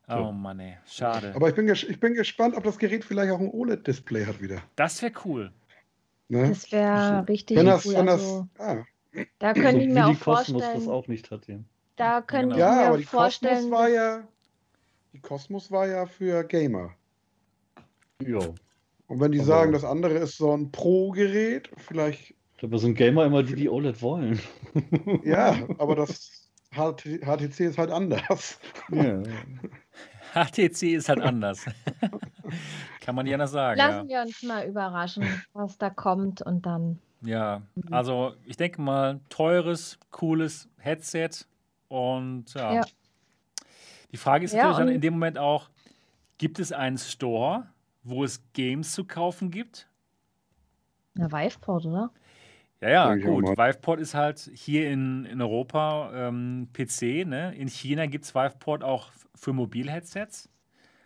Oh 0.09 0.33
Mann, 0.33 0.59
ey. 0.59 0.77
Schade. 0.87 1.33
Aber 1.37 1.49
ich 1.49 1.55
bin, 1.55 1.69
ich 1.69 2.01
bin 2.01 2.15
gespannt, 2.15 2.57
ob 2.57 2.65
das 2.65 2.79
Gerät 2.79 3.05
vielleicht 3.05 3.33
auch 3.33 3.39
ein 3.39 3.51
OLED-Display 3.51 4.27
hat 4.27 4.41
wieder. 4.41 4.61
Das 4.75 5.01
wäre 5.03 5.13
cool. 5.25 5.53
Ne? 6.29 6.49
Das 6.49 6.71
wäre 6.73 7.29
richtig 7.29 7.57
wenn 7.57 7.67
das, 7.67 7.87
cool. 7.87 7.95
Wenn 7.95 8.07
das, 8.07 8.21
also, 8.21 8.49
ah. 8.59 8.85
Da 9.39 9.53
könnte 9.53 9.83
ich 9.83 9.89
mir 9.89 10.07
auch 10.07 10.15
vorstellen. 10.15 10.61
das 10.61 10.89
auch 10.89 11.07
nicht 11.09 11.31
hat, 11.31 11.47
ja. 11.47 11.59
Da 11.97 12.23
könnte 12.23 12.57
ja, 12.57 12.71
ich 12.71 12.79
mir 12.79 12.87
aber 12.87 12.99
die 12.99 13.05
vorstellen. 13.05 13.55
Cosmos 13.55 13.71
war 13.71 13.89
ja, 13.89 14.29
die 15.13 15.21
Cosmos 15.21 15.71
war 15.71 15.87
ja 15.87 16.07
für 16.07 16.45
Gamer. 16.45 16.95
Ja. 18.25 18.39
Und 19.07 19.21
wenn 19.21 19.33
die 19.33 19.39
aber 19.39 19.47
sagen, 19.47 19.73
das 19.73 19.85
andere 19.85 20.15
ist 20.15 20.37
so 20.37 20.57
ein 20.57 20.71
Pro-Gerät, 20.71 21.71
vielleicht 21.77 22.35
aber 22.63 22.79
sind 22.79 22.95
Gamer 22.95 23.25
immer 23.25 23.43
die, 23.43 23.55
die 23.55 23.69
OLED 23.69 24.03
wollen. 24.03 24.41
ja, 25.25 25.57
aber 25.79 25.97
das 25.97 26.51
HTC 26.73 27.61
ist 27.61 27.79
halt 27.79 27.91
anders. 27.91 28.61
Ja. 28.91 29.23
HTC 30.35 30.95
ist 30.95 31.09
halt 31.09 31.21
anders. 31.21 31.67
Kann 33.01 33.15
man 33.15 33.27
ja 33.27 33.35
anders 33.35 33.53
sagen. 33.53 33.79
Lassen 33.79 34.09
ja. 34.09 34.19
wir 34.19 34.27
uns 34.27 34.43
mal 34.43 34.67
überraschen, 34.67 35.25
was 35.53 35.79
da 35.79 35.91
kommt 35.91 36.43
und 36.43 36.67
dann. 36.67 36.99
Ja, 37.23 37.63
also 37.91 38.35
ich 38.47 38.57
denke 38.57 38.81
mal, 38.81 39.21
teures, 39.29 39.99
cooles 40.11 40.69
Headset 40.79 41.31
und 41.89 42.55
ja. 42.55 42.75
ja. 42.75 42.83
Die 44.13 44.17
Frage 44.17 44.45
ist 44.45 44.53
ja, 44.53 44.65
natürlich 44.65 44.79
dann 44.79 44.95
in 44.95 45.01
dem 45.01 45.15
Moment 45.15 45.39
auch, 45.39 45.69
gibt 46.39 46.59
es 46.59 46.73
einen 46.73 46.99
Store, 46.99 47.67
wo 48.03 48.25
es 48.25 48.43
Games 48.53 48.93
zu 48.93 49.05
kaufen 49.05 49.51
gibt? 49.51 49.89
Na, 51.15 51.31
Viveport, 51.31 51.85
oder? 51.85 52.11
Ja, 52.81 52.89
ja, 52.89 53.15
gut. 53.15 53.47
Viveport 53.47 54.01
ist 54.01 54.15
halt 54.15 54.51
hier 54.55 54.91
in, 54.91 55.27
in 55.27 55.43
Europa 55.43 56.11
ähm, 56.15 56.69
PC. 56.73 57.27
Ne? 57.27 57.55
In 57.57 57.69
China 57.69 58.07
gibt 58.07 58.25
es 58.25 58.35
Viveport 58.35 58.83
auch 58.83 59.11
für 59.35 59.53
Mobilheadsets. 59.53 60.49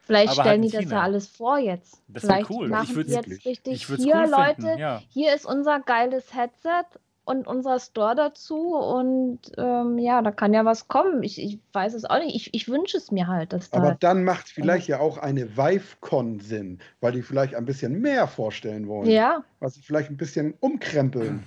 Vielleicht 0.03 0.35
stellen 0.35 0.63
halt 0.63 0.65
die 0.65 0.77
das 0.77 0.91
ja 0.91 1.01
alles 1.01 1.27
vor 1.29 1.59
jetzt. 1.59 2.03
Das 2.09 2.25
wäre 2.25 2.45
cool. 2.51 2.69
Machen 2.69 2.91
ich 2.91 2.97
jetzt 2.97 3.29
wirklich, 3.29 3.47
richtig. 3.47 3.87
Hier, 3.87 4.15
cool 4.15 4.31
Leute, 4.31 4.79
ja. 4.79 5.03
hier 5.09 5.35
ist 5.35 5.47
unser 5.47 5.81
geiles 5.81 6.35
Headset 6.35 6.85
und 7.25 7.47
unser 7.47 7.81
Store 7.81 8.15
dazu. 8.15 8.77
Und 8.77 9.41
ähm, 9.57 9.99
ja, 9.99 10.21
da 10.21 10.31
kann 10.31 10.53
ja 10.53 10.67
was 10.67 10.89
kommen. 10.89 11.23
Ich, 11.23 11.43
ich 11.43 11.59
weiß 11.73 11.95
es 11.95 12.05
auch 12.05 12.19
nicht. 12.19 12.37
Ich, 12.37 12.53
ich 12.53 12.69
wünsche 12.69 12.99
es 12.99 13.11
mir 13.11 13.29
halt. 13.29 13.55
Dass 13.55 13.73
Aber 13.73 13.93
da 13.93 13.97
dann 13.99 14.25
macht 14.25 14.49
vielleicht 14.49 14.89
ja 14.89 15.01
auch 15.01 15.17
eine 15.17 15.57
ViveCon 15.57 16.39
Sinn, 16.39 16.81
weil 17.01 17.13
die 17.13 17.23
vielleicht 17.23 17.55
ein 17.55 17.65
bisschen 17.65 18.01
mehr 18.01 18.29
vorstellen 18.29 18.87
wollen. 18.87 19.09
Ja. 19.09 19.43
Was 19.61 19.75
sie 19.75 19.83
vielleicht 19.83 20.11
ein 20.11 20.19
bisschen 20.19 20.55
umkrempeln. 20.61 21.45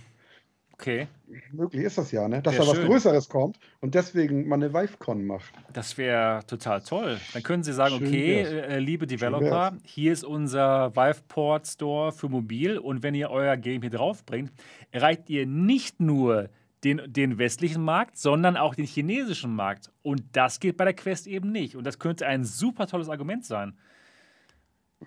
Okay. 0.80 1.08
Möglich 1.52 1.84
ist 1.84 1.98
das 1.98 2.12
ja, 2.12 2.28
ne? 2.28 2.41
Dass 2.41 2.56
da 2.56 2.68
was 2.68 2.80
Größeres 2.80 3.30
kommt 3.30 3.58
und 3.82 3.95
deswegen 3.95 4.48
man 4.48 4.62
eine 4.62 4.74
ViveCon 4.74 5.26
macht. 5.26 5.52
Das 5.74 5.98
wäre 5.98 6.45
total 6.45 6.82
toll. 6.82 7.20
Dann 7.34 7.41
können 7.41 7.64
Sie 7.64 7.74
sagen, 7.74 7.98
Schön 7.98 8.08
okay, 8.08 8.41
äh, 8.44 8.78
liebe 8.78 9.08
Developer, 9.08 9.76
hier 9.84 10.14
ist 10.14 10.24
unser 10.24 10.95
Viveport 10.95 11.66
Store 11.66 12.12
für 12.12 12.30
mobil 12.30 12.78
und 12.78 13.02
wenn 13.02 13.16
ihr 13.16 13.32
euer 13.32 13.58
Game 13.58 13.82
hier 13.82 13.90
draufbringt, 13.90 14.52
erreicht 14.91 15.30
ihr 15.32 15.48
nicht 15.48 15.99
nur 15.99 16.49
den, 16.84 17.02
den 17.12 17.40
westlichen 17.40 17.84
Markt, 17.84 18.18
sondern 18.18 18.56
auch 18.56 18.76
den 18.76 18.86
chinesischen 18.86 19.56
Markt. 19.56 19.91
Und 20.04 20.24
das 20.34 20.60
geht 20.60 20.78
bei 20.78 20.86
der 20.86 20.94
Quest 20.94 21.26
eben 21.26 21.52
nicht. 21.52 21.76
Und 21.76 21.86
das 21.86 21.98
könnte 21.98 22.28
ein 22.28 22.44
super 22.44 22.86
tolles 22.86 23.10
Argument 23.10 23.44
sein. 23.45 23.78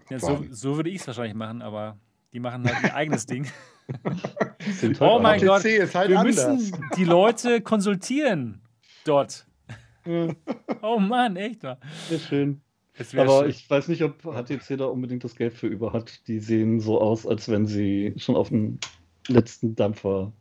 Ja, 0.08 0.18
so, 0.18 0.44
so 0.50 0.76
würde 0.76 0.90
ich 0.90 1.00
es 1.00 1.06
wahrscheinlich 1.06 1.34
machen, 1.34 1.62
aber 1.62 1.96
die 2.32 2.40
machen 2.40 2.64
halt 2.64 2.82
ihr 2.82 2.94
eigenes 2.94 3.26
Ding. 3.26 3.46
Oh 5.00 5.18
mein 5.20 5.40
Gott, 5.40 5.64
halt 5.64 6.08
wir 6.10 6.18
anders. 6.18 6.48
müssen 6.48 6.84
die 6.96 7.04
Leute 7.04 7.60
konsultieren 7.60 8.60
dort. 9.04 9.46
Oh 10.82 10.98
Mann, 10.98 11.36
echt 11.36 11.62
wahr. 11.62 11.78
Sehr 12.08 12.18
schön. 12.18 12.60
Aber 13.16 13.40
schön. 13.40 13.50
ich 13.50 13.68
weiß 13.68 13.88
nicht, 13.88 14.02
ob 14.02 14.22
HTC 14.22 14.76
da 14.76 14.86
unbedingt 14.86 15.24
das 15.24 15.34
Geld 15.36 15.54
für 15.54 15.66
über 15.66 15.92
hat. 15.92 16.26
Die 16.26 16.38
sehen 16.38 16.80
so 16.80 17.00
aus, 17.00 17.26
als 17.26 17.48
wenn 17.48 17.66
sie 17.66 18.14
schon 18.16 18.36
auf 18.36 18.48
dem 18.48 18.78
letzten 19.28 19.74
Dampfer. 19.74 20.32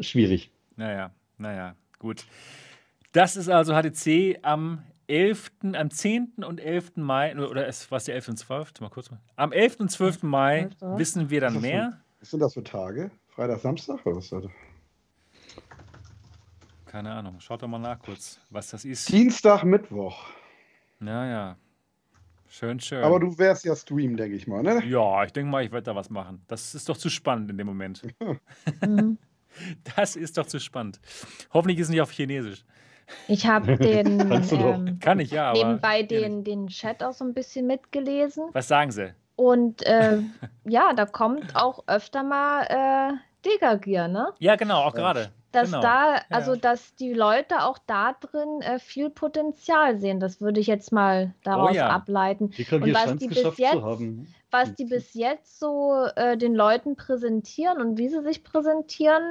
Schwierig. 0.00 0.50
Naja, 0.76 1.10
naja, 1.36 1.74
gut. 1.98 2.24
Das 3.12 3.36
ist 3.36 3.48
also 3.48 3.74
HTC 3.74 4.38
am 4.42 4.82
11., 5.08 5.50
am 5.74 5.90
10. 5.90 6.44
und 6.46 6.60
11. 6.60 6.96
Mai, 6.96 7.36
oder 7.36 7.66
es 7.66 7.90
war 7.90 7.98
der 8.00 8.14
11. 8.14 8.28
und 8.28 8.36
12. 8.36 8.72
Mal 8.80 8.90
kurz 8.90 9.10
mal. 9.10 9.20
Am 9.36 9.52
11. 9.52 9.80
und 9.80 9.90
12. 9.90 10.22
Mai 10.22 10.68
12.. 10.80 10.98
wissen 10.98 11.30
wir 11.30 11.40
dann 11.40 11.60
mehr. 11.60 12.00
Was 12.20 12.30
sind 12.30 12.40
das 12.40 12.54
für 12.54 12.64
Tage? 12.64 13.10
Freitag, 13.28 13.60
Samstag? 13.60 14.04
Oder 14.04 14.16
was 14.16 14.24
ist 14.24 14.32
das? 14.32 14.44
Keine 16.86 17.12
Ahnung, 17.12 17.38
schaut 17.40 17.62
doch 17.62 17.68
mal 17.68 17.78
nach 17.78 17.98
kurz, 17.98 18.40
was 18.50 18.68
das 18.70 18.84
ist. 18.84 19.08
Dienstag, 19.12 19.62
Mittwoch. 19.62 20.24
Naja, 21.00 21.56
schön, 22.48 22.80
schön. 22.80 23.04
Aber 23.04 23.20
du 23.20 23.36
wärst 23.38 23.64
ja 23.66 23.76
Stream, 23.76 24.16
denke 24.16 24.36
ich 24.36 24.46
mal, 24.46 24.62
ne? 24.62 24.82
ja, 24.86 25.22
ich 25.24 25.32
denke 25.32 25.50
mal, 25.50 25.62
ich 25.64 25.70
werde 25.70 25.84
da 25.84 25.94
was 25.94 26.08
machen. 26.10 26.42
Das 26.48 26.74
ist 26.74 26.88
doch 26.88 26.96
zu 26.96 27.10
spannend 27.10 27.50
in 27.50 27.58
dem 27.58 27.66
Moment. 27.66 28.02
Mhm. 28.86 29.18
Das 29.96 30.14
ist 30.14 30.38
doch 30.38 30.46
zu 30.46 30.60
spannend. 30.60 31.00
Hoffentlich 31.52 31.78
ist 31.78 31.86
es 31.86 31.90
nicht 31.90 32.00
auf 32.02 32.12
Chinesisch. 32.12 32.64
Ich 33.26 33.46
habe 33.46 33.76
den 33.78 34.18
Kannst 34.28 34.52
du 34.52 34.56
doch. 34.56 34.74
ähm, 34.74 34.98
Kann 35.00 35.18
ich 35.18 35.30
ja, 35.32 35.50
aber. 35.50 35.58
nebenbei 35.58 36.02
den, 36.04 36.44
den 36.44 36.68
Chat 36.68 37.02
auch 37.02 37.12
so 37.14 37.24
ein 37.24 37.34
bisschen 37.34 37.66
mitgelesen. 37.66 38.50
Was 38.52 38.68
sagen 38.68 38.92
Sie? 38.92 39.14
Und 39.38 39.86
äh, 39.86 40.18
ja, 40.64 40.92
da 40.94 41.06
kommt 41.06 41.54
auch 41.54 41.84
öfter 41.86 42.24
mal 42.24 42.62
äh, 42.64 43.48
Degagier, 43.48 44.08
ne? 44.08 44.32
Ja, 44.40 44.56
genau, 44.56 44.82
auch 44.82 44.94
gerade. 44.94 45.30
Dass 45.52 45.70
Genau. 45.70 45.80
da, 45.80 46.16
also 46.28 46.54
ja. 46.54 46.60
dass 46.60 46.94
die 46.96 47.12
Leute 47.14 47.62
auch 47.62 47.78
da 47.86 48.14
drin 48.20 48.60
äh, 48.62 48.80
viel 48.80 49.10
Potenzial 49.10 49.98
sehen. 49.98 50.18
Das 50.18 50.40
würde 50.40 50.58
ich 50.58 50.66
jetzt 50.66 50.90
mal 50.92 51.34
daraus 51.44 51.70
Oh 51.70 51.74
ja. 51.74 51.88
ableiten. 51.88 52.50
DKG 52.50 52.82
Und 52.82 52.94
was 52.94 53.16
die 53.16 53.28
bis 53.28 53.42
jetzt- 53.56 53.72
zu 53.72 53.82
haben. 53.84 54.34
Was 54.50 54.74
die 54.74 54.86
bis 54.86 55.14
jetzt 55.14 55.60
so 55.60 56.06
äh, 56.16 56.36
den 56.36 56.54
Leuten 56.54 56.96
präsentieren 56.96 57.80
und 57.80 57.96
wie 57.96 58.08
sie 58.08 58.22
sich 58.22 58.42
präsentieren, 58.44 59.22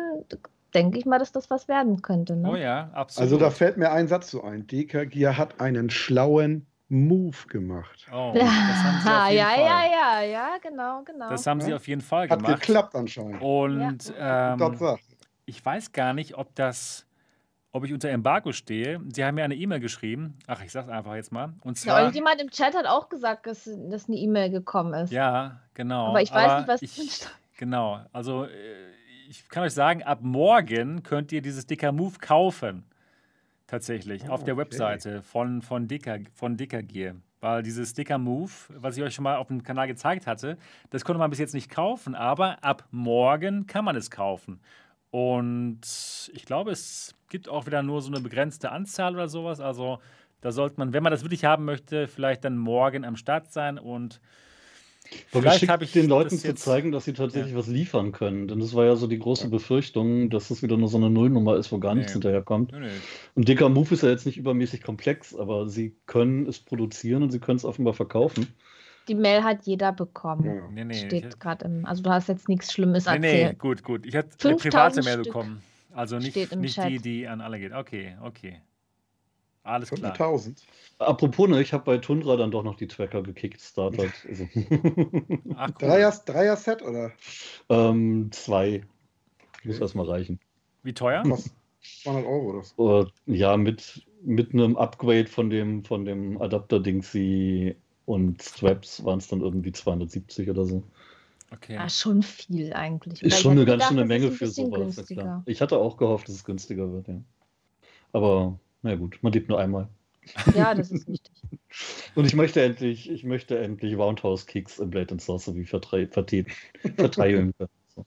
denke 0.74 0.98
ich 1.00 1.06
mal, 1.06 1.20
dass 1.20 1.32
das 1.34 1.50
was 1.50 1.68
werden 1.68 2.02
könnte. 2.02 2.36
Ne? 2.36 2.50
Oh 2.52 2.56
ja, 2.56 2.92
absolut. 2.94 3.24
Also 3.26 3.38
da 3.38 3.50
fällt 3.50 3.78
mir 3.78 3.92
ein 3.92 4.08
Satz 4.08 4.32
so 4.32 4.42
ein. 4.44 4.68
DKG 4.68 5.28
hat 5.36 5.60
einen 5.60 5.90
schlauen 5.90 6.66
Move 6.90 7.36
gemacht. 7.50 8.08
Oh, 8.12 8.32
das 8.36 8.44
haben 8.44 9.00
sie 9.02 9.10
auf 9.10 9.14
ja, 9.16 9.28
jeden 9.30 9.38
ja, 9.40 9.50
Fall. 9.50 9.62
ja, 9.62 9.86
ja, 9.86 10.22
ja, 10.22 10.58
genau, 10.62 11.04
genau. 11.04 11.30
Das 11.30 11.46
haben 11.46 11.60
sie 11.62 11.72
Ja. 11.72 11.76
auf 11.76 11.88
jeden 11.88 12.02
Fall 12.02 12.30
Hat 12.30 12.40
gemacht. 12.40 12.62
geklappt 12.62 12.96
anscheinend. 12.96 13.42
Und 13.42 14.14
ähm, 14.18 14.58
Dort 14.58 14.78
sagt. 14.78 15.04
ich 15.46 15.64
weiß 15.66 15.92
gar 15.92 16.14
nicht, 16.14 16.38
ob 16.38 16.56
das, 16.56 17.06
ob 17.74 17.84
ich 17.84 17.94
unter 17.94 18.10
Embargo 18.10 18.54
stehe. 18.54 19.02
Sie 19.14 19.24
haben 19.26 19.36
mir 19.36 19.44
eine 19.44 19.56
E-Mail 19.56 19.82
geschrieben. 19.82 20.40
Ach, 20.48 20.64
ich 20.64 20.72
sag's 20.72 20.90
einfach 20.90 21.16
jetzt 21.16 21.32
mal. 21.34 21.54
Und 21.62 21.78
ja, 21.80 21.92
zwar. 21.92 22.00
irgendjemand 22.00 22.42
im 22.42 22.50
Chat 22.52 22.74
hat 22.76 22.86
auch 22.86 23.10
gesagt, 23.10 23.48
dass, 23.48 23.70
dass 23.90 24.08
eine 24.08 24.18
E-Mail 24.18 24.50
gekommen 24.50 24.94
ist. 24.94 25.12
Ja, 25.12 25.60
genau. 25.74 26.08
Aber 26.08 26.22
ich 26.22 26.32
weiß 26.32 26.50
Aber 26.50 26.58
nicht, 26.60 26.68
was 26.70 26.82
ich, 26.82 27.20
drin. 27.20 27.32
Genau. 27.58 28.00
Also 28.14 28.46
äh, 28.46 28.50
ich 29.28 29.50
kann 29.50 29.64
euch 29.64 29.74
sagen, 29.74 30.04
ab 30.04 30.20
morgen 30.22 31.04
könnt 31.04 31.34
ihr 31.34 31.42
dieses 31.42 31.68
Dicker 31.68 31.92
Move 31.92 32.18
kaufen. 32.22 32.86
Tatsächlich. 33.68 34.24
Oh, 34.28 34.32
auf 34.32 34.44
der 34.44 34.56
okay. 34.56 34.64
Webseite 34.64 35.22
von, 35.22 35.62
von, 35.62 35.88
Dicker, 35.88 36.20
von 36.34 36.58
Dicker 36.58 36.82
Gear. 36.82 37.16
Weil 37.40 37.62
dieses 37.62 37.92
Sticker 37.92 38.18
Move, 38.18 38.52
was 38.70 38.98
ich 38.98 39.04
euch 39.04 39.14
schon 39.14 39.24
mal 39.24 39.36
auf 39.36 39.48
dem 39.48 39.62
Kanal 39.62 39.88
gezeigt 39.88 40.26
hatte, 40.26 40.58
das 40.90 41.06
konnte 41.06 41.20
man 41.20 41.30
bis 41.30 41.38
jetzt 41.38 41.54
nicht 41.54 41.70
kaufen, 41.70 42.16
aber 42.16 42.64
ab 42.64 42.88
morgen 42.90 43.68
kann 43.68 43.86
man 43.86 43.96
es 43.96 44.10
kaufen. 44.10 44.60
Und 45.12 45.82
ich 46.34 46.46
glaube, 46.46 46.72
es 46.72 47.16
gibt 47.30 47.48
auch 47.48 47.66
wieder 47.66 47.84
nur 47.84 48.02
so 48.02 48.12
eine 48.12 48.22
begrenzte 48.22 48.72
Anzahl 48.72 49.14
oder 49.14 49.28
sowas. 49.28 49.60
Also 49.60 50.00
da 50.42 50.52
sollte 50.52 50.78
man, 50.78 50.94
wenn 50.94 51.04
man 51.04 51.12
das 51.12 51.24
wirklich 51.24 51.46
haben 51.46 51.66
möchte, 51.66 52.08
vielleicht 52.08 52.44
dann 52.44 52.58
morgen 52.58 53.06
am 53.06 53.16
Start 53.16 53.52
sein 53.52 53.78
und 53.78 54.20
War 55.32 55.42
vielleicht 55.42 55.68
habe 55.70 55.84
ich 55.84 55.92
den 55.92 56.08
Leuten 56.08 56.38
zu 56.38 56.54
zeigen, 56.56 56.92
dass 56.92 57.06
sie 57.06 57.14
tatsächlich 57.14 57.56
was 57.56 57.68
liefern 57.68 58.12
können. 58.12 58.48
Denn 58.48 58.60
das 58.60 58.74
war 58.74 58.86
ja 58.86 58.96
so 58.96 59.08
die 59.08 59.20
große 59.20 59.50
Befürchtung, 59.50 60.30
dass 60.30 60.48
das 60.50 60.62
wieder 60.64 60.78
nur 60.78 60.88
so 60.90 60.98
eine 60.98 61.10
Nullnummer 61.10 61.56
ist, 61.58 61.72
wo 61.72 61.80
gar 61.80 61.96
nichts 61.96 62.12
Nee. 62.12 62.14
hinterherkommt. 62.22 62.72
Nö, 62.72 62.80
nö. 62.80 62.90
Und 63.36 63.48
dicker 63.48 63.70
Move 63.70 63.94
ist 63.94 64.04
ja 64.04 64.10
jetzt 64.10 64.26
nicht 64.26 64.38
übermäßig 64.38 64.82
komplex, 64.84 65.36
aber 65.36 65.68
sie 65.70 65.96
können 66.06 66.48
es 66.48 66.60
produzieren 66.60 67.24
und 67.24 67.32
sie 67.32 67.40
können 67.40 67.58
es 67.58 67.66
offenbar 67.66 67.94
verkaufen. 67.94 68.48
Die 69.08 69.16
Mail 69.16 69.44
hat 69.44 69.66
jeder 69.66 69.94
bekommen. 69.94 70.46
Ja. 70.46 70.70
Nee, 70.72 70.84
nee. 70.84 70.94
Steht 71.06 71.40
gerade 71.40 71.66
im. 71.66 71.86
Also 71.86 72.04
du 72.04 72.10
hast 72.10 72.28
jetzt 72.28 72.50
nichts 72.50 72.74
Schlimmes 72.74 73.06
Nee, 73.06 73.20
nee, 73.20 73.42
erzählt. 73.42 73.60
gut, 73.60 73.84
gut. 73.84 74.06
Ich 74.06 74.16
hatte 74.16 74.30
eine 74.44 74.58
5000 74.60 74.74
private 74.74 75.04
Mail 75.04 75.14
Stück 75.14 75.24
bekommen. 75.34 75.62
Also 75.94 76.20
nicht, 76.20 76.56
nicht 76.58 76.76
Chat. 76.76 76.90
die, 76.90 77.00
die 77.00 77.28
an 77.28 77.42
alle 77.42 77.58
geht. 77.60 77.74
Okay, 77.74 78.18
okay. 78.22 78.62
Alles 79.68 79.90
klar. 79.90 80.16
5000. 80.16 80.64
Apropos, 81.00 81.50
ne, 81.50 81.62
ich 81.62 81.74
habe 81.74 81.84
bei 81.84 81.98
Tundra 81.98 82.38
dann 82.38 82.52
doch 82.52 82.64
noch 82.64 82.76
die 82.76 82.88
Tracker 82.88 83.22
gekickstartet. 83.22 84.12
Also, 84.28 84.48
Ach, 85.56 85.70
cool. 85.70 85.88
Dreier, 85.88 86.12
Dreier-Set 86.26 86.82
oder 86.82 87.12
ähm, 87.70 88.30
zwei. 88.32 88.84
Muss 89.64 89.80
erstmal 89.80 90.06
reichen. 90.10 90.40
Wie 90.84 90.94
teuer? 90.94 91.22
was? 91.26 91.50
200 92.04 92.26
Euro 92.26 92.50
oder 92.50 92.64
so. 92.64 93.02
Äh, 93.02 93.06
ja, 93.26 93.58
mit, 93.58 94.08
mit 94.24 94.54
einem 94.54 94.78
Upgrade 94.78 95.28
von 95.28 95.50
dem, 95.50 95.84
von 95.84 96.06
dem 96.06 96.42
Adapter-Dingsy 96.42 97.76
und 98.06 98.42
Straps 98.42 99.04
waren 99.04 99.20
es 99.20 99.28
dann 99.28 99.42
irgendwie 99.42 99.74
270 99.74 100.50
oder 100.50 100.66
so. 100.66 100.84
Okay. 101.52 101.76
Ja, 101.76 101.90
schon 101.90 102.24
viel 102.24 102.74
eigentlich. 102.74 103.22
Ist 103.22 103.42
schon 103.42 103.54
eine 103.54 103.66
ganz 103.66 103.86
schöne 103.86 104.06
Menge 104.06 104.28
ein 104.28 104.32
für 104.32 104.48
sowas. 104.48 105.04
Ich 105.46 105.62
hatte 105.62 105.78
auch 105.78 105.98
gehofft, 105.98 106.28
dass 106.30 106.36
es 106.36 106.44
günstiger 106.46 106.92
wird, 106.92 107.08
ja. 107.08 107.22
Aber 108.14 108.60
na 108.82 108.96
gut, 108.96 109.20
man 109.22 109.34
lebt 109.34 109.50
nur 109.50 109.60
einmal. 109.60 109.88
Ja, 110.56 110.74
das 110.74 110.92
ist 110.92 111.08
richtig. 111.08 111.32
Und 112.16 112.26
ich 112.26 112.36
möchte 112.36 112.62
endlich, 112.62 113.10
ich 113.10 113.24
möchte 113.24 113.58
endlich 113.58 113.98
Roundhouse-Kicks 113.98 114.80
in 114.80 114.90
Blade 114.90 115.12
and 115.12 115.22
Sorcery 115.22 115.66
vertre 115.66 116.08
vertreten, 116.08 116.52
verteilen. 116.96 117.54
können. 117.58 117.70
So. 117.96 118.06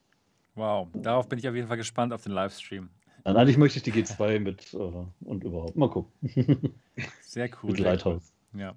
Wow. 0.54 0.88
Darauf 0.94 1.28
bin 1.28 1.38
ich 1.38 1.48
auf 1.48 1.54
jeden 1.54 1.68
Fall 1.68 1.76
gespannt 1.76 2.12
auf 2.12 2.22
den 2.22 2.32
Livestream. 2.32 2.90
Nein, 3.24 3.36
eigentlich 3.36 3.58
möchte 3.58 3.78
ich 3.78 3.82
die 3.82 3.92
G2 3.92 4.40
mit 4.40 4.72
äh, 4.74 4.76
und 4.76 5.44
überhaupt. 5.44 5.76
Mal 5.76 5.90
gucken. 5.90 6.12
Sehr 7.22 7.48
cool. 7.62 7.70
mit 7.70 7.80
cool. 7.80 7.86
Lighthouse. 7.86 8.32
Ja. 8.54 8.74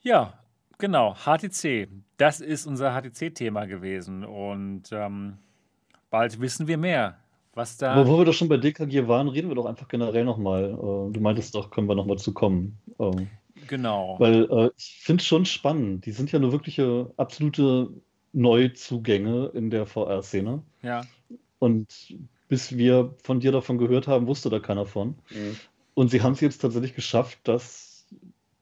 ja, 0.00 0.34
genau. 0.78 1.14
HTC. 1.14 1.88
Das 2.16 2.40
ist 2.40 2.66
unser 2.66 2.92
HTC-Thema 2.92 3.66
gewesen. 3.66 4.24
Und 4.24 4.90
ähm, 4.92 5.38
bald 6.10 6.40
wissen 6.40 6.66
wir 6.66 6.78
mehr, 6.78 7.18
was 7.58 7.76
da. 7.76 7.92
Aber 7.92 8.08
wo 8.08 8.16
wir 8.16 8.24
doch 8.24 8.32
schon 8.32 8.48
bei 8.48 8.56
DKG 8.56 9.06
waren, 9.06 9.28
reden 9.28 9.48
wir 9.48 9.54
doch 9.54 9.66
einfach 9.66 9.88
generell 9.88 10.24
nochmal. 10.24 10.70
Äh, 10.72 11.12
du 11.12 11.20
meintest 11.20 11.54
doch, 11.54 11.70
können 11.70 11.88
wir 11.88 11.94
nochmal 11.94 12.16
zu 12.16 12.32
kommen. 12.32 12.78
Ähm, 12.98 13.28
genau. 13.66 14.16
Weil 14.18 14.48
äh, 14.50 14.70
ich 14.78 15.00
finde 15.02 15.20
es 15.20 15.26
schon 15.26 15.44
spannend. 15.44 16.06
Die 16.06 16.12
sind 16.12 16.32
ja 16.32 16.38
nur 16.38 16.52
wirkliche 16.52 17.12
absolute 17.18 17.90
Neuzugänge 18.32 19.50
in 19.54 19.68
der 19.68 19.84
VR-Szene. 19.84 20.62
Ja. 20.82 21.02
Und 21.58 22.16
bis 22.48 22.76
wir 22.76 23.14
von 23.22 23.40
dir 23.40 23.52
davon 23.52 23.76
gehört 23.76 24.08
haben, 24.08 24.26
wusste 24.26 24.48
da 24.48 24.58
keiner 24.58 24.86
von. 24.86 25.16
Und 25.94 26.10
sie 26.10 26.22
haben 26.22 26.32
es 26.32 26.40
jetzt 26.40 26.58
tatsächlich 26.58 26.94
geschafft, 26.94 27.40
dass 27.44 28.06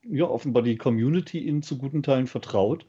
ja 0.03 0.25
offenbar 0.25 0.63
die 0.63 0.77
Community 0.77 1.39
ihnen 1.39 1.63
zu 1.63 1.79
guten 1.79 2.03
Teilen 2.03 2.27
vertraut 2.27 2.87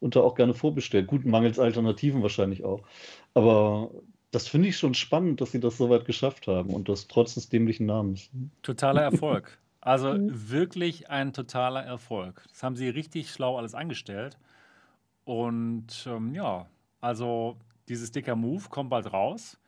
und 0.00 0.16
da 0.16 0.20
auch 0.20 0.34
gerne 0.34 0.54
vorbestellt. 0.54 1.06
Gut, 1.06 1.24
mangels 1.26 1.58
Alternativen 1.58 2.22
wahrscheinlich 2.22 2.64
auch. 2.64 2.82
Aber 3.34 3.90
das 4.30 4.46
finde 4.48 4.68
ich 4.68 4.76
schon 4.76 4.94
spannend, 4.94 5.40
dass 5.40 5.52
sie 5.52 5.60
das 5.60 5.76
so 5.78 5.88
weit 5.90 6.04
geschafft 6.04 6.46
haben 6.48 6.70
und 6.74 6.88
das 6.88 7.08
trotz 7.08 7.34
des 7.34 7.48
dämlichen 7.48 7.86
Namens. 7.86 8.30
Totaler 8.62 9.02
Erfolg. 9.10 9.58
Also 9.80 10.12
Mhm. 10.12 10.50
wirklich 10.50 11.08
ein 11.08 11.32
totaler 11.32 11.82
Erfolg. 11.84 12.42
Das 12.50 12.62
haben 12.62 12.76
sie 12.76 12.88
richtig 12.88 13.30
schlau 13.30 13.56
alles 13.56 13.74
angestellt. 13.74 14.36
Und 15.24 16.06
ähm, 16.06 16.34
ja, 16.34 16.66
also 17.00 17.56
dieses 17.88 18.10
dicker 18.10 18.36
Move 18.36 18.64
kommt 18.70 18.90
bald 18.90 19.12
raus. 19.12 19.58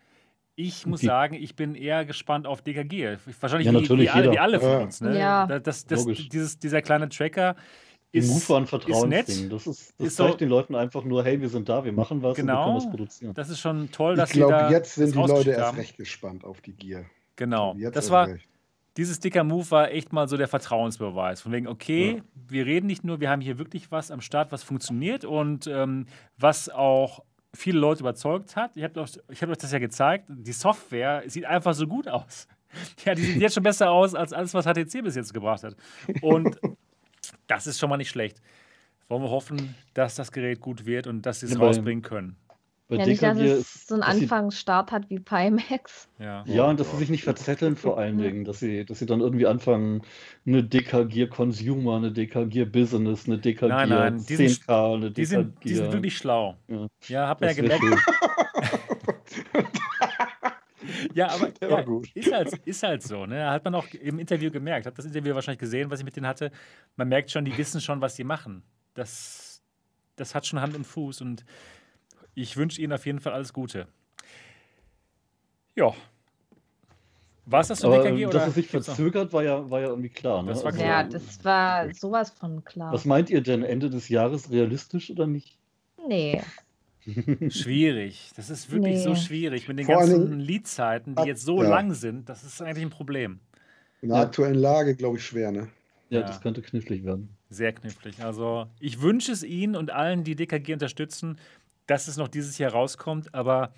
Ich 0.56 0.86
muss 0.86 1.00
Die- 1.00 1.06
sagen, 1.06 1.34
ich 1.34 1.54
bin 1.54 1.74
eher 1.74 2.04
gespannt 2.04 2.46
auf 2.46 2.62
DKG. 2.62 3.16
Wahrscheinlich 3.40 3.66
Ja, 3.66 3.72
wie, 3.72 3.80
natürlich 3.80 4.06
wie, 4.08 4.10
alle, 4.10 4.32
wie 4.32 4.38
alle 4.38 4.60
von 4.60 4.68
Ja. 4.70 4.78
uns. 4.78 5.00
Ne? 5.00 5.18
Ja. 5.18 5.46
Das, 5.46 5.62
das, 5.62 5.86
das, 5.86 6.00
Logisch. 6.00 6.28
dieses, 6.28 6.58
dieser 6.58 6.82
kleine 6.82 7.08
Tracker 7.08 7.54
Die 7.54 7.89
ist, 8.12 8.28
Move 8.28 8.48
war 8.48 8.56
ein 8.58 8.62
ist 8.64 8.70
Vertrauensding. 8.70 9.08
nett. 9.08 9.52
Das, 9.52 9.66
ist, 9.66 9.94
das 9.98 10.06
Ist 10.08 10.16
so- 10.16 10.26
zeigt 10.26 10.40
den 10.40 10.48
Leuten 10.48 10.74
einfach 10.74 11.04
nur, 11.04 11.22
hey, 11.24 11.40
wir 11.40 11.48
sind 11.48 11.68
da, 11.68 11.84
wir 11.84 11.92
machen 11.92 12.22
was 12.22 12.30
und 12.30 12.36
wir 12.38 12.42
Genau. 12.44 12.64
können 12.64 12.76
was 12.76 12.90
produzieren. 12.90 13.34
Das 13.34 13.48
ist 13.50 13.60
schon 13.60 13.90
toll, 13.92 14.14
Ich 14.14 14.18
dass 14.20 14.30
sie 14.30 14.40
da 14.40 14.46
glaube, 14.48 14.72
jetzt 14.72 14.94
sind 14.94 15.14
die 15.14 15.18
Leute 15.18 15.50
erst 15.50 15.76
recht 15.76 15.96
gespannt 15.96 16.44
auf 16.44 16.60
die 16.60 16.72
Gier. 16.72 17.04
Genau. 17.36 17.74
Jetzt 17.76 17.94
Das 17.96 18.10
war, 18.10 18.28
recht. 18.28 18.48
dieses 18.96 19.20
dicker 19.20 19.44
Move 19.44 19.70
war 19.70 19.90
echt 19.92 20.12
mal 20.12 20.28
so 20.28 20.36
der 20.36 20.48
Vertrauensbeweis. 20.48 21.40
Von 21.40 21.52
wegen, 21.52 21.68
okay, 21.68 22.22
wir 22.48 22.66
reden 22.66 22.86
nicht 22.86 23.04
nur, 23.04 23.20
wir 23.20 23.30
haben 23.30 23.40
hier 23.40 23.58
wirklich 23.58 23.90
was 23.92 24.10
am 24.10 24.20
Start, 24.20 24.50
was 24.52 24.62
funktioniert 24.62 25.24
und 25.24 25.66
ähm, 25.68 26.06
was 26.36 26.68
auch 26.68 27.20
viele 27.54 27.78
Leute 27.78 28.00
überzeugt 28.00 28.56
hat. 28.56 28.76
Ich 28.76 28.82
habe 28.84 29.00
euch, 29.00 29.12
hab 29.40 29.48
euch 29.48 29.58
das 29.58 29.72
ja 29.72 29.78
gezeigt. 29.78 30.26
Die 30.28 30.52
Software 30.52 31.22
sieht 31.26 31.44
einfach 31.44 31.74
so 31.74 31.86
gut 31.86 32.08
aus. 32.08 32.46
Ja, 33.04 33.16
die 33.16 33.22
sieht 33.22 33.40
jetzt 33.42 33.54
schon 33.54 33.64
besser 33.64 33.90
aus 33.90 34.14
als 34.14 34.32
alles, 34.32 34.54
was 34.54 34.64
HTC 34.64 35.02
bis 35.02 35.16
jetzt 35.16 35.34
gebracht 35.34 35.64
hat. 35.64 35.74
Und 36.22 36.56
das 37.50 37.66
ist 37.66 37.78
schon 37.78 37.90
mal 37.90 37.96
nicht 37.96 38.10
schlecht. 38.10 38.40
Wollen 39.08 39.22
wir 39.22 39.30
hoffen, 39.30 39.74
dass 39.94 40.14
das 40.14 40.30
Gerät 40.32 40.60
gut 40.60 40.86
wird 40.86 41.06
und 41.06 41.26
dass 41.26 41.40
sie 41.40 41.46
es 41.46 41.54
Ja, 41.54 41.58
rausbringen 41.58 42.02
können. 42.02 42.36
Bei 42.88 42.96
Ja, 42.96 43.06
nicht, 43.06 43.22
dass 43.22 43.36
DKG 43.38 43.50
es 43.52 43.86
so 43.86 43.94
einen 43.94 44.02
Anfangsstart 44.02 44.90
hat 44.90 45.08
wie 45.10 45.20
Pimax. 45.20 46.08
Ja. 46.18 46.42
Ja, 46.46 46.64
und 46.64 46.80
dass 46.80 46.90
sie 46.90 46.96
sich 46.96 47.08
nicht 47.10 47.22
verzetteln 47.22 47.76
vor 47.76 47.98
allen 47.98 48.18
Dingen, 48.18 48.44
dass 48.44 48.58
sie, 48.60 48.84
dass 48.84 48.98
sie 48.98 49.06
dann 49.06 49.20
irgendwie 49.20 49.46
anfangen, 49.46 50.02
eine 50.44 50.64
DK 50.64 51.04
Gear 51.08 51.28
Consumer, 51.28 51.96
eine 51.96 52.10
DK 52.12 52.46
Gear 52.46 52.66
Business, 52.66 53.26
eine 53.26 53.38
DK 53.38 53.62
Nein, 53.68 53.88
Gear 53.88 54.10
nein, 54.10 54.24
die 54.28 54.36
sind- 54.36 54.48
10K, 54.66 54.94
eine 54.94 55.10
Die 55.12 55.22
DK 55.22 55.28
sind, 55.28 55.64
die 55.64 55.74
sind 55.74 55.92
wirklich 55.92 56.16
schlau. 56.16 56.56
Ja, 56.68 56.86
Ja, 57.08 57.28
habt 57.28 57.42
ihr 57.42 57.48
ja 57.48 57.54
gemerkt. 57.54 57.82
Ja, 61.14 61.28
aber 61.30 61.50
Der 61.50 61.68
ja, 61.68 61.76
war 61.76 61.84
gut. 61.84 62.10
Ist, 62.14 62.32
halt, 62.32 62.54
ist 62.64 62.82
halt 62.82 63.02
so. 63.02 63.26
Ne? 63.26 63.50
Hat 63.50 63.64
man 63.64 63.74
auch 63.74 63.86
im 63.92 64.18
Interview 64.18 64.50
gemerkt. 64.50 64.86
Hat 64.86 64.98
das 64.98 65.04
Interview 65.04 65.34
wahrscheinlich 65.34 65.58
gesehen, 65.58 65.90
was 65.90 66.00
ich 66.00 66.04
mit 66.04 66.16
denen 66.16 66.26
hatte. 66.26 66.50
Man 66.96 67.08
merkt 67.08 67.30
schon, 67.30 67.44
die 67.44 67.56
wissen 67.56 67.80
schon, 67.80 68.00
was 68.00 68.16
sie 68.16 68.24
machen. 68.24 68.62
Das, 68.94 69.62
das 70.16 70.34
hat 70.34 70.46
schon 70.46 70.60
Hand 70.60 70.76
und 70.76 70.86
Fuß 70.86 71.20
und 71.22 71.44
ich 72.34 72.56
wünsche 72.56 72.80
ihnen 72.80 72.92
auf 72.92 73.06
jeden 73.06 73.20
Fall 73.20 73.32
alles 73.32 73.52
Gute. 73.52 73.86
Ja. 75.74 75.92
War 77.46 77.60
es 77.60 77.68
das 77.68 77.84
Aber 77.84 78.02
DKG 78.02 78.22
ähm, 78.22 78.28
oder? 78.28 78.38
dass 78.38 78.48
es 78.48 78.54
sich 78.54 78.68
verzögert, 78.68 79.32
war 79.32 79.42
ja, 79.42 79.68
war 79.70 79.80
ja 79.80 79.88
irgendwie 79.88 80.10
klar. 80.10 80.42
Ne? 80.42 80.50
Das 80.50 80.62
war 80.62 80.72
Also, 80.72 80.84
Ja, 80.84 81.02
das 81.02 81.44
war 81.44 81.92
sowas 81.94 82.30
von 82.30 82.64
klar. 82.64 82.92
Was 82.92 83.04
meint 83.04 83.30
ihr 83.30 83.40
denn? 83.40 83.64
Ende 83.64 83.90
des 83.90 84.08
Jahres 84.08 84.50
realistisch 84.50 85.10
oder 85.10 85.26
nicht? 85.26 85.58
Nee. 86.06 86.42
Schwierig. 87.48 88.30
Das 88.36 88.50
ist 88.50 88.70
wirklich 88.70 89.00
so 89.02 89.10
Nee. 89.10 89.16
schwierig 89.16 89.68
mit 89.68 89.78
den 89.78 89.86
Vor 89.86 89.96
ganzen 89.96 90.38
Liedzeiten, 90.38 91.14
die 91.14 91.22
jetzt 91.24 91.44
so 91.44 91.62
Ja. 91.62 91.68
lang 91.70 91.94
sind. 91.94 92.28
Das 92.28 92.44
ist 92.44 92.60
eigentlich 92.62 92.84
ein 92.84 92.90
Problem. 92.90 93.40
In 94.02 94.08
der 94.10 94.18
Ja. 94.18 94.24
aktuellen 94.24 94.54
Lage, 94.56 94.96
glaube 94.96 95.18
ich, 95.18 95.24
schwer, 95.24 95.52
ne? 95.52 95.68
Ja, 96.08 96.20
Ja. 96.20 96.26
das 96.26 96.40
könnte 96.40 96.62
knifflig 96.62 97.04
werden. 97.04 97.36
Sehr 97.48 97.72
knifflig. 97.72 98.22
Also 98.22 98.66
ich 98.80 99.00
wünsche 99.02 99.32
es 99.32 99.42
Ihnen 99.42 99.76
und 99.76 99.90
allen, 99.90 100.24
die 100.24 100.36
DKG 100.36 100.72
unterstützen, 100.72 101.38
dass 101.86 102.08
es 102.08 102.16
noch 102.16 102.28
dieses 102.28 102.58
Jahr 102.58 102.72
rauskommt. 102.72 103.34
Aber 103.34 103.72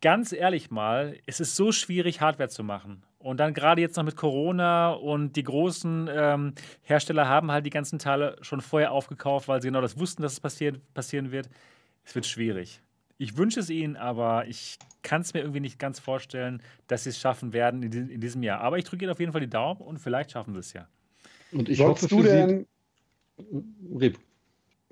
ganz 0.00 0.32
ehrlich 0.32 0.70
mal, 0.70 1.16
es 1.26 1.40
ist 1.40 1.56
so 1.56 1.72
schwierig, 1.72 2.20
Hardware 2.20 2.48
zu 2.48 2.62
machen. 2.64 3.02
Und 3.18 3.38
dann 3.38 3.54
gerade 3.54 3.80
jetzt 3.80 3.96
noch 3.96 4.04
mit 4.04 4.16
Corona 4.16 4.90
und 4.92 5.34
die 5.36 5.42
großen 5.42 6.08
ähm, 6.12 6.54
Hersteller 6.82 7.28
haben 7.28 7.50
halt 7.50 7.66
die 7.66 7.70
ganzen 7.70 7.98
Teile 7.98 8.36
schon 8.40 8.60
vorher 8.60 8.92
aufgekauft, 8.92 9.48
weil 9.48 9.60
sie 9.60 9.68
genau 9.68 9.80
das 9.80 9.98
wussten, 9.98 10.22
dass 10.22 10.34
es 10.34 10.40
passiert, 10.40 10.80
passieren 10.94 11.32
wird. 11.32 11.48
Es 12.06 12.14
wird 12.14 12.24
schwierig. 12.24 12.80
Ich 13.18 13.36
wünsche 13.36 13.60
es 13.60 13.68
Ihnen, 13.70 13.96
aber 13.96 14.46
ich 14.46 14.78
kann 15.02 15.20
es 15.22 15.34
mir 15.34 15.40
irgendwie 15.40 15.60
nicht 15.60 15.78
ganz 15.78 15.98
vorstellen, 15.98 16.62
dass 16.86 17.04
Sie 17.04 17.10
es 17.10 17.18
schaffen 17.18 17.52
werden 17.52 17.82
in, 17.82 17.90
diesem- 17.90 18.10
in 18.10 18.20
diesem 18.20 18.42
Jahr. 18.42 18.60
Aber 18.60 18.78
ich 18.78 18.84
drücke 18.84 19.04
Ihnen 19.04 19.12
auf 19.12 19.20
jeden 19.20 19.32
Fall 19.32 19.40
die 19.40 19.50
Daumen 19.50 19.80
und 19.80 19.98
vielleicht 19.98 20.30
schaffen 20.32 20.54
Sie 20.54 20.60
es 20.60 20.72
ja. 20.72 20.86
Und 21.52 21.68
ich 21.68 21.78
Sollst 21.78 22.04
hoffe 22.04 22.14
du 22.16 22.22
denn. 22.22 22.66
Reb. 23.98 24.18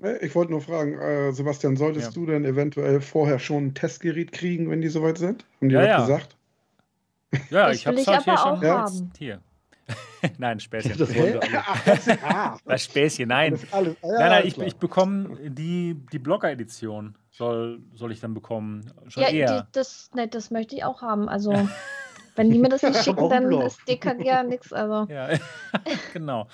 äh, 0.03 0.25
ich 0.25 0.33
wollte 0.35 0.51
nur 0.51 0.61
fragen, 0.61 0.97
äh, 0.99 1.31
Sebastian, 1.33 1.75
solltest 1.77 2.07
Ja. 2.07 2.13
du 2.13 2.25
denn 2.25 2.45
eventuell 2.45 3.01
vorher 3.01 3.39
schon 3.39 3.67
ein 3.67 3.73
Testgerät 3.73 4.31
kriegen, 4.31 4.69
wenn 4.69 4.81
die 4.81 4.87
soweit 4.89 5.17
sind? 5.17 5.45
Haben 5.61 5.69
die 5.69 5.75
Ja, 5.75 5.81
das 5.81 5.89
ja. 5.89 5.99
gesagt? 6.01 6.35
Ja, 7.49 7.67
Das 7.67 7.77
ich 7.77 7.85
will 7.85 7.91
habe 7.91 7.97
es 7.97 8.01
ich 8.03 8.07
halt 8.13 8.23
hier 8.23 8.39
aber 8.39 8.57
schon. 8.57 8.67
haben. 8.67 9.11
Hier. 9.17 9.41
nein, 10.37 10.59
Späßchen. 10.59 10.97
Das 10.97 11.13
wollen 11.15 11.33
wir 11.33 11.43
alle. 11.43 11.63
Das, 11.85 12.07
ah, 12.23 12.57
Das 12.65 12.83
Späßchen, 12.83 13.27
nein. 13.27 13.51
das 13.51 13.73
alles. 13.73 13.95
Ja, 14.01 14.09
Nein, 14.19 14.29
nein, 14.29 14.47
ich, 14.47 14.57
ich 14.57 14.75
bekomme 14.77 15.37
die, 15.49 15.95
die 16.11 16.19
Blogger-Edition. 16.19 17.15
Soll, 17.31 17.81
soll 17.93 18.11
ich 18.11 18.19
dann 18.21 18.33
bekommen? 18.33 18.91
Schon 19.07 19.23
Ja, 19.23 19.29
eher. 19.29 19.61
die, 19.61 19.67
das, 19.73 20.09
nee, 20.13 20.27
das 20.27 20.51
möchte 20.51 20.75
ich 20.75 20.83
auch 20.83 21.01
haben. 21.01 21.27
Also, 21.29 21.51
wenn 22.35 22.49
die 22.49 22.59
mir 22.59 22.69
das 22.69 22.81
nicht 22.81 23.03
schicken, 23.03 23.29
dann 23.29 23.51
ist 23.61 23.79
DKG 23.87 24.25
ja 24.25 24.43
nichts. 24.43 24.73
Also, 24.73 25.11
Ja, 25.11 25.29
genau. 26.13 26.47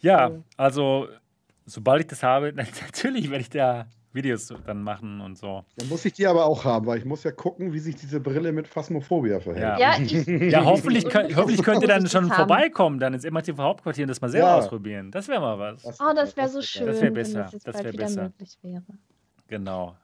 Ja, 0.00 0.30
also, 0.56 1.08
sobald 1.66 2.02
ich 2.02 2.06
das 2.08 2.22
habe, 2.22 2.52
natürlich 2.52 3.30
werde 3.30 3.42
ich 3.42 3.50
da 3.50 3.86
Videos 4.16 4.52
dann 4.66 4.82
machen 4.82 5.20
und 5.20 5.38
so. 5.38 5.62
Dann 5.76 5.88
muss 5.88 6.04
ich 6.04 6.14
die 6.14 6.26
aber 6.26 6.46
auch 6.46 6.64
haben, 6.64 6.86
weil 6.86 6.98
ich 6.98 7.04
muss 7.04 7.22
ja 7.22 7.30
gucken, 7.30 7.72
wie 7.72 7.78
sich 7.78 7.94
diese 7.94 8.18
Brille 8.18 8.50
mit 8.50 8.66
Phasmophobia 8.66 9.38
verhält. 9.38 9.78
Ja. 9.78 9.96
ja, 9.96 10.02
ich, 10.02 10.26
Ja, 10.52 10.64
hoffentlich, 10.64 11.08
könnt, 11.08 11.36
hoffentlich 11.36 11.62
könnt 11.62 11.82
ihr 11.82 11.88
dann 11.88 12.08
schon 12.08 12.28
das 12.28 12.38
haben. 12.38 12.48
vorbeikommen, 12.48 12.98
dann 12.98 13.14
ins 13.14 13.24
MRTV 13.24 13.58
Hauptquartier 13.58 14.02
und 14.04 14.08
das 14.08 14.20
mal 14.20 14.28
selber 14.30 14.48
Ja. 14.48 14.56
ausprobieren. 14.56 15.12
Das 15.12 15.28
wäre 15.28 15.40
mal 15.40 15.56
was. 15.58 15.84
oh, 16.00 16.12
das 16.16 16.36
wäre 16.36 16.48
so 16.48 16.60
schön, 16.62 16.86
Das 16.86 16.96
wär 16.96 17.02
wenn 17.04 17.14
besser, 17.14 17.42
das 17.44 17.52
jetzt 17.52 17.68
das 17.68 17.74
bald 17.74 17.84
wär 17.84 17.92
wieder 17.92 18.04
besser. 18.04 18.22
möglich 18.24 18.58
wäre. 18.62 18.82
Genau. 19.48 19.94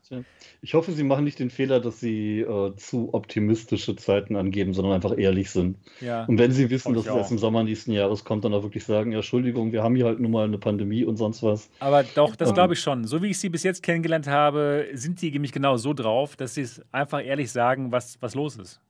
Ich 0.60 0.74
hoffe, 0.74 0.92
Sie 0.92 1.02
machen 1.02 1.24
nicht 1.24 1.38
den 1.38 1.50
Fehler, 1.50 1.80
dass 1.80 1.98
Sie 1.98 2.40
äh, 2.40 2.76
zu 2.76 3.12
optimistische 3.12 3.96
Zeiten 3.96 4.36
angeben, 4.36 4.72
sondern 4.72 4.94
einfach 4.94 5.16
ehrlich 5.16 5.50
sind. 5.50 5.78
Ja. 6.00 6.24
Und 6.26 6.38
wenn 6.38 6.52
Sie 6.52 6.70
wissen, 6.70 6.94
dass 6.94 7.06
es 7.06 7.14
erst 7.14 7.32
im 7.32 7.38
Sommer 7.38 7.64
nächsten 7.64 7.92
Jahres 7.92 8.24
kommt, 8.24 8.44
dann 8.44 8.54
auch 8.54 8.62
wirklich 8.62 8.84
sagen, 8.84 9.10
ja, 9.10 9.18
Entschuldigung, 9.18 9.72
wir 9.72 9.82
haben 9.82 9.96
hier 9.96 10.04
halt 10.04 10.20
nun 10.20 10.30
mal 10.30 10.44
eine 10.44 10.58
Pandemie 10.58 11.04
und 11.04 11.16
sonst 11.16 11.42
was. 11.42 11.70
Aber 11.80 12.04
doch, 12.04 12.36
das 12.36 12.50
Ähm. 12.50 12.54
glaube 12.54 12.74
ich 12.74 12.80
schon. 12.80 13.04
So 13.04 13.22
wie 13.22 13.30
ich 13.30 13.38
sie 13.38 13.48
bis 13.48 13.64
jetzt 13.64 13.82
kennengelernt 13.82 14.28
habe, 14.28 14.86
sind 14.92 15.20
die 15.20 15.30
nämlich 15.32 15.52
genau 15.52 15.76
so 15.76 15.92
drauf, 15.92 16.36
dass 16.36 16.54
sie 16.54 16.62
es 16.62 16.82
einfach 16.92 17.24
ehrlich 17.24 17.50
sagen, 17.50 17.90
was, 17.90 18.18
was 18.20 18.34
los 18.34 18.56
ist. 18.56 18.80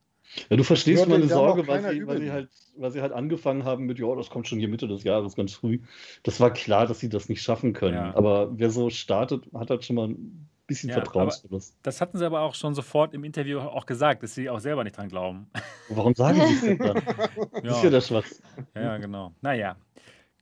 Ja, 0.48 0.56
du 0.56 0.64
verstehst 0.64 1.08
meine 1.08 1.24
ja 1.24 1.34
Sorge, 1.34 1.66
weil 1.66 1.82
sie, 1.82 2.06
weil, 2.06 2.20
sie 2.20 2.32
halt, 2.32 2.48
weil 2.76 2.90
sie 2.90 3.02
halt 3.02 3.12
angefangen 3.12 3.64
haben 3.64 3.84
mit, 3.84 3.98
ja, 3.98 4.14
das 4.14 4.30
kommt 4.30 4.48
schon 4.48 4.58
hier 4.58 4.68
Mitte 4.68 4.88
des 4.88 5.04
Jahres, 5.04 5.36
ganz 5.36 5.52
früh. 5.52 5.80
Das 6.22 6.40
war 6.40 6.52
klar, 6.52 6.86
dass 6.86 7.00
sie 7.00 7.08
das 7.08 7.28
nicht 7.28 7.42
schaffen 7.42 7.72
können. 7.72 7.96
Ja. 7.96 8.14
Aber 8.14 8.58
wer 8.58 8.70
so 8.70 8.90
startet, 8.90 9.44
hat 9.54 9.70
halt 9.70 9.84
schon 9.84 9.96
mal 9.96 10.08
ein 10.08 10.48
bisschen 10.66 10.90
Ja, 10.90 10.96
Vertrauensverlust. 10.96 11.76
Das 11.82 12.00
hatten 12.00 12.18
sie 12.18 12.24
aber 12.24 12.40
auch 12.40 12.54
schon 12.54 12.74
sofort 12.74 13.14
im 13.14 13.24
Interview 13.24 13.60
auch 13.60 13.86
gesagt, 13.86 14.22
dass 14.22 14.34
sie 14.34 14.48
auch 14.48 14.60
selber 14.60 14.84
nicht 14.84 14.96
dran 14.96 15.08
glauben. 15.08 15.48
Warum 15.88 16.14
sagen 16.14 16.40
sie 16.46 16.54
es 16.54 16.60
denn 16.62 16.78
dann? 16.78 17.02
Das 17.62 17.76
ist 17.76 17.84
ja 17.84 17.90
der 17.90 18.00
Schwachsinn. 18.00 18.44
Ja, 18.74 18.82
ja, 18.82 18.98
genau. 18.98 19.34
Naja, 19.40 19.76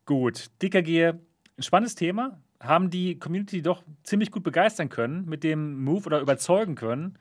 gut. 0.07 0.51
DKG, 0.63 1.09
ein 1.09 1.63
spannendes 1.63 1.95
Thema. 1.95 2.41
Haben 2.61 2.91
die 2.91 3.19
Community 3.19 3.63
doch 3.63 3.83
ziemlich 4.03 4.31
gut 4.31 4.43
begeistern 4.43 4.91
können 4.91 5.25
mit 5.25 5.45
dem 5.45 5.83
Move 5.83 6.07
oder 6.07 6.21
überzeugen 6.21 6.75
können. 6.75 7.19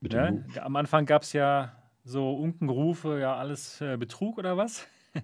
Ne? 0.00 0.44
Am 0.60 0.76
Anfang 0.76 1.06
gab 1.06 1.22
es 1.22 1.32
ja 1.32 1.72
so 2.04 2.34
Unkenrufe, 2.34 3.18
ja, 3.20 3.36
alles 3.36 3.80
äh, 3.80 3.96
Betrug 3.96 4.38
oder 4.38 4.56
was? 4.56 4.86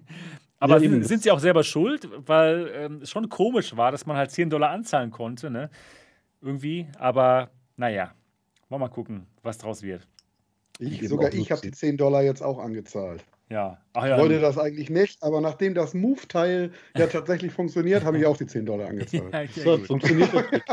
Aber 0.59 0.75
Ja, 0.75 0.79
sind, 0.79 1.03
sind 1.05 1.23
sie 1.23 1.31
auch 1.31 1.39
selber 1.39 1.63
schuld, 1.63 2.07
weil 2.27 2.71
ähm, 2.75 2.99
es 3.01 3.09
schon 3.09 3.29
komisch 3.29 3.75
war, 3.75 3.91
dass 3.91 4.05
man 4.05 4.17
halt 4.17 4.31
10 4.31 4.49
Dollar 4.49 4.69
anzahlen 4.69 5.09
konnte, 5.09 5.49
ne? 5.49 5.71
Irgendwie. 6.39 6.87
Aber 6.99 7.49
naja, 7.77 8.13
wollen 8.69 8.81
wir 8.81 8.87
mal 8.87 8.93
gucken, 8.93 9.25
was 9.41 9.57
draus 9.57 9.81
wird. 9.81 10.07
Ich, 10.77 10.99
eben 10.99 11.07
sogar 11.07 11.33
ich 11.33 11.51
habe 11.51 11.61
die 11.61 11.67
nutzen. 11.67 11.79
10 11.79 11.97
Dollar 11.97 12.21
jetzt 12.23 12.41
auch 12.41 12.59
angezahlt. 12.59 13.23
Ja. 13.49 13.79
Ach 13.93 14.03
Ich 14.03 14.09
ja. 14.09 14.17
wollte 14.17 14.39
das 14.39 14.57
eigentlich 14.57 14.89
nicht, 14.89 15.21
aber 15.21 15.41
nachdem 15.41 15.73
das 15.73 15.93
Move-Teil 15.93 16.71
ja 16.95 17.07
tatsächlich 17.07 17.51
funktioniert, 17.51 18.03
habe 18.03 18.17
ich 18.17 18.25
auch 18.27 18.37
die 18.37 18.47
10 18.47 18.65
Dollar 18.65 18.87
angezahlt. 18.87 19.33
ja, 19.33 19.41
ja, 19.41 19.47
So, 19.63 19.77
funktioniert 19.79 20.33
das 20.33 20.51
nicht. 20.51 20.65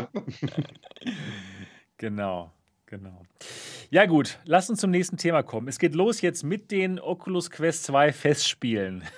Genau, 1.97 2.53
genau. 2.89 3.23
Ja, 3.91 4.07
gut, 4.07 4.39
lasst 4.45 4.71
uns 4.71 4.81
zum 4.81 4.91
nächsten 4.91 5.17
Thema 5.17 5.43
kommen. 5.43 5.69
Es 5.69 5.79
geht 5.79 5.95
los 5.95 6.21
jetzt 6.21 6.43
mit 6.43 6.71
den 6.71 6.99
Oculus 6.99 7.51
Quest 7.51 7.85
2 7.85 8.13
Festspielen. 8.13 9.05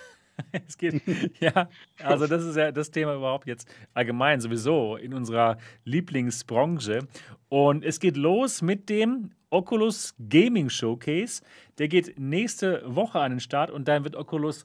Es 0.66 0.78
geht, 0.78 1.02
ja, 1.40 1.68
also 2.02 2.26
das 2.26 2.42
ist 2.42 2.56
ja 2.56 2.72
das 2.72 2.90
Thema 2.90 3.14
überhaupt 3.14 3.46
jetzt 3.46 3.68
allgemein 3.92 4.40
sowieso 4.40 4.96
in 4.96 5.12
unserer 5.12 5.58
Lieblingsbranche. 5.84 7.06
Und 7.50 7.84
es 7.84 8.00
geht 8.00 8.16
los 8.16 8.62
mit 8.62 8.88
dem 8.88 9.32
Oculus 9.50 10.14
Gaming 10.30 10.70
Showcase. 10.70 11.42
Der 11.76 11.88
geht 11.88 12.18
nächste 12.18 12.82
Woche 12.86 13.20
an 13.20 13.32
den 13.32 13.40
Start 13.40 13.70
und 13.70 13.86
dann 13.86 14.02
wird 14.02 14.16
Oculus 14.16 14.64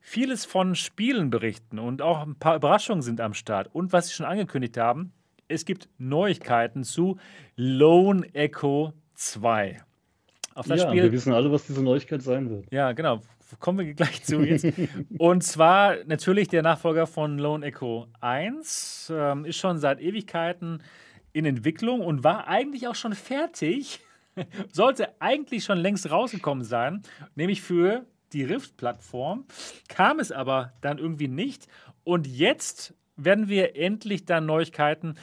vieles 0.00 0.44
von 0.44 0.76
Spielen 0.76 1.30
berichten 1.30 1.80
und 1.80 2.00
auch 2.00 2.24
ein 2.24 2.36
paar 2.36 2.54
Überraschungen 2.54 3.02
sind 3.02 3.20
am 3.20 3.34
Start. 3.34 3.68
Und 3.74 3.92
was 3.92 4.06
sie 4.06 4.14
schon 4.14 4.26
angekündigt 4.26 4.76
haben, 4.76 5.12
es 5.48 5.64
gibt 5.64 5.88
Neuigkeiten 5.98 6.84
zu 6.84 7.18
Lone 7.56 8.26
Echo 8.34 8.92
2. 9.14 9.80
Auf 10.54 10.66
das 10.66 10.80
Ja, 10.80 10.88
Spiel 10.88 11.02
wir 11.04 11.12
wissen 11.12 11.32
alle, 11.32 11.50
was 11.50 11.66
diese 11.66 11.82
Neuigkeit 11.82 12.22
sein 12.22 12.50
wird. 12.50 12.66
ja, 12.72 12.92
genau. 12.92 13.20
Kommen 13.60 13.78
wir 13.78 13.94
gleich 13.94 14.22
zu 14.24 14.42
jetzt. 14.42 14.66
Und 15.16 15.42
zwar 15.42 16.04
natürlich 16.04 16.48
der 16.48 16.62
Nachfolger 16.62 17.06
von 17.06 17.38
Lone 17.38 17.64
Echo 17.64 18.06
1. 18.20 19.10
Ähm, 19.14 19.46
ist 19.46 19.56
schon 19.56 19.78
seit 19.78 20.00
Ewigkeiten 20.02 20.82
in 21.32 21.46
Entwicklung 21.46 22.00
und 22.02 22.24
war 22.24 22.46
eigentlich 22.46 22.88
auch 22.88 22.94
schon 22.94 23.14
fertig. 23.14 24.00
Sollte 24.72 25.08
eigentlich 25.20 25.64
schon 25.64 25.78
längst 25.78 26.10
rausgekommen 26.10 26.62
sein, 26.62 27.00
nämlich 27.36 27.62
für 27.62 28.04
die 28.34 28.44
Rift-Plattform. 28.44 29.46
Kam 29.88 30.20
es 30.20 30.30
aber 30.30 30.74
dann 30.82 30.98
irgendwie 30.98 31.28
nicht. 31.28 31.68
Und 32.04 32.26
jetzt 32.26 32.94
werden 33.18 33.48
wir 33.48 33.76
endlich 33.76 34.24
dann 34.24 34.46
Neuigkeiten 34.46 35.16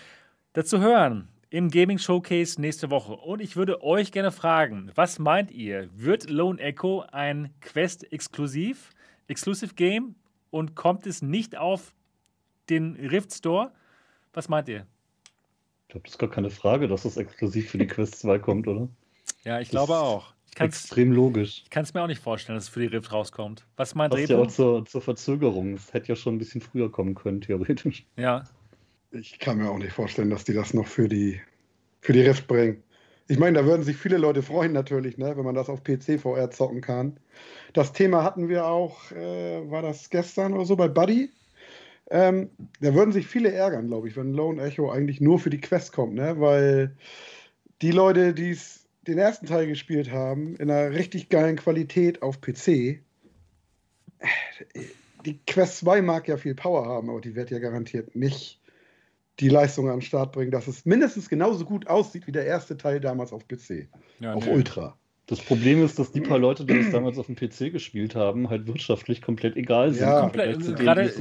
dazu 0.53 0.79
hören 0.79 1.29
im 1.49 1.69
Gaming 1.69 1.97
Showcase 1.97 2.59
nächste 2.59 2.89
Woche. 2.91 3.13
Und 3.13 3.39
ich 3.39 3.55
würde 3.55 3.81
euch 3.81 4.11
gerne 4.11 4.31
fragen, 4.31 4.91
was 4.95 5.19
meint 5.19 5.51
ihr? 5.51 5.89
Wird 5.95 6.29
Lone 6.29 6.59
Echo 6.59 7.05
ein 7.11 7.53
Quest-Exklusiv, 7.61 8.91
Exclusive 9.27 9.73
Game 9.73 10.15
und 10.49 10.75
kommt 10.75 11.07
es 11.07 11.21
nicht 11.21 11.57
auf 11.57 11.93
den 12.69 12.95
Rift 12.95 13.33
Store? 13.33 13.71
Was 14.33 14.49
meint 14.49 14.67
ihr? 14.67 14.85
Ich 15.83 15.89
glaube, 15.89 16.03
das 16.03 16.13
ist 16.13 16.19
gar 16.19 16.29
keine 16.29 16.49
Frage, 16.49 16.89
dass 16.89 17.03
das 17.03 17.15
exklusiv 17.15 17.69
für 17.69 17.77
die 17.77 17.87
Quest 17.87 18.19
2 18.19 18.39
kommt, 18.39 18.67
oder? 18.67 18.89
Ja, 19.45 19.59
ich 19.61 19.69
glaube 19.69 19.95
auch. 19.95 20.34
Extrem 20.57 21.11
logisch. 21.11 21.61
Ich 21.63 21.69
kann 21.69 21.83
es 21.83 21.93
mir 21.93 22.01
auch 22.01 22.07
nicht 22.07 22.21
vorstellen, 22.21 22.55
dass 22.55 22.65
es 22.65 22.69
für 22.69 22.79
die 22.79 22.87
Rift 22.87 23.11
rauskommt. 23.11 23.65
Was 23.75 23.95
meint 23.95 24.13
Passt 24.13 24.29
ja 24.29 24.37
auch 24.37 24.47
zur, 24.47 24.85
zur 24.85 25.01
Verzögerung. 25.01 25.73
Es 25.73 25.93
hätte 25.93 26.09
ja 26.09 26.15
schon 26.15 26.35
ein 26.35 26.37
bisschen 26.37 26.61
früher 26.61 26.91
kommen 26.91 27.15
können, 27.15 27.41
theoretisch. 27.41 28.05
Ja. 28.15 28.43
Ich 29.11 29.39
kann 29.39 29.57
mir 29.57 29.69
auch 29.69 29.77
nicht 29.77 29.93
vorstellen, 29.93 30.29
dass 30.29 30.43
die 30.43 30.53
das 30.53 30.73
noch 30.73 30.87
für 30.87 31.07
die, 31.07 31.41
für 32.01 32.13
die 32.13 32.21
Rift 32.21 32.47
bringen. 32.47 32.83
Ich 33.27 33.39
meine, 33.39 33.59
da 33.59 33.65
würden 33.65 33.83
sich 33.83 33.97
viele 33.97 34.17
Leute 34.17 34.43
freuen 34.43 34.71
natürlich, 34.71 35.17
ne, 35.17 35.35
wenn 35.35 35.45
man 35.45 35.55
das 35.55 35.69
auf 35.69 35.83
PC 35.83 36.19
VR 36.19 36.51
zocken 36.51 36.81
kann. 36.81 37.17
Das 37.73 37.91
Thema 37.91 38.23
hatten 38.23 38.49
wir 38.49 38.65
auch, 38.67 39.11
äh, 39.11 39.69
war 39.69 39.81
das 39.81 40.09
gestern 40.09 40.53
oder 40.53 40.65
so 40.65 40.75
bei 40.75 40.87
Buddy? 40.87 41.31
Ähm, 42.11 42.49
da 42.81 42.93
würden 42.93 43.11
sich 43.11 43.25
viele 43.25 43.51
ärgern, 43.51 43.87
glaube 43.87 44.07
ich, 44.07 44.15
wenn 44.15 44.33
Lone 44.33 44.61
Echo 44.61 44.91
eigentlich 44.91 45.21
nur 45.21 45.39
für 45.39 45.49
die 45.49 45.61
Quest 45.61 45.91
kommt, 45.91 46.13
ne? 46.13 46.39
weil 46.39 46.95
die 47.81 47.91
Leute, 47.91 48.33
die 48.33 48.55
den 49.07 49.17
ersten 49.17 49.45
Teil 49.45 49.67
gespielt 49.67 50.11
haben, 50.11 50.55
in 50.55 50.69
einer 50.69 50.91
richtig 50.91 51.29
geilen 51.29 51.55
Qualität 51.55 52.21
auf 52.21 52.41
PC, 52.41 52.99
die 55.25 55.39
Quest 55.47 55.79
2 55.79 56.01
mag 56.01 56.27
ja 56.27 56.37
viel 56.37 56.55
Power 56.55 56.85
haben, 56.85 57.09
aber 57.09 57.21
die 57.21 57.35
wird 57.35 57.51
ja 57.51 57.59
garantiert 57.59 58.15
nicht 58.15 58.59
die 59.39 59.49
Leistung 59.49 59.89
an 59.89 59.97
den 59.97 60.01
Start 60.01 60.31
bringen, 60.31 60.51
dass 60.51 60.67
es 60.67 60.85
mindestens 60.85 61.29
genauso 61.29 61.65
gut 61.65 61.87
aussieht 61.87 62.25
wie 62.27 62.31
der 62.31 62.45
erste 62.45 62.77
Teil 62.77 62.99
damals 62.99 63.33
auf 63.33 63.47
PC, 63.47 63.87
ja, 64.19 64.33
auf 64.33 64.45
nee. 64.45 64.53
Ultra. 64.53 64.97
Das 65.27 65.41
Problem 65.41 65.83
ist, 65.83 65.97
dass 65.97 66.11
die 66.11 66.21
paar 66.21 66.37
Leute, 66.37 66.65
die 66.65 66.77
es 66.77 66.91
damals 66.91 67.17
auf 67.17 67.25
dem 67.25 67.35
PC 67.35 67.71
gespielt 67.71 68.13
haben, 68.13 68.47
halt 68.49 68.67
wirtschaftlich 68.67 69.23
komplett 69.23 69.55
egal 69.55 69.91
sind. 69.91 70.03
Ja, 70.03 70.21
komplett, 70.21 70.59
gerade, 70.77 71.11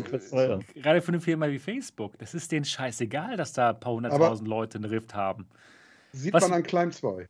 gerade 0.75 1.01
für 1.01 1.09
eine 1.09 1.21
Firma 1.21 1.49
wie 1.49 1.59
Facebook. 1.59 2.19
Das 2.19 2.35
ist 2.35 2.53
denen 2.53 2.67
scheißegal, 2.67 3.39
dass 3.39 3.55
da 3.55 3.71
ein 3.71 3.81
paar 3.81 3.95
hunderttausend 3.95 4.47
Leute 4.47 4.77
eine 4.77 4.91
Rift 4.91 5.15
haben. 5.15 5.47
Sieht 6.13 6.35
was, 6.35 6.43
man 6.43 6.53
an 6.53 6.63
Climb 6.65 6.93
2. 6.93 7.27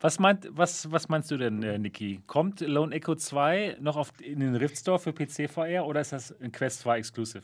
Was, 0.00 0.20
meint, 0.20 0.48
was, 0.50 0.90
was 0.92 1.08
meinst 1.08 1.30
du 1.30 1.36
denn, 1.36 1.62
äh, 1.62 1.78
Niki? 1.78 2.22
Kommt 2.26 2.60
Lone 2.60 2.94
Echo 2.94 3.16
2 3.16 3.78
noch 3.80 3.96
auf, 3.96 4.12
in 4.20 4.40
den 4.40 4.54
Rift 4.54 4.76
Store 4.78 4.98
für 4.98 5.12
PC 5.12 5.50
VR 5.50 5.86
oder 5.86 6.00
ist 6.00 6.12
das 6.12 6.40
ein 6.40 6.52
Quest 6.52 6.80
2 6.80 6.98
Exclusive? 6.98 7.42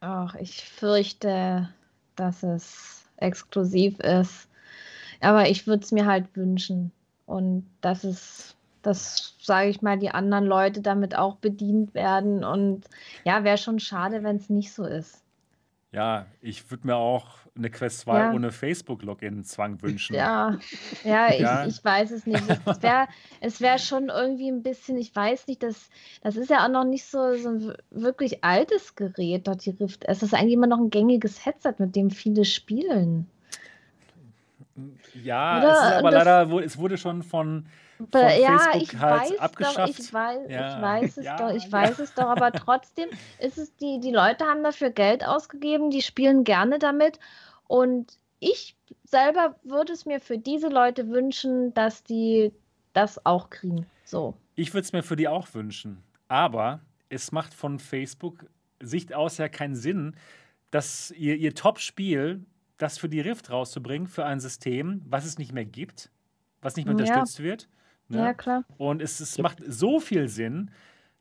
Ach, 0.00 0.34
ich 0.34 0.62
fürchte, 0.68 1.70
dass 2.16 2.42
es 2.42 3.08
exklusiv 3.16 3.98
ist. 4.00 4.48
Aber 5.20 5.48
ich 5.48 5.66
würde 5.66 5.82
es 5.82 5.92
mir 5.92 6.04
halt 6.04 6.36
wünschen. 6.36 6.92
Und 7.24 7.66
dass 7.80 8.04
es, 8.04 8.54
dass, 8.82 9.34
sage 9.40 9.70
ich 9.70 9.80
mal, 9.80 9.98
die 9.98 10.10
anderen 10.10 10.44
Leute 10.44 10.82
damit 10.82 11.16
auch 11.16 11.36
bedient 11.36 11.94
werden. 11.94 12.44
Und 12.44 12.84
ja, 13.24 13.42
wäre 13.42 13.56
schon 13.56 13.80
schade, 13.80 14.22
wenn 14.22 14.36
es 14.36 14.50
nicht 14.50 14.72
so 14.72 14.84
ist. 14.84 15.22
Ja, 15.92 16.26
ich 16.42 16.70
würde 16.70 16.88
mir 16.88 16.96
auch 16.96 17.43
eine 17.56 17.70
Quest 17.70 18.00
2 18.00 18.18
ja. 18.18 18.32
ohne 18.32 18.50
Facebook-Login-Zwang 18.50 19.80
wünschen. 19.80 20.16
Ja, 20.16 20.58
ja, 21.04 21.32
ja. 21.32 21.66
Ich, 21.66 21.76
ich, 21.76 21.84
weiß 21.84 22.10
es 22.10 22.26
nicht. 22.26 22.42
Es 22.66 22.82
wäre 22.82 23.06
es 23.40 23.60
wär 23.60 23.78
schon 23.78 24.08
irgendwie 24.08 24.50
ein 24.50 24.62
bisschen, 24.62 24.96
ich 24.98 25.14
weiß 25.14 25.46
nicht, 25.46 25.62
das, 25.62 25.88
das 26.22 26.36
ist 26.36 26.50
ja 26.50 26.64
auch 26.64 26.70
noch 26.70 26.84
nicht 26.84 27.04
so, 27.04 27.36
so 27.36 27.50
ein 27.50 27.74
wirklich 27.90 28.42
altes 28.42 28.96
Gerät, 28.96 29.46
dort 29.46 29.64
die 29.64 29.70
Rift. 29.70 30.04
Es 30.06 30.22
ist 30.22 30.34
eigentlich 30.34 30.54
immer 30.54 30.66
noch 30.66 30.78
ein 30.78 30.90
gängiges 30.90 31.44
Headset, 31.44 31.74
mit 31.78 31.94
dem 31.94 32.10
viele 32.10 32.44
spielen. 32.44 33.28
Ja, 35.22 35.58
Oder, 35.58 35.70
es 35.70 35.78
ist 35.78 35.92
aber 35.98 36.10
leider, 36.10 36.64
es 36.64 36.78
wurde 36.78 36.98
schon 36.98 37.22
von, 37.22 37.66
von 37.98 38.08
ja, 38.12 38.58
Facebook 38.58 38.82
ich 38.82 38.98
halt 38.98 39.30
weiß 39.30 39.38
abgeschafft. 39.38 39.78
Doch, 39.78 39.88
ich, 39.88 40.12
weiß, 40.12 40.50
ja. 40.50 40.76
ich 40.76 40.82
weiß 40.82 41.16
es 41.18 41.24
ja. 41.24 41.36
doch, 41.36 41.54
ich 41.54 41.70
weiß 41.70 41.98
es 41.98 42.14
doch, 42.14 42.28
aber 42.28 42.52
trotzdem 42.52 43.08
ist 43.38 43.58
es, 43.58 43.74
die, 43.76 44.00
die 44.00 44.10
Leute 44.10 44.44
haben 44.44 44.62
dafür 44.62 44.90
Geld 44.90 45.26
ausgegeben, 45.26 45.90
die 45.90 46.02
spielen 46.02 46.44
gerne 46.44 46.78
damit 46.78 47.18
und 47.66 48.18
ich 48.40 48.76
selber 49.04 49.56
würde 49.62 49.92
es 49.92 50.06
mir 50.06 50.20
für 50.20 50.38
diese 50.38 50.68
Leute 50.68 51.08
wünschen, 51.08 51.72
dass 51.74 52.02
die 52.02 52.52
das 52.92 53.24
auch 53.24 53.50
kriegen. 53.50 53.86
So. 54.04 54.34
Ich 54.54 54.72
würde 54.74 54.84
es 54.84 54.92
mir 54.92 55.02
für 55.02 55.16
die 55.16 55.28
auch 55.28 55.52
wünschen, 55.54 56.02
aber 56.28 56.80
es 57.08 57.32
macht 57.32 57.54
von 57.54 57.78
Facebook 57.78 58.46
Sicht 58.80 59.14
aus 59.14 59.38
ja 59.38 59.48
keinen 59.48 59.76
Sinn, 59.76 60.16
dass 60.70 61.10
ihr, 61.12 61.36
ihr 61.36 61.54
Top-Spiel 61.54 62.44
das 62.76 62.98
für 62.98 63.08
die 63.08 63.20
Rift 63.20 63.50
rauszubringen, 63.50 64.08
für 64.08 64.24
ein 64.24 64.40
System, 64.40 65.02
was 65.06 65.24
es 65.24 65.38
nicht 65.38 65.52
mehr 65.52 65.64
gibt, 65.64 66.10
was 66.60 66.76
nicht 66.76 66.86
mehr 66.86 66.94
unterstützt 66.94 67.38
ja. 67.38 67.44
wird. 67.44 67.68
Ne? 68.08 68.18
Ja, 68.18 68.34
klar. 68.34 68.64
Und 68.78 69.02
es, 69.02 69.20
es 69.20 69.38
macht 69.38 69.58
so 69.66 70.00
viel 70.00 70.28
Sinn, 70.28 70.70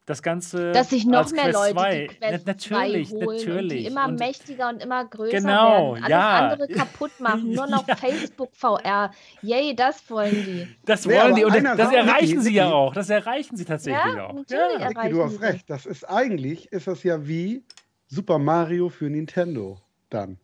das 0.05 0.22
Ganze. 0.22 0.72
Dass 0.73 0.89
sich 0.89 1.05
noch 1.05 1.31
mehr 1.31 1.43
Quest 1.43 1.53
Leute 1.53 1.73
2. 1.73 1.95
die 1.95 2.07
Quest 2.07 2.47
natürlich, 2.47 3.10
2 3.10 3.15
holen 3.15 3.35
natürlich. 3.38 3.61
Und 3.61 3.69
die 3.69 3.85
immer 3.85 4.07
und 4.07 4.19
mächtiger 4.19 4.69
und 4.69 4.84
immer 4.84 5.05
größer 5.05 5.38
genau, 5.38 5.93
werden. 5.93 6.03
Alles 6.03 6.10
ja. 6.10 6.49
andere 6.49 6.68
kaputt 6.68 7.11
machen. 7.19 7.51
Nur 7.51 7.68
noch 7.68 7.88
ja. 7.88 7.95
Facebook 7.95 8.49
VR. 8.53 9.11
Yay, 9.41 9.76
das 9.76 10.10
wollen 10.10 10.31
die. 10.31 10.68
Das 10.85 11.07
wollen 11.07 11.35
die 11.35 11.45
und 11.45 11.53
das, 11.53 11.77
das 11.77 11.93
erreichen 11.93 12.41
sie 12.41 12.53
ja 12.53 12.72
auch. 12.72 12.93
Das 12.93 13.10
erreichen 13.10 13.55
sie 13.55 13.65
tatsächlich 13.65 14.15
ja, 14.15 14.27
auch. 14.27 14.34
Natürlich 14.34 14.80
ja, 14.80 14.88
Ricky, 14.88 15.10
du 15.10 15.23
hast 15.23 15.41
recht. 15.41 15.69
Das 15.69 15.85
ist 15.85 16.03
eigentlich 16.10 16.72
ist 16.72 16.88
das 16.88 17.03
ja 17.03 17.26
wie 17.26 17.64
Super 18.07 18.39
Mario 18.39 18.89
für 18.89 19.10
Nintendo 19.10 19.80
dann. 20.10 20.38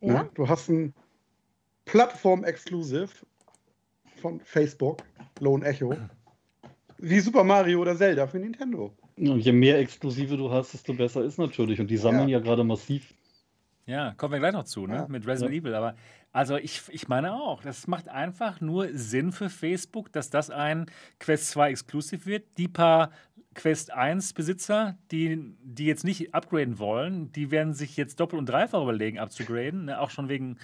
Ja? 0.00 0.22
Ne? 0.22 0.30
Du 0.34 0.48
hast 0.48 0.68
ein 0.68 0.94
Plattform-Exclusive 1.86 3.08
von 4.20 4.40
Facebook, 4.40 4.98
Lone 5.40 5.64
Echo, 5.64 5.94
wie 6.98 7.20
Super 7.20 7.44
Mario 7.44 7.80
oder 7.80 7.96
Zelda 7.96 8.26
für 8.26 8.38
Nintendo. 8.38 8.92
Und 9.16 9.40
je 9.40 9.52
mehr 9.52 9.78
Exklusive 9.78 10.36
du 10.36 10.50
hast, 10.50 10.72
desto 10.72 10.94
besser 10.94 11.22
ist 11.22 11.38
natürlich. 11.38 11.80
Und 11.80 11.88
die 11.88 11.96
sammeln 11.96 12.28
ja, 12.28 12.38
ja 12.38 12.44
gerade 12.44 12.64
massiv. 12.64 13.14
Ja, 13.86 14.14
kommen 14.16 14.32
wir 14.32 14.38
gleich 14.38 14.52
noch 14.52 14.64
zu, 14.64 14.86
ne? 14.86 14.94
Ja. 14.94 15.08
Mit 15.08 15.26
Resident 15.26 15.52
ja. 15.52 15.60
Evil. 15.60 15.74
Aber 15.74 15.94
also 16.32 16.56
ich, 16.56 16.82
ich 16.90 17.08
meine 17.08 17.34
auch, 17.34 17.62
das 17.62 17.86
macht 17.86 18.08
einfach 18.08 18.60
nur 18.60 18.88
Sinn 18.92 19.32
für 19.32 19.50
Facebook, 19.50 20.12
dass 20.12 20.30
das 20.30 20.50
ein 20.50 20.86
Quest 21.18 21.50
2 21.50 21.70
Exclusive 21.70 22.24
wird. 22.24 22.44
Die 22.56 22.68
paar 22.68 23.10
Quest 23.54 23.92
1 23.92 24.32
Besitzer, 24.34 24.96
die, 25.10 25.56
die 25.62 25.86
jetzt 25.86 26.04
nicht 26.04 26.34
upgraden 26.34 26.78
wollen, 26.78 27.32
die 27.32 27.50
werden 27.50 27.74
sich 27.74 27.96
jetzt 27.96 28.20
doppelt 28.20 28.38
und 28.38 28.48
dreifach 28.48 28.82
überlegen, 28.82 29.18
abzugraden. 29.18 29.86
Ne? 29.86 30.00
Auch 30.00 30.10
schon 30.10 30.28
wegen 30.28 30.56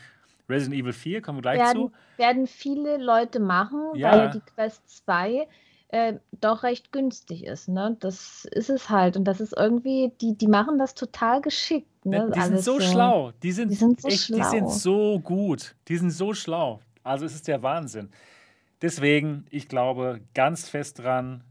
Resident 0.48 0.80
Evil 0.80 0.92
4, 0.92 1.22
kommen 1.22 1.38
wir 1.38 1.42
gleich 1.42 1.58
werden, 1.58 1.76
zu. 1.76 1.92
Werden 2.16 2.46
viele 2.46 2.98
Leute 2.98 3.40
machen, 3.40 3.94
ja. 3.94 4.12
weil 4.12 4.30
die 4.30 4.40
Quest 4.40 4.88
2 5.04 5.48
äh, 5.88 6.14
doch 6.40 6.62
recht 6.62 6.92
günstig 6.92 7.44
ist. 7.44 7.68
Ne? 7.68 7.96
Das 8.00 8.44
ist 8.50 8.70
es 8.70 8.90
halt. 8.90 9.16
Und 9.16 9.24
das 9.24 9.40
ist 9.40 9.54
irgendwie, 9.56 10.12
die, 10.20 10.36
die 10.36 10.48
machen 10.48 10.78
das 10.78 10.94
total 10.94 11.40
geschickt. 11.40 12.04
Ne? 12.04 12.30
Die 12.34 12.40
sind 12.40 12.60
so, 12.60 12.78
so 12.78 12.80
schlau. 12.80 13.32
Die 13.42 13.52
sind, 13.52 13.70
die 13.70 13.76
sind 13.76 14.00
so 14.00 14.08
echt, 14.08 14.24
schlau. 14.24 14.36
Die 14.36 14.44
sind 14.44 14.70
so 14.70 15.20
gut. 15.20 15.74
Die 15.88 15.96
sind 15.96 16.10
so 16.10 16.34
schlau. 16.34 16.80
Also 17.02 17.24
es 17.24 17.34
ist 17.34 17.48
der 17.48 17.62
Wahnsinn. 17.62 18.10
Deswegen, 18.82 19.46
ich 19.50 19.68
glaube 19.68 20.20
ganz 20.34 20.68
fest 20.68 20.98
dran, 20.98 21.44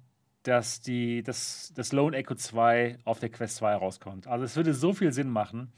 dass 0.44 0.82
die, 0.82 1.24
dass 1.24 1.74
das 1.76 1.92
Lone 1.92 2.16
Echo 2.16 2.36
2 2.36 3.00
auf 3.04 3.20
der 3.20 3.30
Quest 3.30 3.58
2 3.58 3.76
rauskommt. 3.76 4.28
Also 4.28 4.46
es 4.46 4.56
würde 4.56 4.74
so 4.74 4.94
viel 4.94 5.12
Sinn 5.12 5.30
machen. 5.30 5.72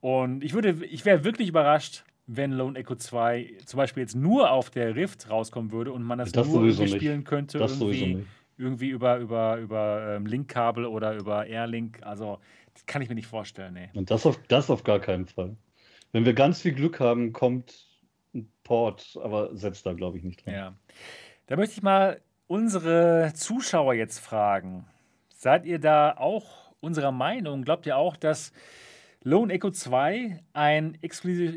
Und 0.00 0.44
ich 0.44 0.54
würde, 0.54 0.84
ich 0.84 1.04
wäre 1.04 1.24
wirklich 1.24 1.48
überrascht, 1.48 2.04
wenn 2.32 2.52
Lone 2.52 2.78
Echo 2.78 2.94
2 2.94 3.56
zum 3.66 3.78
Beispiel 3.78 4.02
jetzt 4.02 4.14
nur 4.14 4.52
auf 4.52 4.70
der 4.70 4.94
Rift 4.94 5.28
rauskommen 5.28 5.72
würde 5.72 5.92
und 5.92 6.04
man 6.04 6.18
das, 6.18 6.30
das 6.30 6.46
nur 6.46 6.70
spielen 6.72 7.24
könnte, 7.24 7.58
das 7.58 7.80
irgendwie, 7.80 8.24
irgendwie 8.56 8.90
über, 8.90 9.18
über, 9.18 9.56
über 9.56 10.14
ähm, 10.16 10.26
Linkkabel 10.26 10.86
oder 10.86 11.16
über 11.16 11.46
Airlink. 11.46 12.00
Also 12.02 12.38
das 12.72 12.86
kann 12.86 13.02
ich 13.02 13.08
mir 13.08 13.16
nicht 13.16 13.26
vorstellen. 13.26 13.74
Nee. 13.74 13.88
Und 13.94 14.12
das 14.12 14.26
auf, 14.26 14.38
das 14.46 14.70
auf 14.70 14.84
gar 14.84 15.00
keinen 15.00 15.26
Fall. 15.26 15.56
Wenn 16.12 16.24
wir 16.24 16.32
ganz 16.32 16.60
viel 16.60 16.72
Glück 16.72 17.00
haben, 17.00 17.32
kommt 17.32 17.86
ein 18.32 18.48
Port, 18.62 19.18
aber 19.22 19.56
setzt 19.56 19.86
da, 19.86 19.92
glaube 19.92 20.18
ich, 20.18 20.24
nicht 20.24 20.46
dran. 20.46 20.54
Ja. 20.54 20.74
Da 21.46 21.56
möchte 21.56 21.74
ich 21.74 21.82
mal 21.82 22.20
unsere 22.46 23.32
Zuschauer 23.34 23.94
jetzt 23.94 24.20
fragen. 24.20 24.86
Seid 25.34 25.66
ihr 25.66 25.80
da 25.80 26.16
auch 26.16 26.72
unserer 26.78 27.12
Meinung? 27.12 27.64
Glaubt 27.64 27.86
ihr 27.86 27.96
auch, 27.96 28.16
dass 28.16 28.52
Lone 29.24 29.52
Echo 29.52 29.70
2 29.70 30.44
ein, 30.52 30.96
exklusiv, 31.02 31.56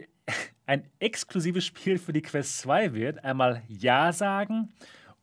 ein 0.65 0.87
exklusives 0.99 1.65
Spiel 1.65 1.97
für 1.97 2.13
die 2.13 2.21
Quest 2.21 2.59
2 2.59 2.93
wird? 2.93 3.23
Einmal 3.23 3.63
Ja 3.67 4.11
sagen. 4.11 4.69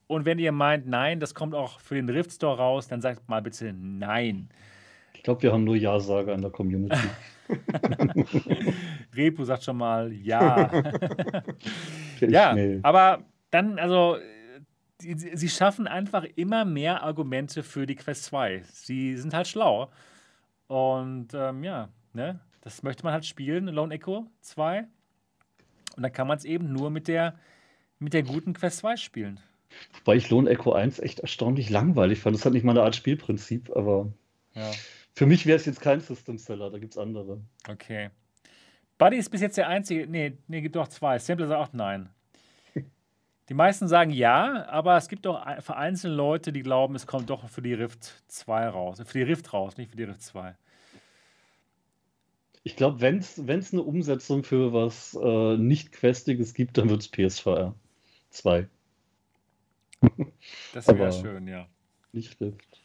Und 0.06 0.24
wenn 0.24 0.38
ihr 0.38 0.52
meint, 0.52 0.86
nein, 0.86 1.20
das 1.20 1.34
kommt 1.34 1.54
auch 1.54 1.80
für 1.80 1.94
den 1.94 2.08
Rift 2.08 2.32
Store 2.32 2.56
raus, 2.56 2.88
dann 2.88 3.00
sagt 3.00 3.28
mal 3.28 3.40
bitte 3.40 3.72
Nein. 3.72 4.48
Ich 5.14 5.22
glaube, 5.22 5.42
wir 5.42 5.52
haben 5.52 5.64
nur 5.64 5.76
Ja-Sager 5.76 6.34
in 6.34 6.42
der 6.42 6.50
Community. 6.50 6.96
Repu 9.14 9.44
sagt 9.44 9.64
schon 9.64 9.76
mal 9.76 10.12
Ja. 10.12 10.70
ja, 12.20 12.56
aber 12.82 13.24
dann, 13.50 13.78
also 13.78 14.18
sie 15.00 15.48
schaffen 15.48 15.86
einfach 15.86 16.24
immer 16.36 16.64
mehr 16.64 17.02
Argumente 17.02 17.62
für 17.62 17.86
die 17.86 17.96
Quest 17.96 18.24
2. 18.24 18.62
Sie 18.72 19.16
sind 19.16 19.34
halt 19.34 19.48
schlau. 19.48 19.90
Und 20.66 21.28
ähm, 21.34 21.64
ja, 21.64 21.88
ne, 22.12 22.40
das 22.60 22.82
möchte 22.82 23.04
man 23.04 23.12
halt 23.12 23.24
spielen, 23.24 23.66
Lone 23.66 23.94
Echo 23.94 24.30
2. 24.42 24.86
Und 26.00 26.04
dann 26.04 26.14
kann 26.14 26.26
man 26.26 26.38
es 26.38 26.46
eben 26.46 26.72
nur 26.72 26.88
mit 26.88 27.08
der, 27.08 27.34
mit 27.98 28.14
der 28.14 28.22
guten 28.22 28.54
Quest 28.54 28.78
2 28.78 28.96
spielen. 28.96 29.38
Wobei 29.98 30.16
ich 30.16 30.30
Lone 30.30 30.48
Echo 30.48 30.72
1 30.72 30.98
echt 30.98 31.20
erstaunlich 31.20 31.68
langweilig 31.68 32.20
fand. 32.20 32.34
Das 32.34 32.46
hat 32.46 32.54
nicht 32.54 32.64
mal 32.64 32.72
eine 32.72 32.84
Art 32.84 32.96
Spielprinzip, 32.96 33.70
aber 33.76 34.10
ja. 34.54 34.70
für 35.12 35.26
mich 35.26 35.44
wäre 35.44 35.56
es 35.56 35.66
jetzt 35.66 35.82
kein 35.82 36.00
System 36.00 36.38
Seller, 36.38 36.70
da 36.70 36.78
gibt 36.78 36.94
es 36.94 36.98
andere. 36.98 37.42
Okay. 37.68 38.08
Buddy 38.96 39.18
ist 39.18 39.28
bis 39.28 39.42
jetzt 39.42 39.58
der 39.58 39.68
einzige. 39.68 40.06
Nee, 40.06 40.38
nee, 40.48 40.62
gibt 40.62 40.74
doch 40.74 40.88
zwei. 40.88 41.18
Sampler 41.18 41.48
sagt 41.48 41.60
auch 41.68 41.74
nein. 41.74 42.08
Die 43.50 43.54
meisten 43.54 43.86
sagen 43.86 44.10
ja, 44.10 44.66
aber 44.70 44.96
es 44.96 45.06
gibt 45.06 45.26
doch 45.26 45.44
vereinzelte 45.60 46.16
Leute, 46.16 46.50
die 46.50 46.62
glauben, 46.62 46.94
es 46.94 47.06
kommt 47.06 47.28
doch 47.28 47.46
für 47.50 47.60
die 47.60 47.74
Rift 47.74 48.24
2 48.28 48.68
raus. 48.68 49.02
Für 49.04 49.18
die 49.18 49.24
Rift 49.24 49.52
raus, 49.52 49.76
nicht 49.76 49.90
für 49.90 49.98
die 49.98 50.04
Rift 50.04 50.22
2. 50.22 50.56
Ich 52.62 52.76
glaube, 52.76 53.00
wenn 53.00 53.18
es 53.18 53.72
eine 53.72 53.82
Umsetzung 53.82 54.44
für 54.44 54.72
was 54.72 55.18
äh, 55.20 55.56
nicht 55.56 55.92
Questiges 55.92 56.52
gibt, 56.52 56.76
dann 56.76 56.90
wird 56.90 57.00
es 57.00 57.08
PSVR 57.08 57.74
2. 58.30 58.68
Das 60.72 60.86
wäre 60.88 61.12
schön, 61.12 61.46
ja. 61.46 61.66
Nicht 62.12 62.40
Rift. 62.40 62.80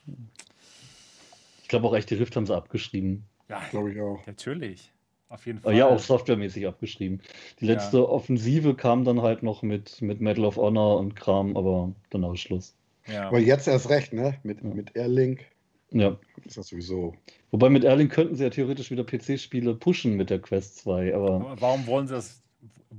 Ich 1.61 1.67
glaube 1.67 1.87
auch 1.87 1.95
echt, 1.95 2.09
die 2.09 2.15
Rift 2.15 2.35
haben 2.35 2.45
sie 2.45 2.55
abgeschrieben. 2.55 3.23
Ja, 3.49 3.61
glaube 3.69 3.91
ich 3.91 4.01
auch. 4.01 4.25
Natürlich. 4.27 4.91
Auf 5.29 5.45
jeden 5.45 5.59
Fall. 5.59 5.75
Ja, 5.75 5.87
auch 5.87 5.99
softwaremäßig 5.99 6.67
abgeschrieben. 6.67 7.21
Die 7.59 7.65
letzte 7.65 7.97
ja. 7.97 8.03
Offensive 8.03 8.75
kam 8.75 9.03
dann 9.03 9.21
halt 9.21 9.43
noch 9.43 9.63
mit, 9.63 10.01
mit 10.01 10.21
Medal 10.21 10.45
of 10.45 10.57
Honor 10.57 10.99
und 10.99 11.15
Kram, 11.15 11.57
aber 11.57 11.93
danach 12.11 12.33
ist 12.33 12.41
Schluss. 12.41 12.75
Ja. 13.07 13.27
Aber 13.27 13.39
jetzt 13.39 13.67
erst 13.67 13.89
recht, 13.89 14.13
ne? 14.13 14.37
Mit, 14.43 14.61
ja. 14.61 14.69
mit 14.69 14.95
Airlink. 14.95 15.45
Ja. 15.91 16.17
Ist 16.43 16.57
das 16.57 16.67
sowieso. 16.67 17.15
Wobei 17.51 17.69
mit 17.69 17.83
Airlink 17.83 18.11
könnten 18.11 18.35
sie 18.35 18.43
ja 18.43 18.49
theoretisch 18.49 18.91
wieder 18.91 19.03
PC-Spiele 19.03 19.75
pushen 19.75 20.15
mit 20.15 20.29
der 20.29 20.39
Quest 20.39 20.77
2, 20.77 21.15
aber. 21.15 21.55
Warum 21.59 21.87
wollen 21.87 22.07
sie 22.07 22.15
das 22.15 22.43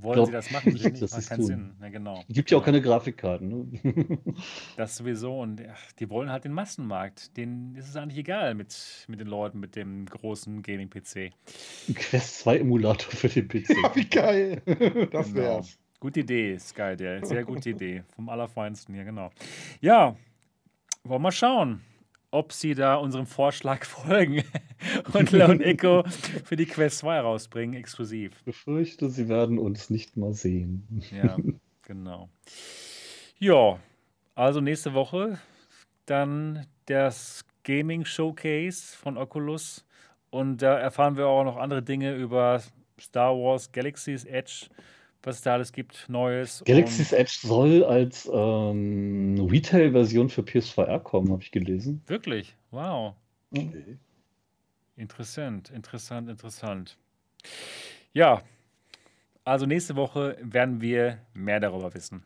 wollen 0.01 0.15
glaub, 0.15 0.27
sie 0.27 0.31
das 0.31 0.51
machen? 0.51 0.73
Das, 0.73 0.83
nicht, 0.83 1.01
das 1.01 1.17
ist 1.17 1.29
keinen 1.29 1.39
tun. 1.39 1.47
Sinn. 1.47 1.75
Ja, 1.81 1.89
genau. 1.89 2.23
Gibt 2.29 2.51
ja 2.51 2.57
auch 2.57 2.63
keine 2.63 2.81
Grafikkarten. 2.81 3.49
Ne? 3.49 4.19
das 4.77 4.97
sowieso. 4.97 5.39
Und 5.39 5.63
ach, 5.67 5.91
die 5.93 6.09
wollen 6.09 6.29
halt 6.29 6.43
den 6.43 6.53
Massenmarkt. 6.53 7.35
Denen 7.37 7.75
ist 7.75 7.89
es 7.89 7.95
eigentlich 7.95 8.19
egal 8.19 8.53
mit, 8.55 9.05
mit 9.07 9.19
den 9.19 9.27
Leuten 9.27 9.59
mit 9.59 9.75
dem 9.75 10.05
großen 10.05 10.61
Gaming-PC. 10.61 11.31
Ein 11.87 11.95
Quest 11.95 12.39
2 12.39 12.59
Emulator 12.59 13.11
für 13.11 13.29
den 13.29 13.47
PC. 13.47 13.69
Ja, 13.69 13.95
wie 13.95 14.05
geil. 14.05 14.61
Das 15.11 15.33
genau. 15.33 15.57
wär's. 15.57 15.79
Gute 15.99 16.19
Idee, 16.19 16.57
Sky, 16.59 16.95
der. 16.95 17.25
Sehr 17.25 17.43
gute 17.43 17.71
Idee. 17.71 18.03
Vom 18.15 18.29
Allerfeinsten 18.29 18.93
hier, 18.93 19.03
genau. 19.03 19.31
Ja, 19.81 20.15
wollen 21.03 21.15
wir 21.15 21.19
mal 21.19 21.31
schauen 21.31 21.81
ob 22.37 22.53
sie 22.53 22.75
da 22.75 22.95
unserem 22.95 23.25
Vorschlag 23.25 23.83
folgen 23.85 24.43
und 25.13 25.31
Lone 25.31 25.63
Echo 25.63 26.03
für 26.45 26.55
die 26.55 26.67
Quest 26.67 26.99
2 26.99 27.19
rausbringen, 27.19 27.75
exklusiv. 27.75 28.33
Ich 28.37 28.45
befürchte, 28.45 29.09
sie 29.09 29.27
werden 29.27 29.57
uns 29.57 29.89
nicht 29.89 30.15
mal 30.17 30.33
sehen. 30.33 31.03
Ja, 31.11 31.35
genau. 31.81 32.29
Ja, 33.39 33.79
also 34.35 34.61
nächste 34.61 34.93
Woche 34.93 35.39
dann 36.05 36.65
das 36.85 37.43
Gaming 37.63 38.05
Showcase 38.05 38.95
von 38.95 39.17
Oculus 39.17 39.85
und 40.29 40.61
da 40.61 40.77
erfahren 40.77 41.17
wir 41.17 41.27
auch 41.27 41.43
noch 41.43 41.57
andere 41.57 41.81
Dinge 41.81 42.15
über 42.15 42.61
Star 42.99 43.33
Wars 43.35 43.71
Galaxy's 43.71 44.25
Edge 44.25 44.67
was 45.27 45.37
es 45.37 45.41
da 45.41 45.53
alles 45.53 45.73
gibt, 45.73 46.05
Neues. 46.07 46.63
Galaxy's 46.65 47.11
Edge 47.11 47.37
soll 47.41 47.83
als 47.83 48.29
ähm, 48.33 49.47
Retail-Version 49.51 50.29
für 50.29 50.41
PSVR 50.41 50.99
kommen, 50.99 51.31
habe 51.31 51.43
ich 51.43 51.51
gelesen. 51.51 52.01
Wirklich? 52.07 52.55
Wow. 52.71 53.13
Okay. 53.51 53.97
Interessant, 54.95 55.69
interessant, 55.69 56.29
interessant. 56.29 56.97
Ja, 58.13 58.41
also 59.43 59.65
nächste 59.65 59.95
Woche 59.95 60.37
werden 60.41 60.81
wir 60.81 61.19
mehr 61.33 61.59
darüber 61.59 61.93
wissen. 61.93 62.23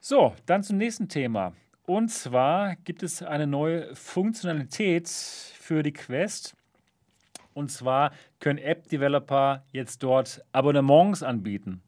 So, 0.00 0.34
dann 0.46 0.62
zum 0.62 0.78
nächsten 0.78 1.08
Thema. 1.08 1.54
Und 1.84 2.08
zwar 2.08 2.76
gibt 2.76 3.02
es 3.02 3.22
eine 3.22 3.46
neue 3.46 3.94
Funktionalität 3.94 5.08
für 5.08 5.82
die 5.82 5.92
Quest. 5.92 6.56
Und 7.54 7.70
zwar 7.70 8.12
können 8.40 8.58
App-Developer 8.58 9.64
jetzt 9.72 10.02
dort 10.02 10.44
Abonnements 10.52 11.22
anbieten. 11.22 11.82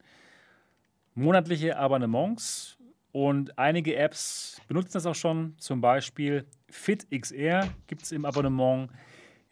Monatliche 1.14 1.76
Abonnements. 1.76 2.78
Und 3.12 3.56
einige 3.58 3.94
Apps 3.94 4.60
benutzen 4.66 4.94
das 4.94 5.06
auch 5.06 5.14
schon. 5.14 5.54
Zum 5.58 5.80
Beispiel 5.80 6.46
FitXR 6.68 7.68
gibt 7.86 8.02
es 8.02 8.10
im 8.10 8.24
Abonnement. 8.24 8.90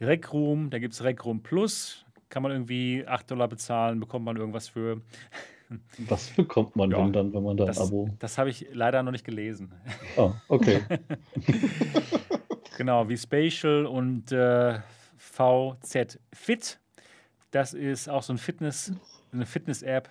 Rec 0.00 0.32
Room, 0.32 0.68
da 0.68 0.80
gibt 0.80 0.94
es 0.94 1.04
Rec 1.04 1.24
Room 1.24 1.42
Plus. 1.42 2.04
Kann 2.28 2.42
man 2.42 2.50
irgendwie 2.50 3.04
8 3.06 3.30
Dollar 3.30 3.46
bezahlen, 3.46 4.00
bekommt 4.00 4.24
man 4.24 4.36
irgendwas 4.36 4.68
für. 4.68 5.00
Was 6.08 6.30
bekommt 6.30 6.76
man 6.76 6.90
ja, 6.90 6.98
denn 6.98 7.12
dann, 7.12 7.32
wenn 7.32 7.42
man 7.42 7.56
da 7.56 7.66
ein 7.66 7.78
Abo? 7.78 8.08
Das 8.18 8.36
habe 8.36 8.50
ich 8.50 8.66
leider 8.72 9.02
noch 9.02 9.12
nicht 9.12 9.24
gelesen. 9.24 9.72
Ah, 10.16 10.32
okay. 10.48 10.80
genau, 12.76 13.08
wie 13.08 13.16
Spatial 13.16 13.86
und 13.86 14.32
äh, 14.32 14.80
VZ 15.42 16.18
Fit. 16.32 16.78
Das 17.50 17.74
ist 17.74 18.08
auch 18.08 18.22
so 18.22 18.32
ein 18.32 18.38
Fitness, 18.38 18.92
eine 19.32 19.46
Fitness-App. 19.46 20.08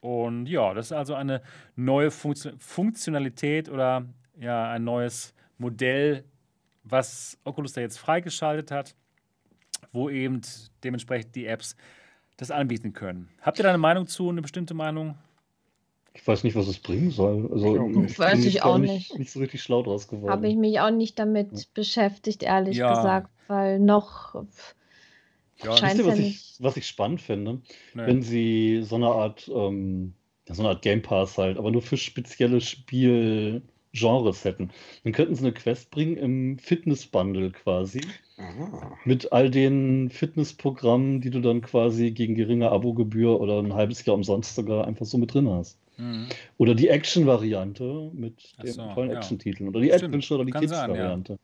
Und 0.00 0.46
ja, 0.46 0.74
das 0.74 0.86
ist 0.86 0.92
also 0.92 1.14
eine 1.14 1.40
neue 1.76 2.10
Funktionalität 2.10 3.68
oder 3.68 4.06
ja, 4.38 4.70
ein 4.70 4.84
neues 4.84 5.32
Modell, 5.56 6.24
was 6.82 7.38
Oculus 7.44 7.72
da 7.72 7.80
jetzt 7.80 7.98
freigeschaltet 7.98 8.70
hat, 8.70 8.94
wo 9.92 10.10
eben 10.10 10.42
dementsprechend 10.82 11.34
die 11.34 11.46
Apps 11.46 11.76
das 12.36 12.50
anbieten 12.50 12.92
können. 12.92 13.30
Habt 13.40 13.58
ihr 13.58 13.62
da 13.62 13.70
eine 13.70 13.78
Meinung 13.78 14.06
zu, 14.06 14.28
eine 14.28 14.42
bestimmte 14.42 14.74
Meinung? 14.74 15.16
Ich 16.16 16.26
weiß 16.26 16.44
nicht, 16.44 16.54
was 16.54 16.68
es 16.68 16.78
bringen 16.78 17.10
soll. 17.10 17.50
Also, 17.52 17.90
ich 18.04 18.18
weiß 18.18 18.44
ich 18.44 18.62
auch 18.62 18.78
nicht. 18.78 19.10
nicht. 19.10 19.18
Nicht 19.18 19.32
so 19.32 19.40
richtig 19.40 19.62
schlau 19.62 19.82
draus 19.82 20.06
geworden. 20.06 20.30
Habe 20.30 20.48
ich 20.48 20.56
mich 20.56 20.78
auch 20.78 20.90
nicht 20.90 21.18
damit 21.18 21.50
ja. 21.52 21.64
beschäftigt, 21.74 22.44
ehrlich 22.44 22.76
ja. 22.76 22.94
gesagt, 22.94 23.30
weil 23.48 23.80
noch. 23.80 24.44
Ja, 25.62 25.76
scheint 25.76 25.98
ihr, 25.98 26.06
was, 26.06 26.18
ich, 26.18 26.56
was 26.60 26.76
ich 26.76 26.86
spannend 26.86 27.20
finde, 27.20 27.60
nee. 27.94 28.06
wenn 28.06 28.22
sie 28.22 28.82
so 28.82 28.96
eine 28.96 29.08
Art, 29.08 29.50
ähm, 29.52 30.14
so 30.48 30.62
eine 30.62 30.70
Art 30.70 30.82
Game 30.82 31.02
Pass 31.02 31.36
halt, 31.36 31.58
aber 31.58 31.70
nur 31.70 31.82
für 31.82 31.96
spezielle 31.96 32.60
Spielgenres 32.60 34.44
hätten. 34.44 34.70
Dann 35.02 35.12
könnten 35.12 35.34
sie 35.34 35.44
eine 35.44 35.52
Quest 35.52 35.90
bringen 35.90 36.16
im 36.16 36.58
Fitness-Bundle 36.58 37.50
quasi. 37.52 38.02
Aha. 38.36 38.96
Mit 39.04 39.32
all 39.32 39.50
den 39.50 40.10
Fitnessprogrammen, 40.10 41.20
die 41.20 41.30
du 41.30 41.40
dann 41.40 41.60
quasi 41.60 42.10
gegen 42.10 42.34
geringe 42.34 42.70
Abogebühr 42.70 43.40
oder 43.40 43.58
ein 43.58 43.74
halbes 43.74 44.04
Jahr 44.04 44.14
umsonst 44.14 44.54
sogar 44.54 44.86
einfach 44.86 45.06
so 45.06 45.18
mit 45.18 45.32
drin 45.34 45.48
hast. 45.48 45.78
Mhm. 45.96 46.26
Oder 46.58 46.74
die 46.74 46.88
Action-Variante 46.88 48.10
mit 48.12 48.54
den 48.62 48.72
so, 48.72 48.92
tollen 48.94 49.10
ja. 49.10 49.16
Action-Titeln. 49.16 49.68
Oder 49.68 49.80
die 49.80 49.92
Adventure 49.92 50.40
oder 50.40 50.46
die 50.46 50.52
Kids-Variante. 50.52 51.32
Ja. 51.32 51.38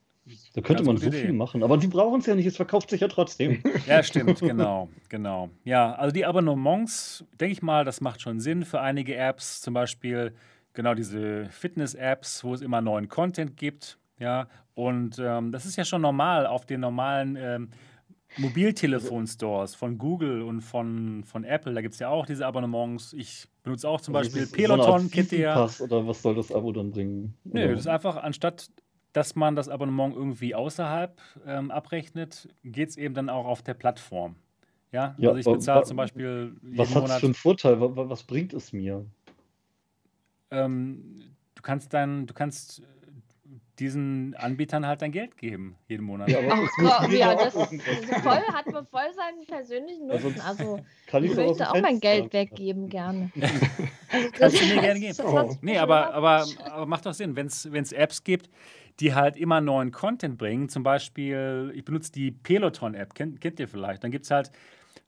Da 0.54 0.60
könnte 0.60 0.84
Ganz 0.84 0.86
man 0.86 0.96
so 0.98 1.08
Idee. 1.08 1.22
viel 1.22 1.32
machen. 1.32 1.62
Aber 1.62 1.76
die 1.76 1.86
brauchen 1.86 2.20
es 2.20 2.26
ja 2.26 2.34
nicht, 2.34 2.46
es 2.46 2.56
verkauft 2.56 2.90
sich 2.90 3.00
ja 3.00 3.08
trotzdem. 3.08 3.62
Ja, 3.86 4.02
stimmt, 4.02 4.40
genau, 4.40 4.88
genau. 5.08 5.50
Ja, 5.64 5.94
also 5.94 6.12
die 6.12 6.24
Abonnements, 6.24 7.24
denke 7.40 7.52
ich 7.52 7.62
mal, 7.62 7.84
das 7.84 8.00
macht 8.00 8.20
schon 8.20 8.38
Sinn 8.40 8.64
für 8.64 8.80
einige 8.80 9.16
Apps, 9.16 9.60
zum 9.60 9.74
Beispiel 9.74 10.34
genau 10.72 10.94
diese 10.94 11.46
Fitness-Apps, 11.50 12.44
wo 12.44 12.54
es 12.54 12.60
immer 12.60 12.80
neuen 12.80 13.08
Content 13.08 13.56
gibt. 13.56 13.98
Ja, 14.18 14.48
und 14.74 15.18
ähm, 15.18 15.50
das 15.50 15.64
ist 15.64 15.76
ja 15.76 15.84
schon 15.84 16.02
normal 16.02 16.46
auf 16.46 16.66
den 16.66 16.80
normalen 16.80 17.36
ähm, 17.36 17.70
Mobiltelefon-Stores 18.36 19.74
von 19.74 19.98
Google 19.98 20.42
und 20.42 20.60
von, 20.60 21.24
von 21.24 21.44
Apple. 21.44 21.74
Da 21.74 21.80
gibt 21.80 21.94
es 21.94 22.00
ja 22.00 22.08
auch 22.08 22.26
diese 22.26 22.46
Abonnements. 22.46 23.12
Ich 23.12 23.46
benutze 23.62 23.88
auch 23.88 24.00
zum 24.00 24.14
Beispiel 24.14 24.46
Peloton, 24.46 25.02
so 25.02 25.08
kennt 25.08 25.32
ihr 25.32 25.40
ja. 25.40 25.68
Oder 25.80 26.06
was 26.06 26.22
soll 26.22 26.34
das 26.34 26.52
Abo 26.52 26.72
dann 26.72 26.90
bringen? 26.90 27.34
Nö, 27.44 27.72
das 27.72 27.80
ist 27.80 27.86
einfach, 27.86 28.16
anstatt 28.16 28.70
dass 29.12 29.34
man 29.34 29.56
das 29.56 29.68
Abonnement 29.68 30.14
irgendwie 30.14 30.54
außerhalb 30.54 31.20
ähm, 31.46 31.70
abrechnet, 31.70 32.48
geht 32.62 32.90
es 32.90 32.96
eben 32.96 33.14
dann 33.14 33.28
auch 33.28 33.46
auf 33.46 33.62
der 33.62 33.74
Plattform. 33.74 34.36
Ja, 34.92 35.14
ja 35.18 35.30
also 35.30 35.38
ich 35.38 35.58
bezahle 35.58 35.84
zum 35.84 35.96
Beispiel. 35.96 36.56
Was 36.62 36.94
hat 36.94 37.04
es 37.04 37.16
für 37.16 37.26
einen 37.26 37.34
Vorteil? 37.34 37.80
Was 37.80 38.22
bringt 38.22 38.52
es 38.52 38.72
mir? 38.72 39.04
Ähm, 40.50 41.22
du 41.54 41.62
kannst 41.62 41.92
dann, 41.92 42.26
du 42.26 42.34
kannst 42.34 42.82
diesen 43.80 44.34
Anbietern 44.36 44.86
halt 44.86 45.02
dein 45.02 45.10
Geld 45.10 45.36
geben, 45.36 45.76
jeden 45.88 46.04
Monat. 46.04 46.28
Ja, 46.28 46.38
Ach 46.50 46.68
Gott, 46.78 47.12
ja, 47.12 47.34
das 47.34 47.54
voll, 47.54 47.72
hat 47.72 48.66
man 48.66 48.86
voll 48.86 49.12
seinen 49.16 49.46
persönlichen 49.46 50.06
Nutzen. 50.06 50.40
Also, 50.40 50.80
kann 51.06 51.24
ich, 51.24 51.30
ich 51.30 51.36
möchte 51.36 51.70
auch 51.70 51.80
mein 51.80 51.98
Geld 51.98 52.32
weggeben, 52.32 52.88
gerne. 52.88 53.32
Also, 54.10 54.28
Kannst 54.38 54.60
du 54.60 54.66
mir 54.66 54.82
gerne 54.82 55.00
geben. 55.00 55.16
Oh. 55.24 55.56
Nee, 55.62 55.78
aber, 55.78 56.14
aber, 56.14 56.46
aber 56.66 56.86
macht 56.86 57.06
doch 57.06 57.14
Sinn, 57.14 57.34
wenn 57.36 57.46
es 57.46 57.92
Apps 57.92 58.22
gibt, 58.22 58.50
die 59.00 59.14
halt 59.14 59.36
immer 59.36 59.60
neuen 59.60 59.92
Content 59.92 60.36
bringen. 60.36 60.68
Zum 60.68 60.82
Beispiel, 60.82 61.72
ich 61.74 61.84
benutze 61.84 62.12
die 62.12 62.30
Peloton-App, 62.30 63.14
kennt, 63.14 63.40
kennt 63.40 63.58
ihr 63.58 63.68
vielleicht. 63.68 64.04
Dann 64.04 64.10
gibt 64.10 64.26
es 64.26 64.30
halt, 64.30 64.52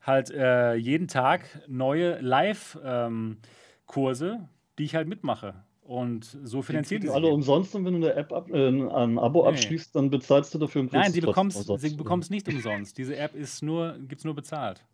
halt 0.00 0.30
äh, 0.30 0.74
jeden 0.74 1.08
Tag 1.08 1.44
neue 1.68 2.18
Live-Kurse, 2.20 4.26
ähm, 4.26 4.48
die 4.78 4.84
ich 4.84 4.94
halt 4.94 5.08
mitmache. 5.08 5.62
Und 5.84 6.38
so 6.44 6.62
finanziert 6.62 7.02
die 7.02 7.08
alle 7.08 7.26
umsonst 7.26 7.74
und 7.74 7.84
wenn 7.84 8.00
du 8.00 8.06
eine 8.06 8.14
App 8.14 8.32
ab, 8.32 8.48
äh, 8.50 8.68
ein 8.68 9.18
Abo 9.18 9.42
nee. 9.42 9.48
abschließt, 9.48 9.94
dann 9.96 10.10
bezahlst 10.10 10.54
du 10.54 10.58
dafür 10.58 10.82
im 10.82 10.88
Nein, 10.92 11.12
die 11.12 11.20
bekommst, 11.20 11.68
sie 11.80 11.96
bekommst 11.96 12.30
nicht 12.30 12.48
umsonst. 12.48 12.96
Diese 12.96 13.16
App 13.16 13.34
ist 13.34 13.62
nur, 13.62 13.98
gibt 13.98 14.20
es 14.20 14.24
nur 14.24 14.34
bezahlt. 14.34 14.84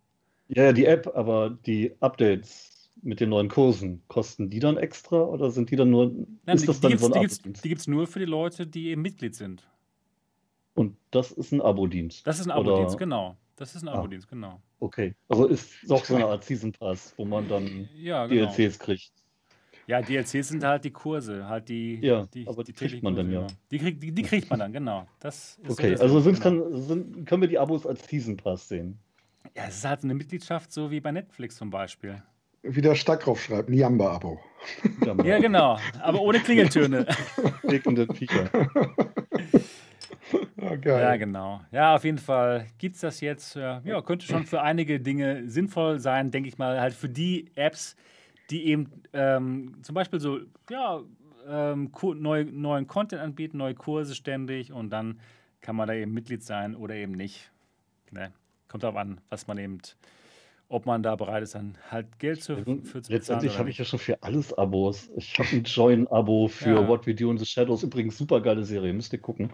Ja, 0.47 0.63
ja, 0.63 0.73
die 0.73 0.85
App, 0.85 1.11
aber 1.15 1.51
die 1.51 1.93
Updates 1.99 2.89
mit 3.01 3.19
den 3.19 3.29
neuen 3.29 3.49
Kursen, 3.49 4.01
kosten 4.07 4.49
die 4.49 4.59
dann 4.59 4.77
extra 4.77 5.21
oder 5.21 5.51
sind 5.51 5.69
die 5.69 5.75
dann 5.75 5.91
nur. 5.91 6.11
Nein, 6.45 6.55
ist 6.55 6.63
die, 6.63 6.67
das 6.67 6.81
dann 6.81 6.91
die 6.91 6.97
so 6.97 7.13
ein 7.13 7.29
Die 7.63 7.69
gibt 7.69 7.81
es 7.81 7.87
nur 7.87 8.07
für 8.07 8.19
die 8.19 8.25
Leute, 8.25 8.65
die 8.65 8.87
eben 8.87 9.03
Mitglied 9.03 9.35
sind. 9.35 9.63
Und 10.73 10.95
das 11.11 11.31
ist 11.31 11.51
ein 11.51 11.61
Abo-Dienst. 11.61 12.25
Das 12.25 12.39
ist 12.39 12.47
ein 12.47 12.51
Abo-Dienst, 12.51 12.97
genau. 12.97 13.37
Das 13.57 13.75
ist 13.75 13.83
ein 13.83 13.89
Abo-Dienst, 13.89 14.27
ah. 14.27 14.33
genau. 14.33 14.61
Okay, 14.79 15.13
also 15.27 15.45
ist 15.45 15.91
auch 15.91 16.03
so 16.03 16.15
eine 16.15 16.25
Art 16.25 16.43
Season 16.43 16.71
Pass, 16.71 17.13
wo 17.17 17.25
man 17.25 17.47
dann 17.47 17.89
ja, 17.95 18.25
genau. 18.25 18.51
DLCs 18.51 18.79
kriegt. 18.79 19.11
Ja, 19.89 20.03
DLCs 20.03 20.49
sind 20.49 20.63
halt 20.63 20.85
die 20.85 20.91
Kurse, 20.91 21.49
halt 21.49 21.67
die. 21.67 21.95
Ja, 21.99 22.23
die, 22.31 22.47
aber 22.47 22.63
die, 22.63 22.73
die 22.73 22.87
kriegt 22.87 23.01
man 23.01 23.15
dann 23.15 23.31
ja. 23.31 23.47
Die, 23.71 23.79
krieg, 23.79 23.99
die, 23.99 24.11
die, 24.11 24.21
kriegt 24.21 24.47
man 24.47 24.59
dann, 24.59 24.71
genau. 24.71 25.07
Das 25.19 25.57
okay, 25.67 25.95
so 25.95 26.03
also 26.03 26.19
sind, 26.19 26.39
genau. 26.39 26.61
kann, 26.61 26.81
sind, 26.83 27.25
können 27.25 27.41
wir 27.41 27.49
die 27.49 27.57
Abos 27.57 27.87
als 27.87 28.07
Season 28.07 28.37
Pass 28.37 28.67
sehen? 28.67 28.99
Ja, 29.57 29.63
es 29.67 29.77
ist 29.77 29.85
halt 29.85 30.03
eine 30.03 30.13
Mitgliedschaft, 30.13 30.71
so 30.71 30.91
wie 30.91 30.99
bei 30.99 31.11
Netflix 31.11 31.55
zum 31.55 31.71
Beispiel. 31.71 32.21
Wie 32.61 32.81
der 32.81 32.93
Stackrauf 32.93 33.41
schreibt, 33.41 33.71
Niamba-Abo. 33.71 34.39
ja, 35.23 35.39
genau, 35.39 35.79
aber 36.03 36.21
ohne 36.21 36.37
Klingeltöne. 36.39 37.07
Regende 37.63 38.05
Viecher. 38.13 38.47
Oh, 40.61 40.75
ja, 40.85 41.15
genau. 41.15 41.61
Ja, 41.71 41.95
auf 41.95 42.03
jeden 42.03 42.19
Fall 42.19 42.67
gibt 42.77 42.95
es 42.95 43.01
das 43.01 43.21
jetzt. 43.21 43.55
Ja, 43.55 43.81
könnte 44.01 44.27
schon 44.27 44.45
für 44.45 44.61
einige 44.61 44.99
Dinge 44.99 45.49
sinnvoll 45.49 45.99
sein, 45.99 46.29
denke 46.29 46.49
ich 46.49 46.59
mal. 46.59 46.79
Halt 46.79 46.93
für 46.93 47.09
die 47.09 47.49
Apps, 47.55 47.95
die 48.49 48.65
eben 48.65 49.03
ähm, 49.13 49.75
zum 49.81 49.95
Beispiel 49.95 50.19
so, 50.19 50.39
ja, 50.69 51.01
ähm, 51.47 51.91
neu, 52.15 52.45
neuen 52.45 52.87
Content 52.87 53.21
anbieten, 53.21 53.57
neue 53.57 53.75
Kurse 53.75 54.15
ständig 54.15 54.71
und 54.71 54.89
dann 54.89 55.19
kann 55.61 55.75
man 55.75 55.87
da 55.87 55.93
eben 55.93 56.13
Mitglied 56.13 56.43
sein 56.43 56.75
oder 56.75 56.95
eben 56.95 57.13
nicht. 57.13 57.51
Ne? 58.11 58.31
Kommt 58.67 58.83
darauf 58.83 58.97
an, 58.97 59.19
was 59.29 59.47
man 59.47 59.57
eben, 59.57 59.79
ob 60.67 60.85
man 60.85 61.03
da 61.03 61.15
bereit 61.15 61.43
ist, 61.43 61.55
dann 61.55 61.77
halt 61.89 62.19
Geld 62.19 62.43
zu, 62.43 62.55
für 62.57 63.01
zu. 63.01 63.11
Letztendlich 63.11 63.57
habe 63.57 63.69
ich 63.69 63.77
ja 63.77 63.85
schon 63.85 63.99
für 63.99 64.21
alles 64.21 64.53
Abos. 64.53 65.09
Ich 65.15 65.37
habe 65.39 65.49
ein 65.51 65.63
Join-Abo 65.63 66.47
für 66.47 66.75
ja. 66.75 66.87
What 66.87 67.07
We 67.07 67.15
Do 67.15 67.31
in 67.31 67.37
the 67.37 67.45
Shadows. 67.45 67.83
Übrigens, 67.83 68.17
super 68.17 68.41
geile 68.41 68.63
Serie, 68.63 68.93
müsst 68.93 69.13
ihr 69.13 69.19
gucken. 69.19 69.51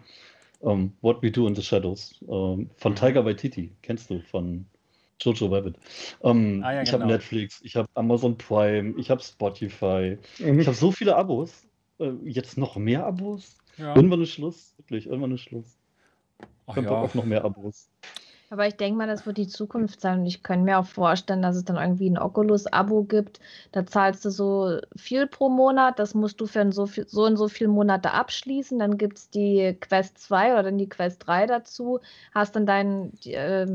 Um, 0.59 0.79
ähm, 0.79 0.93
What 1.01 1.21
We 1.21 1.31
Do 1.31 1.47
in 1.47 1.55
the 1.55 1.61
Shadows 1.61 2.21
um, 2.27 2.61
ähm, 2.61 2.69
von 2.75 2.91
mhm. 2.93 2.97
Tiger 2.97 3.25
Waititi. 3.25 3.71
Kennst 3.81 4.09
du 4.09 4.19
von 4.21 4.65
Jojo 5.21 5.47
Rabbit. 5.47 5.75
Um, 6.19 6.63
ah, 6.63 6.73
ja, 6.73 6.81
ich 6.81 6.91
genau. 6.91 7.03
habe 7.03 7.13
Netflix, 7.13 7.61
ich 7.63 7.75
habe 7.75 7.87
Amazon 7.93 8.37
Prime, 8.37 8.93
ich 8.97 9.09
habe 9.09 9.21
Spotify. 9.21 10.17
Mhm. 10.39 10.59
Ich 10.59 10.67
habe 10.67 10.75
so 10.75 10.91
viele 10.91 11.15
Abos. 11.15 11.65
Uh, 11.99 12.17
jetzt 12.25 12.57
noch 12.57 12.75
mehr 12.75 13.05
Abos? 13.05 13.57
Ja. 13.77 13.95
Irgendwann 13.95 14.21
ist 14.21 14.31
Schluss. 14.31 14.73
Wirklich, 14.77 15.07
irgendwann 15.07 15.31
ist 15.31 15.41
Schluss. 15.41 15.77
Ich 16.67 16.75
habe 16.75 16.87
ja. 16.87 16.91
auf 16.91 17.15
noch 17.15 17.25
mehr 17.25 17.45
Abos. 17.45 17.89
Aber 18.49 18.67
ich 18.67 18.75
denke 18.75 18.97
mal, 18.97 19.07
das 19.07 19.25
wird 19.25 19.37
die 19.37 19.47
Zukunft 19.47 20.01
sein. 20.01 20.19
Und 20.19 20.25
ich 20.25 20.43
könnte 20.43 20.65
mir 20.65 20.77
auch 20.79 20.85
vorstellen, 20.85 21.41
dass 21.41 21.55
es 21.55 21.65
dann 21.65 21.77
irgendwie 21.77 22.09
ein 22.09 22.17
Oculus-Abo 22.17 23.03
gibt. 23.03 23.39
Da 23.71 23.85
zahlst 23.85 24.23
du 24.23 24.29
so 24.29 24.79
viel 24.95 25.27
pro 25.27 25.49
Monat. 25.49 25.99
Das 25.99 26.13
musst 26.13 26.39
du 26.39 26.45
für 26.45 26.71
so, 26.71 26.85
viel, 26.85 27.07
so 27.07 27.25
und 27.25 27.37
so 27.37 27.47
viele 27.47 27.69
Monate 27.69 28.11
abschließen. 28.11 28.77
Dann 28.77 28.97
gibt 28.97 29.17
es 29.17 29.29
die 29.29 29.75
Quest 29.79 30.19
2 30.19 30.53
oder 30.53 30.63
dann 30.63 30.77
die 30.77 30.89
Quest 30.89 31.25
3 31.25 31.47
dazu. 31.47 31.99
Hast 32.33 32.55
dann 32.55 32.65
deinen. 32.65 33.13
Äh, 33.25 33.67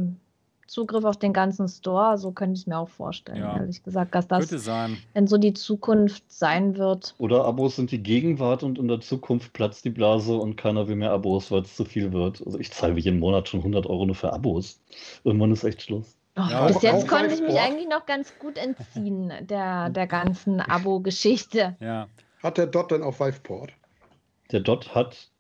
Zugriff 0.71 1.05
auf 1.05 1.17
den 1.17 1.33
ganzen 1.33 1.67
Store. 1.67 2.17
So 2.17 2.31
könnte 2.31 2.55
ich 2.55 2.61
es 2.61 2.67
mir 2.69 2.79
auch 2.79 2.89
vorstellen, 2.89 3.41
ja. 3.41 3.57
ehrlich 3.57 3.83
gesagt, 3.83 4.15
dass 4.15 4.29
das 4.29 4.71
wenn 5.15 5.27
so 5.27 5.37
die 5.37 5.53
Zukunft 5.53 6.23
sein 6.29 6.77
wird. 6.77 7.17
Oder 7.19 7.45
Abos 7.45 7.75
sind 7.75 7.91
die 7.91 8.01
Gegenwart 8.01 8.63
und 8.63 8.79
in 8.79 8.87
der 8.87 9.01
Zukunft 9.01 9.53
platzt 9.53 9.85
die 9.85 9.91
Blase 9.91 10.37
und 10.37 10.57
keiner 10.57 10.87
will 10.87 10.95
mehr 10.95 11.11
Abos, 11.11 11.51
weil 11.51 11.63
es 11.63 11.75
zu 11.75 11.85
viel 11.85 12.13
wird. 12.13 12.41
Also 12.47 12.61
ich 12.61 12.71
zahle 12.71 12.99
jeden 13.01 13.19
Monat 13.19 13.49
schon 13.49 13.61
100 13.61 13.87
Euro 13.87 14.07
nur 14.07 14.15
für 14.15 14.33
Abos. 14.33 14.81
Irgendwann 15.25 15.51
ist 15.51 15.65
echt 15.65 15.83
Schluss. 15.83 16.17
Oh, 16.37 16.43
ja, 16.49 16.69
bis 16.69 16.81
jetzt 16.83 17.09
konnte 17.09 17.35
ich 17.35 17.41
mich 17.41 17.59
eigentlich 17.59 17.89
noch 17.89 18.07
ganz 18.07 18.33
gut 18.39 18.57
entziehen 18.57 19.33
der, 19.41 19.91
der 19.91 20.07
ganzen 20.07 20.61
Abo-Geschichte. 20.61 21.77
Ja. 21.81 22.07
Hat 22.45 22.59
der 22.59 22.69
Dot 22.69 22.93
denn 22.93 23.03
auch 23.03 23.19
Viveport? 23.19 23.73
Der 24.53 24.61
Dot 24.61 24.95
hat 24.95 25.31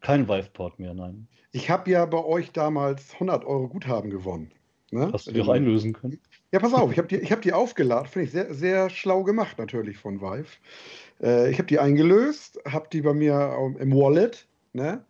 kein 0.00 0.28
Viveport 0.28 0.80
mehr, 0.80 0.92
nein. 0.92 1.28
Ich 1.52 1.70
habe 1.70 1.90
ja 1.90 2.04
bei 2.06 2.24
euch 2.24 2.52
damals 2.52 3.14
100 3.14 3.44
Euro 3.44 3.68
Guthaben 3.68 4.10
gewonnen. 4.10 4.52
Ne? 4.90 5.10
Hast 5.12 5.26
du 5.26 5.32
die 5.32 5.40
auch 5.40 5.48
einlösen 5.48 5.92
können? 5.92 6.20
Ja, 6.52 6.58
pass 6.58 6.74
auf, 6.74 6.92
ich 6.92 6.98
habe 6.98 7.08
die, 7.08 7.18
hab 7.30 7.42
die 7.42 7.52
aufgeladen. 7.52 8.08
Finde 8.08 8.26
ich 8.26 8.32
sehr, 8.32 8.54
sehr 8.54 8.90
schlau 8.90 9.22
gemacht 9.24 9.58
natürlich 9.58 9.98
von 9.98 10.20
Vive. 10.20 10.48
Äh, 11.22 11.50
ich 11.50 11.58
habe 11.58 11.66
die 11.66 11.78
eingelöst, 11.78 12.60
habe 12.66 12.88
die 12.92 13.02
bei 13.02 13.14
mir 13.14 13.74
im 13.78 13.92
Wallet. 13.92 14.46
Ne? 14.72 15.04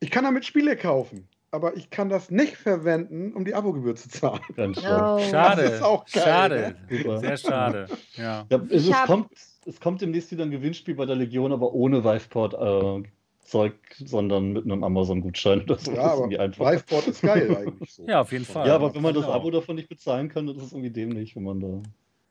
Ich 0.00 0.10
kann 0.10 0.24
damit 0.24 0.44
Spiele 0.44 0.76
kaufen 0.76 1.28
aber 1.52 1.76
ich 1.76 1.90
kann 1.90 2.08
das 2.08 2.30
nicht 2.30 2.56
verwenden, 2.56 3.32
um 3.32 3.44
die 3.44 3.54
Abogebühr 3.54 3.96
zu 3.96 4.08
zahlen. 4.08 4.40
Ganz 4.56 4.78
oh. 4.78 5.18
Schade. 5.18 5.62
Das 5.62 5.72
ist 5.74 5.82
auch 5.82 6.04
geil, 6.06 6.22
schade. 6.22 6.76
Ne? 6.88 7.18
Sehr 7.18 7.36
schade. 7.36 7.86
Ja. 8.16 8.46
ja 8.50 8.60
es, 8.68 8.88
es, 8.88 9.02
kommt, 9.04 9.30
es 9.66 9.80
kommt 9.80 10.00
demnächst 10.00 10.30
wieder 10.30 10.44
ein 10.44 10.50
Gewinnspiel 10.50 10.94
bei 10.94 11.06
der 11.06 11.16
Legion, 11.16 11.52
aber 11.52 11.72
ohne 11.72 12.04
Viveport. 12.04 12.54
Äh, 12.54 13.08
Zeug, 13.42 13.74
sondern 13.98 14.52
mit 14.52 14.64
einem 14.64 14.84
Amazon-Gutschein 14.84 15.62
oder 15.62 15.78
so. 15.78 15.92
Ja, 15.92 16.12
aber 16.12 16.28
Liveboard 16.28 17.08
ist 17.08 17.22
geil 17.22 17.56
eigentlich 17.56 17.92
so. 17.92 18.06
Ja, 18.06 18.20
auf 18.20 18.32
jeden 18.32 18.44
Fall. 18.44 18.68
Ja, 18.68 18.76
aber 18.76 18.94
wenn 18.94 19.02
man 19.02 19.14
das 19.14 19.24
genau. 19.24 19.36
Abo 19.36 19.50
davon 19.50 19.76
nicht 19.76 19.88
bezahlen 19.88 20.28
kann, 20.28 20.46
das 20.46 20.56
ist 20.56 20.72
irgendwie 20.72 20.90
dämlich, 20.90 21.34
wenn 21.34 21.42
man 21.42 21.60
da. 21.60 21.82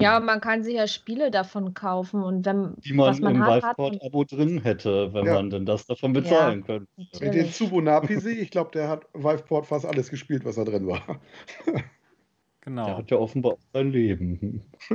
Ja, 0.01 0.21
man 0.21 0.39
kann 0.39 0.63
sich 0.63 0.75
ja 0.75 0.87
Spiele 0.87 1.29
davon 1.29 1.73
kaufen 1.73 2.23
und 2.23 2.45
wenn 2.45 2.73
die 2.77 2.93
man, 2.93 3.19
man 3.19 3.35
im 3.35 3.41
Liveboard-Abo 3.41 4.23
drin 4.23 4.61
hätte, 4.61 5.13
wenn 5.13 5.25
ja. 5.25 5.33
man 5.33 5.49
denn 5.49 5.65
das 5.65 5.87
davon 5.87 6.13
bezahlen 6.13 6.61
ja, 6.61 6.65
könnte. 6.65 6.87
Mit 7.19 7.33
den 7.33 7.51
Tsubunapi, 7.51 8.13
ich 8.13 8.49
glaube, 8.49 8.71
der 8.71 8.87
hat 8.87 9.05
Viveport 9.13 9.65
fast 9.65 9.85
alles 9.85 10.09
gespielt, 10.09 10.45
was 10.45 10.55
da 10.55 10.63
drin 10.63 10.87
war. 10.87 11.19
genau. 12.61 12.85
Der 12.85 12.97
hat 12.97 13.11
ja 13.11 13.17
offenbar 13.17 13.57
sein 13.73 13.91
Leben. 13.91 14.63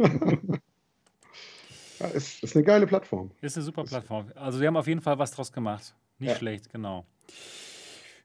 ja, 2.01 2.07
ist, 2.07 2.43
ist 2.43 2.57
eine 2.57 2.65
geile 2.65 2.87
Plattform. 2.87 3.31
Ist 3.43 3.59
eine 3.59 3.65
super 3.65 3.85
Plattform. 3.85 4.33
Also, 4.35 4.59
wir 4.59 4.69
haben 4.69 4.79
auf 4.79 4.87
jeden 4.87 5.03
Fall 5.03 5.19
was 5.19 5.33
draus 5.33 5.53
gemacht. 5.53 5.95
Nicht 6.19 6.31
ja. 6.31 6.37
schlecht, 6.37 6.73
genau. 6.73 7.07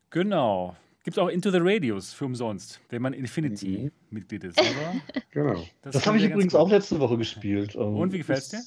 Genau. 0.09 0.75
Gibt 1.03 1.17
es 1.17 1.23
auch 1.23 1.29
Into 1.29 1.49
the 1.49 1.59
Radius 1.61 2.13
für 2.13 2.25
umsonst, 2.25 2.81
wenn 2.89 3.01
man 3.01 3.13
Infinity-Mitglied 3.13 4.43
mhm. 4.43 4.49
ist. 4.49 4.59
Aber 4.59 5.01
genau. 5.31 5.65
Das, 5.81 5.93
das 5.93 6.07
habe 6.07 6.17
ich 6.17 6.25
übrigens 6.25 6.53
gut. 6.53 6.61
auch 6.61 6.69
letzte 6.69 6.99
Woche 6.99 7.17
gespielt. 7.17 7.75
Ähm, 7.75 7.95
und 7.95 8.13
wie 8.13 8.17
gefällt 8.17 8.39
es 8.39 8.49
dir? 8.49 8.61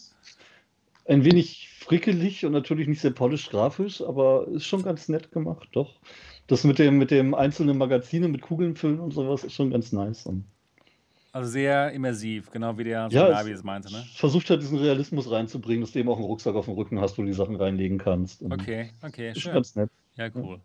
Ein 1.04 1.24
wenig 1.24 1.68
frickelig 1.80 2.46
und 2.46 2.52
natürlich 2.52 2.88
nicht 2.88 3.00
sehr 3.00 3.10
polisch 3.10 3.50
grafisch, 3.50 4.00
aber 4.00 4.46
ist 4.48 4.66
schon 4.66 4.82
ganz 4.82 5.08
nett 5.08 5.32
gemacht, 5.32 5.68
doch. 5.72 6.00
Das 6.46 6.64
mit 6.64 6.78
dem, 6.78 6.98
mit 6.98 7.10
dem 7.10 7.34
einzelnen 7.34 7.78
Magazine 7.78 8.28
mit 8.28 8.42
Kugeln 8.42 8.76
füllen 8.76 9.00
und 9.00 9.12
sowas 9.12 9.44
ist 9.44 9.54
schon 9.54 9.70
ganz 9.70 9.92
nice. 9.92 10.26
Und 10.26 10.44
also 11.32 11.50
sehr 11.50 11.90
immersiv, 11.92 12.50
genau 12.50 12.76
wie 12.76 12.84
der 12.84 13.08
ja, 13.10 13.28
Navi 13.30 13.52
es 13.52 13.62
meinte, 13.62 13.90
ne? 13.90 14.04
Versucht 14.14 14.50
halt 14.50 14.60
diesen 14.60 14.78
Realismus 14.78 15.30
reinzubringen, 15.30 15.80
dass 15.80 15.92
du 15.92 15.98
eben 15.98 16.10
auch 16.10 16.18
einen 16.18 16.26
Rucksack 16.26 16.54
auf 16.54 16.66
dem 16.66 16.74
Rücken 16.74 17.00
hast, 17.00 17.16
wo 17.16 17.22
du 17.22 17.28
die 17.28 17.34
Sachen 17.34 17.56
reinlegen 17.56 17.98
kannst. 17.98 18.42
Und 18.42 18.52
okay, 18.52 18.90
okay, 19.02 19.30
ist 19.30 19.40
schön. 19.40 19.54
ganz 19.54 19.74
nett. 19.74 19.90
Ja, 20.16 20.28
cool. 20.34 20.60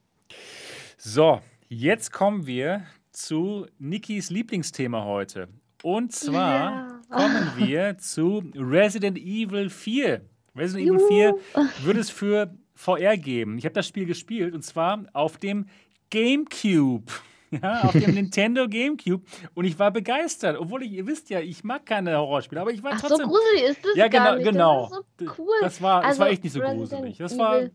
So, 0.98 1.39
jetzt 1.69 2.11
kommen 2.11 2.45
wir 2.45 2.84
zu 3.11 3.65
Nikis 3.80 4.30
Lieblingsthema 4.30 5.06
heute. 5.06 5.48
Und 5.84 6.11
zwar 6.11 6.60
ja. 6.60 7.02
kommen 7.10 7.52
wir 7.57 7.98
zu 7.98 8.44
Resident 8.56 9.18
Evil 9.18 9.69
4. 9.69 10.22
Resident 10.56 10.88
Juhu. 10.88 10.98
Evil 11.07 11.34
4 11.53 11.69
wird 11.85 11.98
es 11.98 12.10
für 12.10 12.53
VR 12.73 13.15
geben. 13.15 13.57
Ich 13.57 13.64
habe 13.64 13.73
das 13.73 13.88
Spiel 13.88 14.06
gespielt 14.06 14.53
und 14.53 14.64
zwar 14.64 15.06
auf 15.14 15.38
dem 15.38 15.68
GameCube. 16.10 17.11
Ja, 17.61 17.82
auf 17.84 17.94
dem 17.94 18.14
Nintendo 18.14 18.68
GameCube. 18.68 19.24
Und 19.53 19.65
ich 19.65 19.80
war 19.80 19.91
begeistert. 19.91 20.57
Obwohl 20.60 20.84
ich, 20.84 20.91
ihr 20.91 21.07
wisst 21.07 21.30
ja, 21.30 21.40
ich 21.40 21.64
mag 21.64 21.86
keine 21.86 22.18
Horrorspiele, 22.18 22.60
aber 22.60 22.72
ich 22.72 22.84
war 22.84 22.91
Ach, 22.95 22.99
trotzdem. 22.99 23.26
So 23.26 23.32
gruselig 23.32 23.64
ist 23.69 23.86
das 23.86 23.95
ja, 23.95 24.07
genau, 24.07 24.24
gar 24.24 24.36
nicht. 24.36 24.52
genau. 24.52 24.90
Das 24.90 24.99
ist 24.99 25.06
so 25.19 25.44
cool. 25.44 25.56
Das 25.61 25.82
war, 25.82 26.02
das 26.02 26.10
also, 26.10 26.19
war 26.19 26.30
echt 26.30 26.44
nicht 26.44 26.53
so 26.53 26.60
gruselig. 26.60 27.18
Das 27.18 27.38
war. 27.38 27.69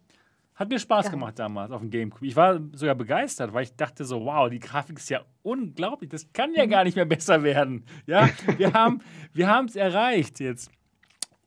Hat 0.55 0.69
mir 0.69 0.79
Spaß 0.79 1.11
gemacht 1.11 1.39
damals 1.39 1.73
auf 1.73 1.81
dem 1.81 1.91
GameCube. 1.91 2.27
Ich 2.27 2.37
war 2.37 2.61
sogar 2.75 2.95
begeistert, 2.95 3.55
weil 3.55 3.63
ich 3.63 3.75
dachte 3.75 4.05
so, 4.05 4.27
wow, 4.27 4.51
die 4.51 4.59
Grafik 4.59 4.99
ist 4.99 5.09
ja 5.09 5.23
unglaublich. 5.43 6.11
Das 6.11 6.31
kann 6.35 6.53
ja 6.55 6.67
mhm. 6.67 6.71
gar 6.71 6.85
nicht 6.85 6.95
mehr 6.95 7.07
besser 7.07 7.43
werden. 7.43 7.87
Ja, 8.07 8.29
wir 8.59 8.73
haben 8.75 9.03
wir 9.33 9.65
es 9.67 9.77
erreicht 9.77 10.41
jetzt. 10.41 10.71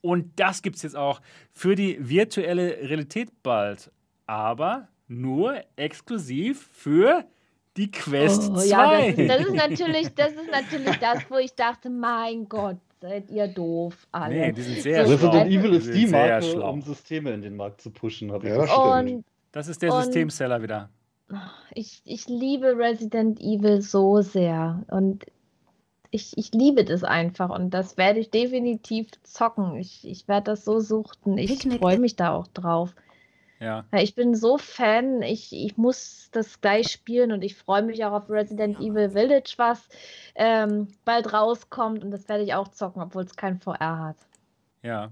Und 0.01 0.39
das 0.39 0.63
gibt 0.63 0.77
es 0.77 0.81
jetzt 0.81 0.97
auch 0.97 1.21
für 1.51 1.75
die 1.75 1.97
virtuelle 1.99 2.77
Realität 2.89 3.43
bald. 3.43 3.91
Aber 4.25 4.87
nur 5.07 5.61
exklusiv 5.75 6.67
für 6.71 7.25
die 7.77 7.91
Quest 7.91 8.51
oh, 8.51 8.57
2. 8.57 8.65
Ja, 8.65 9.11
das, 9.11 9.27
das, 9.27 9.47
ist 9.47 9.55
natürlich, 9.55 10.13
das 10.15 10.31
ist 10.33 10.51
natürlich 10.51 10.95
das, 10.97 11.19
wo 11.29 11.37
ich 11.37 11.53
dachte, 11.53 11.89
mein 11.89 12.47
Gott, 12.47 12.77
seid 13.01 13.29
ihr 13.29 13.47
doof 13.47 14.07
alle. 14.11 14.35
Nee, 14.35 14.51
die 14.51 14.61
sind 14.61 14.81
sehr 14.81 15.05
so 15.05 15.13
Resident 15.13 15.51
Evil 15.51 15.73
ist 15.73 15.93
die 15.93 16.07
Marke, 16.07 16.45
schlau. 16.45 16.71
um 16.71 16.81
Systeme 16.81 17.31
in 17.31 17.41
den 17.41 17.55
Markt 17.55 17.81
zu 17.81 17.91
pushen, 17.91 18.31
habe 18.31 18.47
ich 18.47 18.53
ja, 18.53 19.03
das 19.03 19.23
Das 19.51 19.67
ist 19.67 19.81
der 19.81 19.93
und 19.93 20.03
Systemseller 20.03 20.61
wieder. 20.61 20.89
Ich, 21.73 22.01
ich 22.05 22.27
liebe 22.27 22.77
Resident 22.77 23.41
Evil 23.41 23.81
so 23.81 24.21
sehr 24.21 24.83
und 24.89 25.25
ich, 26.11 26.37
ich 26.37 26.53
liebe 26.53 26.85
das 26.85 27.03
einfach 27.03 27.49
und 27.49 27.71
das 27.71 27.97
werde 27.97 28.19
ich 28.19 28.29
definitiv 28.29 29.07
zocken. 29.23 29.75
Ich, 29.75 30.07
ich 30.07 30.27
werde 30.27 30.51
das 30.51 30.63
so 30.63 30.79
suchten. 30.79 31.37
Ich 31.37 31.67
freue 31.79 31.99
mich 31.99 32.15
da 32.15 32.33
auch 32.33 32.47
drauf. 32.47 32.95
Ja. 33.65 33.83
Ich 33.93 34.13
bin 34.13 34.35
so 34.35 34.59
Fan, 34.59 35.23
ich, 35.23 35.51
ich 35.51 35.75
muss 35.75 36.29
das 36.31 36.61
gleich 36.61 36.91
spielen 36.91 37.31
und 37.31 37.41
ich 37.41 37.55
freue 37.55 37.81
mich 37.81 38.05
auch 38.05 38.11
auf 38.11 38.29
Resident 38.29 38.79
ja. 38.79 38.91
Evil 38.91 39.09
Village, 39.09 39.55
was 39.57 39.89
ähm, 40.35 40.89
bald 41.03 41.33
rauskommt 41.33 42.03
und 42.03 42.11
das 42.11 42.29
werde 42.29 42.43
ich 42.43 42.53
auch 42.53 42.67
zocken, 42.67 43.01
obwohl 43.01 43.23
es 43.23 43.35
kein 43.35 43.59
VR 43.59 43.99
hat. 43.99 44.17
Ja. 44.83 45.09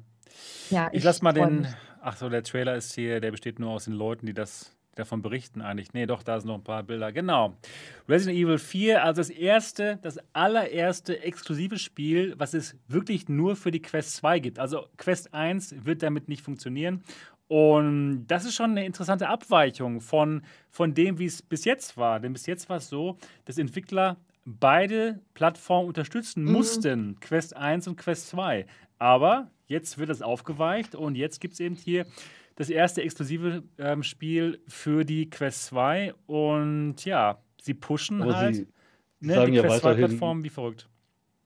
Ja, 0.69 0.89
ich, 0.91 0.99
ich 0.99 1.03
lasse 1.03 1.23
mal 1.23 1.33
den. 1.33 1.61
Mich. 1.61 1.69
Ach 2.01 2.15
so, 2.15 2.29
der 2.29 2.43
Trailer 2.43 2.75
ist 2.75 2.93
hier, 2.93 3.19
der 3.21 3.31
besteht 3.31 3.57
nur 3.57 3.71
aus 3.71 3.85
den 3.85 3.93
Leuten, 3.93 4.27
die 4.27 4.33
das 4.33 4.75
davon 4.95 5.21
berichten 5.21 5.61
eigentlich. 5.61 5.93
Nee, 5.93 6.05
doch, 6.05 6.21
da 6.21 6.39
sind 6.39 6.47
noch 6.47 6.55
ein 6.55 6.63
paar 6.63 6.83
Bilder. 6.83 7.11
Genau. 7.11 7.57
Resident 8.07 8.37
Evil 8.37 8.59
4, 8.59 9.03
also 9.03 9.21
das 9.21 9.29
erste, 9.29 9.97
das 10.01 10.19
allererste 10.33 11.23
exklusive 11.23 11.79
Spiel, 11.79 12.35
was 12.37 12.53
es 12.53 12.75
wirklich 12.87 13.27
nur 13.27 13.55
für 13.55 13.71
die 13.71 13.81
Quest 13.81 14.15
2 14.17 14.39
gibt. 14.39 14.59
Also 14.59 14.85
Quest 14.97 15.33
1 15.33 15.85
wird 15.85 16.03
damit 16.03 16.29
nicht 16.29 16.43
funktionieren. 16.43 17.03
Und 17.47 18.25
das 18.27 18.45
ist 18.45 18.55
schon 18.55 18.71
eine 18.71 18.85
interessante 18.85 19.27
Abweichung 19.27 20.01
von, 20.01 20.43
von 20.69 20.93
dem, 20.93 21.19
wie 21.19 21.25
es 21.25 21.41
bis 21.41 21.65
jetzt 21.65 21.97
war. 21.97 22.19
Denn 22.19 22.33
bis 22.33 22.45
jetzt 22.45 22.69
war 22.69 22.77
es 22.77 22.89
so, 22.89 23.17
dass 23.45 23.57
Entwickler 23.57 24.17
beide 24.45 25.19
Plattformen 25.33 25.87
unterstützen 25.87 26.45
mhm. 26.45 26.51
mussten, 26.51 27.19
Quest 27.19 27.55
1 27.55 27.87
und 27.87 27.97
Quest 27.97 28.29
2. 28.29 28.65
Aber 28.97 29.51
jetzt 29.67 29.97
wird 29.97 30.09
das 30.09 30.21
aufgeweicht 30.21 30.95
und 30.95 31.15
jetzt 31.15 31.39
gibt 31.39 31.53
es 31.53 31.59
eben 31.59 31.75
hier 31.75 32.05
das 32.55 32.69
erste 32.69 33.01
exklusive 33.01 33.63
ähm, 33.77 34.03
Spiel 34.03 34.61
für 34.67 35.03
die 35.03 35.29
Quest 35.29 35.65
2 35.65 36.13
und 36.27 37.03
ja, 37.03 37.41
sie 37.61 37.73
pushen 37.73 38.21
Aber 38.21 38.37
halt 38.37 38.55
sie 38.55 38.67
ne, 39.19 39.45
die 39.47 39.53
ja 39.53 39.63
Quest 39.63 39.83
2-Plattform 39.83 40.43
wie 40.43 40.49
verrückt. 40.49 40.89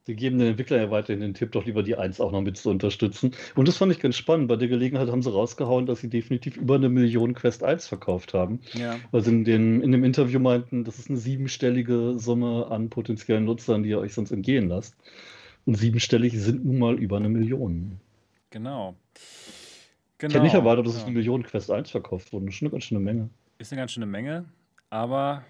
Sie 0.08 0.16
geben 0.16 0.38
den 0.38 0.48
Entwicklern 0.48 0.80
ja 0.80 0.90
weiterhin 0.90 1.20
den 1.20 1.34
Tipp, 1.34 1.52
doch 1.52 1.66
lieber 1.66 1.82
die 1.82 1.94
1 1.94 2.18
auch 2.18 2.32
noch 2.32 2.40
mit 2.40 2.56
zu 2.56 2.70
unterstützen. 2.70 3.32
Und 3.54 3.68
das 3.68 3.76
fand 3.76 3.92
ich 3.92 4.00
ganz 4.00 4.16
spannend. 4.16 4.48
Bei 4.48 4.56
der 4.56 4.68
Gelegenheit 4.68 5.10
haben 5.10 5.20
sie 5.20 5.30
rausgehauen, 5.30 5.84
dass 5.84 6.00
sie 6.00 6.08
definitiv 6.08 6.56
über 6.56 6.76
eine 6.76 6.88
Million 6.88 7.34
Quest 7.34 7.62
1 7.62 7.86
verkauft 7.86 8.32
haben. 8.32 8.58
Ja. 8.72 8.96
Weil 9.10 9.20
sie 9.20 9.32
in, 9.32 9.44
den, 9.44 9.82
in 9.82 9.92
dem 9.92 10.04
Interview 10.04 10.40
meinten, 10.40 10.84
das 10.84 10.98
ist 10.98 11.10
eine 11.10 11.18
siebenstellige 11.18 12.18
Summe 12.18 12.68
an 12.70 12.88
potenziellen 12.88 13.44
Nutzern, 13.44 13.82
die 13.82 13.90
ihr 13.90 13.98
euch 13.98 14.14
sonst 14.14 14.30
entgehen 14.30 14.70
lasst. 14.70 14.96
Und 15.66 15.74
siebenstellig 15.74 16.32
sind 16.40 16.64
nun 16.64 16.78
mal 16.78 16.94
über 16.98 17.18
eine 17.18 17.28
Million. 17.28 18.00
Genau. 18.48 18.94
Genau. 20.16 20.30
Ich 20.30 20.34
hätte 20.34 20.42
nicht 20.42 20.54
erwartet, 20.54 20.86
dass 20.86 20.94
ja. 20.94 21.00
es 21.00 21.04
eine 21.04 21.16
Million 21.16 21.42
Quest 21.42 21.70
1 21.70 21.90
verkauft 21.90 22.32
wurde. 22.32 22.46
Das 22.46 22.54
ist 22.54 22.62
eine 22.62 22.70
ganz 22.70 22.84
schöne 22.84 23.00
Menge. 23.00 23.28
Ist 23.58 23.72
eine 23.72 23.82
ganz 23.82 23.92
schöne 23.92 24.06
Menge, 24.06 24.46
aber 24.88 25.44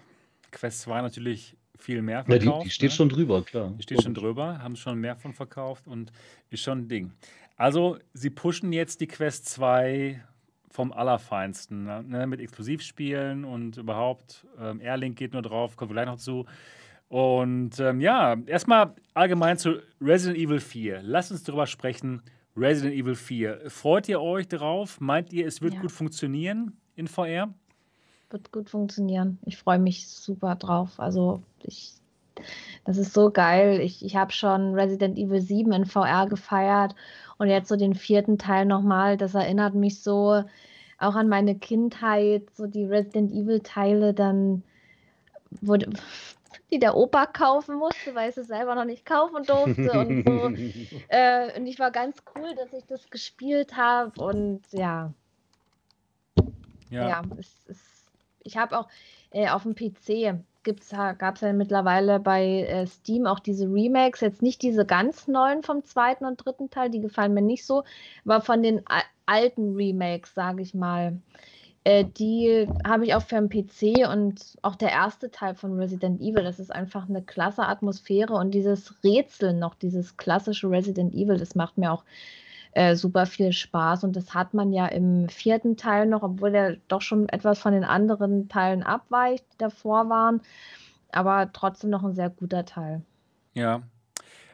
Quest 0.51 0.81
2 0.81 1.01
natürlich 1.01 1.55
viel 1.79 2.01
mehr 2.01 2.23
verkauft. 2.23 2.45
Ja, 2.45 2.57
die, 2.59 2.63
die 2.65 2.69
steht 2.69 2.89
ne? 2.91 2.95
schon 2.95 3.09
drüber, 3.09 3.41
klar. 3.43 3.73
Die 3.77 3.83
steht 3.83 4.03
schon 4.03 4.13
drüber, 4.13 4.61
haben 4.61 4.75
schon 4.75 4.99
mehr 4.99 5.15
von 5.15 5.33
verkauft 5.33 5.87
und 5.87 6.11
ist 6.49 6.61
schon 6.61 6.79
ein 6.79 6.87
Ding. 6.87 7.11
Also, 7.57 7.97
sie 8.13 8.29
pushen 8.29 8.71
jetzt 8.71 9.01
die 9.01 9.07
Quest 9.07 9.47
2 9.49 10.23
vom 10.69 10.93
Allerfeinsten, 10.93 11.83
ne? 11.83 12.03
ne 12.03 12.27
mit 12.27 12.39
Exklusivspielen 12.39 13.43
und 13.43 13.77
überhaupt. 13.77 14.45
Ähm, 14.59 14.79
Airlink 14.81 15.17
geht 15.17 15.33
nur 15.33 15.41
drauf, 15.41 15.75
kommen 15.75 15.91
wir 15.91 15.95
gleich 15.95 16.05
noch 16.05 16.17
zu. 16.17 16.45
Und 17.09 17.79
ähm, 17.79 18.01
ja, 18.01 18.37
erstmal 18.45 18.93
allgemein 19.15 19.57
zu 19.57 19.81
Resident 19.99 20.37
Evil 20.37 20.59
4. 20.59 21.01
Lass 21.01 21.31
uns 21.31 21.43
darüber 21.43 21.65
sprechen. 21.65 22.21
Resident 22.55 22.95
Evil 22.95 23.15
4. 23.15 23.69
Freut 23.69 24.07
ihr 24.07 24.21
euch 24.21 24.47
darauf? 24.47 25.01
Meint 25.01 25.33
ihr, 25.33 25.47
es 25.47 25.61
wird 25.61 25.73
ja. 25.73 25.81
gut 25.81 25.91
funktionieren 25.91 26.77
in 26.95 27.07
VR? 27.07 27.53
Wird 28.29 28.51
gut 28.51 28.69
funktionieren. 28.69 29.39
Ich 29.45 29.57
freue 29.57 29.79
mich 29.79 30.07
super 30.07 30.55
drauf. 30.55 30.99
Also 30.99 31.41
ich, 31.63 31.93
das 32.85 32.97
ist 32.97 33.13
so 33.13 33.31
geil. 33.31 33.79
Ich, 33.81 34.03
ich 34.03 34.15
habe 34.15 34.31
schon 34.31 34.73
Resident 34.73 35.17
Evil 35.17 35.41
7 35.41 35.71
in 35.71 35.85
VR 35.85 36.27
gefeiert 36.27 36.95
und 37.37 37.49
jetzt 37.49 37.69
so 37.69 37.75
den 37.75 37.95
vierten 37.95 38.37
Teil 38.37 38.65
nochmal. 38.65 39.17
Das 39.17 39.35
erinnert 39.35 39.75
mich 39.75 40.01
so 40.01 40.43
auch 40.97 41.15
an 41.15 41.29
meine 41.29 41.55
Kindheit, 41.55 42.43
so 42.53 42.67
die 42.67 42.85
Resident 42.85 43.31
Evil 43.31 43.61
Teile 43.61 44.13
dann 44.13 44.63
wurde 45.61 45.89
die 46.71 46.79
der 46.79 46.95
Opa 46.95 47.25
kaufen 47.25 47.75
musste, 47.77 48.13
weil 48.13 48.29
ich 48.29 48.37
es 48.37 48.47
selber 48.47 48.75
noch 48.75 48.85
nicht 48.85 49.05
kaufen 49.05 49.43
durfte 49.43 49.91
und 49.91 50.23
so. 50.23 50.95
äh, 51.07 51.57
und 51.57 51.65
ich 51.65 51.79
war 51.79 51.91
ganz 51.91 52.17
cool, 52.35 52.53
dass 52.55 52.71
ich 52.73 52.85
das 52.85 53.09
gespielt 53.09 53.75
habe 53.75 54.21
und 54.21 54.61
ja. 54.71 55.11
Ja, 56.89 57.09
ja 57.09 57.21
es, 57.37 57.65
es, 57.67 57.79
ich 58.43 58.57
habe 58.57 58.77
auch 58.77 58.87
äh, 59.31 59.49
auf 59.49 59.63
dem 59.63 59.75
PC 59.75 60.39
gab 60.73 61.35
es 61.35 61.41
ja 61.41 61.53
mittlerweile 61.53 62.19
bei 62.19 62.63
äh, 62.63 62.87
Steam 62.87 63.25
auch 63.25 63.39
diese 63.39 63.65
Remakes, 63.65 64.21
jetzt 64.21 64.41
nicht 64.41 64.61
diese 64.61 64.85
ganz 64.85 65.27
neuen 65.27 65.63
vom 65.63 65.83
zweiten 65.83 66.25
und 66.25 66.43
dritten 66.43 66.69
Teil, 66.69 66.89
die 66.89 67.01
gefallen 67.01 67.33
mir 67.33 67.41
nicht 67.41 67.65
so, 67.65 67.83
aber 68.25 68.41
von 68.41 68.63
den 68.63 68.81
alten 69.25 69.75
Remakes, 69.75 70.33
sage 70.33 70.61
ich 70.61 70.73
mal. 70.73 71.19
Äh, 71.85 72.05
die 72.05 72.67
habe 72.85 73.05
ich 73.05 73.13
auch 73.13 73.21
für 73.21 73.41
den 73.41 73.49
PC 73.49 74.09
und 74.11 74.57
auch 74.61 74.75
der 74.75 74.91
erste 74.91 75.31
Teil 75.31 75.55
von 75.55 75.79
Resident 75.79 76.19
Evil, 76.19 76.43
das 76.43 76.59
ist 76.59 76.71
einfach 76.71 77.07
eine 77.07 77.21
klasse 77.21 77.65
Atmosphäre 77.65 78.33
und 78.33 78.51
dieses 78.51 79.03
Rätseln 79.03 79.59
noch, 79.59 79.75
dieses 79.75 80.17
klassische 80.17 80.69
Resident 80.69 81.13
Evil, 81.13 81.37
das 81.37 81.55
macht 81.55 81.77
mir 81.77 81.91
auch 81.91 82.03
äh, 82.71 82.95
super 82.95 83.25
viel 83.25 83.51
Spaß 83.51 84.03
und 84.03 84.15
das 84.15 84.33
hat 84.33 84.53
man 84.53 84.71
ja 84.73 84.87
im 84.87 85.29
vierten 85.29 85.77
Teil 85.77 86.05
noch, 86.05 86.23
obwohl 86.23 86.51
der 86.51 86.77
doch 86.87 87.01
schon 87.01 87.29
etwas 87.29 87.59
von 87.59 87.73
den 87.73 87.83
anderen 87.83 88.49
Teilen 88.49 88.83
abweicht, 88.83 89.45
die 89.53 89.57
davor 89.57 90.09
waren, 90.09 90.41
aber 91.11 91.51
trotzdem 91.51 91.89
noch 91.89 92.03
ein 92.03 92.13
sehr 92.13 92.29
guter 92.29 92.65
Teil. 92.65 93.01
Ja, 93.53 93.81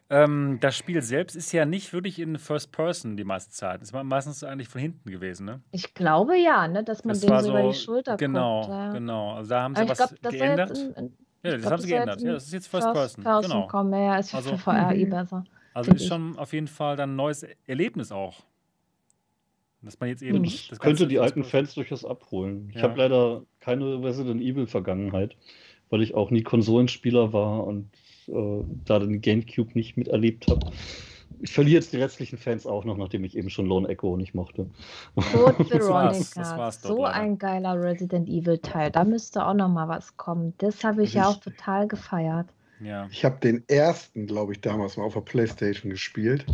ähm, 0.10 0.60
das 0.62 0.78
Spiel 0.78 1.02
selbst 1.02 1.36
ist 1.36 1.52
ja 1.52 1.66
nicht 1.66 1.92
wirklich 1.92 2.20
in 2.20 2.38
First 2.38 2.72
Person 2.72 3.18
die 3.18 3.24
meiste 3.24 3.52
Zeit. 3.52 3.82
Es 3.82 3.92
war 3.92 4.04
meistens 4.04 4.44
eigentlich 4.44 4.70
von 4.70 4.80
hinten 4.80 5.10
gewesen, 5.10 5.46
ne? 5.46 5.62
Ich 5.72 5.96
glaube 5.96 6.38
ja, 6.38 6.68
ne, 6.68 6.84
dass 6.84 7.04
man 7.04 7.14
das 7.14 7.22
den 7.22 7.40
so 7.40 7.50
über 7.50 7.64
die 7.64 7.74
Schulter 7.74 8.16
genau, 8.16 8.62
guckt. 8.62 8.72
Genau, 8.72 8.94
genau. 8.94 9.34
Also 9.34 9.50
da 9.50 9.64
haben 9.64 9.76
sie 9.76 9.90
was 9.90 9.98
glaub, 9.98 10.32
geändert. 10.32 10.78
In, 10.78 10.94
in, 10.94 11.14
ja, 11.42 11.52
das 11.52 11.62
glaub, 11.62 11.72
haben 11.72 11.82
sie 11.82 11.88
geändert. 11.88 12.22
Ja, 12.22 12.34
das 12.34 12.46
ist 12.46 12.54
jetzt 12.54 12.68
First, 12.68 12.86
First 12.86 12.96
Person. 12.96 13.24
Person 13.24 13.52
genau. 13.52 13.68
Kommen. 13.68 13.94
Ja, 13.94 14.18
ist 14.20 14.36
also, 14.36 14.52
für 14.52 14.58
VR 14.60 14.94
eh 14.94 15.06
besser. 15.06 15.44
Also 15.76 15.92
ist 15.92 16.08
schon 16.08 16.38
auf 16.38 16.54
jeden 16.54 16.70
Fall 16.70 16.96
dann 16.96 17.12
ein 17.12 17.16
neues 17.18 17.46
Erlebnis 17.68 18.12
auch. 18.14 18.44
Dass 19.82 20.00
man 20.00 20.08
jetzt 20.08 20.24
eben. 20.24 20.42
Das, 20.42 20.70
das 20.70 20.80
könnte 20.80 21.06
die 21.06 21.20
alten 21.20 21.44
Fans 21.44 21.76
durchaus 21.76 22.06
abholen. 22.06 22.70
Ich 22.70 22.78
ja. 22.78 22.84
habe 22.84 22.98
leider 22.98 23.44
keine 23.60 24.02
Resident 24.02 24.42
Evil 24.42 24.68
Vergangenheit, 24.68 25.36
weil 25.90 26.02
ich 26.02 26.16
auch 26.16 26.32
nie 26.32 26.44
Konsolenspieler 26.44 27.34
war 27.34 27.68
und 27.68 27.90
äh, 28.28 28.64
da 28.86 29.00
den 29.00 29.20
Gamecube 29.20 29.72
nicht 29.74 29.98
miterlebt 29.98 30.48
habe. 30.48 30.72
Ich 31.42 31.52
verliere 31.52 31.76
jetzt 31.76 31.92
die 31.92 31.98
restlichen 31.98 32.38
Fans 32.38 32.66
auch 32.66 32.86
noch, 32.86 32.96
nachdem 32.96 33.26
ich 33.26 33.36
eben 33.36 33.50
schon 33.50 33.66
Lone 33.66 33.90
Echo 33.90 34.16
nicht 34.16 34.34
mochte. 34.34 34.70
Code 35.16 35.60
Veronica, 35.70 36.72
so 36.72 37.04
leider. 37.04 37.14
ein 37.16 37.38
geiler 37.38 37.78
Resident 37.78 38.30
Evil 38.30 38.60
Teil. 38.60 38.92
Da 38.92 39.04
müsste 39.04 39.46
auch 39.46 39.54
noch 39.54 39.68
mal 39.68 39.90
was 39.90 40.16
kommen. 40.16 40.54
Das 40.60 40.86
habe 40.86 41.04
ich, 41.04 41.10
ich 41.10 41.16
ja 41.16 41.28
auch 41.28 41.42
total 41.42 41.90
gefeiert. 41.90 42.48
Ja. 42.80 43.08
Ich 43.12 43.24
habe 43.24 43.40
den 43.40 43.64
ersten, 43.68 44.28
glaube 44.28 44.54
ich, 44.54 44.62
damals 44.62 44.98
mal 44.98 45.04
auf 45.04 45.14
der 45.14 45.22
Playstation 45.22 45.90
gespielt. 45.90 46.46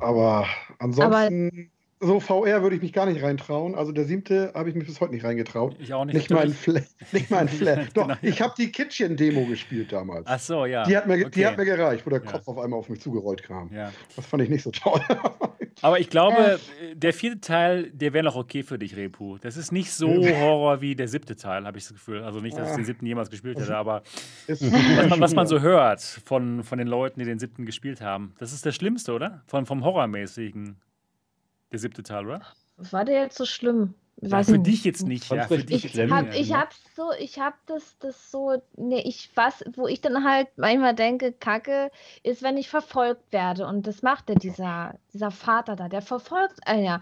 Aber 0.00 0.46
ansonsten 0.78 1.50
Aber 1.50 1.75
so 2.00 2.20
VR 2.20 2.62
würde 2.62 2.76
ich 2.76 2.82
mich 2.82 2.92
gar 2.92 3.06
nicht 3.06 3.22
reintrauen. 3.22 3.74
Also 3.74 3.92
der 3.92 4.04
siebte 4.04 4.52
habe 4.54 4.68
ich 4.68 4.74
mich 4.74 4.86
bis 4.86 5.00
heute 5.00 5.12
nicht 5.12 5.24
reingetraut. 5.24 5.76
Ich 5.78 5.94
auch 5.94 6.04
nicht. 6.04 6.14
Nicht 6.14 6.30
mal 6.30 6.44
ein 6.44 6.52
Flash. 6.52 6.84
Nicht 7.12 7.30
mal 7.30 7.38
ein 7.38 7.48
Flash. 7.48 7.88
Doch, 7.94 8.08
genau. 8.08 8.18
ich 8.22 8.40
habe 8.40 8.54
die 8.58 8.70
Kitchen-Demo 8.70 9.46
gespielt 9.46 9.92
damals. 9.92 10.26
Ach 10.26 10.38
so, 10.38 10.66
ja. 10.66 10.84
Die 10.84 10.96
hat 10.96 11.06
mir, 11.06 11.14
okay. 11.14 11.30
die 11.34 11.46
hat 11.46 11.56
mir 11.56 11.64
gereicht, 11.64 12.04
wo 12.04 12.10
der 12.10 12.22
ja. 12.22 12.30
Kopf 12.30 12.46
auf 12.48 12.58
einmal 12.58 12.78
auf 12.78 12.88
mich 12.88 13.00
zugerollt 13.00 13.42
kam. 13.42 13.72
Ja. 13.72 13.92
Das 14.14 14.26
fand 14.26 14.42
ich 14.42 14.50
nicht 14.50 14.62
so 14.62 14.70
toll. 14.70 15.00
Aber 15.82 16.00
ich 16.00 16.08
glaube, 16.08 16.58
der 16.94 17.12
vierte 17.12 17.40
Teil, 17.40 17.90
der 17.90 18.14
wäre 18.14 18.24
noch 18.24 18.36
okay 18.36 18.62
für 18.62 18.78
dich, 18.78 18.96
Repu. 18.96 19.36
Das 19.38 19.56
ist 19.56 19.72
nicht 19.72 19.92
so 19.92 20.08
Horror 20.08 20.80
wie 20.80 20.96
der 20.96 21.06
siebte 21.06 21.36
Teil, 21.36 21.66
habe 21.66 21.76
ich 21.76 21.84
das 21.84 21.92
Gefühl. 21.92 22.22
Also 22.22 22.40
nicht, 22.40 22.56
dass 22.56 22.70
ich 22.70 22.76
den 22.76 22.84
siebten 22.84 23.04
jemals 23.04 23.28
gespielt 23.28 23.58
hätte, 23.58 23.76
aber 23.76 24.02
was 24.48 24.60
man, 24.60 25.20
was 25.20 25.34
man, 25.34 25.46
so 25.46 25.60
hört 25.60 26.00
von, 26.00 26.62
von 26.64 26.78
den 26.78 26.88
Leuten, 26.88 27.20
die 27.20 27.26
den 27.26 27.38
siebten 27.38 27.66
gespielt 27.66 28.00
haben. 28.00 28.34
Das 28.38 28.52
ist 28.52 28.64
das 28.64 28.74
Schlimmste, 28.74 29.12
oder? 29.12 29.42
Von, 29.46 29.66
vom 29.66 29.84
Horrormäßigen. 29.84 30.76
Der 31.72 31.78
siebte 31.78 32.02
Teil, 32.02 32.26
oder? 32.26 32.42
War 32.76 33.04
der 33.04 33.22
jetzt 33.22 33.38
so 33.38 33.44
schlimm? 33.44 33.94
Ja, 34.18 34.42
für 34.42 34.58
dich 34.58 34.82
jetzt 34.84 35.06
nicht. 35.06 35.30
Ja, 35.30 35.46
für 35.46 35.58
dich 35.58 35.84
ich 35.84 35.94
jetzt 35.94 36.10
hab, 36.10 36.34
ich 36.34 36.54
habe 36.54 36.70
so, 36.94 37.12
ich 37.18 37.38
habe 37.38 37.56
das, 37.66 37.98
das 37.98 38.30
so, 38.30 38.62
ne, 38.76 39.06
ich 39.06 39.30
was, 39.34 39.62
wo 39.74 39.86
ich 39.86 40.00
dann 40.00 40.24
halt 40.24 40.48
manchmal 40.56 40.94
denke, 40.94 41.32
Kacke, 41.32 41.90
ist, 42.22 42.42
wenn 42.42 42.56
ich 42.56 42.70
verfolgt 42.70 43.30
werde 43.30 43.66
und 43.66 43.86
das 43.86 44.00
macht 44.00 44.30
der 44.30 44.36
dieser, 44.36 44.94
dieser 45.12 45.30
Vater 45.30 45.76
da, 45.76 45.88
der 45.88 46.00
verfolgt 46.00 46.66
einen 46.66 46.84
ja. 46.84 47.00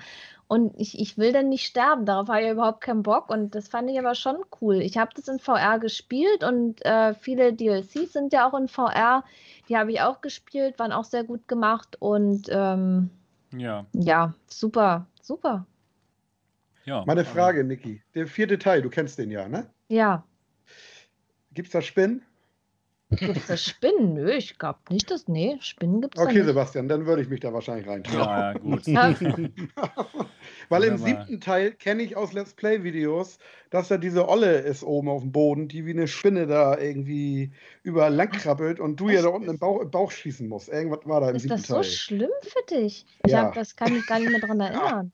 Und 0.48 0.74
ich, 0.76 0.98
ich 0.98 1.16
will 1.16 1.32
dann 1.32 1.48
nicht 1.48 1.66
sterben, 1.66 2.04
darauf 2.04 2.28
habe 2.28 2.42
ich 2.42 2.50
überhaupt 2.50 2.80
keinen 2.80 3.04
Bock 3.04 3.30
und 3.30 3.54
das 3.54 3.68
fand 3.68 3.88
ich 3.90 3.98
aber 3.98 4.16
schon 4.16 4.36
cool. 4.60 4.82
Ich 4.82 4.98
habe 4.98 5.12
das 5.14 5.28
in 5.28 5.38
VR 5.38 5.78
gespielt 5.78 6.42
und 6.42 6.84
äh, 6.84 7.14
viele 7.14 7.52
DLCs 7.52 8.12
sind 8.12 8.32
ja 8.32 8.48
auch 8.48 8.58
in 8.58 8.66
VR, 8.66 9.24
die 9.68 9.76
habe 9.76 9.92
ich 9.92 10.00
auch 10.00 10.20
gespielt, 10.20 10.80
waren 10.80 10.92
auch 10.92 11.04
sehr 11.04 11.22
gut 11.22 11.46
gemacht 11.46 11.96
und 12.00 12.48
ähm, 12.50 13.10
ja. 13.58 13.86
Ja, 13.92 14.34
super, 14.46 15.06
super. 15.22 15.66
Ja. 16.84 17.04
Meine 17.06 17.24
Frage, 17.24 17.64
Niki. 17.64 18.02
Der 18.14 18.26
vierte 18.26 18.58
Teil, 18.58 18.82
du 18.82 18.90
kennst 18.90 19.18
den 19.18 19.30
ja, 19.30 19.48
ne? 19.48 19.70
Ja. 19.88 20.24
Gibt 21.52 21.68
es 21.68 21.72
da 21.72 21.80
Spinnen? 21.80 22.22
Gibt 23.10 23.36
es 23.36 23.46
da 23.46 23.56
Spinnen? 23.56 24.14
Nö, 24.14 24.32
ich 24.32 24.58
glaube 24.58 24.80
nicht, 24.90 25.10
dass. 25.10 25.28
Nee, 25.28 25.56
Spinnen 25.60 26.00
gibt 26.00 26.18
es 26.18 26.22
Okay, 26.22 26.42
Sebastian, 26.42 26.88
dann 26.88 27.06
würde 27.06 27.22
ich 27.22 27.28
mich 27.28 27.40
da 27.40 27.52
wahrscheinlich 27.52 27.86
reintrauen. 27.86 28.18
Ja, 28.18 28.52
ja 28.52 28.58
gut. 28.58 28.86
Weil 30.68 30.84
im 30.84 30.98
siebten 30.98 31.40
Teil 31.40 31.72
kenne 31.72 32.02
ich 32.02 32.16
aus 32.16 32.32
Let's 32.32 32.54
Play-Videos, 32.54 33.38
dass 33.70 33.88
da 33.88 33.98
diese 33.98 34.28
Olle 34.28 34.58
ist 34.58 34.82
oben 34.82 35.08
auf 35.08 35.22
dem 35.22 35.32
Boden, 35.32 35.68
die 35.68 35.86
wie 35.86 35.90
eine 35.90 36.08
Spinne 36.08 36.46
da 36.46 36.78
irgendwie 36.78 37.52
überall 37.82 38.14
lang 38.14 38.30
krabbelt 38.30 38.80
und 38.80 39.00
du 39.00 39.08
ja 39.08 39.22
da 39.22 39.28
unten 39.28 39.50
im 39.50 39.58
Bauch, 39.58 39.80
im 39.80 39.90
Bauch, 39.90 40.10
schießen 40.10 40.48
musst. 40.48 40.68
Irgendwas 40.68 41.00
war 41.04 41.20
da 41.20 41.30
im 41.30 41.36
ist 41.36 41.42
siebten 41.42 41.62
Teil. 41.62 41.62
Ist 41.62 41.70
das 41.70 41.86
so 41.86 41.92
schlimm 41.96 42.30
für 42.42 42.74
dich? 42.74 43.06
Ich 43.24 43.32
ja. 43.32 43.42
hab, 43.42 43.54
das 43.54 43.76
kann 43.76 43.92
mich 43.92 44.06
gar 44.06 44.18
nicht 44.18 44.30
mehr 44.30 44.40
daran 44.40 44.60
erinnern. 44.60 45.12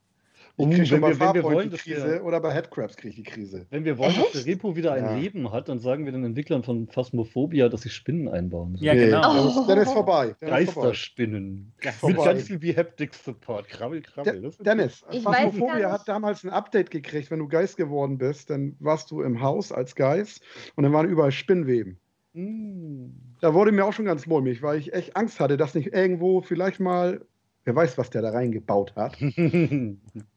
Ich 0.69 0.75
kriege 0.75 0.85
schon 0.85 1.01
bei 1.01 1.13
Farpoint 1.13 1.73
die 1.73 1.77
Krise 1.77 2.13
wir, 2.13 2.23
oder 2.23 2.39
bei 2.39 2.53
Headcrabs 2.53 2.95
kriege 2.97 3.09
ich 3.09 3.15
die 3.15 3.23
Krise. 3.23 3.65
Wenn 3.69 3.85
wir 3.85 3.97
wollen, 3.97 4.11
Echt? 4.11 4.35
dass 4.35 4.43
der 4.43 4.45
Repo 4.45 4.75
wieder 4.75 4.93
ein 4.93 5.03
ja. 5.03 5.15
Leben 5.15 5.51
hat, 5.51 5.69
dann 5.69 5.79
sagen 5.79 6.05
wir 6.05 6.11
den 6.11 6.23
Entwicklern 6.23 6.63
von 6.63 6.87
Phasmophobia, 6.87 7.69
dass 7.69 7.81
sie 7.81 7.89
Spinnen 7.89 8.27
einbauen. 8.27 8.75
Ja, 8.79 8.93
genau. 8.93 9.61
Oh. 9.61 9.65
Dann 9.67 9.79
ist 9.79 9.91
vorbei. 9.91 10.35
Geisterspinnen. 10.39 11.73
Mit 12.03 12.17
ganz 12.17 12.43
viel 12.43 12.59
Behaptic-Support. 12.59 13.67
Krabbel, 13.67 14.01
krabbel. 14.01 14.41
De 14.41 14.51
Dennis, 14.63 15.03
ich 15.11 15.23
Phasmophobia 15.23 15.91
hat 15.91 16.07
damals 16.07 16.43
ein 16.43 16.49
Update 16.49 16.91
gekriegt. 16.91 17.31
Wenn 17.31 17.39
du 17.39 17.47
Geist 17.47 17.77
geworden 17.77 18.17
bist, 18.17 18.49
dann 18.49 18.75
warst 18.79 19.11
du 19.11 19.21
im 19.21 19.41
Haus 19.41 19.71
als 19.71 19.95
Geist 19.95 20.41
und 20.75 20.83
dann 20.83 20.93
waren 20.93 21.07
überall 21.07 21.31
Spinnweben. 21.31 21.99
Mm. 22.33 23.07
Da 23.41 23.53
wurde 23.53 23.71
mir 23.71 23.85
auch 23.85 23.93
schon 23.93 24.05
ganz 24.05 24.25
mulmig, 24.27 24.61
weil 24.61 24.79
ich 24.79 24.93
echt 24.93 25.15
Angst 25.15 25.39
hatte, 25.39 25.57
dass 25.57 25.75
nicht 25.75 25.93
irgendwo 25.93 26.41
vielleicht 26.41 26.79
mal, 26.79 27.25
wer 27.65 27.75
weiß, 27.75 27.97
was 27.97 28.09
der 28.09 28.21
da 28.21 28.29
reingebaut 28.29 28.95
hat. 28.95 29.17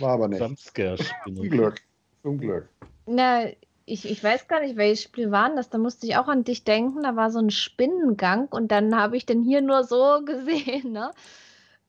War 0.00 0.14
aber 0.14 0.28
nicht. 0.28 0.38
Zum 0.38 1.48
Glück. 1.48 1.80
Zum 2.22 2.38
Glück. 2.38 2.68
Na, 3.06 3.46
ich, 3.84 4.08
ich 4.10 4.22
weiß 4.22 4.48
gar 4.48 4.60
nicht, 4.60 4.76
welches 4.76 5.04
Spiel 5.04 5.30
war 5.30 5.54
das. 5.54 5.70
Da 5.70 5.78
musste 5.78 6.06
ich 6.06 6.16
auch 6.16 6.28
an 6.28 6.44
dich 6.44 6.64
denken. 6.64 7.02
Da 7.02 7.14
war 7.16 7.30
so 7.30 7.38
ein 7.38 7.50
Spinnengang 7.50 8.48
und 8.48 8.72
dann 8.72 8.96
habe 8.96 9.16
ich 9.16 9.26
den 9.26 9.42
hier 9.42 9.62
nur 9.62 9.84
so 9.84 10.22
gesehen, 10.26 10.92
ne? 10.92 11.12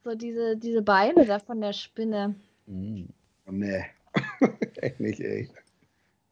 So 0.04 0.14
diese, 0.14 0.56
diese 0.56 0.82
Beine 0.82 1.26
da 1.26 1.38
von 1.40 1.60
der 1.60 1.72
Spinne. 1.72 2.36
Mm. 2.66 3.04
Oh, 3.46 3.52
nee. 3.52 3.84
Echt 4.76 5.00
nicht, 5.00 5.20
ey. 5.20 5.50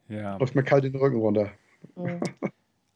Ja. 0.09 0.37
Läuft 0.37 0.55
mir 0.55 0.63
kalt 0.63 0.85
den 0.85 0.95
Rücken 0.95 1.19
runter. 1.19 1.51
Mhm. 1.97 2.21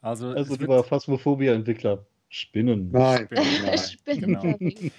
Also, 0.00 0.28
also 0.28 0.54
lieber 0.54 0.82
Phasmophobia-Entwickler. 0.84 2.04
Spinnen. 2.28 2.90
Nein. 2.92 3.26
Spinnen, 3.26 3.62
nein. 3.64 3.78
Spinnen. 4.58 4.58
Genau. 4.58 4.90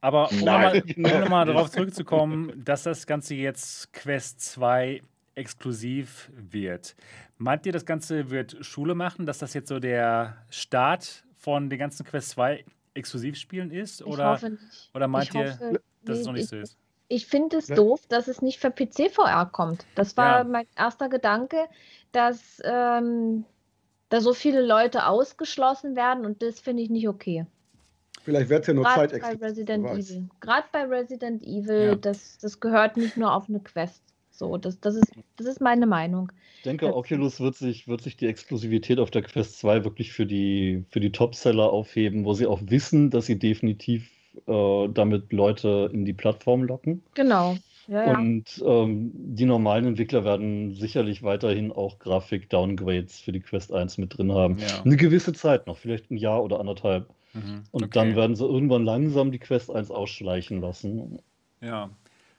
Aber 0.00 0.30
um 0.30 0.38
nochmal 0.38 0.82
noch 0.96 1.28
mal 1.28 1.44
darauf 1.46 1.70
zurückzukommen, 1.70 2.62
dass 2.64 2.84
das 2.84 3.06
Ganze 3.06 3.34
jetzt 3.34 3.92
Quest 3.92 4.40
2 4.40 5.02
exklusiv 5.34 6.30
wird. 6.34 6.96
Meint 7.38 7.66
ihr, 7.66 7.72
das 7.72 7.84
Ganze 7.84 8.30
wird 8.30 8.56
Schule 8.60 8.94
machen, 8.94 9.26
dass 9.26 9.38
das 9.38 9.54
jetzt 9.54 9.68
so 9.68 9.78
der 9.78 10.36
Start 10.50 11.24
von 11.34 11.68
den 11.70 11.78
ganzen 11.78 12.04
Quest 12.04 12.30
2 12.30 12.64
Exklusivspielen 12.94 13.70
ist? 13.70 14.02
Oder, 14.02 14.34
ich 14.34 14.42
hoffe 14.42 14.50
nicht. 14.50 14.90
oder 14.94 15.08
meint 15.08 15.28
ich 15.28 15.34
ihr, 15.34 15.52
hoffe, 15.52 15.80
dass 16.04 16.18
es 16.18 16.26
noch 16.26 16.32
nicht 16.32 16.44
ich, 16.44 16.48
so 16.48 16.56
ist? 16.56 16.76
Ich 17.08 17.26
finde 17.26 17.58
es 17.58 17.68
ja. 17.68 17.76
doof, 17.76 18.00
dass 18.08 18.26
es 18.26 18.42
nicht 18.42 18.58
für 18.58 18.70
PC-VR 18.70 19.46
kommt. 19.46 19.84
Das 19.94 20.16
war 20.16 20.38
ja. 20.38 20.44
mein 20.44 20.66
erster 20.76 21.08
Gedanke, 21.08 21.66
dass 22.12 22.60
ähm, 22.64 23.44
da 24.08 24.20
so 24.20 24.34
viele 24.34 24.64
Leute 24.64 25.06
ausgeschlossen 25.06 25.94
werden 25.94 26.24
und 26.24 26.42
das 26.42 26.58
finde 26.60 26.82
ich 26.82 26.90
nicht 26.90 27.08
okay. 27.08 27.46
Vielleicht 28.26 28.48
wird 28.48 28.62
es 28.62 28.66
ja 28.66 28.74
nur 28.74 28.82
Grad 28.82 29.10
Zeit 29.10 29.22
bei 29.22 29.46
Resident 29.46 29.86
Evil. 29.86 30.28
Gerade 30.40 30.66
bei 30.72 30.82
Resident 30.82 31.44
Evil, 31.44 31.86
ja. 31.90 31.94
das, 31.94 32.38
das 32.38 32.58
gehört 32.58 32.96
nicht 32.96 33.16
nur 33.16 33.32
auf 33.32 33.48
eine 33.48 33.60
Quest. 33.60 34.02
So, 34.32 34.56
das, 34.56 34.80
das, 34.80 34.96
ist, 34.96 35.12
das 35.36 35.46
ist 35.46 35.60
meine 35.60 35.86
Meinung. 35.86 36.32
Ich 36.56 36.64
denke, 36.64 36.92
Oculus 36.92 37.38
wird 37.38 37.54
sich, 37.54 37.86
wird 37.86 38.02
sich 38.02 38.16
die 38.16 38.26
Exklusivität 38.26 38.98
auf 38.98 39.12
der 39.12 39.22
Quest 39.22 39.60
2 39.60 39.84
wirklich 39.84 40.12
für 40.12 40.26
die, 40.26 40.84
für 40.90 40.98
die 40.98 41.12
Topseller 41.12 41.72
aufheben, 41.72 42.24
wo 42.24 42.32
sie 42.32 42.46
auch 42.46 42.60
wissen, 42.64 43.10
dass 43.10 43.26
sie 43.26 43.38
definitiv 43.38 44.10
äh, 44.48 44.88
damit 44.88 45.32
Leute 45.32 45.88
in 45.92 46.04
die 46.04 46.12
Plattform 46.12 46.64
locken. 46.64 47.04
Genau. 47.14 47.56
Ja, 47.86 48.06
ja. 48.06 48.18
Und 48.18 48.60
ähm, 48.66 49.12
die 49.14 49.44
normalen 49.44 49.86
Entwickler 49.86 50.24
werden 50.24 50.74
sicherlich 50.74 51.22
weiterhin 51.22 51.70
auch 51.70 52.00
Grafik-Downgrades 52.00 53.20
für 53.20 53.30
die 53.30 53.40
Quest 53.40 53.72
1 53.72 53.98
mit 53.98 54.18
drin 54.18 54.32
haben. 54.32 54.58
Ja. 54.58 54.82
Eine 54.84 54.96
gewisse 54.96 55.32
Zeit 55.32 55.68
noch, 55.68 55.78
vielleicht 55.78 56.10
ein 56.10 56.16
Jahr 56.16 56.42
oder 56.42 56.58
anderthalb. 56.58 57.06
Mhm. 57.36 57.64
Und 57.70 57.84
okay. 57.84 57.90
dann 57.92 58.16
werden 58.16 58.36
sie 58.36 58.44
irgendwann 58.44 58.84
langsam 58.84 59.30
die 59.30 59.38
Quest 59.38 59.70
1 59.70 59.90
ausschleichen 59.90 60.60
lassen. 60.60 61.20
Ja, 61.60 61.90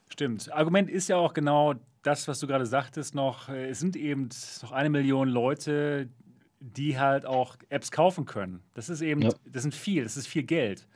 stimmt. 0.09 0.51
Argument 0.51 0.89
ist 0.89 1.07
ja 1.07 1.17
auch 1.17 1.33
genau 1.33 1.75
das, 2.03 2.27
was 2.27 2.39
du 2.39 2.47
gerade 2.47 2.65
sagtest, 2.65 3.15
noch, 3.15 3.49
äh, 3.49 3.69
es 3.69 3.79
sind 3.79 3.95
eben 3.95 4.29
noch 4.61 4.71
eine 4.71 4.89
Million 4.89 5.27
Leute, 5.27 6.09
die 6.59 6.97
halt 6.97 7.25
auch 7.25 7.55
Apps 7.69 7.91
kaufen 7.91 8.25
können. 8.25 8.61
Das 8.73 8.89
ist 8.89 9.01
eben, 9.01 9.21
ja. 9.21 9.29
das 9.45 9.61
sind 9.61 9.75
viel, 9.75 10.03
das 10.03 10.17
ist 10.17 10.27
viel 10.27 10.43
Geld. 10.43 10.87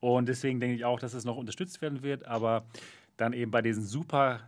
Und 0.00 0.28
deswegen 0.28 0.60
denke 0.60 0.76
ich 0.76 0.84
auch, 0.84 1.00
dass 1.00 1.14
es 1.14 1.24
noch 1.24 1.36
unterstützt 1.36 1.80
werden 1.80 2.02
wird, 2.02 2.26
aber 2.26 2.66
dann 3.16 3.32
eben 3.32 3.50
bei 3.50 3.62
diesen 3.62 3.84
super 3.84 4.40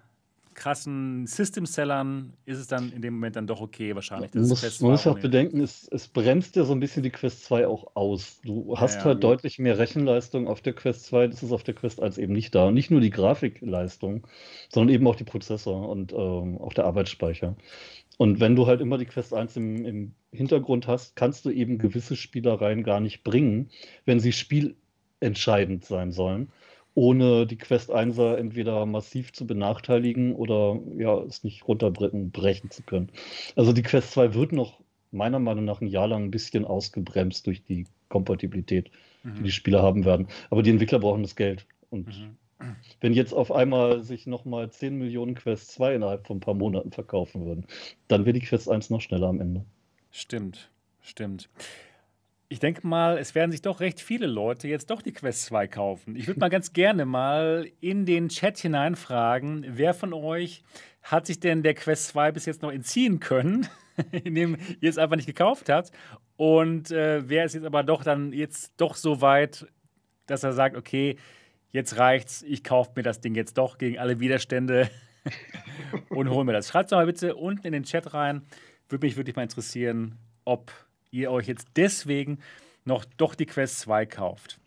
krassen 0.54 1.26
System-Sellern 1.26 2.32
ist 2.46 2.58
es 2.58 2.66
dann 2.66 2.92
in 2.92 3.02
dem 3.02 3.14
Moment 3.14 3.36
dann 3.36 3.46
doch 3.46 3.60
okay, 3.60 3.94
wahrscheinlich. 3.94 4.32
man 4.34 4.48
muss, 4.48 4.80
man 4.80 4.90
muss 4.92 5.06
auch 5.06 5.18
bedenken, 5.18 5.60
es, 5.60 5.88
es 5.90 6.08
bremst 6.08 6.56
ja 6.56 6.64
so 6.64 6.72
ein 6.72 6.80
bisschen 6.80 7.02
die 7.02 7.10
Quest 7.10 7.44
2 7.44 7.66
auch 7.66 7.94
aus. 7.94 8.40
Du 8.42 8.76
hast 8.76 8.94
ja, 8.94 9.00
ja, 9.00 9.04
halt 9.06 9.16
gut. 9.16 9.24
deutlich 9.24 9.58
mehr 9.58 9.78
Rechenleistung 9.78 10.48
auf 10.48 10.60
der 10.60 10.72
Quest 10.72 11.06
2, 11.06 11.28
das 11.28 11.42
ist 11.42 11.52
auf 11.52 11.64
der 11.64 11.74
Quest 11.74 12.02
1 12.02 12.18
eben 12.18 12.32
nicht 12.32 12.54
da. 12.54 12.68
Und 12.68 12.74
nicht 12.74 12.90
nur 12.90 13.00
die 13.00 13.10
Grafikleistung, 13.10 14.26
sondern 14.68 14.94
eben 14.94 15.06
auch 15.06 15.16
die 15.16 15.24
Prozessor 15.24 15.88
und 15.88 16.12
ähm, 16.12 16.58
auch 16.58 16.72
der 16.72 16.84
Arbeitsspeicher. 16.84 17.56
Und 18.16 18.40
wenn 18.40 18.54
du 18.56 18.66
halt 18.66 18.80
immer 18.80 18.98
die 18.98 19.06
Quest 19.06 19.34
1 19.34 19.56
im, 19.56 19.84
im 19.84 20.14
Hintergrund 20.32 20.86
hast, 20.86 21.16
kannst 21.16 21.44
du 21.44 21.50
eben 21.50 21.78
gewisse 21.78 22.16
Spielereien 22.16 22.84
gar 22.84 23.00
nicht 23.00 23.24
bringen, 23.24 23.70
wenn 24.04 24.20
sie 24.20 24.32
spielentscheidend 24.32 25.84
sein 25.84 26.12
sollen 26.12 26.50
ohne 26.94 27.46
die 27.46 27.58
Quest 27.58 27.90
1 27.90 28.18
entweder 28.18 28.86
massiv 28.86 29.32
zu 29.32 29.46
benachteiligen 29.46 30.34
oder 30.34 30.78
ja, 30.96 31.18
es 31.22 31.42
nicht 31.42 31.66
runterbrechen 31.66 32.30
brechen 32.30 32.70
zu 32.70 32.82
können. 32.82 33.10
Also 33.56 33.72
die 33.72 33.82
Quest 33.82 34.12
2 34.12 34.34
wird 34.34 34.52
noch 34.52 34.80
meiner 35.10 35.38
Meinung 35.38 35.64
nach 35.64 35.80
ein 35.80 35.86
Jahr 35.86 36.08
lang 36.08 36.24
ein 36.24 36.30
bisschen 36.30 36.64
ausgebremst 36.64 37.46
durch 37.46 37.64
die 37.64 37.86
Kompatibilität, 38.08 38.90
mhm. 39.22 39.36
die 39.36 39.42
die 39.44 39.52
Spieler 39.52 39.82
haben 39.82 40.04
werden. 40.04 40.28
Aber 40.50 40.62
die 40.62 40.70
Entwickler 40.70 40.98
brauchen 41.00 41.22
das 41.22 41.36
Geld. 41.36 41.66
Und 41.90 42.06
mhm. 42.06 42.76
wenn 43.00 43.12
jetzt 43.12 43.32
auf 43.32 43.50
einmal 43.50 44.02
sich 44.02 44.26
nochmal 44.26 44.70
10 44.70 44.96
Millionen 44.96 45.34
Quest 45.34 45.72
2 45.72 45.96
innerhalb 45.96 46.26
von 46.26 46.38
ein 46.38 46.40
paar 46.40 46.54
Monaten 46.54 46.92
verkaufen 46.92 47.44
würden, 47.44 47.66
dann 48.08 48.24
wäre 48.24 48.34
die 48.34 48.46
Quest 48.46 48.68
1 48.68 48.90
noch 48.90 49.00
schneller 49.00 49.28
am 49.28 49.40
Ende. 49.40 49.64
Stimmt, 50.10 50.70
stimmt. 51.00 51.48
Ich 52.54 52.60
denke 52.60 52.86
mal, 52.86 53.18
es 53.18 53.34
werden 53.34 53.50
sich 53.50 53.62
doch 53.62 53.80
recht 53.80 54.00
viele 54.00 54.28
Leute 54.28 54.68
jetzt 54.68 54.88
doch 54.88 55.02
die 55.02 55.12
Quest 55.12 55.46
2 55.46 55.66
kaufen. 55.66 56.14
Ich 56.14 56.28
würde 56.28 56.38
mal 56.38 56.50
ganz 56.50 56.72
gerne 56.72 57.04
mal 57.04 57.66
in 57.80 58.06
den 58.06 58.28
Chat 58.28 58.58
hineinfragen, 58.58 59.66
wer 59.70 59.92
von 59.92 60.12
euch 60.12 60.62
hat 61.02 61.26
sich 61.26 61.40
denn 61.40 61.64
der 61.64 61.74
Quest 61.74 62.06
2 62.10 62.30
bis 62.30 62.46
jetzt 62.46 62.62
noch 62.62 62.70
entziehen 62.70 63.18
können, 63.18 63.66
indem 64.12 64.56
ihr 64.80 64.88
es 64.88 64.98
einfach 64.98 65.16
nicht 65.16 65.26
gekauft 65.26 65.68
habt? 65.68 65.90
Und 66.36 66.92
äh, 66.92 67.28
wer 67.28 67.44
ist 67.44 67.54
jetzt 67.54 67.64
aber 67.64 67.82
doch 67.82 68.04
dann 68.04 68.32
jetzt 68.32 68.74
doch 68.76 68.94
so 68.94 69.20
weit, 69.20 69.66
dass 70.26 70.44
er 70.44 70.52
sagt, 70.52 70.76
okay, 70.76 71.16
jetzt 71.72 71.98
reicht's, 71.98 72.42
ich 72.42 72.62
kaufe 72.62 72.92
mir 72.94 73.02
das 73.02 73.20
Ding 73.20 73.34
jetzt 73.34 73.58
doch 73.58 73.78
gegen 73.78 73.98
alle 73.98 74.20
Widerstände 74.20 74.88
und 76.08 76.30
hole 76.30 76.44
mir 76.44 76.52
das. 76.52 76.68
Schreibt 76.68 76.84
es 76.84 76.90
doch 76.90 76.98
mal 76.98 77.06
bitte 77.06 77.34
unten 77.34 77.66
in 77.66 77.72
den 77.72 77.82
Chat 77.82 78.14
rein. 78.14 78.42
Würde 78.88 79.04
mich 79.04 79.16
wirklich 79.16 79.34
mal 79.34 79.42
interessieren, 79.42 80.20
ob 80.44 80.70
ihr 81.14 81.30
euch 81.30 81.46
jetzt 81.46 81.68
deswegen 81.76 82.38
noch 82.84 83.04
doch 83.16 83.34
die 83.34 83.46
Quest 83.46 83.80
2 83.80 84.06
kauft. 84.06 84.58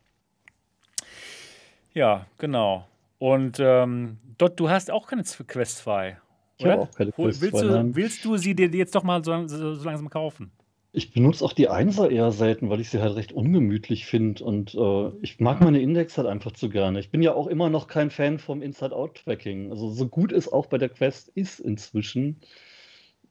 Ja, 1.94 2.26
genau. 2.38 2.88
Und 3.20 3.58
ähm, 3.60 4.18
dort, 4.38 4.60
du 4.60 4.70
hast 4.70 4.92
auch 4.92 5.08
keine 5.08 5.24
Quest 5.24 5.80
2. 5.80 6.18
Ich 6.58 6.66
habe 6.66 6.82
auch 6.82 6.92
keine 6.92 7.12
Quest 7.12 7.42
willst 7.42 7.58
2. 7.58 7.62
Du, 7.62 7.96
willst 7.96 8.26
du 8.26 8.38
sie 8.38 8.56
dir 8.56 8.68
jetzt 8.68 8.96
doch 8.96 9.04
mal 9.04 9.24
so, 9.24 9.48
so, 9.48 9.76
so 9.76 9.86
langsam 9.86 10.10
kaufen? 10.10 10.52
Ich 10.94 11.14
benutze 11.14 11.46
auch 11.46 11.54
die 11.54 11.70
Einser 11.70 12.10
eher 12.10 12.32
selten, 12.32 12.70
weil 12.70 12.80
ich 12.80 12.90
sie 12.90 13.02
halt 13.02 13.16
recht 13.16 13.32
ungemütlich 13.32 14.06
finde 14.06 14.44
und 14.44 14.74
äh, 14.74 15.10
ich 15.22 15.40
mag 15.40 15.62
meine 15.62 15.80
Index 15.80 16.18
halt 16.18 16.28
einfach 16.28 16.54
zu 16.54 16.70
gerne. 16.70 17.00
Ich 17.00 17.12
bin 17.12 17.22
ja 17.22 17.36
auch 17.36 17.46
immer 17.46 17.70
noch 17.70 17.88
kein 17.88 18.10
Fan 18.10 18.40
vom 18.40 18.64
Inside-Out-Tracking. 18.64 19.70
Also 19.70 19.90
so 19.90 20.08
gut 20.08 20.32
es 20.32 20.52
auch 20.52 20.66
bei 20.66 20.80
der 20.80 20.90
Quest 20.90 21.30
ist 21.30 21.60
inzwischen. 21.60 22.38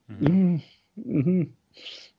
Mhm. 0.06 0.62
Mm, 0.94 1.10
mm, 1.18 1.56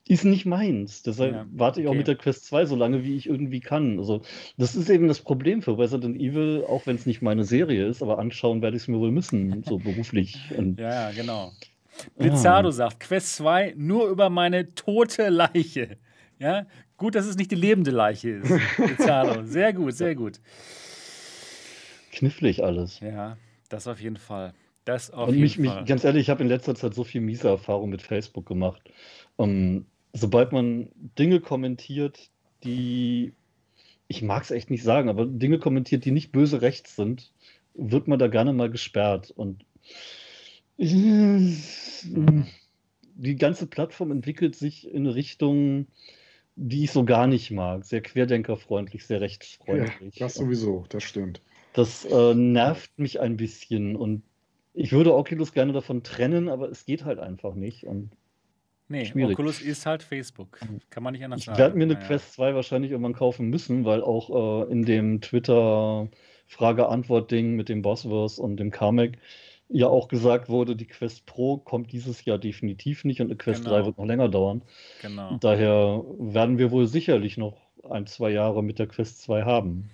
ist 0.09 0.23
nicht 0.23 0.45
meins. 0.45 1.03
Deshalb 1.03 1.34
ja, 1.34 1.45
warte 1.51 1.81
ich 1.81 1.88
okay. 1.88 1.93
auch 1.93 1.97
mit 1.97 2.07
der 2.07 2.15
Quest 2.15 2.45
2 2.45 2.65
so 2.65 2.75
lange, 2.75 3.03
wie 3.03 3.15
ich 3.15 3.27
irgendwie 3.27 3.59
kann. 3.59 3.99
Also, 3.99 4.21
das 4.57 4.75
ist 4.75 4.89
eben 4.89 5.07
das 5.07 5.19
Problem 5.19 5.61
für 5.61 5.77
Resident 5.77 6.17
Evil, 6.17 6.63
auch 6.67 6.85
wenn 6.85 6.95
es 6.95 7.05
nicht 7.05 7.21
meine 7.21 7.43
Serie 7.43 7.85
ist, 7.88 8.01
aber 8.01 8.19
anschauen 8.19 8.61
werde 8.61 8.77
ich 8.77 8.84
es 8.84 8.88
mir 8.88 8.99
wohl 8.99 9.11
müssen, 9.11 9.63
so 9.63 9.77
beruflich. 9.77 10.51
Und, 10.55 10.79
ja, 10.79 11.11
genau. 11.11 11.51
Blizzardo 12.17 12.69
ah. 12.69 12.73
sagt, 12.73 12.99
Quest 12.99 13.35
2 13.38 13.73
nur 13.75 14.07
über 14.09 14.29
meine 14.29 14.73
tote 14.75 15.29
Leiche. 15.29 15.97
Ja, 16.39 16.67
gut, 16.97 17.15
dass 17.15 17.25
es 17.25 17.35
nicht 17.35 17.51
die 17.51 17.55
lebende 17.55 17.91
Leiche 17.91 18.29
ist. 18.29 18.51
Blizzardo, 18.77 19.43
sehr 19.43 19.73
gut, 19.73 19.93
sehr 19.93 20.15
gut. 20.15 20.39
Knifflig 22.11 22.63
alles. 22.63 22.99
Ja, 22.99 23.38
das 23.69 23.88
auf 23.88 23.99
jeden 23.99 24.17
Fall. 24.17 24.53
Das 24.85 25.11
auf 25.11 25.27
Und 25.27 25.35
jeden 25.35 25.43
mich, 25.43 25.57
Fall. 25.57 25.81
Mich, 25.81 25.89
ganz 25.89 26.03
ehrlich, 26.03 26.21
ich 26.21 26.29
habe 26.29 26.41
in 26.41 26.49
letzter 26.49 26.75
Zeit 26.75 26.93
so 26.93 27.03
viel 27.03 27.21
miese 27.21 27.49
Erfahrung 27.49 27.89
mit 27.89 28.01
Facebook 28.01 28.45
gemacht. 28.45 28.81
Um, 29.35 29.85
sobald 30.18 30.52
man 30.52 30.89
Dinge 31.18 31.39
kommentiert, 31.39 32.30
die, 32.64 33.34
ich 34.07 34.22
mag 34.22 34.44
es 34.44 34.52
echt 34.52 34.69
nicht 34.69 34.84
sagen, 34.84 35.10
aber 35.10 35.26
Dinge 35.26 35.60
kommentiert, 35.60 36.06
die 36.06 36.11
nicht 36.11 36.31
böse 36.31 36.61
rechts 36.61 36.95
sind, 36.95 37.31
wird 37.73 38.07
man 38.07 38.19
da 38.19 38.27
gerne 38.27 38.53
mal 38.53 38.69
gesperrt. 38.69 39.31
Und 39.31 39.65
die 40.77 41.61
ganze 43.38 43.68
Plattform 43.68 44.11
entwickelt 44.11 44.56
sich 44.56 44.91
in 44.91 45.07
Richtung, 45.07 45.88
die 46.56 46.85
ich 46.85 46.91
so 46.91 47.06
gar 47.06 47.27
nicht 47.27 47.52
mag. 47.52 47.85
Sehr 47.85 48.02
querdenkerfreundlich, 48.02 49.06
sehr 49.06 49.22
rechtsfreundlich. 49.22 50.15
Ja, 50.15 50.26
das 50.26 50.35
sowieso, 50.35 50.85
das 50.89 51.03
stimmt. 51.03 51.41
Das 51.73 52.06
äh, 52.06 52.34
nervt 52.34 52.98
mich 52.98 53.19
ein 53.19 53.38
bisschen 53.38 53.95
und 53.95 54.23
ich 54.73 54.91
würde 54.91 55.15
Oculus 55.15 55.53
gerne 55.53 55.73
davon 55.73 56.03
trennen, 56.03 56.49
aber 56.49 56.69
es 56.69 56.85
geht 56.85 57.06
halt 57.06 57.19
einfach 57.19 57.53
nicht. 57.56 57.85
Und 57.85 58.11
nee, 58.89 59.05
schwierig. 59.05 59.34
Oculus 59.34 59.61
ist 59.61 59.85
halt 59.85 60.03
Facebook. 60.03 60.59
Kann 60.89 61.03
man 61.03 61.14
nicht 61.14 61.23
anders 61.23 61.39
ich 61.41 61.45
sagen. 61.45 61.57
werde 61.57 61.77
mir 61.77 61.84
eine 61.85 61.93
Naja. 61.95 62.07
Quest 62.07 62.34
2 62.34 62.55
wahrscheinlich 62.55 62.91
irgendwann 62.91 63.14
kaufen 63.14 63.49
müssen, 63.49 63.85
weil 63.85 64.01
auch 64.01 64.65
äh, 64.68 64.72
in 64.72 64.84
dem 64.84 65.22
Twitter 65.22 66.07
Frage-Antwort-Ding 66.47 67.55
mit 67.55 67.69
dem 67.69 67.81
Bossverse 67.81 68.41
und 68.41 68.57
dem 68.57 68.72
Kamek 68.72 69.18
ja 69.69 69.88
auch 69.88 70.07
gesagt 70.07 70.47
wurde, 70.47 70.76
die 70.77 70.85
Quest 70.88 71.26
Pro 71.26 71.57
kommt 71.57 71.91
dieses 71.91 72.23
Jahr 72.23 72.38
definitiv 72.38 73.03
nicht 73.03 73.19
und 73.19 73.27
eine 73.27 73.35
Quest 73.35 73.64
Genau. 73.65 73.76
3 73.76 73.85
wird 73.85 73.97
noch 73.97 74.05
länger 74.05 74.30
dauern. 74.30 74.61
Genau. 75.01 75.38
Daher 75.41 76.03
werden 76.19 76.57
wir 76.57 76.72
wohl 76.72 76.88
sicherlich 76.88 77.38
noch 77.38 77.57
ein, 77.89 78.05
zwei 78.07 78.30
Jahre 78.31 78.64
mit 78.64 78.80
der 78.80 78.88
Quest 78.88 79.22
2 79.23 79.43
haben. 79.43 79.89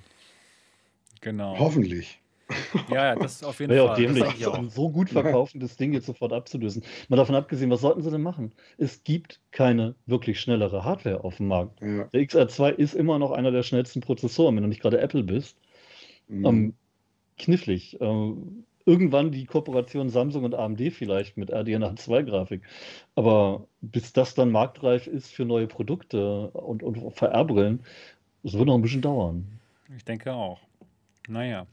Genau. 1.21 1.57
Hoffentlich. 1.57 2.19
Ja, 2.89 3.05
ja, 3.05 3.15
das 3.15 3.35
ist 3.35 3.45
auf 3.45 3.59
jeden 3.59 3.71
Wäre 3.71 3.83
auch 3.83 3.95
Fall. 3.95 4.05
Das 4.05 4.13
dämlich, 4.13 4.35
ich 4.39 4.47
auch. 4.47 4.57
ein 4.57 4.69
so 4.69 4.89
gut 4.89 5.09
verkaufen, 5.09 5.59
das 5.59 5.77
Ding 5.77 5.93
jetzt 5.93 6.05
sofort 6.05 6.33
abzulösen. 6.33 6.83
Mal 7.09 7.17
davon 7.17 7.35
abgesehen, 7.35 7.69
was 7.69 7.81
sollten 7.81 8.01
sie 8.01 8.11
denn 8.11 8.21
machen? 8.21 8.51
Es 8.77 9.03
gibt 9.03 9.39
keine 9.51 9.95
wirklich 10.05 10.39
schnellere 10.39 10.83
Hardware 10.83 11.23
auf 11.23 11.37
dem 11.37 11.47
Markt. 11.47 11.81
Ja. 11.81 12.05
Der 12.05 12.21
XR2 12.21 12.71
ist 12.71 12.93
immer 12.93 13.19
noch 13.19 13.31
einer 13.31 13.51
der 13.51 13.63
schnellsten 13.63 14.01
Prozessoren, 14.01 14.55
wenn 14.55 14.63
du 14.63 14.69
nicht 14.69 14.81
gerade 14.81 14.99
Apple 14.99 15.23
bist. 15.23 15.57
Mhm. 16.27 16.45
Ähm, 16.45 16.73
knifflig. 17.37 17.97
Ähm, 18.01 18.65
irgendwann 18.85 19.31
die 19.31 19.45
Kooperation 19.45 20.09
Samsung 20.09 20.43
und 20.43 20.55
AMD 20.55 20.91
vielleicht 20.91 21.37
mit 21.37 21.51
RDNA 21.51 21.95
2 21.95 22.23
Grafik. 22.23 22.63
Aber 23.15 23.67
bis 23.81 24.13
das 24.13 24.35
dann 24.35 24.51
marktreif 24.51 25.07
ist 25.07 25.33
für 25.33 25.45
neue 25.45 25.67
Produkte 25.67 26.49
und, 26.49 26.83
und 26.83 26.97
VR-Brillen, 27.13 27.83
das 28.43 28.53
wird 28.53 28.65
noch 28.65 28.75
ein 28.75 28.81
bisschen 28.81 29.01
dauern. 29.01 29.59
Ich 29.95 30.03
denke 30.03 30.33
auch. 30.33 30.59
Naja. 31.27 31.65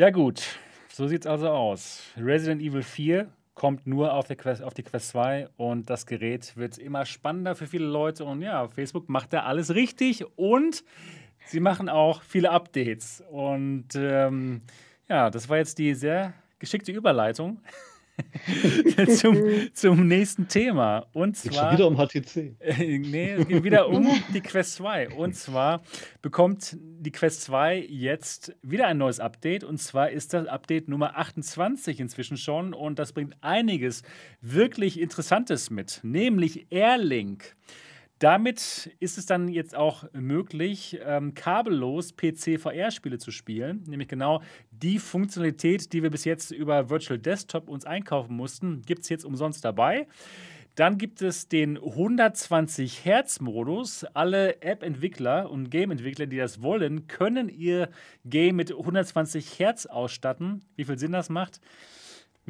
Ja, 0.00 0.08
gut. 0.08 0.42
So 0.88 1.06
sieht's 1.08 1.26
also 1.26 1.50
aus. 1.50 2.04
Resident 2.16 2.62
Evil 2.62 2.82
4 2.82 3.28
kommt 3.54 3.86
nur 3.86 4.14
auf, 4.14 4.26
der 4.26 4.36
Quest, 4.36 4.62
auf 4.62 4.72
die 4.72 4.82
Quest 4.82 5.10
2 5.10 5.50
und 5.58 5.90
das 5.90 6.06
Gerät 6.06 6.56
wird 6.56 6.78
immer 6.78 7.04
spannender 7.04 7.54
für 7.54 7.66
viele 7.66 7.84
Leute. 7.84 8.24
Und 8.24 8.40
ja, 8.40 8.66
Facebook 8.66 9.10
macht 9.10 9.34
da 9.34 9.42
alles 9.42 9.74
richtig 9.74 10.24
und 10.38 10.84
sie 11.44 11.60
machen 11.60 11.90
auch 11.90 12.22
viele 12.22 12.50
Updates. 12.50 13.22
Und 13.30 13.88
ähm, 13.94 14.62
ja, 15.06 15.28
das 15.28 15.50
war 15.50 15.58
jetzt 15.58 15.76
die 15.76 15.92
sehr 15.92 16.32
geschickte 16.58 16.92
Überleitung 16.92 17.60
zum, 19.16 19.36
zum 19.74 20.06
nächsten 20.06 20.48
Thema. 20.48 21.06
Und 21.12 21.40
Geht 21.40 21.52
zwar. 21.52 21.70
schon 21.70 21.78
wieder 21.78 21.86
um 21.86 21.96
HTC. 21.96 22.56
Nee, 23.10 23.32
es 23.32 23.48
geht 23.48 23.64
wieder 23.64 23.88
um 23.88 24.08
die 24.32 24.40
Quest 24.40 24.74
2. 24.74 25.10
Und 25.10 25.34
zwar 25.34 25.82
bekommt 26.22 26.76
die 26.80 27.12
Quest 27.12 27.42
2 27.42 27.86
jetzt 27.88 28.54
wieder 28.62 28.86
ein 28.86 28.98
neues 28.98 29.20
Update. 29.20 29.64
Und 29.64 29.78
zwar 29.78 30.10
ist 30.10 30.32
das 30.34 30.46
Update 30.46 30.88
Nummer 30.88 31.16
28 31.16 32.00
inzwischen 32.00 32.36
schon. 32.36 32.74
Und 32.74 32.98
das 32.98 33.12
bringt 33.12 33.36
einiges 33.40 34.02
wirklich 34.40 35.00
Interessantes 35.00 35.70
mit, 35.70 36.00
nämlich 36.02 36.66
Airlink. 36.70 37.56
Damit 38.20 38.94
ist 39.00 39.16
es 39.16 39.24
dann 39.24 39.48
jetzt 39.48 39.74
auch 39.74 40.04
möglich, 40.12 41.00
ähm, 41.02 41.32
kabellos 41.32 42.14
PC-VR-Spiele 42.14 43.16
zu 43.16 43.30
spielen. 43.30 43.82
Nämlich 43.86 44.08
genau 44.08 44.42
die 44.70 44.98
Funktionalität, 44.98 45.90
die 45.94 46.02
wir 46.02 46.10
bis 46.10 46.26
jetzt 46.26 46.50
über 46.50 46.90
Virtual 46.90 47.18
Desktop 47.18 47.70
uns 47.70 47.86
einkaufen 47.86 48.36
mussten, 48.36 48.82
gibt 48.82 49.04
es 49.04 49.08
jetzt 49.08 49.24
umsonst 49.24 49.64
dabei. 49.64 50.06
Dann 50.74 50.98
gibt 50.98 51.22
es 51.22 51.48
den 51.48 51.78
120 51.78 53.06
Hertz-Modus. 53.06 54.04
Alle 54.12 54.60
App-Entwickler 54.60 55.50
und 55.50 55.70
Game-Entwickler, 55.70 56.26
die 56.26 56.36
das 56.36 56.60
wollen, 56.60 57.06
können 57.06 57.48
ihr 57.48 57.88
Game 58.26 58.56
mit 58.56 58.70
120 58.70 59.58
Hertz 59.58 59.86
ausstatten. 59.86 60.62
Wie 60.76 60.84
viel 60.84 60.98
Sinn 60.98 61.12
das 61.12 61.30
macht, 61.30 61.62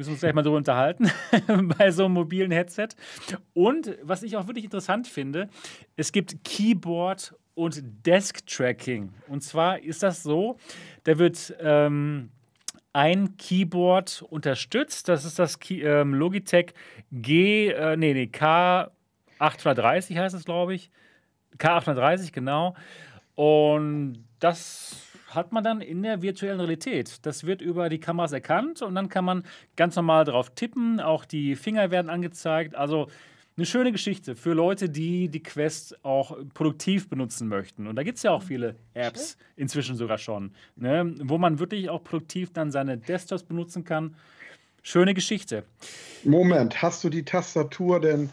müssen 0.01 0.09
wir 0.09 0.13
uns 0.13 0.21
gleich 0.21 0.33
mal 0.33 0.41
darüber 0.41 0.57
unterhalten 0.57 1.11
bei 1.77 1.91
so 1.91 2.05
einem 2.05 2.15
mobilen 2.15 2.49
Headset. 2.49 2.89
Und 3.53 3.95
was 4.01 4.23
ich 4.23 4.35
auch 4.35 4.47
wirklich 4.47 4.65
interessant 4.65 5.07
finde, 5.07 5.47
es 5.95 6.11
gibt 6.11 6.43
Keyboard 6.43 7.35
und 7.53 7.83
Desk-Tracking. 8.07 9.13
Und 9.27 9.43
zwar 9.43 9.79
ist 9.79 10.01
das 10.01 10.23
so, 10.23 10.57
da 11.03 11.19
wird 11.19 11.55
ähm, 11.59 12.31
ein 12.93 13.37
Keyboard 13.37 14.23
unterstützt. 14.23 15.07
Das 15.07 15.23
ist 15.23 15.37
das 15.37 15.59
Key, 15.59 15.83
ähm, 15.83 16.15
Logitech 16.15 16.73
G, 17.11 17.67
äh, 17.69 17.95
nee, 17.95 18.13
nee, 18.13 18.29
K830 18.33 20.17
heißt 20.17 20.33
es, 20.33 20.45
glaube 20.45 20.73
ich. 20.73 20.89
K830, 21.59 22.31
genau. 22.31 22.75
Und 23.35 24.25
das 24.39 25.10
hat 25.35 25.51
man 25.51 25.63
dann 25.63 25.81
in 25.81 26.03
der 26.03 26.21
virtuellen 26.21 26.59
Realität. 26.59 27.25
Das 27.25 27.45
wird 27.45 27.61
über 27.61 27.89
die 27.89 27.99
Kameras 27.99 28.31
erkannt 28.31 28.81
und 28.81 28.95
dann 28.95 29.09
kann 29.09 29.25
man 29.25 29.43
ganz 29.75 29.95
normal 29.95 30.25
drauf 30.25 30.51
tippen. 30.51 30.99
Auch 30.99 31.25
die 31.25 31.55
Finger 31.55 31.91
werden 31.91 32.09
angezeigt. 32.09 32.75
Also 32.75 33.07
eine 33.57 33.65
schöne 33.65 33.91
Geschichte 33.91 34.35
für 34.35 34.53
Leute, 34.53 34.89
die 34.89 35.29
die 35.29 35.43
Quest 35.43 36.03
auch 36.03 36.37
produktiv 36.53 37.09
benutzen 37.09 37.47
möchten. 37.47 37.85
Und 37.87 37.95
da 37.95 38.03
gibt 38.03 38.17
es 38.17 38.23
ja 38.23 38.31
auch 38.31 38.43
viele 38.43 38.75
Apps 38.93 39.37
inzwischen 39.55 39.95
sogar 39.95 40.17
schon, 40.17 40.53
ne, 40.75 41.13
wo 41.19 41.37
man 41.37 41.59
wirklich 41.59 41.89
auch 41.89 42.03
produktiv 42.03 42.53
dann 42.53 42.71
seine 42.71 42.97
Desktops 42.97 43.43
benutzen 43.43 43.83
kann. 43.83 44.15
Schöne 44.83 45.13
Geschichte. 45.13 45.63
Moment, 46.23 46.81
hast 46.81 47.03
du 47.03 47.09
die 47.09 47.23
Tastatur 47.23 47.99
denn, 47.99 48.29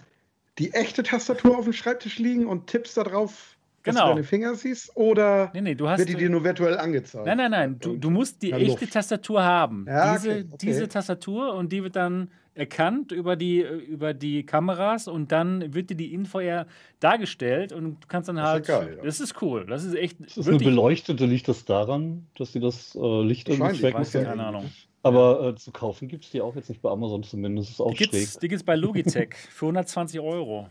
die 0.59 0.73
echte 0.73 1.03
Tastatur 1.03 1.59
auf 1.59 1.65
dem 1.65 1.73
Schreibtisch 1.73 2.19
liegen 2.19 2.47
und 2.47 2.66
tippst 2.66 2.97
da 2.97 3.05
drauf, 3.05 3.57
dass 3.85 3.95
Genau. 3.95 4.09
du 4.09 4.15
deine 4.15 4.25
Finger 4.25 4.55
siehst? 4.55 4.91
Oder 4.97 5.51
Nee, 5.55 5.61
nee, 5.63 5.75
du 5.75 5.89
hast. 5.89 5.99
wird 6.01 6.09
die 6.11 6.15
dir 6.17 6.29
nur 6.31 6.45
virtuell 6.45 6.77
angezeigt? 6.79 7.27
Nein, 7.27 7.37
nein, 7.39 7.51
nein. 7.51 7.77
Du, 7.79 7.97
du 7.97 8.11
musst 8.11 8.43
die 8.43 8.53
echte 8.53 8.81
Luft. 8.83 8.93
Tastatur 8.93 9.43
haben. 9.43 9.85
Ja, 9.89 10.15
diese, 10.15 10.31
okay, 10.31 10.45
okay. 10.51 10.57
diese 10.67 10.89
Tastatur 10.89 11.55
und 11.55 11.73
die 11.73 11.83
wird 11.83 11.97
dann 11.97 12.31
erkannt 12.55 13.13
über 13.13 13.37
die, 13.37 13.61
über 13.63 14.15
die 14.15 14.45
Kameras 14.45 15.07
und 15.07 15.31
dann 15.31 15.73
wird 15.75 15.91
dir 15.91 15.95
die 15.95 16.13
Info 16.13 16.41
ja 16.41 16.67
dargestellt 16.99 17.73
und 17.73 17.85
du 18.03 18.07
kannst 18.09 18.29
dann 18.29 18.35
Das 18.37 18.45
ist 18.47 18.51
halt. 18.51 18.69
ja 18.69 18.79
geil, 18.81 18.95
ja. 18.99 19.05
Das 19.05 19.21
ist 19.21 19.41
cool. 19.43 19.65
Das 19.67 19.85
ist 19.85 19.95
echt. 19.95 20.21
Ist 20.21 20.37
das 20.37 20.47
eine 20.49 20.55
wirklich, 20.57 20.69
beleuchtete? 20.69 21.25
Liegt 21.27 21.47
das 21.49 21.65
daran, 21.65 22.27
dass 22.37 22.53
sie 22.53 22.61
das 22.61 22.97
äh, 23.01 23.23
Licht 23.23 23.49
irgendwie 23.49 23.81
tracken 23.81 24.01
weiß 24.01 24.13
ja 24.15 24.25
keine 24.25 24.45
Ahnung. 24.45 24.65
Aber 25.05 25.51
äh, 25.51 25.55
zu 25.55 25.71
kaufen 25.71 26.09
gibt 26.09 26.25
es 26.25 26.31
die 26.33 26.41
auch 26.41 26.57
jetzt 26.57 26.69
nicht 26.69 26.83
bei 26.83 26.91
Amazon 26.91 27.23
zumindest. 27.23 27.71
Ist 27.71 27.81
auch 27.81 27.95
Die 27.95 28.05
schräg. 28.05 28.29
die 28.43 28.49
gibt's 28.49 28.65
bei 28.65 28.75
Logitech 28.75 29.35
für 29.51 29.67
120 29.67 30.19
Euro. 30.19 30.69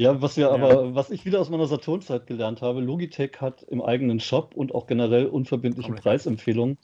Ja, 0.00 0.22
was 0.22 0.38
wir 0.38 0.46
Ja. 0.46 0.52
aber, 0.52 0.94
was 0.94 1.10
ich 1.10 1.26
wieder 1.26 1.42
aus 1.42 1.50
meiner 1.50 1.66
Saturn-Zeit 1.66 2.26
gelernt 2.26 2.62
habe, 2.62 2.80
Logitech 2.80 3.32
hat 3.38 3.64
im 3.64 3.82
eigenen 3.82 4.18
Shop 4.18 4.54
und 4.56 4.74
auch 4.74 4.86
generell 4.86 5.26
unverbindliche 5.26 5.88
Komplett. 5.88 6.04
Preisempfehlungen, 6.04 6.78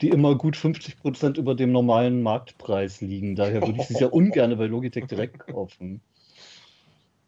die 0.00 0.08
immer 0.08 0.34
gut 0.34 0.56
50% 0.56 1.36
über 1.36 1.54
dem 1.54 1.72
normalen 1.72 2.22
Marktpreis 2.22 3.02
liegen. 3.02 3.36
Daher 3.36 3.60
würde 3.60 3.78
ich 3.78 3.88
sie 3.88 4.02
ja 4.02 4.06
ungern 4.06 4.56
bei 4.56 4.64
Logitech 4.64 5.04
direkt 5.08 5.40
kaufen. 5.40 6.00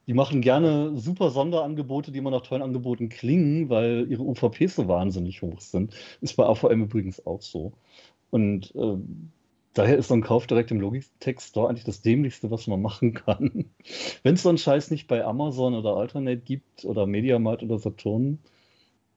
Die 0.06 0.14
machen 0.14 0.40
gerne 0.40 0.96
super 0.96 1.28
Sonderangebote, 1.28 2.12
die 2.12 2.18
immer 2.18 2.30
nach 2.30 2.40
tollen 2.40 2.62
Angeboten 2.62 3.10
klingen, 3.10 3.68
weil 3.68 4.06
ihre 4.08 4.22
UVPs 4.22 4.76
so 4.76 4.88
wahnsinnig 4.88 5.42
hoch 5.42 5.60
sind. 5.60 5.92
Ist 6.22 6.36
bei 6.36 6.46
AVM 6.46 6.84
übrigens 6.84 7.26
auch 7.26 7.42
so. 7.42 7.74
Und 8.30 8.72
ähm, 8.74 9.32
daher 9.78 9.96
ist 9.96 10.08
so 10.08 10.14
ein 10.14 10.22
Kauf 10.22 10.46
direkt 10.46 10.70
im 10.70 10.80
Logitech 10.80 11.40
Store 11.40 11.68
eigentlich 11.68 11.84
das 11.84 12.00
Dämlichste, 12.02 12.50
was 12.50 12.66
man 12.66 12.82
machen 12.82 13.14
kann. 13.14 13.66
Wenn 14.22 14.34
es 14.34 14.42
so 14.42 14.48
einen 14.48 14.58
Scheiß 14.58 14.90
nicht 14.90 15.06
bei 15.06 15.24
Amazon 15.24 15.74
oder 15.74 15.96
Alternate 15.96 16.38
gibt 16.38 16.84
oder 16.84 17.06
Mediamarkt 17.06 17.62
oder 17.62 17.78
Saturn, 17.78 18.38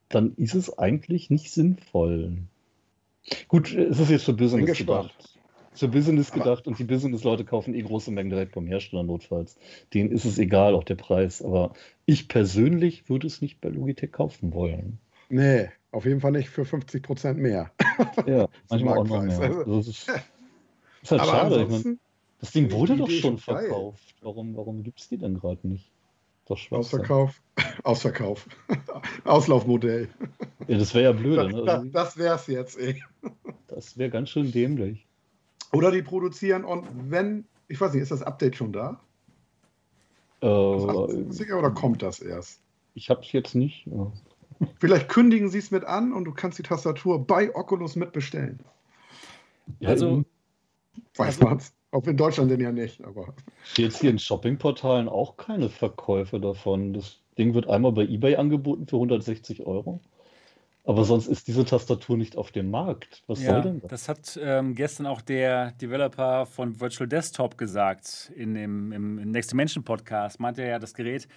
dann 0.09 0.33
ist 0.35 0.55
es 0.55 0.77
eigentlich 0.77 1.29
nicht 1.29 1.51
sinnvoll. 1.51 2.37
Gut, 3.47 3.73
es 3.73 3.99
ist 3.99 4.09
jetzt 4.09 4.25
für 4.25 4.33
Business 4.33 4.77
gedacht. 4.77 5.35
Für 5.73 5.87
Business 5.87 6.31
Aber- 6.31 6.43
gedacht 6.43 6.67
und 6.67 6.79
die 6.79 6.83
Business-Leute 6.83 7.45
kaufen 7.45 7.73
eh 7.75 7.81
große 7.81 8.11
Mengen 8.11 8.31
direkt 8.31 8.53
vom 8.53 8.65
Hersteller 8.65 9.03
notfalls. 9.03 9.57
Denen 9.93 10.11
ist 10.11 10.25
es 10.25 10.37
egal, 10.39 10.73
auch 10.73 10.83
der 10.83 10.95
Preis. 10.95 11.41
Aber 11.41 11.73
ich 12.05 12.27
persönlich 12.27 13.07
würde 13.07 13.27
es 13.27 13.41
nicht 13.41 13.61
bei 13.61 13.69
Logitech 13.69 14.11
kaufen 14.11 14.53
wollen. 14.53 14.99
Nee, 15.29 15.69
auf 15.91 16.05
jeden 16.05 16.21
Fall 16.21 16.31
nicht 16.31 16.49
für 16.49 16.65
50 16.65 17.03
Prozent 17.03 17.39
mehr. 17.39 17.71
Ja, 18.25 18.47
manchmal 18.69 18.97
auch 18.97 19.07
noch 19.07 19.23
mehr. 19.23 19.39
Also- 19.39 19.79
es 19.79 19.87
ist, 19.87 20.11
ist 21.01 21.11
halt 21.11 21.21
Aber 21.21 21.31
schade. 21.31 21.63
Ich 21.63 21.69
mein, 21.85 21.99
das 22.39 22.51
Ding 22.51 22.71
wurde 22.71 22.95
doch 22.97 23.09
schon 23.09 23.35
ist 23.35 23.45
geil. 23.45 23.63
verkauft. 23.67 24.15
Warum, 24.21 24.55
warum 24.55 24.83
gibt 24.83 24.99
es 25.01 25.09
die 25.09 25.17
denn 25.17 25.39
gerade 25.39 25.67
nicht? 25.67 25.89
Doch 26.47 26.57
Schwachsinn. 26.57 26.79
Ausverkauf. 27.01 27.41
Ausverkauf. 27.83 28.47
Auslaufmodell. 29.25 30.09
Ja, 30.67 30.77
das 30.77 30.93
wäre 30.93 31.03
ja 31.05 31.11
blöde. 31.11 31.35
Das, 31.43 31.53
Ne? 31.53 31.63
das, 31.65 31.75
Also, 31.75 31.89
das 31.91 32.17
wär's 32.17 32.47
jetzt, 32.47 32.77
ey. 32.79 33.03
das 33.67 33.97
wäre 33.97 34.09
ganz 34.09 34.29
schön 34.29 34.51
dämlich. 34.51 35.05
Oder 35.73 35.91
die 35.91 36.01
produzieren 36.01 36.63
und 36.65 36.87
wenn, 37.11 37.45
ich 37.67 37.79
weiß 37.79 37.93
nicht, 37.93 38.01
ist 38.01 38.11
das 38.11 38.23
Update 38.23 38.55
schon 38.55 38.71
da? 38.73 38.99
Das 40.41 40.49
Äh, 40.49 40.85
28er 40.85 41.55
oder 41.59 41.71
kommt 41.71 42.01
das 42.01 42.19
erst? 42.19 42.61
ich 42.95 43.09
habe 43.09 43.21
es 43.21 43.31
jetzt 43.31 43.55
nicht. 43.55 43.85
Ja. 43.87 44.11
Vielleicht 44.79 45.07
kündigen 45.09 45.49
sie 45.49 45.59
es 45.59 45.71
mit 45.71 45.85
an 45.85 46.11
und 46.11 46.25
du 46.25 46.33
kannst 46.33 46.57
die 46.59 46.63
Tastatur 46.63 47.25
bei 47.25 47.53
Oculus 47.55 47.95
mitbestellen. 47.95 48.59
Ja, 49.79 49.89
Also- 49.89 50.23
Weiß 51.15 51.35
Also- 51.37 51.45
man's. 51.45 51.73
Auch 51.91 52.05
in 52.05 52.17
Deutschland 52.17 52.51
denn 52.51 52.59
ja 52.61 52.71
nicht, 52.71 53.03
aber. 53.03 53.33
jetzt 53.75 53.99
hier 54.01 54.11
in 54.11 54.19
Shoppingportalen 54.19 55.09
auch 55.09 55.37
keine 55.37 55.69
Verkäufe 55.69 56.39
davon. 56.39 56.93
Das 56.93 57.17
Ding 57.39 57.55
wird 57.55 57.67
einmal 57.67 57.91
bei 57.93 58.03
eBay 58.03 58.35
angeboten 58.35 58.85
für 58.85 58.97
160 58.97 59.65
Euro. 59.65 59.99
Aber 60.85 61.03
sonst 61.03 61.25
ist 61.27 61.47
diese 61.47 61.65
Tastatur 61.65 62.15
nicht 62.15 62.37
auf 62.37 62.51
dem 62.51 62.69
Markt. 62.69 63.23
Was 63.25 63.41
Ja, 63.41 63.53
soll 63.53 63.61
denn 63.63 63.81
das? 63.81 63.89
das 63.89 64.07
hat 64.09 64.39
ähm, 64.41 64.75
gestern 64.75 65.07
auch 65.07 65.21
der 65.21 65.71
Developer 65.73 66.45
von 66.45 66.79
Virtual 66.79 67.07
Desktop 67.07 67.57
gesagt 67.57 68.31
in 68.35 68.53
dem, 68.53 68.91
im 68.91 69.15
Next 69.31 69.51
Dimension 69.51 69.83
Podcast. 69.83 70.39
Meinte 70.39 70.61
er 70.61 70.69
ja, 70.69 70.79
das 70.79 70.93
Gerät, 70.93 71.27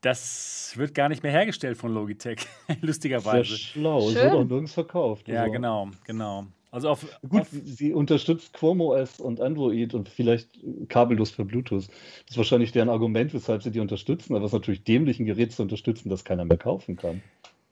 das 0.00 0.72
wird 0.76 0.94
gar 0.94 1.08
nicht 1.10 1.22
mehr 1.22 1.32
hergestellt 1.32 1.76
von 1.76 1.92
Logitech, 1.94 2.40
Sehr 2.66 2.76
lustigerweise. 2.80 3.56
schlau. 3.56 4.08
Es 4.08 4.14
wird 4.16 4.32
auch 4.32 4.44
nirgends 4.44 4.72
verkauft. 4.74 5.28
Ja, 5.28 5.42
Also, 5.42 5.52
genau, 5.52 5.88
genau. 6.04 6.46
Also 6.72 6.88
auf, 6.88 7.06
Gut, 7.28 7.42
auf 7.42 7.48
sie 7.64 7.92
unterstützt 7.92 8.54
Chrome 8.54 8.82
OS 8.82 9.20
und 9.20 9.42
Android 9.42 9.92
und 9.92 10.08
vielleicht 10.08 10.48
kabellos 10.88 11.30
für 11.30 11.44
Bluetooth. 11.44 11.86
Das 11.88 12.30
ist 12.30 12.36
wahrscheinlich 12.38 12.72
deren 12.72 12.88
Argument, 12.88 13.32
weshalb 13.34 13.62
sie 13.62 13.70
die 13.70 13.78
unterstützen. 13.80 14.34
Aber 14.34 14.46
es 14.46 14.48
ist 14.48 14.54
natürlich 14.54 14.82
dämlich, 14.82 15.20
ein 15.20 15.26
Gerät 15.26 15.52
zu 15.52 15.62
unterstützen, 15.62 16.08
das 16.08 16.24
keiner 16.24 16.46
mehr 16.46 16.56
kaufen 16.56 16.96
kann. 16.96 17.22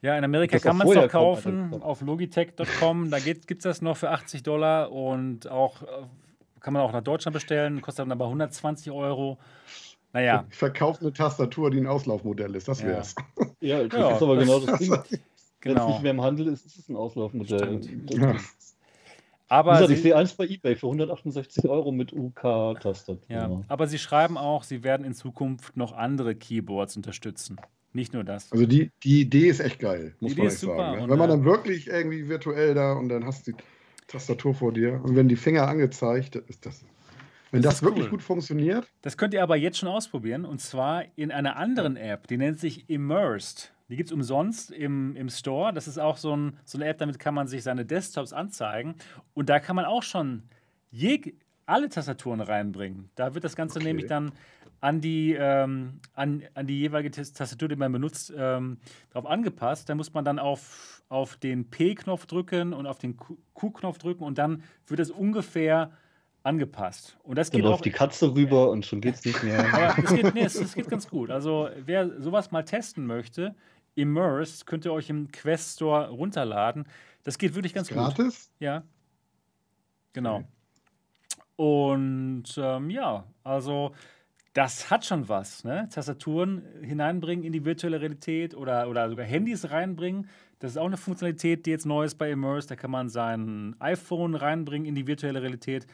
Ja, 0.03 0.17
in 0.19 0.25
Amerika 0.25 0.57
Das 0.57 0.63
kann 0.63 0.77
man 0.77 0.87
es 0.87 0.95
noch 0.95 1.01
kommt, 1.03 1.13
kaufen 1.13 1.73
Alter. 1.73 1.85
auf 1.87 2.03
logitech.com. 2.03 3.11
Da 3.11 3.19
gibt 3.21 3.51
es 3.51 3.59
das 3.63 3.81
noch 3.81 3.97
für 3.97 4.11
80 4.11 4.43
Dollar 4.43 4.93
und 4.93 5.51
auch 5.51 5.83
kann 6.61 6.75
man 6.75 6.83
auch 6.83 6.93
nach 6.93 7.03
Deutschland 7.03 7.33
bestellen, 7.33 7.81
kostet 7.81 8.01
dann 8.03 8.13
aber 8.13 8.27
120 8.27 8.93
Euro. 8.93 9.39
Naja, 10.13 10.45
Ich 10.51 10.57
verkaufe 10.57 11.01
eine 11.01 11.13
Tastatur, 11.15 11.71
die 11.71 11.79
ein 11.79 11.87
Auslaufmodell 11.87 12.55
ist. 12.55 12.69
Das 12.69 12.83
Ja. 12.83 12.89
wär's. 12.89 13.15
Ja, 13.63 13.83
das 13.85 13.99
Ja, 13.99 14.11
ist 14.11 14.23
aber 14.23 14.37
das- 14.37 14.45
genau 14.45 14.59
das 14.61 14.79
Ding. 14.79 14.91
Wenn 14.91 15.73
es 15.73 15.79
genau. 15.79 15.89
nicht 15.91 16.03
mehr 16.03 16.11
im 16.13 16.21
Handel 16.23 16.49
ist, 16.49 16.65
ist 16.67 16.79
es 16.79 16.89
ein 16.89 16.97
Auslaufmodell. 16.97 17.83
Stimmt. 17.83 18.11
Das- 18.13 18.19
Ja. 18.19 18.35
Aber 19.51 19.73
gesagt, 19.73 19.91
ich 19.91 19.97
sie, 19.97 20.03
sehe 20.05 20.17
eins 20.17 20.33
bei 20.35 20.47
eBay 20.47 20.77
für 20.77 20.87
168 20.87 21.69
Euro 21.69 21.91
mit 21.91 22.13
UK-Tastatur. 22.13 23.19
ja, 23.29 23.51
aber 23.67 23.89
sie 23.89 23.99
schreiben 23.99 24.39
auch, 24.39 24.63
sie 24.63 24.85
werden 24.85 25.05
in 25.05 25.13
Zukunft 25.13 25.77
noch 25.77 25.93
andere 25.93 26.37
Keyboards 26.37 26.97
unterstützen. 26.97 27.61
Nicht 27.93 28.15
nur 28.15 28.23
das. 28.23 28.53
Also 28.53 28.65
die, 28.65 28.93
die 29.03 29.23
Idee 29.23 29.49
ist 29.49 29.59
echt 29.59 29.81
geil, 29.81 30.15
muss 30.21 30.33
Idee 30.33 30.43
man 30.43 30.47
ist 30.49 30.55
echt 30.55 30.61
super 30.61 30.77
sagen. 30.77 31.11
Wenn 31.11 31.19
man 31.19 31.29
äh, 31.29 31.33
dann 31.33 31.45
wirklich 31.45 31.89
irgendwie 31.89 32.29
virtuell 32.29 32.75
da 32.75 32.93
und 32.93 33.09
dann 33.09 33.27
hast 33.27 33.49
du 33.49 33.53
die 33.53 33.59
Tastatur 34.07 34.55
vor 34.55 34.73
dir 34.73 35.01
und 35.03 35.17
wenn 35.17 35.29
die 35.29 35.35
Finger 35.35 35.67
angezeigt, 35.67 36.37
ist 36.37 36.65
das. 36.65 36.85
Wenn 37.51 37.63
Das 37.63 37.75
das, 37.75 37.83
wirklich 37.83 38.05
cool. 38.05 38.11
gut 38.11 38.23
funktioniert, 38.23 38.87
Das 39.03 39.17
könnt 39.17 39.35
ihr 39.35 39.43
aber 39.43 39.57
jetzt 39.57 39.79
schon 39.79 39.89
ausprobieren 39.89 40.45
und 40.45 40.61
zwar 40.61 41.05
in 41.17 41.33
einer 41.33 41.57
anderen 41.57 41.97
App, 41.97 42.29
die 42.29 42.37
nennt 42.37 42.61
sich 42.61 42.89
Immersed. 42.89 43.73
Die 43.91 43.97
gibt 43.97 44.09
es 44.09 44.13
umsonst 44.13 44.71
im, 44.71 45.17
im 45.17 45.29
Store. 45.29 45.73
Das 45.73 45.89
ist 45.89 45.99
auch 45.99 46.17
so, 46.17 46.35
ein, 46.37 46.57
so 46.65 46.79
eine 46.79 46.87
App, 46.87 46.99
damit 46.99 47.19
kann 47.19 47.35
man 47.35 47.49
sich 47.49 47.63
seine 47.65 47.85
Desktops 47.85 48.33
anzeigen 48.33 48.95
und 49.35 49.49
da 49.49 49.59
kann 49.59 49.75
man 49.77 49.85
auch 49.85 50.03
schon 50.05 50.45
jeg 50.93 51.35
alle 51.67 51.89
Tastaturen 51.89 52.41
reinbringen. 52.41 53.11
Da 53.17 53.35
wird 53.35 53.45
das 53.45 53.55
Ganze 53.57 53.79
Okay. 53.79 53.89
nämlich 53.89 54.07
dann 54.07 54.33
an 54.81 55.01
die, 55.01 55.37
ähm, 55.39 56.01
an, 56.15 56.43
an 56.55 56.67
die 56.67 56.79
jeweilige 56.81 57.11
Tas- 57.11 57.33
Tastatur, 57.33 57.69
die 57.69 57.77
man 57.77 57.93
benutzt, 57.93 58.33
ähm, 58.37 58.79
darauf 59.11 59.29
angepasst. 59.31 59.89
Da 59.89 59.95
muss 59.95 60.13
man 60.15 60.25
dann 60.25 60.39
auf, 60.39 61.03
auf 61.09 61.37
den 61.37 61.69
P-Knopf 61.69 62.27
drücken 62.27 62.73
und 62.73 62.87
auf 62.87 62.99
den 62.99 63.17
Q-Knopf 63.17 63.99
drücken 63.99 64.25
und 64.25 64.39
dann 64.39 64.63
wird 64.87 65.01
es 65.01 65.11
ungefähr 65.11 65.91
angepasst. 66.43 67.19
Und 67.23 67.37
das 67.37 67.51
Dann 67.51 67.59
geht 67.61 67.67
auch 67.67 67.73
läuft 67.73 67.85
die 67.85 67.91
Katze 67.91 68.35
rüber 68.35 68.71
und 68.71 68.87
schon 68.87 69.01
geht's 69.01 69.25
nicht 69.25 69.43
mehr. 69.43 69.61
aber 69.73 70.03
es 70.03 70.15
geht, 70.15 70.35
nee, 70.35 70.43
es, 70.45 70.55
es 70.55 70.75
geht 70.75 70.89
ganz 70.89 71.09
gut. 71.09 71.31
Also, 71.31 71.69
wer 71.85 72.21
sowas 72.21 72.51
mal 72.51 72.65
testen 72.65 73.07
möchte, 73.07 73.55
Immersed, 73.95 74.67
könnt 74.67 74.85
ihr 74.85 74.93
euch 74.93 75.11
im 75.11 75.31
Quest 75.31 75.77
Store 75.77 76.09
runterladen. 76.09 76.87
Das 77.23 77.39
geht 77.39 77.55
wirklich 77.55 77.75
ganz 77.75 77.89
gut. 77.89 77.99
gratis. 77.99 78.51
Ja. 78.59 78.83
Genau. 80.13 80.37
Okay. 80.37 80.47
Und 81.57 82.45
ähm, 82.57 82.89
ja, 82.89 83.25
also 83.45 83.93
das 84.55 84.91
hat 84.91 85.05
schon 85.05 85.29
was. 85.29 85.63
Ne? 85.63 85.89
Tastaturen 85.93 86.63
hineinbringen 86.83 87.45
in 87.45 87.53
die 87.53 87.65
virtuelle 87.65 88.01
Realität 88.01 88.55
oder, 88.55 88.89
oder 88.89 89.09
sogar 89.09 89.27
Handys 89.27 89.71
reinbringen. 89.71 90.29
Das 90.59 90.73
ist 90.73 90.77
auch 90.77 90.87
eine 90.87 90.97
Funktionalität, 90.97 91.67
die 91.67 91.71
jetzt 91.71 91.87
neu 91.87 92.05
ist 92.05 92.17
bei 92.17 92.31
Immerse. 92.31 92.69
Da 92.69 92.77
kann 92.77 92.91
man 92.91 93.09
sein 93.09 93.77
iPhone 93.79 94.35
reinbringen 94.35 94.87
in 94.89 94.95
die 94.95 95.07
virtuelle 95.07 95.43
Realität. 95.43 95.87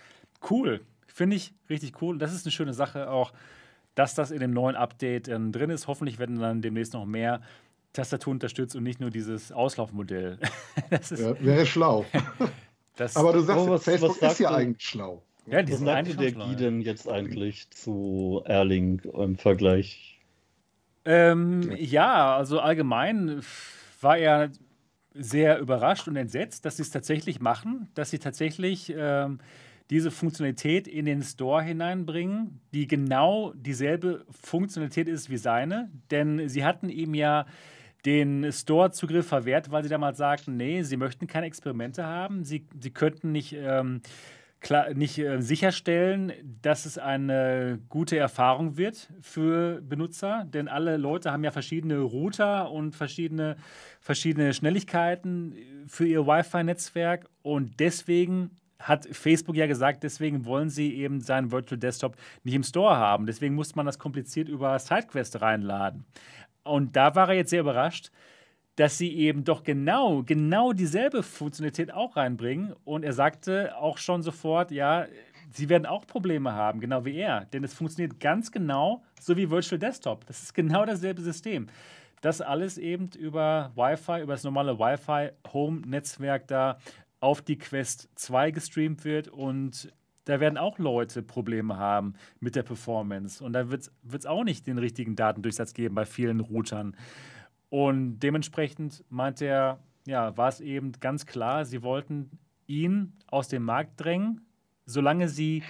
Cool. 0.48 0.80
Finde 1.06 1.36
ich 1.36 1.52
richtig 1.68 2.00
cool. 2.00 2.18
Das 2.18 2.32
ist 2.32 2.46
eine 2.46 2.52
schöne 2.52 2.72
Sache 2.72 3.10
auch, 3.10 3.32
dass 3.94 4.14
das 4.14 4.30
in 4.30 4.40
dem 4.40 4.52
neuen 4.52 4.76
Update 4.76 5.28
ähm, 5.28 5.52
drin 5.52 5.70
ist. 5.70 5.86
Hoffentlich 5.86 6.18
werden 6.18 6.38
dann 6.38 6.62
demnächst 6.62 6.94
noch 6.94 7.06
mehr 7.06 7.40
Tastaturen 7.96 8.36
unterstützt 8.36 8.76
und 8.76 8.82
nicht 8.84 9.00
nur 9.00 9.10
dieses 9.10 9.50
Auslaufmodell. 9.52 10.38
das 10.90 11.12
ist, 11.12 11.20
Ja, 11.20 11.34
wäre 11.44 11.66
schlau. 11.66 12.04
das, 12.96 13.16
Aber 13.16 13.32
du 13.32 13.40
sagst, 13.40 13.62
Aber 13.62 13.70
was- 13.72 13.84
Facebook 13.84 14.10
was 14.10 14.20
sagt 14.20 14.32
ist 14.34 14.38
ja 14.40 14.50
du? 14.50 14.54
eigentlich 14.56 14.86
schlau. 14.88 15.22
ja, 15.46 15.62
die 15.62 15.72
Was 15.72 15.78
sind 15.78 15.86
sagte 15.86 16.16
der 16.16 16.32
Guy 16.32 16.56
denn 16.56 16.80
jetzt 16.80 17.08
eigentlich 17.08 17.70
zu 17.70 18.42
Erling 18.44 19.00
im 19.14 19.36
Vergleich? 19.36 20.18
Ähm, 21.04 21.70
ja, 21.76 22.36
also 22.36 22.58
allgemein 22.60 23.40
war 24.00 24.18
er 24.18 24.50
sehr 25.14 25.58
überrascht 25.60 26.08
und 26.08 26.16
entsetzt, 26.16 26.64
dass 26.64 26.76
sie 26.76 26.82
es 26.82 26.90
tatsächlich 26.90 27.40
machen, 27.40 27.88
dass 27.94 28.10
sie 28.10 28.18
tatsächlich 28.18 28.92
ähm, 28.96 29.38
diese 29.88 30.10
Funktionalität 30.10 30.88
in 30.88 31.04
den 31.06 31.22
Store 31.22 31.62
hineinbringen, 31.62 32.60
die 32.74 32.88
genau 32.88 33.52
dieselbe 33.54 34.26
Funktionalität 34.42 35.06
ist 35.08 35.30
wie 35.30 35.36
seine. 35.36 35.90
Denn 36.10 36.48
sie 36.48 36.64
hatten 36.64 36.88
ihm 36.88 37.14
ja 37.14 37.46
den 38.04 38.52
Store-Zugriff 38.52 39.26
verwehrt, 39.26 39.70
weil 39.70 39.82
sie 39.82 39.88
damals 39.88 40.18
sagten, 40.18 40.56
nee, 40.56 40.82
sie 40.82 40.96
möchten 40.96 41.26
keine 41.26 41.46
Experimente 41.46 42.04
haben, 42.04 42.44
sie, 42.44 42.66
sie 42.80 42.90
könnten 42.90 43.32
nicht, 43.32 43.54
ähm, 43.54 44.00
klar, 44.60 44.94
nicht 44.94 45.18
äh, 45.18 45.40
sicherstellen, 45.40 46.32
dass 46.62 46.86
es 46.86 46.98
eine 46.98 47.80
gute 47.88 48.16
Erfahrung 48.16 48.76
wird 48.76 49.08
für 49.20 49.80
Benutzer, 49.82 50.46
denn 50.46 50.68
alle 50.68 50.96
Leute 50.96 51.32
haben 51.32 51.44
ja 51.44 51.50
verschiedene 51.50 51.98
Router 51.98 52.70
und 52.70 52.94
verschiedene, 52.94 53.56
verschiedene 54.00 54.52
Schnelligkeiten 54.52 55.56
für 55.88 56.06
ihr 56.06 56.26
Wi-Fi-Netzwerk 56.26 57.28
und 57.42 57.80
deswegen 57.80 58.50
hat 58.78 59.06
Facebook 59.10 59.56
ja 59.56 59.66
gesagt, 59.66 60.02
deswegen 60.02 60.44
wollen 60.44 60.68
sie 60.68 60.94
eben 60.94 61.20
seinen 61.20 61.50
Virtual 61.50 61.78
Desktop 61.78 62.16
nicht 62.44 62.54
im 62.54 62.62
Store 62.62 62.96
haben. 62.96 63.26
Deswegen 63.26 63.54
musste 63.54 63.76
man 63.76 63.86
das 63.86 63.98
kompliziert 63.98 64.48
über 64.48 64.78
SideQuest 64.78 65.40
reinladen. 65.40 66.04
Und 66.66 66.96
da 66.96 67.14
war 67.14 67.28
er 67.28 67.36
jetzt 67.36 67.50
sehr 67.50 67.60
überrascht, 67.60 68.10
dass 68.76 68.98
sie 68.98 69.14
eben 69.16 69.44
doch 69.44 69.62
genau, 69.62 70.22
genau 70.22 70.72
dieselbe 70.72 71.22
Funktionalität 71.22 71.92
auch 71.92 72.16
reinbringen. 72.16 72.74
Und 72.84 73.04
er 73.04 73.12
sagte 73.12 73.76
auch 73.76 73.98
schon 73.98 74.22
sofort, 74.22 74.70
ja, 74.70 75.06
sie 75.50 75.68
werden 75.68 75.86
auch 75.86 76.06
Probleme 76.06 76.52
haben, 76.52 76.80
genau 76.80 77.04
wie 77.04 77.16
er. 77.16 77.46
Denn 77.46 77.64
es 77.64 77.74
funktioniert 77.74 78.20
ganz 78.20 78.52
genau 78.52 79.02
so 79.20 79.36
wie 79.36 79.50
Virtual 79.50 79.78
Desktop. 79.78 80.26
Das 80.26 80.42
ist 80.42 80.54
genau 80.54 80.84
dasselbe 80.84 81.22
System. 81.22 81.68
Das 82.20 82.40
alles 82.40 82.78
eben 82.78 83.10
über 83.18 83.72
Wi-Fi, 83.74 84.22
über 84.22 84.34
das 84.34 84.44
normale 84.44 84.78
Wi-Fi-Home-Netzwerk 84.78 86.46
da 86.48 86.78
auf 87.20 87.40
die 87.40 87.58
Quest 87.58 88.08
2 88.16 88.50
gestreamt 88.50 89.04
wird 89.04 89.28
und 89.28 89.92
da 90.26 90.40
werden 90.40 90.58
auch 90.58 90.78
Leute 90.78 91.22
Probleme 91.22 91.78
haben 91.78 92.14
mit 92.40 92.56
der 92.56 92.64
Performance. 92.64 93.42
Und 93.42 93.54
da 93.54 93.70
wird 93.70 93.88
es 94.12 94.26
auch 94.26 94.44
nicht 94.44 94.66
den 94.66 94.78
richtigen 94.78 95.16
Datendurchsatz 95.16 95.72
geben 95.72 95.94
bei 95.94 96.04
vielen 96.04 96.40
Routern. 96.40 96.96
Und 97.70 98.18
dementsprechend 98.18 99.04
meint 99.08 99.40
er, 99.40 99.78
ja, 100.06 100.36
war 100.36 100.48
es 100.48 100.60
eben 100.60 100.92
ganz 101.00 101.26
klar, 101.26 101.64
sie 101.64 101.82
wollten 101.82 102.38
ihn 102.66 103.12
aus 103.28 103.48
dem 103.48 103.62
Markt 103.62 104.00
drängen, 104.00 104.40
solange 104.84 105.28
sie, 105.28 105.62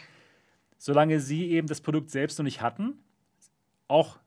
solange 0.79 1.21
sie 1.21 1.51
eben 1.51 1.69
das 1.69 1.83
Produkt 1.83 2.11
selbst 2.11 2.39
noch 2.39 2.45
nicht 2.45 2.63
hatten. 2.63 2.95
Auch 3.89 4.19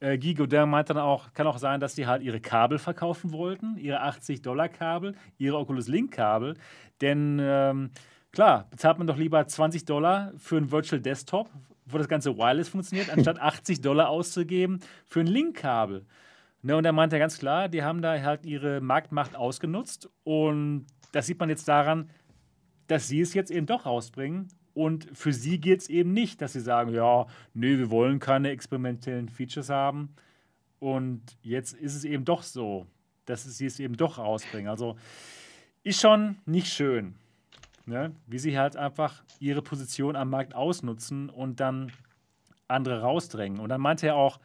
äh, 0.00 0.18
Guy 0.18 0.32
Godin 0.32 0.70
meinte 0.70 0.94
dann 0.94 1.02
auch, 1.02 1.34
kann 1.34 1.46
auch 1.46 1.58
sein, 1.58 1.80
dass 1.80 1.94
sie 1.94 2.06
halt 2.06 2.22
ihre 2.22 2.40
Kabel 2.40 2.78
verkaufen 2.78 3.32
wollten, 3.32 3.76
ihre 3.76 4.02
80-Dollar-Kabel, 4.02 5.14
ihre 5.36 5.58
Oculus 5.58 5.88
Link-Kabel. 5.88 6.54
Denn 7.02 7.38
ähm, 7.40 7.90
klar, 8.34 8.66
bezahlt 8.70 8.98
man 8.98 9.06
doch 9.06 9.16
lieber 9.16 9.46
20 9.46 9.84
Dollar 9.84 10.32
für 10.36 10.56
einen 10.56 10.70
Virtual 10.70 11.00
Desktop, 11.00 11.50
wo 11.86 11.98
das 11.98 12.08
ganze 12.08 12.36
Wireless 12.36 12.68
funktioniert, 12.68 13.10
anstatt 13.10 13.38
80 13.40 13.80
Dollar 13.80 14.08
auszugeben 14.08 14.80
für 15.06 15.20
ein 15.20 15.26
Link-Kabel. 15.26 16.04
Ne, 16.62 16.76
und 16.76 16.84
er 16.84 16.92
meinte 16.92 17.18
ganz 17.18 17.38
klar, 17.38 17.68
die 17.68 17.82
haben 17.82 18.00
da 18.00 18.20
halt 18.22 18.46
ihre 18.46 18.80
Marktmacht 18.80 19.36
ausgenutzt. 19.36 20.08
Und 20.24 20.86
das 21.12 21.26
sieht 21.26 21.38
man 21.38 21.50
jetzt 21.50 21.68
daran, 21.68 22.08
dass 22.86 23.06
sie 23.08 23.20
es 23.20 23.34
jetzt 23.34 23.50
eben 23.50 23.66
doch 23.66 23.84
rausbringen. 23.84 24.48
Und 24.72 25.06
für 25.12 25.32
sie 25.32 25.60
geht 25.60 25.82
es 25.82 25.88
eben 25.90 26.12
nicht, 26.12 26.40
dass 26.40 26.54
sie 26.54 26.60
sagen, 26.60 26.92
ja, 26.94 27.26
nee, 27.52 27.76
wir 27.78 27.90
wollen 27.90 28.18
keine 28.18 28.48
experimentellen 28.48 29.28
Features 29.28 29.68
haben. 29.68 30.14
Und 30.78 31.36
jetzt 31.42 31.74
ist 31.74 31.94
es 31.94 32.04
eben 32.04 32.24
doch 32.24 32.42
so, 32.42 32.86
dass 33.26 33.44
sie 33.44 33.66
es 33.66 33.78
eben 33.78 33.96
doch 33.96 34.18
rausbringen. 34.18 34.68
Also 34.68 34.96
ist 35.82 36.00
schon 36.00 36.38
nicht 36.46 36.68
schön, 36.68 37.14
ne? 37.86 38.14
wie 38.26 38.38
sie 38.38 38.58
halt 38.58 38.76
einfach 38.76 39.22
ihre 39.40 39.62
Position 39.62 40.16
am 40.16 40.30
Markt 40.30 40.54
ausnutzen 40.54 41.30
und 41.30 41.60
dann 41.60 41.92
andere 42.68 43.00
rausdrängen. 43.00 43.60
Und 43.60 43.68
dann 43.68 43.80
meinte 43.80 44.06
er 44.06 44.16
auch, 44.16 44.38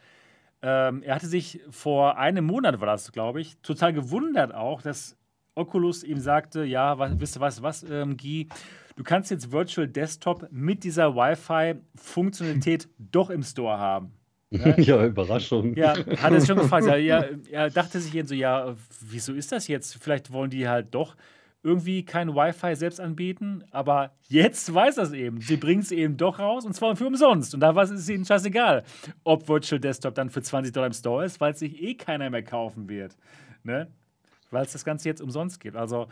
ähm, 0.61 1.03
er 1.03 1.15
hatte 1.15 1.27
sich 1.27 1.61
vor 1.69 2.17
einem 2.17 2.45
Monat, 2.45 2.79
war 2.79 2.87
das, 2.87 3.11
glaube 3.11 3.41
ich, 3.41 3.57
total 3.61 3.93
gewundert 3.93 4.53
auch, 4.53 4.81
dass 4.81 5.17
Oculus 5.55 6.03
ihm 6.03 6.19
sagte, 6.19 6.63
ja, 6.63 6.97
was, 6.99 7.19
wisst 7.19 7.37
ihr 7.37 7.41
was, 7.41 7.61
was, 7.61 7.83
ähm, 7.83 8.17
Guy, 8.17 8.47
du 8.95 9.03
kannst 9.03 9.31
jetzt 9.31 9.51
Virtual 9.51 9.87
Desktop 9.87 10.47
mit 10.51 10.83
dieser 10.83 11.15
Wi-Fi-Funktionalität 11.15 12.89
doch 12.97 13.29
im 13.29 13.43
Store 13.43 13.77
haben. 13.77 14.13
Ja, 14.49 14.77
ja 14.77 15.05
Überraschung. 15.05 15.75
Ja, 15.75 15.95
hat 15.95 16.31
er 16.31 16.39
sich 16.39 16.47
schon 16.47 16.57
gefragt. 16.57 16.87
Ja, 16.87 17.25
er 17.51 17.69
dachte 17.69 17.99
sich 17.99 18.13
eben 18.15 18.27
so, 18.27 18.35
ja, 18.35 18.75
wieso 19.01 19.33
ist 19.33 19.51
das 19.51 19.67
jetzt? 19.67 19.97
Vielleicht 20.01 20.31
wollen 20.31 20.49
die 20.49 20.67
halt 20.67 20.93
doch 20.93 21.15
irgendwie 21.61 22.05
kein 22.05 22.35
Wi-Fi 22.35 22.75
selbst 22.75 22.99
anbieten, 22.99 23.63
aber 23.71 24.11
jetzt 24.27 24.73
weiß 24.73 24.95
das 24.95 25.11
eben. 25.11 25.41
Sie 25.41 25.57
bringen 25.57 25.81
es 25.81 25.91
eben 25.91 26.17
doch 26.17 26.39
raus 26.39 26.65
und 26.65 26.73
zwar 26.73 26.95
für 26.95 27.07
umsonst. 27.07 27.53
Und 27.53 27.59
da 27.59 27.79
ist 27.81 27.91
es 27.91 28.09
ihnen 28.09 28.25
scheißegal, 28.25 28.83
ob 29.23 29.47
Virtual 29.47 29.79
Desktop 29.79 30.15
dann 30.15 30.29
für 30.29 30.41
20 30.41 30.73
Dollar 30.73 30.87
im 30.87 30.93
Store 30.93 31.25
ist, 31.25 31.41
weil 31.41 31.53
es 31.53 31.59
sich 31.59 31.81
eh 31.81 31.95
keiner 31.95 32.29
mehr 32.29 32.43
kaufen 32.43 32.87
wird. 32.87 33.17
Ne? 33.63 33.91
Weil 34.51 34.65
es 34.65 34.71
das 34.71 34.85
Ganze 34.85 35.09
jetzt 35.09 35.21
umsonst 35.21 35.59
gibt. 35.59 35.75
Also, 35.75 36.07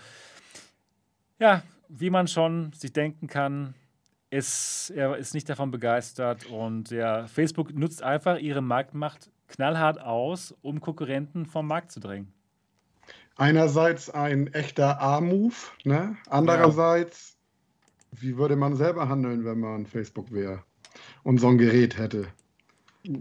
ja, 1.39 1.63
wie 1.87 2.09
man 2.09 2.27
schon 2.27 2.73
sich 2.73 2.91
denken 2.91 3.27
kann, 3.27 3.73
ist, 4.29 4.91
er 4.93 5.15
ist 5.15 5.33
nicht 5.33 5.47
davon 5.47 5.71
begeistert 5.71 6.47
und 6.47 6.91
ja, 6.91 7.27
Facebook 7.27 7.73
nutzt 7.73 8.03
einfach 8.03 8.37
ihre 8.37 8.61
Marktmacht 8.61 9.31
knallhart 9.47 10.01
aus, 10.01 10.53
um 10.61 10.81
Konkurrenten 10.81 11.45
vom 11.45 11.65
Markt 11.65 11.91
zu 11.91 12.01
drängen 12.01 12.33
einerseits 13.37 14.09
ein 14.09 14.47
echter 14.53 15.01
A-Move, 15.01 15.55
ne? 15.83 16.17
andererseits, 16.29 17.37
ja. 18.11 18.21
wie 18.21 18.37
würde 18.37 18.55
man 18.55 18.75
selber 18.75 19.07
handeln, 19.09 19.45
wenn 19.45 19.59
man 19.59 19.85
Facebook 19.85 20.31
wäre 20.31 20.63
und 21.23 21.39
so 21.39 21.47
ein 21.47 21.57
Gerät 21.57 21.97
hätte? 21.97 22.27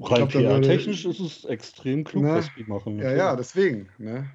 Rein 0.03 0.29
PR-technisch 0.29 1.05
ist 1.05 1.21
es 1.21 1.45
extrem 1.45 2.03
klug, 2.03 2.25
ne? 2.25 2.35
was 2.35 2.51
die 2.57 2.65
machen. 2.65 2.99
Ja, 2.99 3.15
ja, 3.15 3.37
deswegen. 3.37 3.89
Ne? 3.99 4.29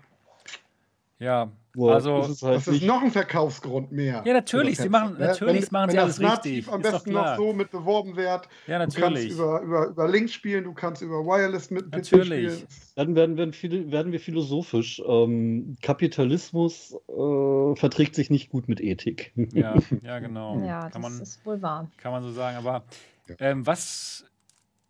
Ja, 1.20 1.52
also 1.80 2.20
ist 2.20 2.44
halt 2.44 2.58
das 2.58 2.68
ist 2.68 2.84
noch 2.84 3.02
ein 3.02 3.12
Verkaufsgrund 3.12 3.92
mehr. 3.92 4.24
Ja, 4.26 4.34
natürlich, 4.34 4.78
sie 4.78 4.90
machen, 4.90 5.16
natürlich 5.18 5.64
wenn, 5.64 5.68
machen 5.72 5.92
sie 5.92 5.98
wenn 5.98 6.04
alles 6.04 6.18
das 6.18 6.46
richtig. 6.46 6.68
am 6.68 6.82
besten 6.82 7.14
noch 7.14 7.38
so 7.38 7.54
mit 7.54 7.72
beworben 7.72 8.16
wird. 8.16 8.48
Ja, 8.68 8.80
natürlich. 8.80 9.36
Du 9.36 9.38
kannst 9.38 9.62
über, 9.62 9.62
über, 9.62 9.88
über 9.88 10.08
Links 10.08 10.34
spielen, 10.34 10.66
du 10.66 10.74
kannst 10.74 11.02
über 11.02 11.26
Wireless 11.26 11.72
mit 11.72 11.92
natürlich. 11.92 12.52
spielen. 12.54 12.68
Dann 12.96 13.16
werden, 13.16 13.38
werden, 13.38 13.54
viele, 13.54 13.92
werden 13.92 14.12
wir 14.12 14.20
philosophisch. 14.20 15.02
Ähm, 15.08 15.78
Kapitalismus 15.82 16.94
äh, 17.08 17.76
verträgt 17.76 18.16
sich 18.16 18.30
nicht 18.30 18.50
gut 18.50 18.68
mit 18.68 18.82
Ethik. 18.82 19.32
Ja, 19.54 19.76
ja 20.04 20.20
genau. 20.20 20.60
Ja, 20.60 20.90
kann 20.90 21.02
das 21.02 21.12
man, 21.12 21.22
ist 21.22 21.46
wohl 21.46 21.62
wahr. 21.62 21.90
Kann 21.98 22.12
man 22.12 22.24
so 22.24 22.32
sagen. 22.32 22.58
Aber 22.58 22.84
ähm, 23.40 23.66
was, 23.66 24.26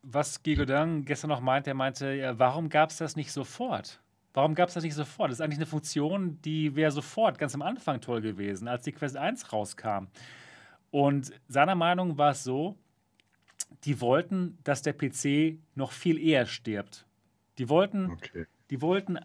was 0.01 0.41
Gigodin 0.41 1.05
gestern 1.05 1.29
noch 1.29 1.41
meinte, 1.41 1.69
er 1.69 1.75
meinte, 1.75 2.13
ja, 2.13 2.39
warum 2.39 2.69
gab 2.69 2.89
es 2.89 2.97
das 2.97 3.15
nicht 3.15 3.31
sofort? 3.31 4.00
Warum 4.33 4.55
gab 4.55 4.69
es 4.69 4.75
das 4.75 4.83
nicht 4.83 4.95
sofort? 4.95 5.29
Das 5.29 5.39
ist 5.39 5.41
eigentlich 5.41 5.59
eine 5.59 5.65
Funktion, 5.65 6.41
die 6.41 6.75
wäre 6.75 6.91
sofort 6.91 7.37
ganz 7.37 7.53
am 7.53 7.61
Anfang 7.61 7.99
toll 7.99 8.21
gewesen, 8.21 8.67
als 8.67 8.83
die 8.83 8.93
Quest 8.93 9.17
1 9.17 9.51
rauskam. 9.51 10.07
Und 10.89 11.31
seiner 11.47 11.75
Meinung 11.75 12.17
war 12.17 12.31
es 12.31 12.43
so, 12.43 12.77
die 13.83 13.99
wollten, 13.99 14.57
dass 14.63 14.81
der 14.81 14.93
PC 14.93 15.59
noch 15.75 15.91
viel 15.91 16.17
eher 16.17 16.45
stirbt. 16.45 17.05
Die 17.57 17.67
wollten, 17.67 18.11
okay. 18.11 18.45
die 18.69 18.81
wollten 18.81 19.19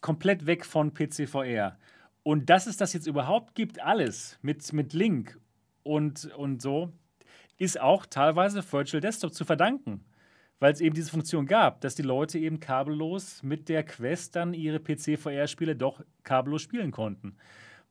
komplett 0.00 0.46
weg 0.46 0.64
von 0.64 0.92
PCVR. 0.94 1.78
Und 2.22 2.48
dass 2.50 2.66
es 2.66 2.76
das 2.76 2.92
jetzt 2.92 3.06
überhaupt 3.06 3.54
gibt, 3.54 3.80
alles 3.80 4.38
mit, 4.42 4.72
mit 4.72 4.92
Link 4.92 5.38
und, 5.82 6.26
und 6.36 6.62
so, 6.62 6.92
ist 7.58 7.78
auch 7.78 8.06
teilweise 8.06 8.62
Virtual 8.72 9.00
Desktop 9.00 9.34
zu 9.34 9.44
verdanken 9.44 10.04
weil 10.60 10.72
es 10.72 10.80
eben 10.80 10.94
diese 10.94 11.10
Funktion 11.10 11.46
gab, 11.46 11.80
dass 11.80 11.94
die 11.94 12.02
Leute 12.02 12.38
eben 12.38 12.60
kabellos 12.60 13.42
mit 13.42 13.68
der 13.68 13.82
Quest 13.82 14.36
dann 14.36 14.54
ihre 14.54 14.78
PC-VR-Spiele 14.78 15.74
doch 15.74 16.02
kabellos 16.22 16.62
spielen 16.62 16.90
konnten. 16.92 17.34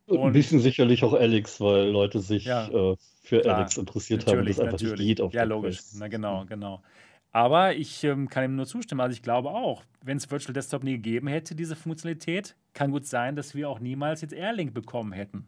Und 0.05 0.21
ein 0.21 0.33
bisschen 0.33 0.59
sicherlich 0.59 1.03
auch 1.03 1.13
Alex, 1.13 1.59
weil 1.59 1.89
Leute 1.89 2.19
sich 2.19 2.45
ja, 2.45 2.67
äh, 2.67 2.95
für 3.21 3.41
klar, 3.41 3.57
Alex 3.57 3.77
interessiert 3.77 4.25
haben, 4.27 4.45
das 4.45 4.59
einfach 4.59 4.73
natürlich. 4.73 4.99
nicht 4.99 5.07
geht 5.07 5.21
auf 5.21 5.33
Ja, 5.33 5.43
logisch. 5.43 5.77
Quest. 5.77 5.97
Na 5.99 6.07
genau, 6.07 6.45
genau. 6.45 6.81
Aber 7.31 7.75
ich 7.75 8.03
ähm, 8.03 8.27
kann 8.27 8.43
ihm 8.43 8.55
nur 8.55 8.65
zustimmen. 8.65 9.01
Also 9.01 9.13
ich 9.13 9.21
glaube 9.21 9.49
auch, 9.49 9.83
wenn 10.03 10.17
es 10.17 10.29
Virtual 10.31 10.53
Desktop 10.53 10.83
nie 10.83 10.93
gegeben 10.93 11.27
hätte, 11.27 11.53
diese 11.53 11.75
Funktionalität, 11.75 12.55
kann 12.73 12.91
gut 12.91 13.05
sein, 13.05 13.35
dass 13.35 13.53
wir 13.53 13.69
auch 13.69 13.79
niemals 13.79 14.21
jetzt 14.21 14.33
Airlink 14.33 14.73
bekommen 14.73 15.11
hätten. 15.11 15.47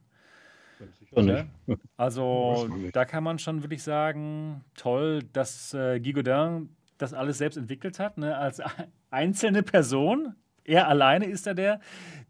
Sicher 0.99 1.22
nicht. 1.22 1.80
Also 1.98 2.68
da 2.93 3.06
kann 3.06 3.23
man 3.23 3.39
schon 3.39 3.64
wirklich 3.64 3.81
sagen, 3.81 4.64
toll, 4.76 5.23
dass 5.34 5.73
äh, 5.73 5.99
Guy 5.99 6.14
Godin 6.14 6.69
das 7.02 7.14
alles 7.14 7.38
selbst 7.38 7.57
entwickelt 7.57 7.99
hat, 7.99 8.18
ne, 8.18 8.38
als 8.38 8.61
einzelne 9.10 9.64
Person. 9.64 10.36
Er 10.64 10.88
alleine 10.88 11.26
ist 11.26 11.48
er 11.48 11.56
der, 11.56 11.80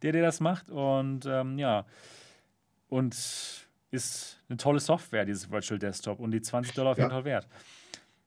der, 0.02 0.14
der 0.14 0.22
das 0.22 0.40
macht. 0.40 0.70
Und 0.70 1.26
ähm, 1.26 1.58
ja, 1.58 1.86
und 2.88 3.14
ist 3.92 4.42
eine 4.48 4.58
tolle 4.58 4.80
Software, 4.80 5.26
dieses 5.26 5.52
Virtual 5.52 5.80
Desktop. 5.80 6.20
Und 6.20 6.32
die 6.32 6.42
20 6.42 6.74
Dollar 6.74 6.92
auf 6.92 6.98
jeden 6.98 7.10
Fall 7.10 7.26
wert. 7.26 7.48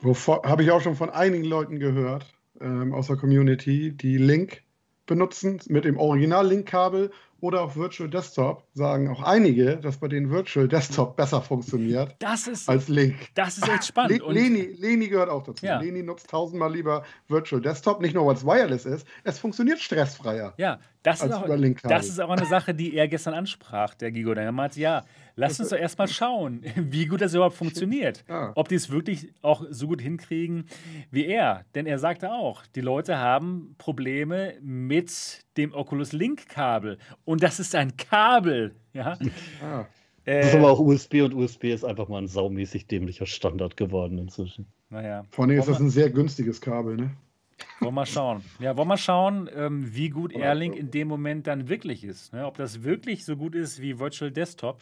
Habe 0.03 0.63
ich 0.63 0.71
auch 0.71 0.83
schon 0.83 0.97
von 0.97 1.11
einigen 1.11 1.45
Leuten 1.45 1.79
gehört 1.79 2.27
ähm, 2.61 2.93
aus 2.93 3.07
der 3.07 3.17
Community, 3.17 3.93
die 3.93 4.19
Link 4.19 4.63
benutzen 5.07 5.61
mit 5.69 5.85
dem 5.85 5.99
Original-Link-Kabel 5.99 7.11
oder 7.45 7.61
auch 7.61 7.77
Virtual 7.77 8.09
Desktop 8.09 8.65
sagen 8.73 9.11
auch 9.11 9.23
einige, 9.23 9.77
dass 9.77 9.99
bei 9.99 10.09
den 10.09 10.31
Virtual 10.31 10.67
Desktop 10.67 11.15
besser 11.15 11.43
funktioniert 11.43 12.17
das 12.19 12.47
ist, 12.47 12.71
als 12.71 12.89
Link. 12.89 13.17
Das 13.35 13.59
ist 13.59 13.69
echt 13.69 13.85
spannend. 13.85 14.23
Le 14.27 14.33
Leni, 14.33 14.75
Leni 14.79 15.09
gehört 15.09 15.29
auch 15.29 15.43
dazu. 15.43 15.67
Ja. 15.67 15.79
Leni 15.79 16.03
nutzt 16.03 16.31
tausendmal 16.31 16.73
lieber 16.73 17.05
Virtual 17.29 17.61
Desktop, 17.61 18.01
nicht 18.01 18.15
nur 18.15 18.25
weil 18.27 18.35
es 18.35 18.47
wireless 18.47 18.87
ist, 18.87 19.07
es 19.25 19.39
funktioniert 19.39 19.79
stressfreier. 19.79 20.55
Ja, 20.57 20.79
das, 21.03 21.23
ist 21.23 21.33
auch, 21.33 21.47
das 21.83 22.09
ist 22.09 22.19
auch 22.19 22.31
eine 22.31 22.47
Sache, 22.47 22.75
die 22.75 22.95
er 22.97 23.09
gestern 23.09 23.35
ansprach, 23.35 23.93
der 23.93 24.11
Gigo. 24.11 24.33
Der 24.33 24.51
meinte, 24.51 24.81
ja, 24.81 25.05
lass 25.37 25.61
uns 25.61 25.71
doch 25.71 25.77
erstmal 25.77 26.09
schauen, 26.09 26.63
wie 26.77 27.07
gut 27.07 27.21
das 27.21 27.35
überhaupt 27.35 27.57
funktioniert. 27.57 28.25
Ja. 28.29 28.53
Ob 28.55 28.69
die 28.69 28.75
es 28.75 28.91
wirklich 28.91 29.33
auch 29.43 29.65
so 29.71 29.87
gut 29.89 30.01
hinkriegen 30.01 30.67
wie 31.11 31.27
er. 31.27 31.65
Denn 31.75 31.87
er 31.87 31.99
sagte 31.99 32.33
auch, 32.33 32.67
die 32.75 32.81
Leute 32.81 33.19
haben 33.19 33.75
Probleme 33.79 34.55
mit 34.61 35.45
dem 35.57 35.73
Oculus 35.73 36.13
Link-Kabel. 36.13 36.99
Und 37.25 37.43
das 37.43 37.61
ist 37.61 37.75
ein 37.75 37.97
Kabel. 37.97 38.75
Ja. 38.93 39.19
Ah. 39.63 39.87
Äh, 40.25 40.41
das 40.41 40.49
ist 40.49 40.55
aber 40.55 40.71
auch 40.71 40.81
USB 40.81 41.23
und 41.23 41.35
USB 41.35 41.65
ist 41.65 41.85
einfach 41.85 42.09
mal 42.09 42.23
ein 42.23 42.29
saumäßig 42.29 42.87
dämlicher 42.87 43.27
Standard 43.27 43.77
geworden 43.77 44.19
inzwischen. 44.19 44.67
Naja. 44.89 45.25
Vor 45.31 45.45
allem 45.45 45.59
ist 45.59 45.69
das 45.69 45.81
ein 45.81 45.91
sehr 45.91 46.11
günstiges 46.11 46.61
Kabel, 46.61 46.97
ne? 46.97 47.11
Wollen 47.81 47.89
wir 47.89 48.01
mal 48.01 48.07
schauen. 48.07 48.43
Ja, 48.59 48.77
wollen 48.77 48.89
wir 48.89 48.97
schauen, 48.97 49.49
ähm, 49.55 49.95
wie 49.95 50.09
gut 50.09 50.33
Airlink 50.33 50.77
in 50.77 50.91
dem 50.91 51.09
Moment 51.09 51.47
dann 51.47 51.69
wirklich 51.69 52.05
ist. 52.05 52.33
Ne? 52.33 52.47
Ob 52.47 52.57
das 52.57 52.83
wirklich 52.83 53.25
so 53.25 53.37
gut 53.37 53.55
ist 53.55 53.81
wie 53.81 53.99
Virtual 53.99 54.31
Desktop. 54.31 54.81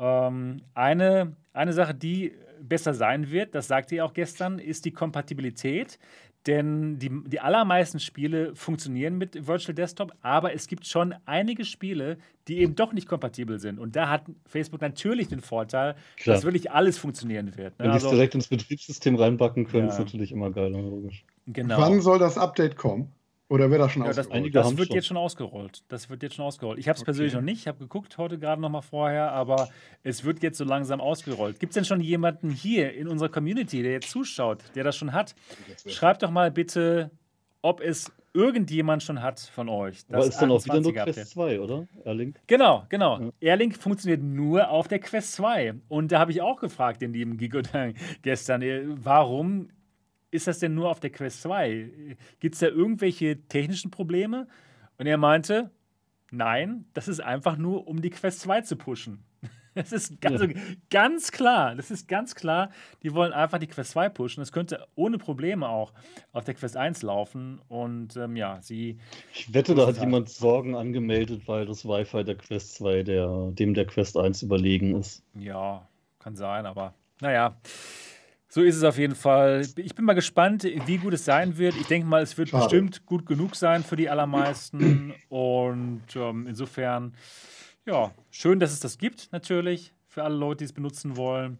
Ähm, 0.00 0.62
eine, 0.74 1.36
eine 1.52 1.72
Sache, 1.72 1.94
die 1.94 2.32
besser 2.60 2.94
sein 2.94 3.30
wird, 3.30 3.54
das 3.54 3.68
sagte 3.68 3.96
ihr 3.96 4.04
auch 4.04 4.14
gestern, 4.14 4.58
ist 4.58 4.84
die 4.84 4.92
Kompatibilität. 4.92 5.98
Denn 6.46 6.98
die, 6.98 7.10
die 7.26 7.38
allermeisten 7.38 8.00
Spiele 8.00 8.54
funktionieren 8.54 9.18
mit 9.18 9.46
Virtual 9.46 9.74
Desktop, 9.74 10.12
aber 10.22 10.54
es 10.54 10.68
gibt 10.68 10.86
schon 10.86 11.14
einige 11.26 11.66
Spiele, 11.66 12.16
die 12.48 12.60
eben 12.60 12.74
doch 12.74 12.94
nicht 12.94 13.06
kompatibel 13.06 13.58
sind. 13.58 13.78
Und 13.78 13.94
da 13.94 14.08
hat 14.08 14.24
Facebook 14.46 14.80
natürlich 14.80 15.28
den 15.28 15.40
Vorteil, 15.40 15.96
Klar. 16.16 16.36
dass 16.36 16.44
wirklich 16.44 16.70
alles 16.70 16.96
funktionieren 16.96 17.58
wird. 17.58 17.78
Ne? 17.78 17.84
Wenn 17.84 17.90
also, 17.90 18.06
die 18.08 18.12
es 18.12 18.16
direkt 18.16 18.34
ins 18.34 18.48
Betriebssystem 18.48 19.16
reinbacken 19.16 19.66
können, 19.66 19.88
ja. 19.88 19.92
ist 19.92 19.98
natürlich 19.98 20.32
immer 20.32 20.50
geil, 20.50 20.72
logisch. 20.72 21.26
Genau. 21.46 21.78
Wann 21.78 22.00
soll 22.00 22.18
das 22.18 22.38
Update 22.38 22.76
kommen? 22.76 23.12
Oder 23.50 23.68
wird 23.68 23.80
das 23.80 23.90
schon 23.90 24.04
ja, 24.04 24.10
ausgerollt? 24.10 24.54
Das, 24.54 24.68
das 24.68 24.78
wird 24.78 24.86
schon. 24.86 24.94
jetzt 24.96 25.06
schon 25.08 25.16
ausgerollt. 25.16 25.82
Das 25.88 26.08
wird 26.08 26.22
jetzt 26.22 26.36
schon 26.36 26.44
ausgerollt. 26.44 26.78
Ich 26.78 26.88
habe 26.88 26.94
es 26.94 27.00
okay. 27.00 27.06
persönlich 27.06 27.34
noch 27.34 27.42
nicht. 27.42 27.58
Ich 27.58 27.66
habe 27.66 27.78
geguckt 27.78 28.16
heute 28.16 28.38
gerade 28.38 28.62
noch 28.62 28.68
mal 28.68 28.80
vorher, 28.80 29.32
aber 29.32 29.68
es 30.04 30.22
wird 30.22 30.40
jetzt 30.44 30.56
so 30.56 30.64
langsam 30.64 31.00
ausgerollt. 31.00 31.58
Gibt 31.58 31.72
es 31.72 31.74
denn 31.74 31.84
schon 31.84 32.00
jemanden 32.00 32.50
hier 32.50 32.94
in 32.94 33.08
unserer 33.08 33.28
Community, 33.28 33.82
der 33.82 33.90
jetzt 33.90 34.08
zuschaut, 34.08 34.62
der 34.76 34.84
das 34.84 34.96
schon 34.96 35.12
hat? 35.12 35.34
Schreibt 35.84 36.22
doch 36.22 36.30
mal 36.30 36.52
bitte, 36.52 37.10
ob 37.60 37.80
es 37.80 38.12
irgendjemand 38.32 39.02
schon 39.02 39.20
hat 39.20 39.40
von 39.40 39.68
euch. 39.68 40.06
Das 40.06 40.14
aber 40.14 40.26
ist 40.26 40.38
dann 40.38 40.50
auch 40.52 40.64
wieder 40.64 40.80
nur 40.80 40.92
Quest 40.92 41.30
2, 41.30 41.60
oder? 41.60 41.88
Airlink? 42.04 42.40
Genau, 42.46 42.86
genau. 42.88 43.20
Ja. 43.20 43.30
Airlink 43.40 43.76
funktioniert 43.76 44.22
nur 44.22 44.68
auf 44.68 44.86
der 44.86 45.00
Quest 45.00 45.32
2. 45.32 45.74
Und 45.88 46.12
da 46.12 46.20
habe 46.20 46.30
ich 46.30 46.40
auch 46.40 46.60
gefragt, 46.60 47.02
den 47.02 47.12
lieben 47.12 47.36
Gigo 47.36 47.62
gestern, 48.22 48.62
äh, 48.62 48.84
warum 48.86 49.70
ist 50.30 50.46
das 50.46 50.58
denn 50.58 50.74
nur 50.74 50.90
auf 50.90 51.00
der 51.00 51.10
Quest 51.10 51.42
2? 51.42 52.16
Gibt 52.38 52.54
es 52.54 52.60
da 52.60 52.68
irgendwelche 52.68 53.40
technischen 53.48 53.90
Probleme? 53.90 54.46
Und 54.98 55.06
er 55.06 55.16
meinte, 55.16 55.70
nein, 56.30 56.84
das 56.94 57.08
ist 57.08 57.20
einfach 57.20 57.56
nur, 57.56 57.88
um 57.88 58.00
die 58.00 58.10
Quest 58.10 58.40
2 58.40 58.62
zu 58.62 58.76
pushen. 58.76 59.24
Das 59.72 59.92
ist 59.92 60.20
ganz, 60.20 60.42
ja. 60.42 60.48
ganz, 60.90 61.30
klar. 61.30 61.76
Das 61.76 61.92
ist 61.92 62.08
ganz 62.08 62.34
klar. 62.34 62.70
Die 63.04 63.14
wollen 63.14 63.32
einfach 63.32 63.58
die 63.58 63.68
Quest 63.68 63.92
2 63.92 64.08
pushen. 64.08 64.40
Das 64.40 64.50
könnte 64.50 64.84
ohne 64.96 65.16
Probleme 65.16 65.68
auch 65.68 65.92
auf 66.32 66.42
der 66.42 66.54
Quest 66.54 66.76
1 66.76 67.02
laufen. 67.02 67.60
Und 67.68 68.16
ähm, 68.16 68.34
ja, 68.34 68.60
sie. 68.60 68.98
Ich 69.32 69.54
wette, 69.54 69.76
da 69.76 69.86
hat 69.86 69.98
jemand 69.98 70.28
Sorgen 70.28 70.74
angemeldet, 70.74 71.42
weil 71.46 71.66
das 71.66 71.86
Wi-Fi 71.86 72.24
der 72.24 72.34
Quest 72.34 72.74
2 72.74 73.04
der, 73.04 73.52
dem 73.52 73.72
der 73.74 73.86
Quest 73.86 74.16
1 74.16 74.42
überlegen 74.42 74.96
ist. 74.96 75.22
Ja, 75.34 75.88
kann 76.18 76.34
sein, 76.34 76.66
aber 76.66 76.92
naja. 77.20 77.56
So 78.52 78.62
ist 78.62 78.74
es 78.74 78.82
auf 78.82 78.98
jeden 78.98 79.14
Fall. 79.14 79.64
Ich 79.76 79.94
bin 79.94 80.04
mal 80.04 80.14
gespannt, 80.14 80.64
wie 80.64 80.98
gut 80.98 81.14
es 81.14 81.24
sein 81.24 81.56
wird. 81.56 81.76
Ich 81.76 81.86
denke 81.86 82.08
mal, 82.08 82.20
es 82.20 82.36
wird 82.36 82.48
Schade. 82.48 82.64
bestimmt 82.64 83.06
gut 83.06 83.24
genug 83.24 83.54
sein 83.54 83.84
für 83.84 83.94
die 83.94 84.10
allermeisten. 84.10 85.14
Und 85.28 86.02
ähm, 86.16 86.48
insofern, 86.48 87.14
ja, 87.86 88.10
schön, 88.32 88.58
dass 88.58 88.72
es 88.72 88.80
das 88.80 88.98
gibt, 88.98 89.28
natürlich, 89.30 89.92
für 90.08 90.24
alle 90.24 90.34
Leute, 90.34 90.58
die 90.58 90.64
es 90.64 90.72
benutzen 90.72 91.16
wollen. 91.16 91.58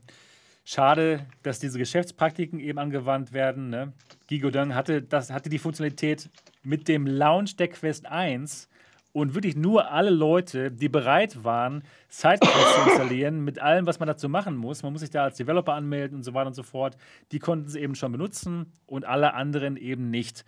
Schade, 0.64 1.26
dass 1.44 1.60
diese 1.60 1.78
Geschäftspraktiken 1.78 2.58
eben 2.58 2.80
angewandt 2.80 3.32
werden. 3.32 3.70
Ne? 3.70 3.92
Gigo 4.26 4.50
Deng 4.50 4.74
hatte, 4.74 5.00
das, 5.00 5.30
hatte 5.30 5.48
die 5.48 5.60
Funktionalität 5.60 6.28
mit 6.64 6.88
dem 6.88 7.06
Launch 7.06 7.54
der 7.54 7.68
Quest 7.68 8.06
1 8.06 8.68
und 9.12 9.34
wirklich 9.34 9.56
nur 9.56 9.90
alle 9.90 10.10
Leute, 10.10 10.70
die 10.70 10.88
bereit 10.88 11.42
waren, 11.42 11.82
Sidequests 12.08 12.74
zu 12.74 12.90
installieren, 12.90 13.44
mit 13.44 13.58
allem, 13.58 13.86
was 13.86 13.98
man 13.98 14.06
dazu 14.06 14.28
machen 14.28 14.56
muss. 14.56 14.82
Man 14.82 14.92
muss 14.92 15.00
sich 15.00 15.10
da 15.10 15.24
als 15.24 15.36
Developer 15.36 15.74
anmelden 15.74 16.16
und 16.16 16.22
so 16.22 16.32
weiter 16.34 16.48
und 16.48 16.54
so 16.54 16.62
fort. 16.62 16.96
Die 17.32 17.40
konnten 17.40 17.68
sie 17.68 17.80
eben 17.80 17.94
schon 17.94 18.12
benutzen 18.12 18.72
und 18.86 19.04
alle 19.04 19.34
anderen 19.34 19.76
eben 19.76 20.10
nicht. 20.10 20.44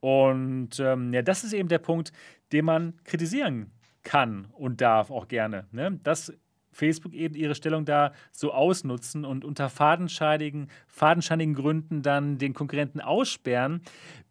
Und 0.00 0.80
ähm, 0.80 1.12
ja, 1.12 1.22
das 1.22 1.44
ist 1.44 1.52
eben 1.52 1.68
der 1.68 1.78
Punkt, 1.78 2.12
den 2.52 2.64
man 2.64 2.94
kritisieren 3.04 3.72
kann 4.04 4.46
und 4.52 4.80
darf 4.80 5.10
auch 5.10 5.28
gerne. 5.28 5.66
Ne? 5.72 5.98
Dass 6.02 6.32
Facebook 6.72 7.12
eben 7.12 7.34
ihre 7.34 7.54
Stellung 7.54 7.84
da 7.84 8.12
so 8.32 8.52
ausnutzen 8.52 9.24
und 9.24 9.44
unter 9.44 9.68
fadenscheinigen, 9.68 10.70
fadenscheinigen 10.86 11.54
Gründen 11.54 12.02
dann 12.02 12.38
den 12.38 12.54
Konkurrenten 12.54 13.00
aussperren, 13.00 13.82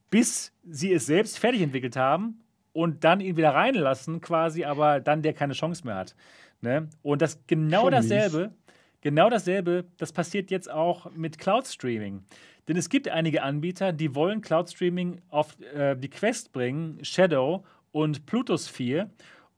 bis 0.09 0.53
sie 0.63 0.93
es 0.93 1.05
selbst 1.05 1.37
fertig 1.37 1.61
entwickelt 1.61 1.95
haben 1.95 2.39
und 2.77 3.03
dann 3.03 3.21
ihn 3.21 3.37
wieder 3.37 3.55
reinlassen, 3.55 4.21
quasi, 4.21 4.63
aber 4.63 4.99
dann 4.99 5.23
der 5.23 5.33
keine 5.33 5.53
Chance 5.53 5.83
mehr 5.83 5.95
hat. 5.95 6.15
Ne? 6.61 6.87
Und 7.01 7.23
das 7.23 7.39
genau 7.47 7.85
Schon 7.85 7.91
dasselbe, 7.91 8.37
mies. 8.37 8.75
genau 9.01 9.31
dasselbe, 9.31 9.85
das 9.97 10.13
passiert 10.13 10.51
jetzt 10.51 10.69
auch 10.69 11.09
mit 11.09 11.39
Cloud 11.39 11.65
Streaming. 11.65 12.23
Denn 12.67 12.77
es 12.77 12.89
gibt 12.89 13.09
einige 13.09 13.41
Anbieter, 13.41 13.93
die 13.93 14.13
wollen 14.13 14.41
Cloud 14.41 14.69
Streaming 14.69 15.23
auf 15.29 15.59
äh, 15.73 15.95
die 15.95 16.11
Quest 16.11 16.51
bringen, 16.51 17.03
Shadow 17.03 17.65
und 17.93 18.27
Plutosphere. 18.27 19.09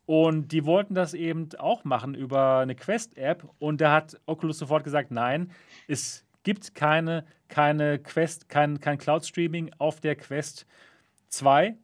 Und 0.06 0.54
die 0.54 0.64
wollten 0.64 0.96
das 0.96 1.14
eben 1.14 1.50
auch 1.58 1.84
machen 1.84 2.16
über 2.16 2.60
eine 2.60 2.76
Quest-App. 2.76 3.44
Und 3.60 3.82
da 3.82 3.92
hat 3.92 4.18
Oculus 4.28 4.60
sofort 4.60 4.86
gesagt, 4.86 5.12
nein, 5.12 5.52
es 5.90 6.26
gibt 6.44 6.74
keine, 6.74 7.26
keine 7.50 8.00
Quest, 8.00 8.48
kein, 8.48 8.80
kein 8.80 8.98
Cloud-Streaming 8.98 9.72
auf 9.78 10.00
der 10.00 10.16
Quest 10.16 10.66
2 11.28 11.76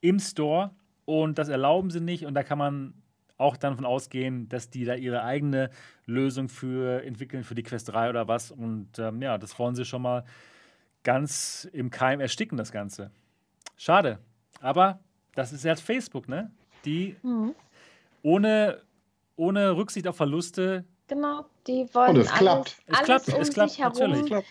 im 0.00 0.18
Store. 0.18 0.70
Und 1.04 1.38
das 1.38 1.48
erlauben 1.48 1.90
sie 1.90 2.00
nicht. 2.00 2.26
Und 2.26 2.34
da 2.34 2.42
kann 2.42 2.58
man 2.58 2.94
auch 3.38 3.56
dann 3.56 3.72
davon 3.72 3.84
ausgehen, 3.84 4.48
dass 4.48 4.70
die 4.70 4.84
da 4.84 4.94
ihre 4.94 5.22
eigene 5.22 5.70
Lösung 6.06 6.48
für 6.48 7.04
entwickeln, 7.04 7.44
für 7.44 7.54
die 7.54 7.62
Quest 7.62 7.92
3 7.92 8.10
oder 8.10 8.28
was. 8.28 8.50
Und 8.50 8.98
ähm, 8.98 9.20
ja, 9.22 9.38
das 9.38 9.58
wollen 9.58 9.74
sie 9.74 9.84
schon 9.84 10.02
mal 10.02 10.24
ganz 11.02 11.68
im 11.72 11.90
Keim 11.90 12.20
ersticken, 12.20 12.56
das 12.56 12.72
Ganze. 12.72 13.10
Schade. 13.76 14.18
Aber 14.60 15.00
das 15.34 15.52
ist 15.52 15.64
jetzt 15.64 15.82
Facebook, 15.82 16.28
ne? 16.28 16.50
die 16.86 17.16
mhm. 17.22 17.54
ohne, 18.22 18.82
ohne 19.36 19.76
Rücksicht 19.76 20.06
auf 20.06 20.16
Verluste. 20.16 20.84
Genau, 21.08 21.46
die 21.66 21.86
wollen 21.92 22.16
und 22.16 22.18
es 22.18 22.30
alles, 22.30 22.38
klappt. 22.38 22.76
alles 22.86 22.98
es 22.98 23.04
klappt, 23.04 23.28
um 23.28 23.40
es 23.40 23.50
klappt, 23.50 23.70
sich 23.70 23.80
herum 23.80 24.42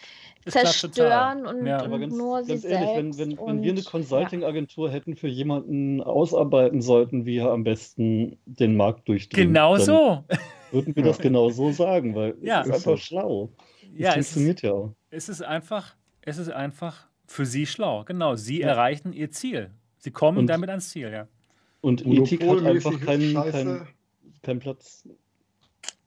zerstören 0.48 1.46
und, 1.46 1.66
ja. 1.66 1.84
und 1.84 2.00
ganz, 2.00 2.16
nur 2.16 2.44
ganz 2.44 2.62
sie 2.62 2.68
ehrlich, 2.68 2.90
selbst. 2.90 3.20
wenn, 3.20 3.38
wenn, 3.38 3.48
wenn 3.48 3.64
wir 3.64 3.72
eine 3.72 3.84
Consulting-Agentur 3.84 4.88
ja. 4.88 4.94
hätten 4.94 5.16
für 5.16 5.28
jemanden 5.28 6.02
ausarbeiten 6.02 6.82
sollten, 6.82 7.26
wie 7.26 7.38
er 7.38 7.52
am 7.52 7.64
besten 7.64 8.38
den 8.46 8.76
Markt 8.76 9.08
durchdringt. 9.08 9.48
Genau 9.48 9.78
so. 9.78 10.24
Würden 10.72 10.96
wir 10.96 11.04
das 11.04 11.18
genau 11.20 11.50
so 11.50 11.72
sagen, 11.72 12.16
weil 12.16 12.36
ja. 12.42 12.62
es 12.62 12.68
ist 12.68 12.74
einfach 12.74 12.98
schlau. 12.98 13.50
Das 13.82 14.00
ja, 14.00 14.12
funktioniert 14.12 14.58
es 14.58 14.64
ist, 14.64 14.70
ja 14.70 14.74
auch. 14.74 14.94
Es 15.10 15.30
ist 15.30 15.42
einfach, 15.44 15.96
es 16.22 16.38
ist 16.38 16.52
einfach 16.52 17.08
für 17.28 17.46
sie 17.46 17.66
schlau. 17.66 18.04
Genau, 18.04 18.36
sie 18.36 18.60
ja. 18.60 18.70
erreichen 18.70 19.14
ihr 19.14 19.32
Ziel. 19.32 19.72
Sie 19.98 20.12
kommen 20.12 20.38
und, 20.38 20.48
damit 20.48 20.70
ans 20.70 20.90
Ziel, 20.90 21.12
ja. 21.12 21.28
Und 21.82 22.06
Ethik 22.06 22.46
hat 22.48 22.64
einfach 22.64 23.00
keinen, 23.00 23.34
keinen, 23.34 23.88
keinen 24.42 24.60
Platz. 24.60 25.08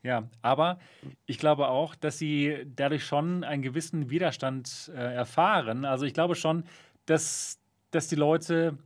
Ja, 0.03 0.29
aber 0.43 0.79
ich 1.27 1.39
glaube 1.39 1.69
auch, 1.69 1.95
dass 1.95 2.19
sie 2.19 2.67
dadurch 2.77 3.05
schon 3.05 3.43
einen 3.45 3.63
gewissen 3.63 4.11
Widerstand 4.11 4.91
äh, 4.95 5.15
erfahren. 5.15 5.85
Also 5.85 6.07
ich 6.07 6.15
glaube 6.15 6.35
schon, 6.35 6.65
dass, 7.07 7.59
dass 7.91 8.09
die 8.09 8.15
Leute, 8.15 8.79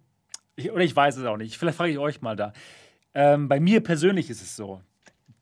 ich, 0.57 0.71
oder 0.71 0.85
ich 0.85 0.97
weiß 0.97 1.17
es 1.19 1.25
auch 1.25 1.37
nicht, 1.37 1.57
vielleicht 1.59 1.77
frage 1.77 1.93
ich 1.93 1.99
euch 1.99 2.23
mal 2.23 2.37
da. 2.37 2.53
Ähm, 3.15 3.49
bei 3.49 3.61
mir 3.61 3.83
persönlich 3.83 4.31
ist 4.31 4.43
es 4.43 4.57
so. 4.57 4.81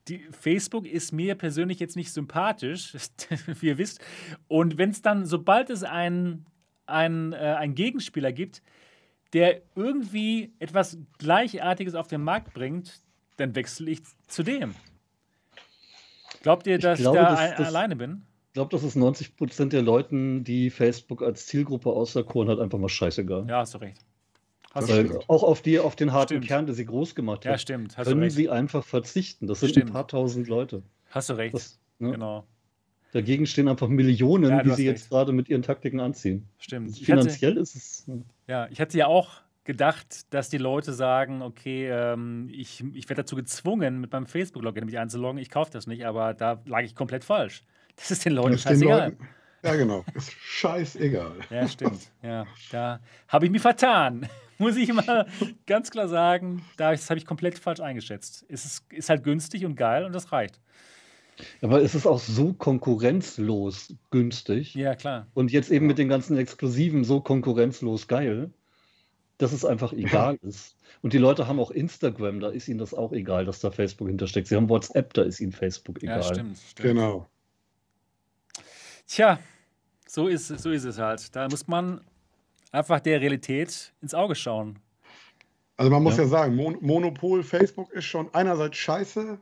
Die, 0.08 0.26
Facebook 0.32 0.86
ist 0.86 1.12
mir 1.12 1.36
persönlich 1.36 1.78
jetzt 1.78 1.94
nicht 1.94 2.12
sympathisch, 2.12 2.94
wie 3.60 3.66
ihr 3.68 3.78
wisst. 3.78 4.00
Und 4.48 4.76
wenn 4.76 4.90
es 4.90 5.02
dann, 5.02 5.24
sobald 5.24 5.70
es 5.70 5.84
einen, 5.84 6.46
einen, 6.86 7.32
äh, 7.32 7.36
einen 7.36 7.76
Gegenspieler 7.76 8.32
gibt, 8.32 8.60
der 9.32 9.62
irgendwie 9.76 10.52
etwas 10.58 10.98
Gleichartiges 11.18 11.94
auf 11.94 12.08
den 12.08 12.22
Markt 12.22 12.52
bringt, 12.54 13.00
dann 13.36 13.54
wechsle 13.54 13.90
ich 13.90 14.00
zu 14.26 14.42
dem. 14.42 14.74
Glaubt 16.40 16.66
ihr, 16.66 16.78
dass 16.78 16.98
ich, 16.98 17.04
glaube, 17.04 17.18
ich 17.18 17.24
da 17.24 17.34
das, 17.34 17.56
das, 17.56 17.68
alleine 17.68 17.96
bin? 17.96 18.22
Ich 18.48 18.54
glaube, 18.54 18.70
das 18.70 18.82
ist 18.82 18.96
90 18.96 19.36
Prozent 19.36 19.72
der 19.72 19.82
Leuten, 19.82 20.42
die 20.42 20.70
Facebook 20.70 21.22
als 21.22 21.46
Zielgruppe 21.46 21.90
auserkoren 21.90 22.48
hat, 22.48 22.58
einfach 22.58 22.78
mal 22.78 22.88
scheißegal. 22.88 23.46
Ja, 23.48 23.58
hast 23.58 23.74
du 23.74 23.78
recht. 23.78 24.04
Hast 24.72 24.88
Weil 24.88 25.08
du 25.08 25.18
auch 25.26 25.42
auf, 25.42 25.62
die, 25.62 25.78
auf 25.80 25.96
den 25.96 26.12
harten 26.12 26.34
stimmt. 26.34 26.46
Kern, 26.46 26.66
der 26.66 26.74
sie 26.74 26.84
groß 26.84 27.14
gemacht 27.14 27.44
hat, 27.44 27.52
ja, 27.52 27.58
stimmt. 27.58 27.96
Hast 27.98 28.06
können 28.06 28.30
sie 28.30 28.48
einfach 28.48 28.84
verzichten. 28.84 29.46
Das 29.46 29.60
sind 29.60 29.70
stimmt. 29.70 29.86
ein 29.86 29.92
paar 29.92 30.06
tausend 30.06 30.48
Leute. 30.48 30.82
Hast 31.10 31.28
du 31.28 31.34
recht. 31.34 31.54
Das, 31.54 31.80
ne? 31.98 32.12
Genau. 32.12 32.44
Dagegen 33.12 33.46
stehen 33.46 33.66
einfach 33.66 33.88
Millionen, 33.88 34.50
ja, 34.50 34.62
die 34.62 34.70
sie 34.70 34.88
recht. 34.88 35.00
jetzt 35.00 35.10
gerade 35.10 35.32
mit 35.32 35.48
ihren 35.48 35.62
Taktiken 35.62 35.98
anziehen. 35.98 36.48
Stimmt. 36.58 36.96
Finanziell 36.96 37.52
hatte, 37.52 37.60
ist 37.62 37.74
es. 37.74 38.06
Ne? 38.06 38.22
Ja, 38.46 38.68
ich 38.70 38.80
hatte 38.80 38.96
ja 38.96 39.08
auch 39.08 39.40
gedacht, 39.70 40.32
dass 40.34 40.48
die 40.48 40.58
Leute 40.58 40.92
sagen, 40.92 41.42
okay, 41.42 41.88
ähm, 41.88 42.48
ich, 42.50 42.82
ich 42.92 43.08
werde 43.08 43.22
dazu 43.22 43.36
gezwungen, 43.36 44.00
mit 44.00 44.10
meinem 44.10 44.26
Facebook-Login 44.26 44.84
mich 44.84 44.98
einzuloggen. 44.98 45.38
Ich 45.38 45.48
kaufe 45.48 45.70
das 45.70 45.86
nicht, 45.86 46.04
aber 46.06 46.34
da 46.34 46.60
lag 46.64 46.82
ich 46.82 46.96
komplett 46.96 47.24
falsch. 47.24 47.62
Das 47.96 48.10
ist 48.10 48.24
den 48.24 48.32
Leuten 48.32 48.54
ist 48.54 48.62
scheißegal. 48.62 49.10
Den 49.10 49.18
Leuten, 49.18 49.28
ja, 49.62 49.76
genau. 49.76 50.04
Ist 50.14 50.32
scheißegal. 50.32 51.32
Ja, 51.50 51.68
stimmt. 51.68 52.10
Ja, 52.22 52.46
da 52.70 53.00
habe 53.28 53.44
ich 53.44 53.52
mich 53.52 53.60
vertan. 53.60 54.26
Muss 54.58 54.76
ich 54.76 54.92
mal 54.92 55.26
ganz 55.66 55.90
klar 55.90 56.08
sagen, 56.08 56.62
das 56.78 57.10
habe 57.10 57.18
ich 57.18 57.26
komplett 57.26 57.58
falsch 57.58 57.80
eingeschätzt. 57.80 58.46
Es 58.48 58.64
ist, 58.64 58.90
ist 58.90 59.10
halt 59.10 59.22
günstig 59.22 59.66
und 59.66 59.76
geil 59.76 60.04
und 60.04 60.14
das 60.14 60.32
reicht. 60.32 60.60
Aber 61.62 61.82
es 61.82 61.94
ist 61.94 62.06
auch 62.06 62.18
so 62.18 62.54
konkurrenzlos 62.54 63.94
günstig. 64.10 64.74
Ja, 64.74 64.94
klar. 64.94 65.26
Und 65.34 65.52
jetzt 65.52 65.70
eben 65.70 65.86
mit 65.86 65.98
den 65.98 66.08
ganzen 66.08 66.36
Exklusiven 66.36 67.04
so 67.04 67.20
konkurrenzlos 67.20 68.08
geil, 68.08 68.50
dass 69.40 69.52
es 69.52 69.64
einfach 69.64 69.92
egal 69.92 70.38
ist. 70.42 70.76
Und 71.02 71.14
die 71.14 71.18
Leute 71.18 71.46
haben 71.46 71.58
auch 71.58 71.70
Instagram, 71.70 72.40
da 72.40 72.50
ist 72.50 72.68
ihnen 72.68 72.78
das 72.78 72.92
auch 72.92 73.12
egal, 73.12 73.46
dass 73.46 73.60
da 73.60 73.70
Facebook 73.70 74.08
hintersteckt. 74.08 74.48
Sie 74.48 74.56
haben 74.56 74.68
WhatsApp, 74.68 75.14
da 75.14 75.22
ist 75.22 75.40
ihnen 75.40 75.52
Facebook 75.52 76.02
egal. 76.02 76.18
Ja, 76.18 76.22
stimmt, 76.22 76.58
stimmt. 76.58 76.88
Genau. 76.88 77.26
Tja, 79.06 79.38
so 80.06 80.28
ist, 80.28 80.48
so 80.48 80.70
ist 80.70 80.84
es 80.84 80.98
halt. 80.98 81.34
Da 81.34 81.48
muss 81.48 81.66
man 81.66 82.02
einfach 82.70 83.00
der 83.00 83.20
Realität 83.20 83.92
ins 84.02 84.14
Auge 84.14 84.34
schauen. 84.34 84.78
Also 85.76 85.90
man 85.90 86.02
muss 86.02 86.18
ja, 86.18 86.24
ja 86.24 86.28
sagen, 86.28 86.54
Mon 86.56 86.76
Monopol 86.82 87.42
Facebook 87.42 87.90
ist 87.92 88.04
schon 88.04 88.28
einerseits 88.34 88.76
scheiße, 88.76 89.38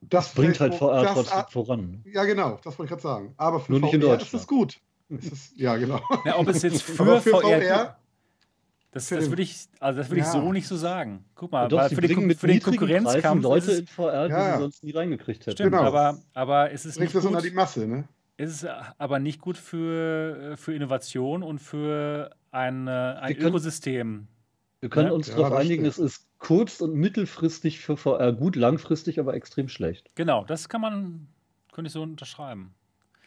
das 0.00 0.32
bringt 0.32 0.60
halt 0.60 0.76
VR 0.76 1.02
das, 1.02 1.14
trotzdem 1.14 1.44
voran. 1.50 2.04
Ja, 2.04 2.24
genau, 2.24 2.60
das 2.62 2.78
wollte 2.78 2.84
ich 2.84 2.90
gerade 2.90 3.02
sagen. 3.02 3.34
Aber 3.36 3.58
für 3.58 3.72
Nur 3.72 3.80
nicht 3.80 4.00
VR 4.00 4.20
ist 4.20 4.32
es 4.32 4.46
gut. 4.46 4.80
Ist 5.08 5.32
es, 5.32 5.52
ja, 5.56 5.76
genau. 5.76 6.00
Ja, 6.24 6.38
ob 6.38 6.46
es 6.48 6.62
jetzt 6.62 6.82
für, 6.84 7.20
für 7.20 7.30
VR, 7.30 7.60
VR 7.60 7.96
das, 8.96 9.10
das 9.10 9.28
würde 9.28 9.42
ich, 9.42 9.68
also 9.78 9.98
würd 9.98 10.18
ja. 10.18 10.24
ich 10.24 10.30
so 10.30 10.52
nicht 10.52 10.66
so 10.66 10.74
sagen. 10.74 11.22
Guck 11.34 11.52
mal, 11.52 11.68
doch, 11.68 11.86
für, 11.90 12.00
den, 12.00 12.34
für 12.34 12.46
den 12.46 12.62
Konkurrenzkampf. 12.62 13.42
Leute 13.42 13.72
in 13.72 13.86
VR, 13.86 14.26
die 14.26 14.32
ja. 14.32 14.54
sie 14.54 14.60
sonst 14.60 14.84
nie 14.84 14.92
reingekriegt 14.92 15.42
hätten. 15.42 15.54
Stimmt, 15.54 15.72
genau. 15.72 15.82
aber, 15.82 16.18
aber 16.32 16.72
es 16.72 16.86
ist 16.86 16.96
Bringt 16.96 17.12
nicht 17.12 17.14
das 17.14 17.26
unter 17.26 17.42
die 17.42 17.50
Masse, 17.50 17.86
ne? 17.86 18.08
Es 18.38 18.50
ist 18.50 18.66
aber 18.96 19.18
nicht 19.18 19.42
gut 19.42 19.58
für, 19.58 20.54
für 20.56 20.74
Innovation 20.74 21.42
und 21.42 21.58
für 21.58 22.30
ein, 22.52 22.88
ein 22.88 23.36
Ökosystem. 23.36 24.28
Wir 24.80 24.88
können 24.88 25.10
uns 25.10 25.28
darauf 25.28 25.52
einigen, 25.52 25.90
stimmt. 25.90 26.08
es 26.08 26.16
ist 26.16 26.26
kurz- 26.38 26.80
und 26.80 26.94
mittelfristig 26.94 27.80
für 27.80 27.98
VR 27.98 28.32
gut, 28.32 28.56
langfristig 28.56 29.20
aber 29.20 29.34
extrem 29.34 29.68
schlecht. 29.68 30.10
Genau, 30.14 30.44
das 30.44 30.70
kann 30.70 30.80
man, 30.80 31.28
könnte 31.70 31.88
ich 31.88 31.92
so 31.92 32.00
unterschreiben. 32.00 32.74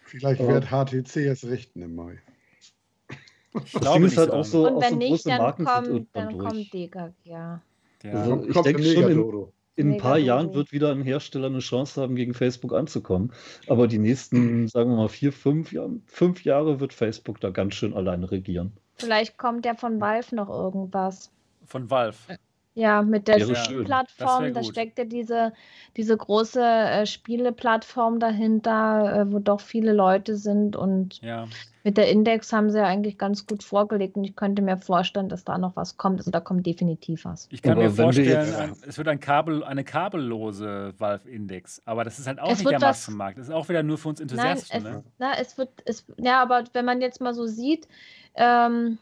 Vielleicht 0.03 0.41
wird 0.41 0.71
HTC 0.71 1.27
es 1.27 1.45
richten 1.45 1.83
im 1.83 1.93
Mai. 1.93 2.19
Ich 3.65 3.73
glaube 3.73 4.01
nicht 4.01 4.17
halt 4.17 4.31
auch 4.31 4.45
so, 4.45 4.67
und 4.67 4.81
wenn 4.81 4.93
so 4.93 4.95
nicht, 4.97 5.25
dann 5.25 5.37
Marken 5.41 5.65
kommt, 5.65 6.07
dann 6.13 6.37
kommt 6.37 6.73
Degag, 6.73 7.13
ja. 7.23 7.61
ja. 8.03 8.11
Also 8.11 8.45
ich 8.47 8.61
denke 8.61 8.83
schon, 8.83 9.11
in, 9.11 9.47
in 9.75 9.93
ein 9.93 9.97
paar 9.97 10.17
Jahren 10.17 10.53
wird 10.53 10.71
wieder 10.71 10.91
ein 10.91 11.01
Hersteller 11.01 11.47
eine 11.47 11.59
Chance 11.59 12.01
haben, 12.01 12.15
gegen 12.15 12.33
Facebook 12.33 12.73
anzukommen. 12.73 13.31
Aber 13.67 13.87
die 13.87 13.97
nächsten, 13.97 14.67
sagen 14.67 14.91
wir 14.91 14.97
mal, 14.97 15.09
vier, 15.09 15.31
fünf, 15.31 15.71
Jahre, 15.71 15.99
fünf 16.05 16.43
Jahre 16.43 16.79
wird 16.79 16.93
Facebook 16.93 17.39
da 17.39 17.49
ganz 17.49 17.75
schön 17.75 17.93
alleine 17.93 18.29
regieren. 18.29 18.73
Vielleicht 18.97 19.37
kommt 19.37 19.65
ja 19.65 19.75
von 19.75 20.01
Valve 20.01 20.35
noch 20.35 20.49
irgendwas. 20.49 21.31
Von 21.65 21.89
Valve. 21.89 22.17
Ja, 22.75 23.01
mit 23.01 23.27
der 23.27 23.39
Steam-Plattform, 23.55 24.53
da 24.53 24.63
steckt 24.63 24.99
ja 24.99 25.05
diese, 25.05 25.53
diese 25.97 26.15
große 26.15 26.61
äh, 26.61 27.05
Spieleplattform 27.05 28.19
dahinter, 28.19 29.21
äh, 29.21 29.31
wo 29.31 29.39
doch 29.39 29.59
viele 29.59 29.91
Leute 29.91 30.37
sind 30.37 30.75
und 30.75 31.21
ja. 31.21 31.47
Mit 31.89 31.97
der 31.97 32.07
Index 32.07 32.53
haben 32.53 32.69
sie 32.69 32.77
ja 32.77 32.83
eigentlich 32.83 33.17
ganz 33.17 33.47
gut 33.47 33.63
vorgelegt 33.63 34.15
und 34.15 34.23
ich 34.23 34.35
könnte 34.35 34.61
mir 34.61 34.77
vorstellen, 34.77 35.27
dass 35.27 35.43
da 35.43 35.57
noch 35.57 35.75
was 35.75 35.97
kommt. 35.97 36.19
Also 36.19 36.29
da 36.29 36.39
kommt 36.39 36.67
definitiv 36.67 37.25
was. 37.25 37.47
Ich 37.49 37.63
kann 37.63 37.71
aber 37.71 37.81
mir 37.81 37.89
vorstellen, 37.89 38.53
ein, 38.53 38.75
es 38.87 38.99
wird 38.99 39.07
ein 39.07 39.19
Kabel, 39.19 39.63
eine 39.63 39.83
kabellose 39.83 40.93
Valve-Index, 40.99 41.81
aber 41.85 42.03
das 42.03 42.19
ist 42.19 42.27
halt 42.27 42.39
auch 42.39 42.51
es 42.51 42.59
nicht 42.59 42.69
der 42.69 42.77
das, 42.77 43.07
Massenmarkt. 43.07 43.39
Das 43.39 43.47
ist 43.47 43.53
auch 43.55 43.67
wieder 43.69 43.81
nur 43.81 43.97
für 43.97 44.09
uns 44.09 44.19
Enthusiasten. 44.19 44.83
Nein, 44.83 44.93
es, 44.97 44.97
ne? 44.97 45.11
na, 45.17 45.31
es 45.39 45.57
wird, 45.57 45.69
es, 45.85 46.05
ja, 46.17 46.39
aber 46.43 46.63
wenn 46.73 46.85
man 46.85 47.01
jetzt 47.01 47.21
mal 47.21 47.33
so 47.33 47.47
sieht, 47.47 47.87
ähm, 48.35 48.99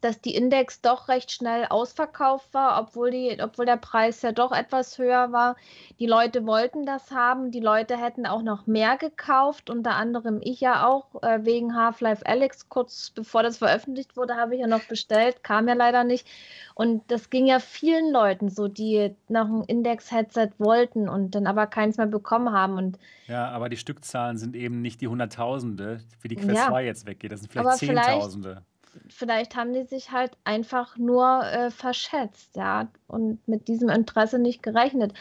dass 0.00 0.20
die 0.20 0.34
Index 0.34 0.80
doch 0.80 1.08
recht 1.08 1.30
schnell 1.30 1.66
ausverkauft 1.66 2.52
war, 2.52 2.80
obwohl, 2.80 3.10
die, 3.10 3.38
obwohl 3.42 3.66
der 3.66 3.76
Preis 3.76 4.22
ja 4.22 4.32
doch 4.32 4.52
etwas 4.52 4.98
höher 4.98 5.32
war. 5.32 5.56
Die 5.98 6.06
Leute 6.06 6.46
wollten 6.46 6.86
das 6.86 7.10
haben. 7.10 7.50
Die 7.50 7.60
Leute 7.60 7.96
hätten 7.96 8.26
auch 8.26 8.42
noch 8.42 8.66
mehr 8.66 8.96
gekauft, 8.96 9.70
unter 9.70 9.94
anderem 9.94 10.40
ich 10.42 10.60
ja 10.60 10.86
auch, 10.86 11.22
äh, 11.22 11.44
wegen 11.44 11.74
Half-Life 11.74 12.24
Alex. 12.26 12.68
Kurz 12.68 13.10
bevor 13.10 13.42
das 13.42 13.58
veröffentlicht 13.58 14.16
wurde, 14.16 14.36
habe 14.36 14.54
ich 14.54 14.60
ja 14.60 14.66
noch 14.66 14.84
bestellt, 14.84 15.42
kam 15.42 15.68
ja 15.68 15.74
leider 15.74 16.04
nicht. 16.04 16.26
Und 16.74 17.10
das 17.10 17.30
ging 17.30 17.46
ja 17.46 17.58
vielen 17.58 18.12
Leuten 18.12 18.48
so, 18.50 18.68
die 18.68 19.14
noch 19.28 19.48
ein 19.48 19.64
Index-Headset 19.64 20.50
wollten 20.58 21.08
und 21.08 21.34
dann 21.34 21.46
aber 21.46 21.66
keins 21.66 21.96
mehr 21.96 22.06
bekommen 22.06 22.52
haben. 22.52 22.76
Und 22.76 22.98
ja, 23.26 23.48
aber 23.48 23.68
die 23.68 23.76
Stückzahlen 23.76 24.36
sind 24.38 24.54
eben 24.54 24.82
nicht 24.82 25.00
die 25.00 25.08
Hunderttausende, 25.08 26.00
wie 26.20 26.28
die 26.28 26.36
Quest 26.36 26.56
ja. 26.56 26.68
2 26.68 26.84
jetzt 26.84 27.06
weggeht. 27.06 27.32
Das 27.32 27.40
sind 27.40 27.50
vielleicht 27.50 27.78
Zehntausende 27.78 28.48
vielleicht 28.48 28.75
haben 29.56 29.72
die 29.72 29.84
sich 29.84 30.12
halt 30.12 30.36
einfach 30.44 30.96
nur 30.96 31.42
äh, 31.44 31.70
verschätzt, 31.70 32.56
ja, 32.56 32.88
und 33.06 33.46
mit 33.48 33.68
diesem 33.68 33.88
Interesse 33.88 34.38
nicht 34.38 34.62
gerechnet. 34.62 35.14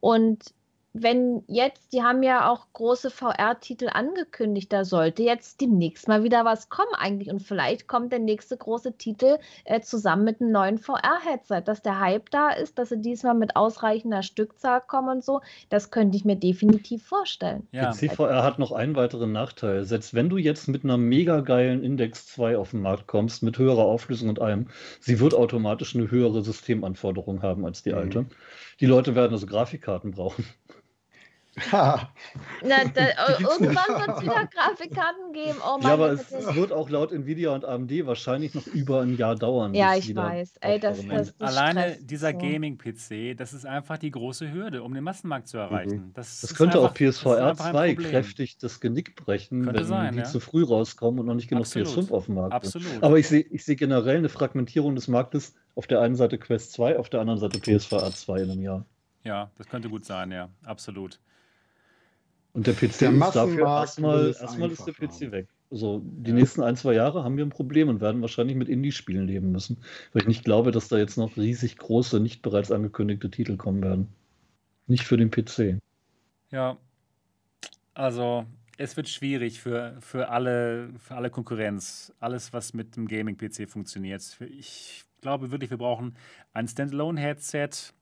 Und 0.00 0.54
wenn 0.94 1.42
jetzt, 1.46 1.92
die 1.92 2.02
haben 2.02 2.22
ja 2.22 2.50
auch 2.50 2.66
große 2.72 3.10
VR-Titel 3.10 3.88
angekündigt, 3.92 4.72
da 4.72 4.84
sollte 4.84 5.22
jetzt 5.22 5.60
demnächst 5.60 6.08
mal 6.08 6.24
wieder 6.24 6.44
was 6.44 6.68
kommen 6.68 6.94
eigentlich. 6.98 7.30
Und 7.30 7.40
vielleicht 7.40 7.86
kommt 7.86 8.12
der 8.12 8.18
nächste 8.18 8.56
große 8.56 8.96
Titel 8.96 9.38
äh, 9.64 9.80
zusammen 9.80 10.24
mit 10.24 10.40
einem 10.40 10.50
neuen 10.50 10.78
VR-Headset, 10.78 11.62
dass 11.64 11.82
der 11.82 12.00
Hype 12.00 12.30
da 12.30 12.50
ist, 12.50 12.78
dass 12.78 12.88
sie 12.88 13.00
diesmal 13.00 13.34
mit 13.34 13.56
ausreichender 13.56 14.22
Stückzahl 14.22 14.80
kommen 14.80 15.08
und 15.08 15.24
so. 15.24 15.40
Das 15.68 15.90
könnte 15.90 16.16
ich 16.16 16.24
mir 16.24 16.36
definitiv 16.36 17.06
vorstellen. 17.06 17.66
Ja. 17.72 17.92
CVR 17.92 18.42
hat 18.42 18.58
noch 18.58 18.72
einen 18.72 18.96
weiteren 18.96 19.32
Nachteil. 19.32 19.84
Selbst 19.84 20.14
wenn 20.14 20.28
du 20.28 20.38
jetzt 20.38 20.68
mit 20.68 20.84
einer 20.84 20.96
mega 20.96 21.40
geilen 21.40 21.82
Index 21.84 22.26
2 22.28 22.56
auf 22.56 22.70
den 22.70 22.82
Markt 22.82 23.06
kommst, 23.06 23.42
mit 23.42 23.58
höherer 23.58 23.84
Auflösung 23.84 24.28
und 24.28 24.40
allem, 24.40 24.68
sie 25.00 25.20
wird 25.20 25.34
automatisch 25.34 25.94
eine 25.94 26.10
höhere 26.10 26.42
Systemanforderung 26.42 27.42
haben 27.42 27.64
als 27.64 27.82
die 27.82 27.92
mhm. 27.92 27.98
alte. 27.98 28.26
Die 28.80 28.86
Leute 28.86 29.14
werden 29.14 29.32
also 29.32 29.46
Grafikkarten 29.46 30.12
brauchen. 30.12 30.44
Na, 31.70 32.08
da, 32.94 33.02
irgendwann 33.38 34.00
wird 34.00 34.16
es 34.16 34.22
wieder 34.22 34.46
Grafikkarten 34.46 35.32
geben. 35.32 35.58
Oh 35.62 35.78
ja, 35.82 35.88
aber 35.90 36.12
es, 36.12 36.30
es, 36.32 36.54
wird 36.54 36.72
auch 36.72 36.90
laut 36.90 37.12
Nvidia 37.12 37.54
und 37.54 37.64
AMD 37.64 38.06
wahrscheinlich 38.06 38.54
noch 38.54 38.66
über 38.66 39.02
ein 39.02 39.16
Jahr 39.16 39.34
dauern. 39.34 39.74
Ja, 39.74 39.96
ich 39.96 40.14
weiß. 40.14 40.54
Ey, 40.60 40.78
das, 40.80 41.06
das, 41.06 41.36
das 41.36 41.56
Alleine 41.56 41.92
Stress. 41.92 42.06
dieser 42.06 42.32
Gaming-PC, 42.32 43.36
das 43.36 43.52
ist 43.52 43.66
einfach 43.66 43.98
die 43.98 44.10
große 44.10 44.52
Hürde, 44.52 44.82
um 44.82 44.94
den 44.94 45.04
Massenmarkt 45.04 45.48
zu 45.48 45.58
erreichen. 45.58 46.08
Mhm. 46.08 46.12
Das, 46.14 46.40
das 46.40 46.54
könnte 46.54 46.78
einfach, 46.78 46.90
auch 46.90 46.94
PSVR 46.94 47.54
2 47.54 47.94
kräftig 47.94 48.58
das 48.58 48.80
Genick 48.80 49.16
brechen, 49.16 49.64
könnte 49.64 49.80
wenn 49.80 49.86
sein, 49.86 50.12
die 50.14 50.20
ja. 50.20 50.24
zu 50.24 50.40
früh 50.40 50.64
rauskommen 50.64 51.20
und 51.20 51.26
noch 51.26 51.34
nicht 51.34 51.48
genug 51.48 51.64
Absolut. 51.64 51.88
PS5 51.88 52.12
auf 52.12 52.26
dem 52.26 52.34
Markt 52.36 52.52
Absolut. 52.52 52.88
sind. 52.88 53.02
Aber 53.02 53.18
ich 53.18 53.28
sehe 53.28 53.40
ich 53.50 53.64
seh 53.64 53.76
generell 53.76 54.18
eine 54.18 54.28
Fragmentierung 54.28 54.94
des 54.94 55.08
Marktes. 55.08 55.54
Auf 55.74 55.86
der 55.86 56.00
einen 56.00 56.16
Seite 56.16 56.38
Quest 56.38 56.72
2, 56.72 56.98
auf 56.98 57.08
der 57.08 57.20
anderen 57.20 57.38
Seite 57.38 57.60
PSVR 57.60 58.10
2 58.10 58.40
in 58.40 58.50
einem 58.50 58.62
Jahr. 58.62 58.84
Ja, 59.24 59.50
das 59.56 59.68
könnte 59.68 59.88
gut 59.88 60.04
sein, 60.04 60.32
ja, 60.32 60.48
absolut. 60.64 61.20
Und 62.52 62.66
der 62.66 62.74
PC 62.74 62.98
der 62.98 63.12
ist 63.12 63.36
dafür 63.36 63.66
erstmal, 63.66 64.28
erstmal 64.28 64.70
ist 64.70 64.86
der 64.86 64.94
PC 64.94 65.12
haben. 65.12 65.32
weg. 65.32 65.48
Also 65.70 66.02
die 66.04 66.32
nächsten 66.32 66.62
ein, 66.62 66.76
zwei 66.76 66.94
Jahre 66.94 67.24
haben 67.24 67.36
wir 67.36 67.44
ein 67.44 67.50
Problem 67.50 67.88
und 67.88 68.00
werden 68.00 68.22
wahrscheinlich 68.22 68.56
mit 68.56 68.68
Indie-Spielen 68.68 69.26
leben 69.26 69.52
müssen. 69.52 69.78
Weil 70.12 70.22
ich 70.22 70.28
nicht 70.28 70.44
glaube, 70.44 70.70
dass 70.70 70.88
da 70.88 70.96
jetzt 70.96 71.18
noch 71.18 71.36
riesig 71.36 71.76
große, 71.76 72.20
nicht 72.20 72.40
bereits 72.42 72.72
angekündigte 72.72 73.30
Titel 73.30 73.56
kommen 73.56 73.82
werden. 73.82 74.08
Nicht 74.86 75.04
für 75.04 75.18
den 75.18 75.30
PC. 75.30 75.78
Ja, 76.50 76.78
also 77.92 78.46
es 78.78 78.96
wird 78.96 79.08
schwierig 79.08 79.60
für, 79.60 79.96
für, 80.00 80.30
alle, 80.30 80.90
für 80.98 81.16
alle 81.16 81.30
Konkurrenz. 81.30 82.14
Alles, 82.20 82.52
was 82.52 82.72
mit 82.72 82.96
dem 82.96 83.06
Gaming-PC 83.06 83.68
funktioniert. 83.68 84.38
Ich 84.40 85.04
glaube 85.20 85.50
wirklich, 85.50 85.70
wir 85.70 85.78
brauchen 85.78 86.16
ein 86.52 86.68
Standalone-Headset, 86.68 87.92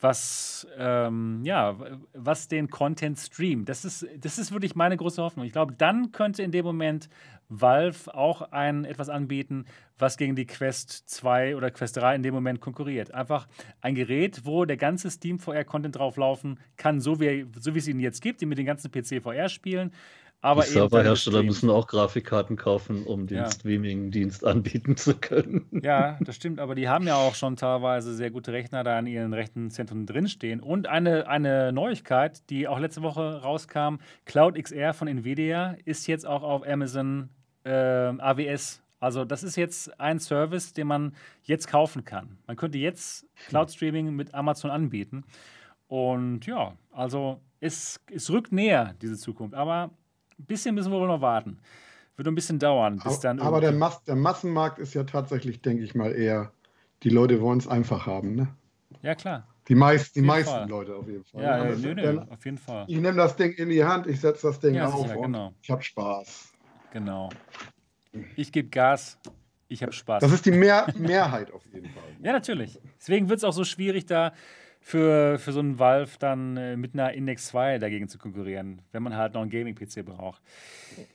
was, 0.00 0.66
ähm, 0.76 1.40
ja, 1.44 1.76
was 2.12 2.48
den 2.48 2.68
Content 2.68 3.18
streamt. 3.18 3.68
Das 3.68 3.84
ist, 3.84 4.06
das 4.18 4.38
ist 4.38 4.52
wirklich 4.52 4.74
meine 4.74 4.96
große 4.96 5.22
Hoffnung. 5.22 5.46
Ich 5.46 5.52
glaube, 5.52 5.72
dann 5.72 6.12
könnte 6.12 6.42
in 6.42 6.50
dem 6.50 6.64
Moment 6.64 7.08
Valve 7.48 8.12
auch 8.14 8.42
ein, 8.52 8.84
etwas 8.84 9.08
anbieten, 9.08 9.64
was 9.98 10.16
gegen 10.16 10.34
die 10.34 10.46
Quest 10.46 11.08
2 11.08 11.56
oder 11.56 11.70
Quest 11.70 11.96
3 11.96 12.16
in 12.16 12.22
dem 12.22 12.34
Moment 12.34 12.60
konkurriert. 12.60 13.14
Einfach 13.14 13.46
ein 13.80 13.94
Gerät, 13.94 14.44
wo 14.44 14.64
der 14.64 14.76
ganze 14.76 15.10
Steam 15.10 15.38
VR-Content 15.38 15.96
drauflaufen 15.96 16.58
kann, 16.76 17.00
so 17.00 17.20
wie, 17.20 17.46
so 17.58 17.74
wie 17.74 17.78
es 17.78 17.88
ihn 17.88 18.00
jetzt 18.00 18.20
gibt, 18.20 18.40
die 18.40 18.46
mit 18.46 18.58
den 18.58 18.66
ganzen 18.66 18.90
PC 18.90 19.22
VR-Spielen 19.22 19.92
aber 20.40 20.62
die 20.62 20.70
Serverhersteller 20.70 21.42
müssen 21.42 21.70
auch 21.70 21.86
Grafikkarten 21.86 22.56
kaufen, 22.56 23.04
um 23.04 23.26
den 23.26 23.38
ja. 23.38 23.50
Streaming-Dienst 23.50 24.44
anbieten 24.44 24.96
zu 24.96 25.16
können. 25.16 25.66
Ja, 25.82 26.18
das 26.24 26.36
stimmt, 26.36 26.60
aber 26.60 26.74
die 26.74 26.88
haben 26.88 27.06
ja 27.06 27.16
auch 27.16 27.34
schon 27.34 27.56
teilweise 27.56 28.14
sehr 28.14 28.30
gute 28.30 28.52
Rechner 28.52 28.84
da 28.84 28.98
in 28.98 29.06
ihren 29.06 29.32
Rechenzentren 29.32 30.06
drinstehen. 30.06 30.60
Und 30.60 30.86
eine, 30.86 31.26
eine 31.26 31.72
Neuigkeit, 31.72 32.48
die 32.50 32.68
auch 32.68 32.78
letzte 32.78 33.02
Woche 33.02 33.42
rauskam: 33.42 33.96
Cloud 34.24 34.56
XR 34.62 34.94
von 34.94 35.08
Nvidia 35.08 35.76
ist 35.84 36.06
jetzt 36.06 36.26
auch 36.26 36.42
auf 36.42 36.66
Amazon 36.66 37.30
äh, 37.64 37.70
AWS. 37.70 38.82
Also, 38.98 39.24
das 39.24 39.42
ist 39.42 39.56
jetzt 39.56 40.00
ein 40.00 40.18
Service, 40.18 40.72
den 40.72 40.86
man 40.86 41.14
jetzt 41.42 41.68
kaufen 41.68 42.04
kann. 42.04 42.38
Man 42.46 42.56
könnte 42.56 42.78
jetzt 42.78 43.26
Cloud 43.48 43.70
Streaming 43.70 44.14
mit 44.14 44.32
Amazon 44.32 44.70
anbieten. 44.70 45.24
Und 45.88 46.46
ja, 46.46 46.74
also 46.92 47.40
es, 47.60 48.00
es 48.10 48.30
rückt 48.30 48.52
näher, 48.52 48.94
diese 49.02 49.16
Zukunft. 49.16 49.54
Aber 49.54 49.90
ein 50.38 50.44
bisschen 50.46 50.74
müssen 50.74 50.92
wir 50.92 50.98
wohl 50.98 51.08
noch 51.08 51.20
warten. 51.20 51.58
Wird 52.16 52.28
ein 52.28 52.34
bisschen 52.34 52.58
dauern, 52.58 53.00
bis 53.04 53.20
dann. 53.20 53.40
Aber 53.40 53.60
der, 53.60 53.72
Mas 53.72 54.02
der 54.04 54.16
Massenmarkt 54.16 54.78
ist 54.78 54.94
ja 54.94 55.04
tatsächlich, 55.04 55.60
denke 55.60 55.84
ich 55.84 55.94
mal, 55.94 56.12
eher, 56.12 56.50
die 57.02 57.10
Leute 57.10 57.42
wollen 57.42 57.58
es 57.58 57.68
einfach 57.68 58.06
haben, 58.06 58.34
ne? 58.34 58.48
Ja, 59.02 59.14
klar. 59.14 59.46
Die, 59.68 59.74
meist, 59.74 60.16
die 60.16 60.22
meisten 60.22 60.50
Fall. 60.50 60.68
Leute 60.68 60.94
auf 60.96 61.06
jeden 61.08 61.24
Fall. 61.24 61.42
Ja, 61.42 61.64
ja 61.66 61.76
nö, 61.76 61.94
nö, 61.94 62.20
auf 62.30 62.44
jeden 62.44 62.56
Fall. 62.56 62.84
Ich 62.88 62.96
nehme 62.96 63.16
das 63.16 63.36
Ding 63.36 63.52
in 63.52 63.68
die 63.68 63.84
Hand, 63.84 64.06
ich 64.06 64.20
setze 64.20 64.46
das 64.46 64.60
Ding 64.60 64.74
ja, 64.74 64.86
auf 64.86 65.02
sicher, 65.02 65.20
genau. 65.20 65.52
ich 65.60 65.70
habe 65.70 65.82
Spaß. 65.82 66.52
Genau. 66.92 67.28
Ich 68.36 68.52
gebe 68.52 68.68
Gas, 68.68 69.18
ich 69.68 69.82
habe 69.82 69.92
Spaß. 69.92 70.22
Das 70.22 70.32
ist 70.32 70.46
die 70.46 70.52
Mehr 70.52 70.86
Mehrheit 70.96 71.50
auf 71.52 71.64
jeden 71.66 71.90
Fall. 71.90 72.02
Ja, 72.22 72.32
natürlich. 72.32 72.80
Deswegen 72.98 73.28
wird 73.28 73.38
es 73.38 73.44
auch 73.44 73.52
so 73.52 73.64
schwierig, 73.64 74.06
da 74.06 74.32
für, 74.86 75.40
für 75.40 75.50
so 75.50 75.58
einen 75.58 75.80
Valve 75.80 76.12
dann 76.20 76.56
äh, 76.56 76.76
mit 76.76 76.94
einer 76.94 77.12
Index 77.12 77.48
2 77.48 77.78
dagegen 77.78 78.08
zu 78.08 78.18
konkurrieren, 78.18 78.82
wenn 78.92 79.02
man 79.02 79.16
halt 79.16 79.34
noch 79.34 79.40
einen 79.40 79.50
Gaming-PC 79.50 80.04
braucht. 80.04 80.40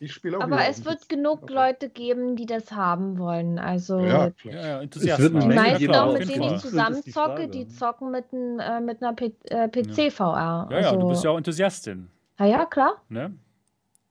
Ich 0.01 0.11
spiele 0.11 0.37
auch 0.37 0.41
Aber 0.41 0.67
es 0.67 0.83
wird 0.83 1.07
genug 1.07 1.43
okay. 1.43 1.53
Leute 1.53 1.89
geben, 1.89 2.35
die 2.35 2.45
das 2.45 2.73
haben 2.73 3.17
wollen. 3.17 3.59
Also 3.59 4.01
ja, 4.01 4.29
ja, 4.43 4.81
Enthusiasten. 4.81 5.39
Die 5.39 5.47
meisten 5.47 5.95
auch, 5.95 6.11
mit 6.11 6.27
denen 6.27 6.53
ich 6.53 6.61
zusammen 6.61 7.01
zocke, 7.01 7.47
die 7.47 7.65
zocken 7.69 8.11
mit, 8.11 8.33
ein, 8.33 8.59
äh, 8.59 8.81
mit 8.81 9.01
einer 9.01 9.15
äh, 9.21 9.69
PC-VR. 9.69 10.67
Ja, 10.69 10.69
ja, 10.69 10.87
also, 10.89 10.99
du 10.99 11.07
bist 11.07 11.23
ja 11.23 11.29
auch 11.29 11.37
Enthusiastin. 11.37 12.09
Ja, 12.39 12.47
ja, 12.47 12.65
klar. 12.65 13.01
Ne? 13.07 13.33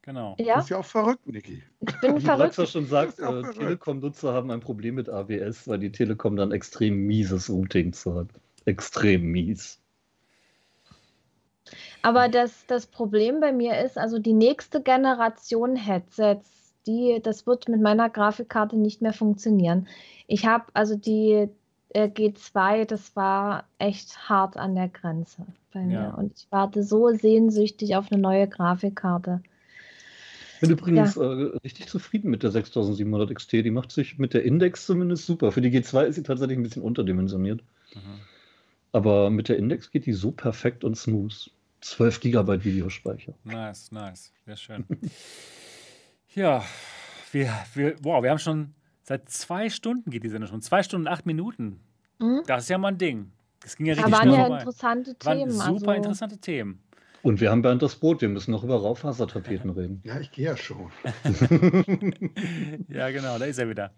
Genau. 0.00 0.36
Ja? 0.38 0.54
Du 0.54 0.60
bist 0.60 0.70
ja 0.70 0.78
auch 0.78 0.86
verrückt, 0.86 1.26
Niki. 1.26 1.62
Ich 1.86 2.00
bin 2.00 2.18
verrückt. 2.18 2.56
Du 2.56 2.64
schon 2.64 2.86
sagt, 2.86 3.18
äh, 3.18 3.42
Telekom-Nutzer 3.52 4.32
haben 4.32 4.50
ein 4.50 4.60
Problem 4.60 4.94
mit 4.94 5.10
AWS, 5.10 5.68
weil 5.68 5.80
die 5.80 5.92
Telekom 5.92 6.36
dann 6.36 6.50
extrem 6.50 7.06
mieses 7.06 7.50
Routing 7.50 7.92
hat 7.92 8.28
extrem 8.70 9.30
mies. 9.30 9.78
Aber 12.02 12.28
das, 12.28 12.66
das 12.66 12.86
Problem 12.86 13.40
bei 13.40 13.52
mir 13.52 13.78
ist, 13.80 13.98
also 13.98 14.18
die 14.18 14.32
nächste 14.32 14.82
Generation 14.82 15.76
Headsets, 15.76 16.72
die, 16.86 17.20
das 17.22 17.46
wird 17.46 17.68
mit 17.68 17.80
meiner 17.80 18.08
Grafikkarte 18.08 18.76
nicht 18.76 19.02
mehr 19.02 19.12
funktionieren. 19.12 19.86
Ich 20.26 20.46
habe 20.46 20.64
also 20.72 20.96
die 20.96 21.48
äh, 21.90 22.06
G2, 22.06 22.86
das 22.86 23.14
war 23.16 23.64
echt 23.78 24.28
hart 24.28 24.56
an 24.56 24.74
der 24.74 24.88
Grenze 24.88 25.46
bei 25.72 25.80
mir. 25.80 25.92
Ja. 25.92 26.14
Und 26.14 26.32
ich 26.36 26.46
warte 26.50 26.82
so 26.82 27.10
sehnsüchtig 27.10 27.96
auf 27.96 28.10
eine 28.10 28.20
neue 28.20 28.48
Grafikkarte. 28.48 29.42
Ich 30.54 30.60
bin 30.60 30.70
übrigens 30.70 31.14
ja. 31.14 31.22
äh, 31.22 31.58
richtig 31.64 31.88
zufrieden 31.88 32.30
mit 32.30 32.42
der 32.42 32.50
6700 32.50 33.34
XT. 33.34 33.52
Die 33.52 33.70
macht 33.70 33.92
sich 33.92 34.18
mit 34.18 34.34
der 34.34 34.44
Index 34.44 34.86
zumindest 34.86 35.26
super. 35.26 35.52
Für 35.52 35.60
die 35.60 35.70
G2 35.70 36.04
ist 36.04 36.16
sie 36.16 36.22
tatsächlich 36.22 36.58
ein 36.58 36.62
bisschen 36.62 36.82
unterdimensioniert. 36.82 37.62
Mhm. 37.94 38.20
Aber 38.92 39.30
mit 39.30 39.48
der 39.48 39.56
Index 39.56 39.90
geht 39.90 40.06
die 40.06 40.12
so 40.12 40.32
perfekt 40.32 40.84
und 40.84 40.96
smooth. 40.96 41.50
12 41.80 42.20
GB 42.20 42.64
Videospeicher. 42.64 43.34
Nice, 43.44 43.90
nice. 43.90 44.32
Sehr 44.44 44.56
schön. 44.56 44.84
ja, 46.34 46.62
wir, 47.32 47.52
wir, 47.74 47.96
wow, 48.02 48.22
wir 48.22 48.30
haben 48.30 48.38
schon 48.38 48.74
seit 49.02 49.28
zwei 49.28 49.70
Stunden 49.70 50.10
geht 50.10 50.24
die 50.24 50.28
Sendung 50.28 50.50
schon. 50.50 50.60
Zwei 50.60 50.82
Stunden, 50.82 51.08
acht 51.08 51.26
Minuten. 51.26 51.80
Mhm. 52.18 52.42
Das 52.46 52.64
ist 52.64 52.68
ja 52.68 52.78
mal 52.78 52.88
ein 52.88 52.98
Ding. 52.98 53.32
Das 53.60 53.76
ging 53.76 53.86
ja 53.86 53.94
richtig 53.94 54.12
da 54.12 54.18
waren 54.18 54.30
ja 54.30 54.36
vorbei. 54.38 54.58
interessante 54.58 55.14
Themen. 55.16 55.58
Waren 55.58 55.78
super 55.78 55.90
also... 55.90 55.92
interessante 55.92 56.38
Themen. 56.38 56.82
Und 57.22 57.40
wir 57.40 57.50
haben 57.50 57.60
Bernd 57.60 57.82
das 57.82 57.96
Boot, 57.96 58.22
wir 58.22 58.28
müssen 58.28 58.50
noch 58.50 58.64
über 58.64 58.76
Raufasertapeten 58.76 59.70
reden. 59.70 60.00
Ja, 60.04 60.18
ich 60.20 60.32
gehe 60.32 60.46
ja 60.46 60.56
schon. 60.56 60.90
ja, 62.88 63.10
genau, 63.10 63.38
da 63.38 63.44
ist 63.44 63.58
er 63.58 63.68
wieder. 63.68 63.92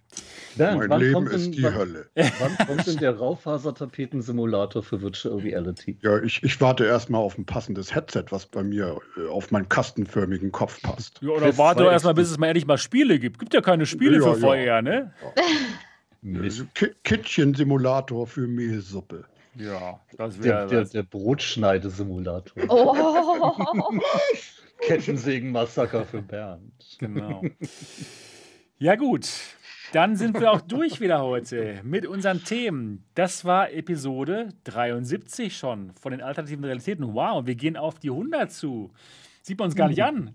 Bernd, 0.57 0.89
mein 0.89 1.01
Leben 1.01 1.27
ist 1.28 1.47
denn, 1.47 1.53
die 1.53 1.62
wann, 1.62 1.74
Hölle. 1.74 2.07
Wann 2.15 2.66
kommt 2.66 2.86
denn 2.86 2.97
der 2.97 3.16
Raufasertapeten-Simulator 3.16 4.82
für 4.82 5.01
Virtual 5.01 5.39
Reality? 5.39 5.99
Ja, 6.03 6.20
ich, 6.20 6.43
ich 6.43 6.61
warte 6.61 6.85
erstmal 6.85 7.20
auf 7.20 7.39
ein 7.39 7.47
passendes 7.47 7.94
Headset, 7.94 8.24
was 8.31 8.47
bei 8.47 8.65
mir 8.65 8.99
äh, 9.16 9.28
auf 9.28 9.53
meinen 9.53 9.69
kastenförmigen 9.69 10.51
Kopf 10.51 10.82
passt. 10.82 11.20
Ja, 11.23 11.31
oder 11.31 11.57
warte 11.59 11.85
doch 11.85 11.93
erstmal, 11.93 12.15
bis 12.15 12.31
es 12.31 12.39
mal 12.39 12.49
endlich 12.49 12.66
mal 12.66 12.78
Spiele 12.78 13.20
gibt. 13.20 13.39
Gibt 13.39 13.55
ja 13.55 13.61
keine 13.61 13.86
Spiele 13.86 14.19
ja, 14.19 14.32
für 14.32 14.40
VR, 14.40 14.57
ja. 14.57 14.82
ne? 14.82 15.12
Ja. 15.36 15.43
Kittchen-Simulator 17.05 18.27
für 18.27 18.47
Mehlsuppe. 18.47 19.24
Ja, 19.54 20.00
das 20.16 20.42
wäre 20.42 20.66
der, 20.66 20.84
der, 20.84 20.84
der 20.84 21.02
Brotschneidesimulator. 21.02 22.64
Oh. 22.68 23.52
Kettensägen-Massaker 24.80 26.04
für 26.04 26.22
Bernd. 26.22 26.72
Genau. 26.98 27.42
Ja, 28.78 28.96
gut. 28.96 29.28
Dann 29.92 30.16
sind 30.16 30.40
wir 30.40 30.50
auch 30.50 30.62
durch 30.62 31.00
wieder 31.00 31.22
heute 31.22 31.80
mit 31.84 32.06
unseren 32.06 32.42
Themen. 32.42 33.04
Das 33.14 33.44
war 33.44 33.70
Episode 33.72 34.48
73 34.64 35.56
schon 35.56 35.92
von 36.00 36.12
den 36.12 36.22
alternativen 36.22 36.64
Realitäten. 36.64 37.14
Wow, 37.14 37.46
wir 37.46 37.54
gehen 37.54 37.76
auf 37.76 37.98
die 37.98 38.10
100 38.10 38.50
zu. 38.50 38.90
Sieht 39.42 39.58
man 39.58 39.66
uns 39.66 39.76
gar 39.76 39.88
nicht 39.88 40.02
an. 40.02 40.34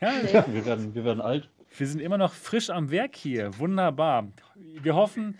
Ja, 0.00 0.12
ja 0.32 0.44
wir, 0.52 0.66
werden, 0.66 0.94
wir 0.94 1.04
werden 1.04 1.20
alt. 1.20 1.48
Wir 1.76 1.86
sind 1.86 2.00
immer 2.00 2.18
noch 2.18 2.32
frisch 2.32 2.70
am 2.70 2.90
Werk 2.90 3.16
hier. 3.16 3.58
Wunderbar. 3.58 4.28
Wir 4.54 4.94
hoffen 4.94 5.38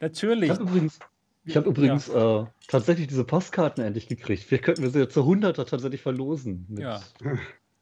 natürlich. 0.00 0.50
Ich 0.50 0.58
habe 0.58 0.64
übrigens, 0.64 0.98
ich 1.46 1.56
habe 1.56 1.68
übrigens 1.68 2.08
ja. 2.08 2.42
äh, 2.42 2.46
tatsächlich 2.68 3.06
diese 3.06 3.24
Postkarten 3.24 3.84
endlich 3.84 4.08
gekriegt. 4.08 4.42
Vielleicht 4.42 4.64
könnten 4.64 4.82
wir 4.82 4.90
sie 4.90 5.08
zur 5.08 5.24
100er 5.24 5.64
tatsächlich 5.64 6.02
verlosen. 6.02 6.66
Mit 6.68 6.80
ja. 6.80 7.00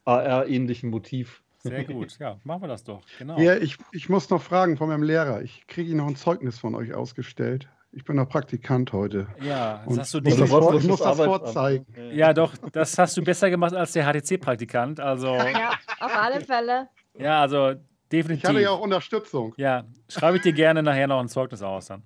AR-ähnlichem 0.05 0.91
Motiv. 0.91 1.43
Sehr 1.59 1.85
gut, 1.85 2.19
ja, 2.19 2.39
machen 2.45 2.63
wir 2.63 2.69
das 2.69 2.85
doch. 2.85 3.01
Genau. 3.19 3.39
Ja, 3.39 3.57
ich, 3.57 3.79
ich 3.91 4.11
muss 4.11 4.29
noch 4.29 4.43
fragen 4.43 4.77
von 4.77 4.89
meinem 4.89 5.03
Lehrer. 5.03 5.41
Ich 5.41 5.67
kriege 5.67 5.89
Ihnen 5.89 5.99
noch 5.99 6.07
ein 6.07 6.17
Zeugnis 6.17 6.59
von 6.59 6.75
euch 6.75 6.93
ausgestellt. 6.93 7.69
Ich 7.91 8.05
bin 8.05 8.17
noch 8.17 8.29
Praktikant 8.29 8.93
heute. 8.93 9.29
Ja, 9.41 9.83
das 9.89 9.99
hast 9.99 10.15
du 10.15 10.19
ich, 10.19 10.37
muss, 10.37 10.51
vor, 10.51 10.75
ich 10.75 10.87
muss 10.87 11.01
das 11.01 11.17
vorzeigen. 11.17 11.87
Ja, 12.13 12.35
doch, 12.35 12.55
das 12.73 12.99
hast 12.99 13.17
du 13.17 13.23
besser 13.23 13.49
gemacht 13.49 13.73
als 13.73 13.93
der 13.93 14.05
HTC-Praktikant. 14.05 15.01
Also, 15.01 15.29
ja, 15.35 15.71
auf 16.01 16.15
alle 16.15 16.43
Fälle. 16.43 16.89
Ja, 17.17 17.41
also 17.41 17.75
definitiv. 18.13 18.45
Ich 18.45 18.49
hatte 18.51 18.61
ja 18.61 18.71
auch 18.71 18.81
Unterstützung. 18.81 19.55
Ja, 19.57 19.85
schreibe 20.11 20.37
ich 20.37 20.43
dir 20.43 20.53
gerne 20.53 20.83
nachher 20.83 21.07
noch 21.07 21.21
ein 21.21 21.29
Zeugnis 21.29 21.63
aus 21.63 21.87
dann. 21.87 22.03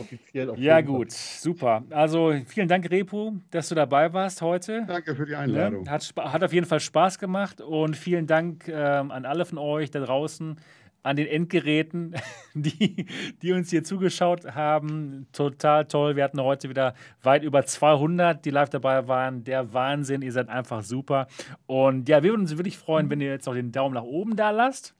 Offiziell 0.00 0.50
auf 0.50 0.58
ja, 0.58 0.80
gut, 0.80 1.12
super. 1.12 1.84
Also 1.90 2.34
vielen 2.46 2.68
Dank, 2.68 2.90
Repu, 2.90 3.32
dass 3.50 3.68
du 3.68 3.74
dabei 3.74 4.12
warst 4.12 4.42
heute. 4.42 4.84
Danke 4.86 5.14
für 5.14 5.26
die 5.26 5.36
Einladung. 5.36 5.88
Hat, 5.88 6.12
hat 6.16 6.42
auf 6.42 6.52
jeden 6.52 6.66
Fall 6.66 6.80
Spaß 6.80 7.18
gemacht 7.18 7.60
und 7.60 7.96
vielen 7.96 8.26
Dank 8.26 8.68
ähm, 8.68 9.10
an 9.10 9.24
alle 9.24 9.44
von 9.44 9.58
euch 9.58 9.90
da 9.90 10.00
draußen, 10.00 10.56
an 11.04 11.16
den 11.16 11.26
Endgeräten, 11.26 12.14
die, 12.54 13.06
die 13.42 13.52
uns 13.52 13.70
hier 13.70 13.84
zugeschaut 13.84 14.54
haben. 14.54 15.28
Total 15.32 15.84
toll. 15.84 16.16
Wir 16.16 16.24
hatten 16.24 16.40
heute 16.40 16.68
wieder 16.68 16.94
weit 17.22 17.44
über 17.44 17.64
200, 17.64 18.44
die 18.44 18.50
live 18.50 18.70
dabei 18.70 19.06
waren. 19.06 19.44
Der 19.44 19.72
Wahnsinn. 19.72 20.22
Ihr 20.22 20.32
seid 20.32 20.48
einfach 20.48 20.82
super. 20.82 21.28
Und 21.66 22.08
ja, 22.08 22.22
wir 22.22 22.30
würden 22.30 22.42
uns 22.42 22.56
wirklich 22.56 22.78
freuen, 22.78 23.10
wenn 23.10 23.20
ihr 23.20 23.30
jetzt 23.30 23.46
noch 23.46 23.54
den 23.54 23.70
Daumen 23.70 23.94
nach 23.94 24.02
oben 24.02 24.34
da 24.34 24.50
lasst. 24.50 24.94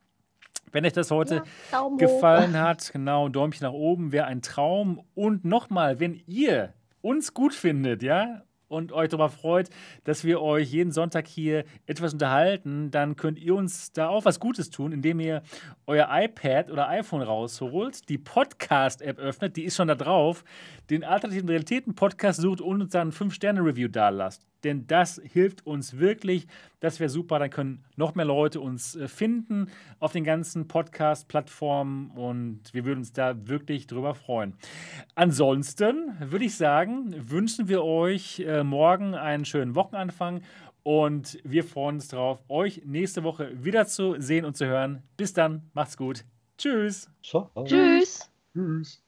Wenn 0.74 0.84
euch 0.84 0.92
das 0.92 1.12
heute 1.12 1.44
ja, 1.70 1.88
gefallen 1.96 2.59
hat, 2.59 2.92
genau, 2.92 3.28
Däumchen 3.28 3.64
nach 3.64 3.72
oben 3.72 4.10
wäre 4.10 4.26
ein 4.26 4.42
Traum. 4.42 5.05
Und 5.14 5.44
nochmal, 5.44 6.01
wenn 6.01 6.20
ihr 6.26 6.74
uns 7.01 7.32
gut 7.32 7.55
findet, 7.55 8.02
ja, 8.02 8.42
und 8.66 8.90
euch 8.90 9.09
darüber 9.09 9.28
freut, 9.28 9.70
dass 10.02 10.24
wir 10.24 10.42
euch 10.42 10.72
jeden 10.72 10.90
Sonntag 10.90 11.28
hier 11.28 11.64
etwas 11.86 12.12
unterhalten, 12.12 12.90
dann 12.90 13.14
könnt 13.14 13.38
ihr 13.38 13.55
uns 13.55 13.92
da 13.92 14.09
auch 14.09 14.24
was 14.24 14.40
Gutes 14.40 14.68
tun, 14.70 14.90
indem 14.90 15.20
ihr 15.20 15.42
euer 15.86 16.09
iPad 16.10 16.72
oder 16.72 16.88
iPhone 16.88 17.22
rausholt, 17.22 18.09
die 18.09 18.18
Podcast-App 18.18 19.20
öffnet, 19.20 19.56
die 19.56 19.62
ist 19.62 19.76
schon 19.76 19.86
da 19.86 19.94
drauf, 19.94 20.42
den 20.90 21.05
Alternativen 21.05 21.48
Realitäten 21.48 21.94
Podcast 21.94 22.40
sucht 22.40 22.60
und 22.60 22.82
uns 22.82 22.90
dann 22.90 23.12
5-Sterne-Review 23.12 23.86
da 23.86 24.09
lasst 24.09 24.44
denn 24.64 24.86
das 24.86 25.20
hilft 25.24 25.66
uns 25.66 25.98
wirklich. 25.98 26.46
Das 26.80 27.00
wäre 27.00 27.10
super, 27.10 27.38
dann 27.38 27.50
können 27.50 27.84
noch 27.96 28.14
mehr 28.14 28.24
Leute 28.24 28.60
uns 28.60 28.96
äh, 28.96 29.08
finden 29.08 29.68
auf 30.00 30.12
den 30.12 30.24
ganzen 30.24 30.66
Podcast-Plattformen 30.68 32.10
und 32.10 32.72
wir 32.72 32.84
würden 32.84 32.98
uns 33.00 33.12
da 33.12 33.48
wirklich 33.48 33.86
drüber 33.86 34.14
freuen. 34.14 34.54
Ansonsten 35.14 36.14
würde 36.20 36.44
ich 36.44 36.56
sagen, 36.56 37.14
wünschen 37.30 37.68
wir 37.68 37.84
euch 37.84 38.40
äh, 38.40 38.64
morgen 38.64 39.14
einen 39.14 39.44
schönen 39.44 39.74
Wochenanfang 39.74 40.42
und 40.82 41.38
wir 41.44 41.64
freuen 41.64 41.96
uns 41.96 42.08
darauf, 42.08 42.42
euch 42.48 42.82
nächste 42.84 43.22
Woche 43.24 43.64
wieder 43.64 43.86
zu 43.86 44.16
sehen 44.18 44.44
und 44.44 44.56
zu 44.56 44.66
hören. 44.66 45.02
Bis 45.16 45.32
dann, 45.32 45.70
macht's 45.72 45.96
gut. 45.96 46.24
Tschüss. 46.58 47.10
Ciao. 47.22 47.50
Tschüss. 47.64 48.30
Tschüss. 48.52 49.04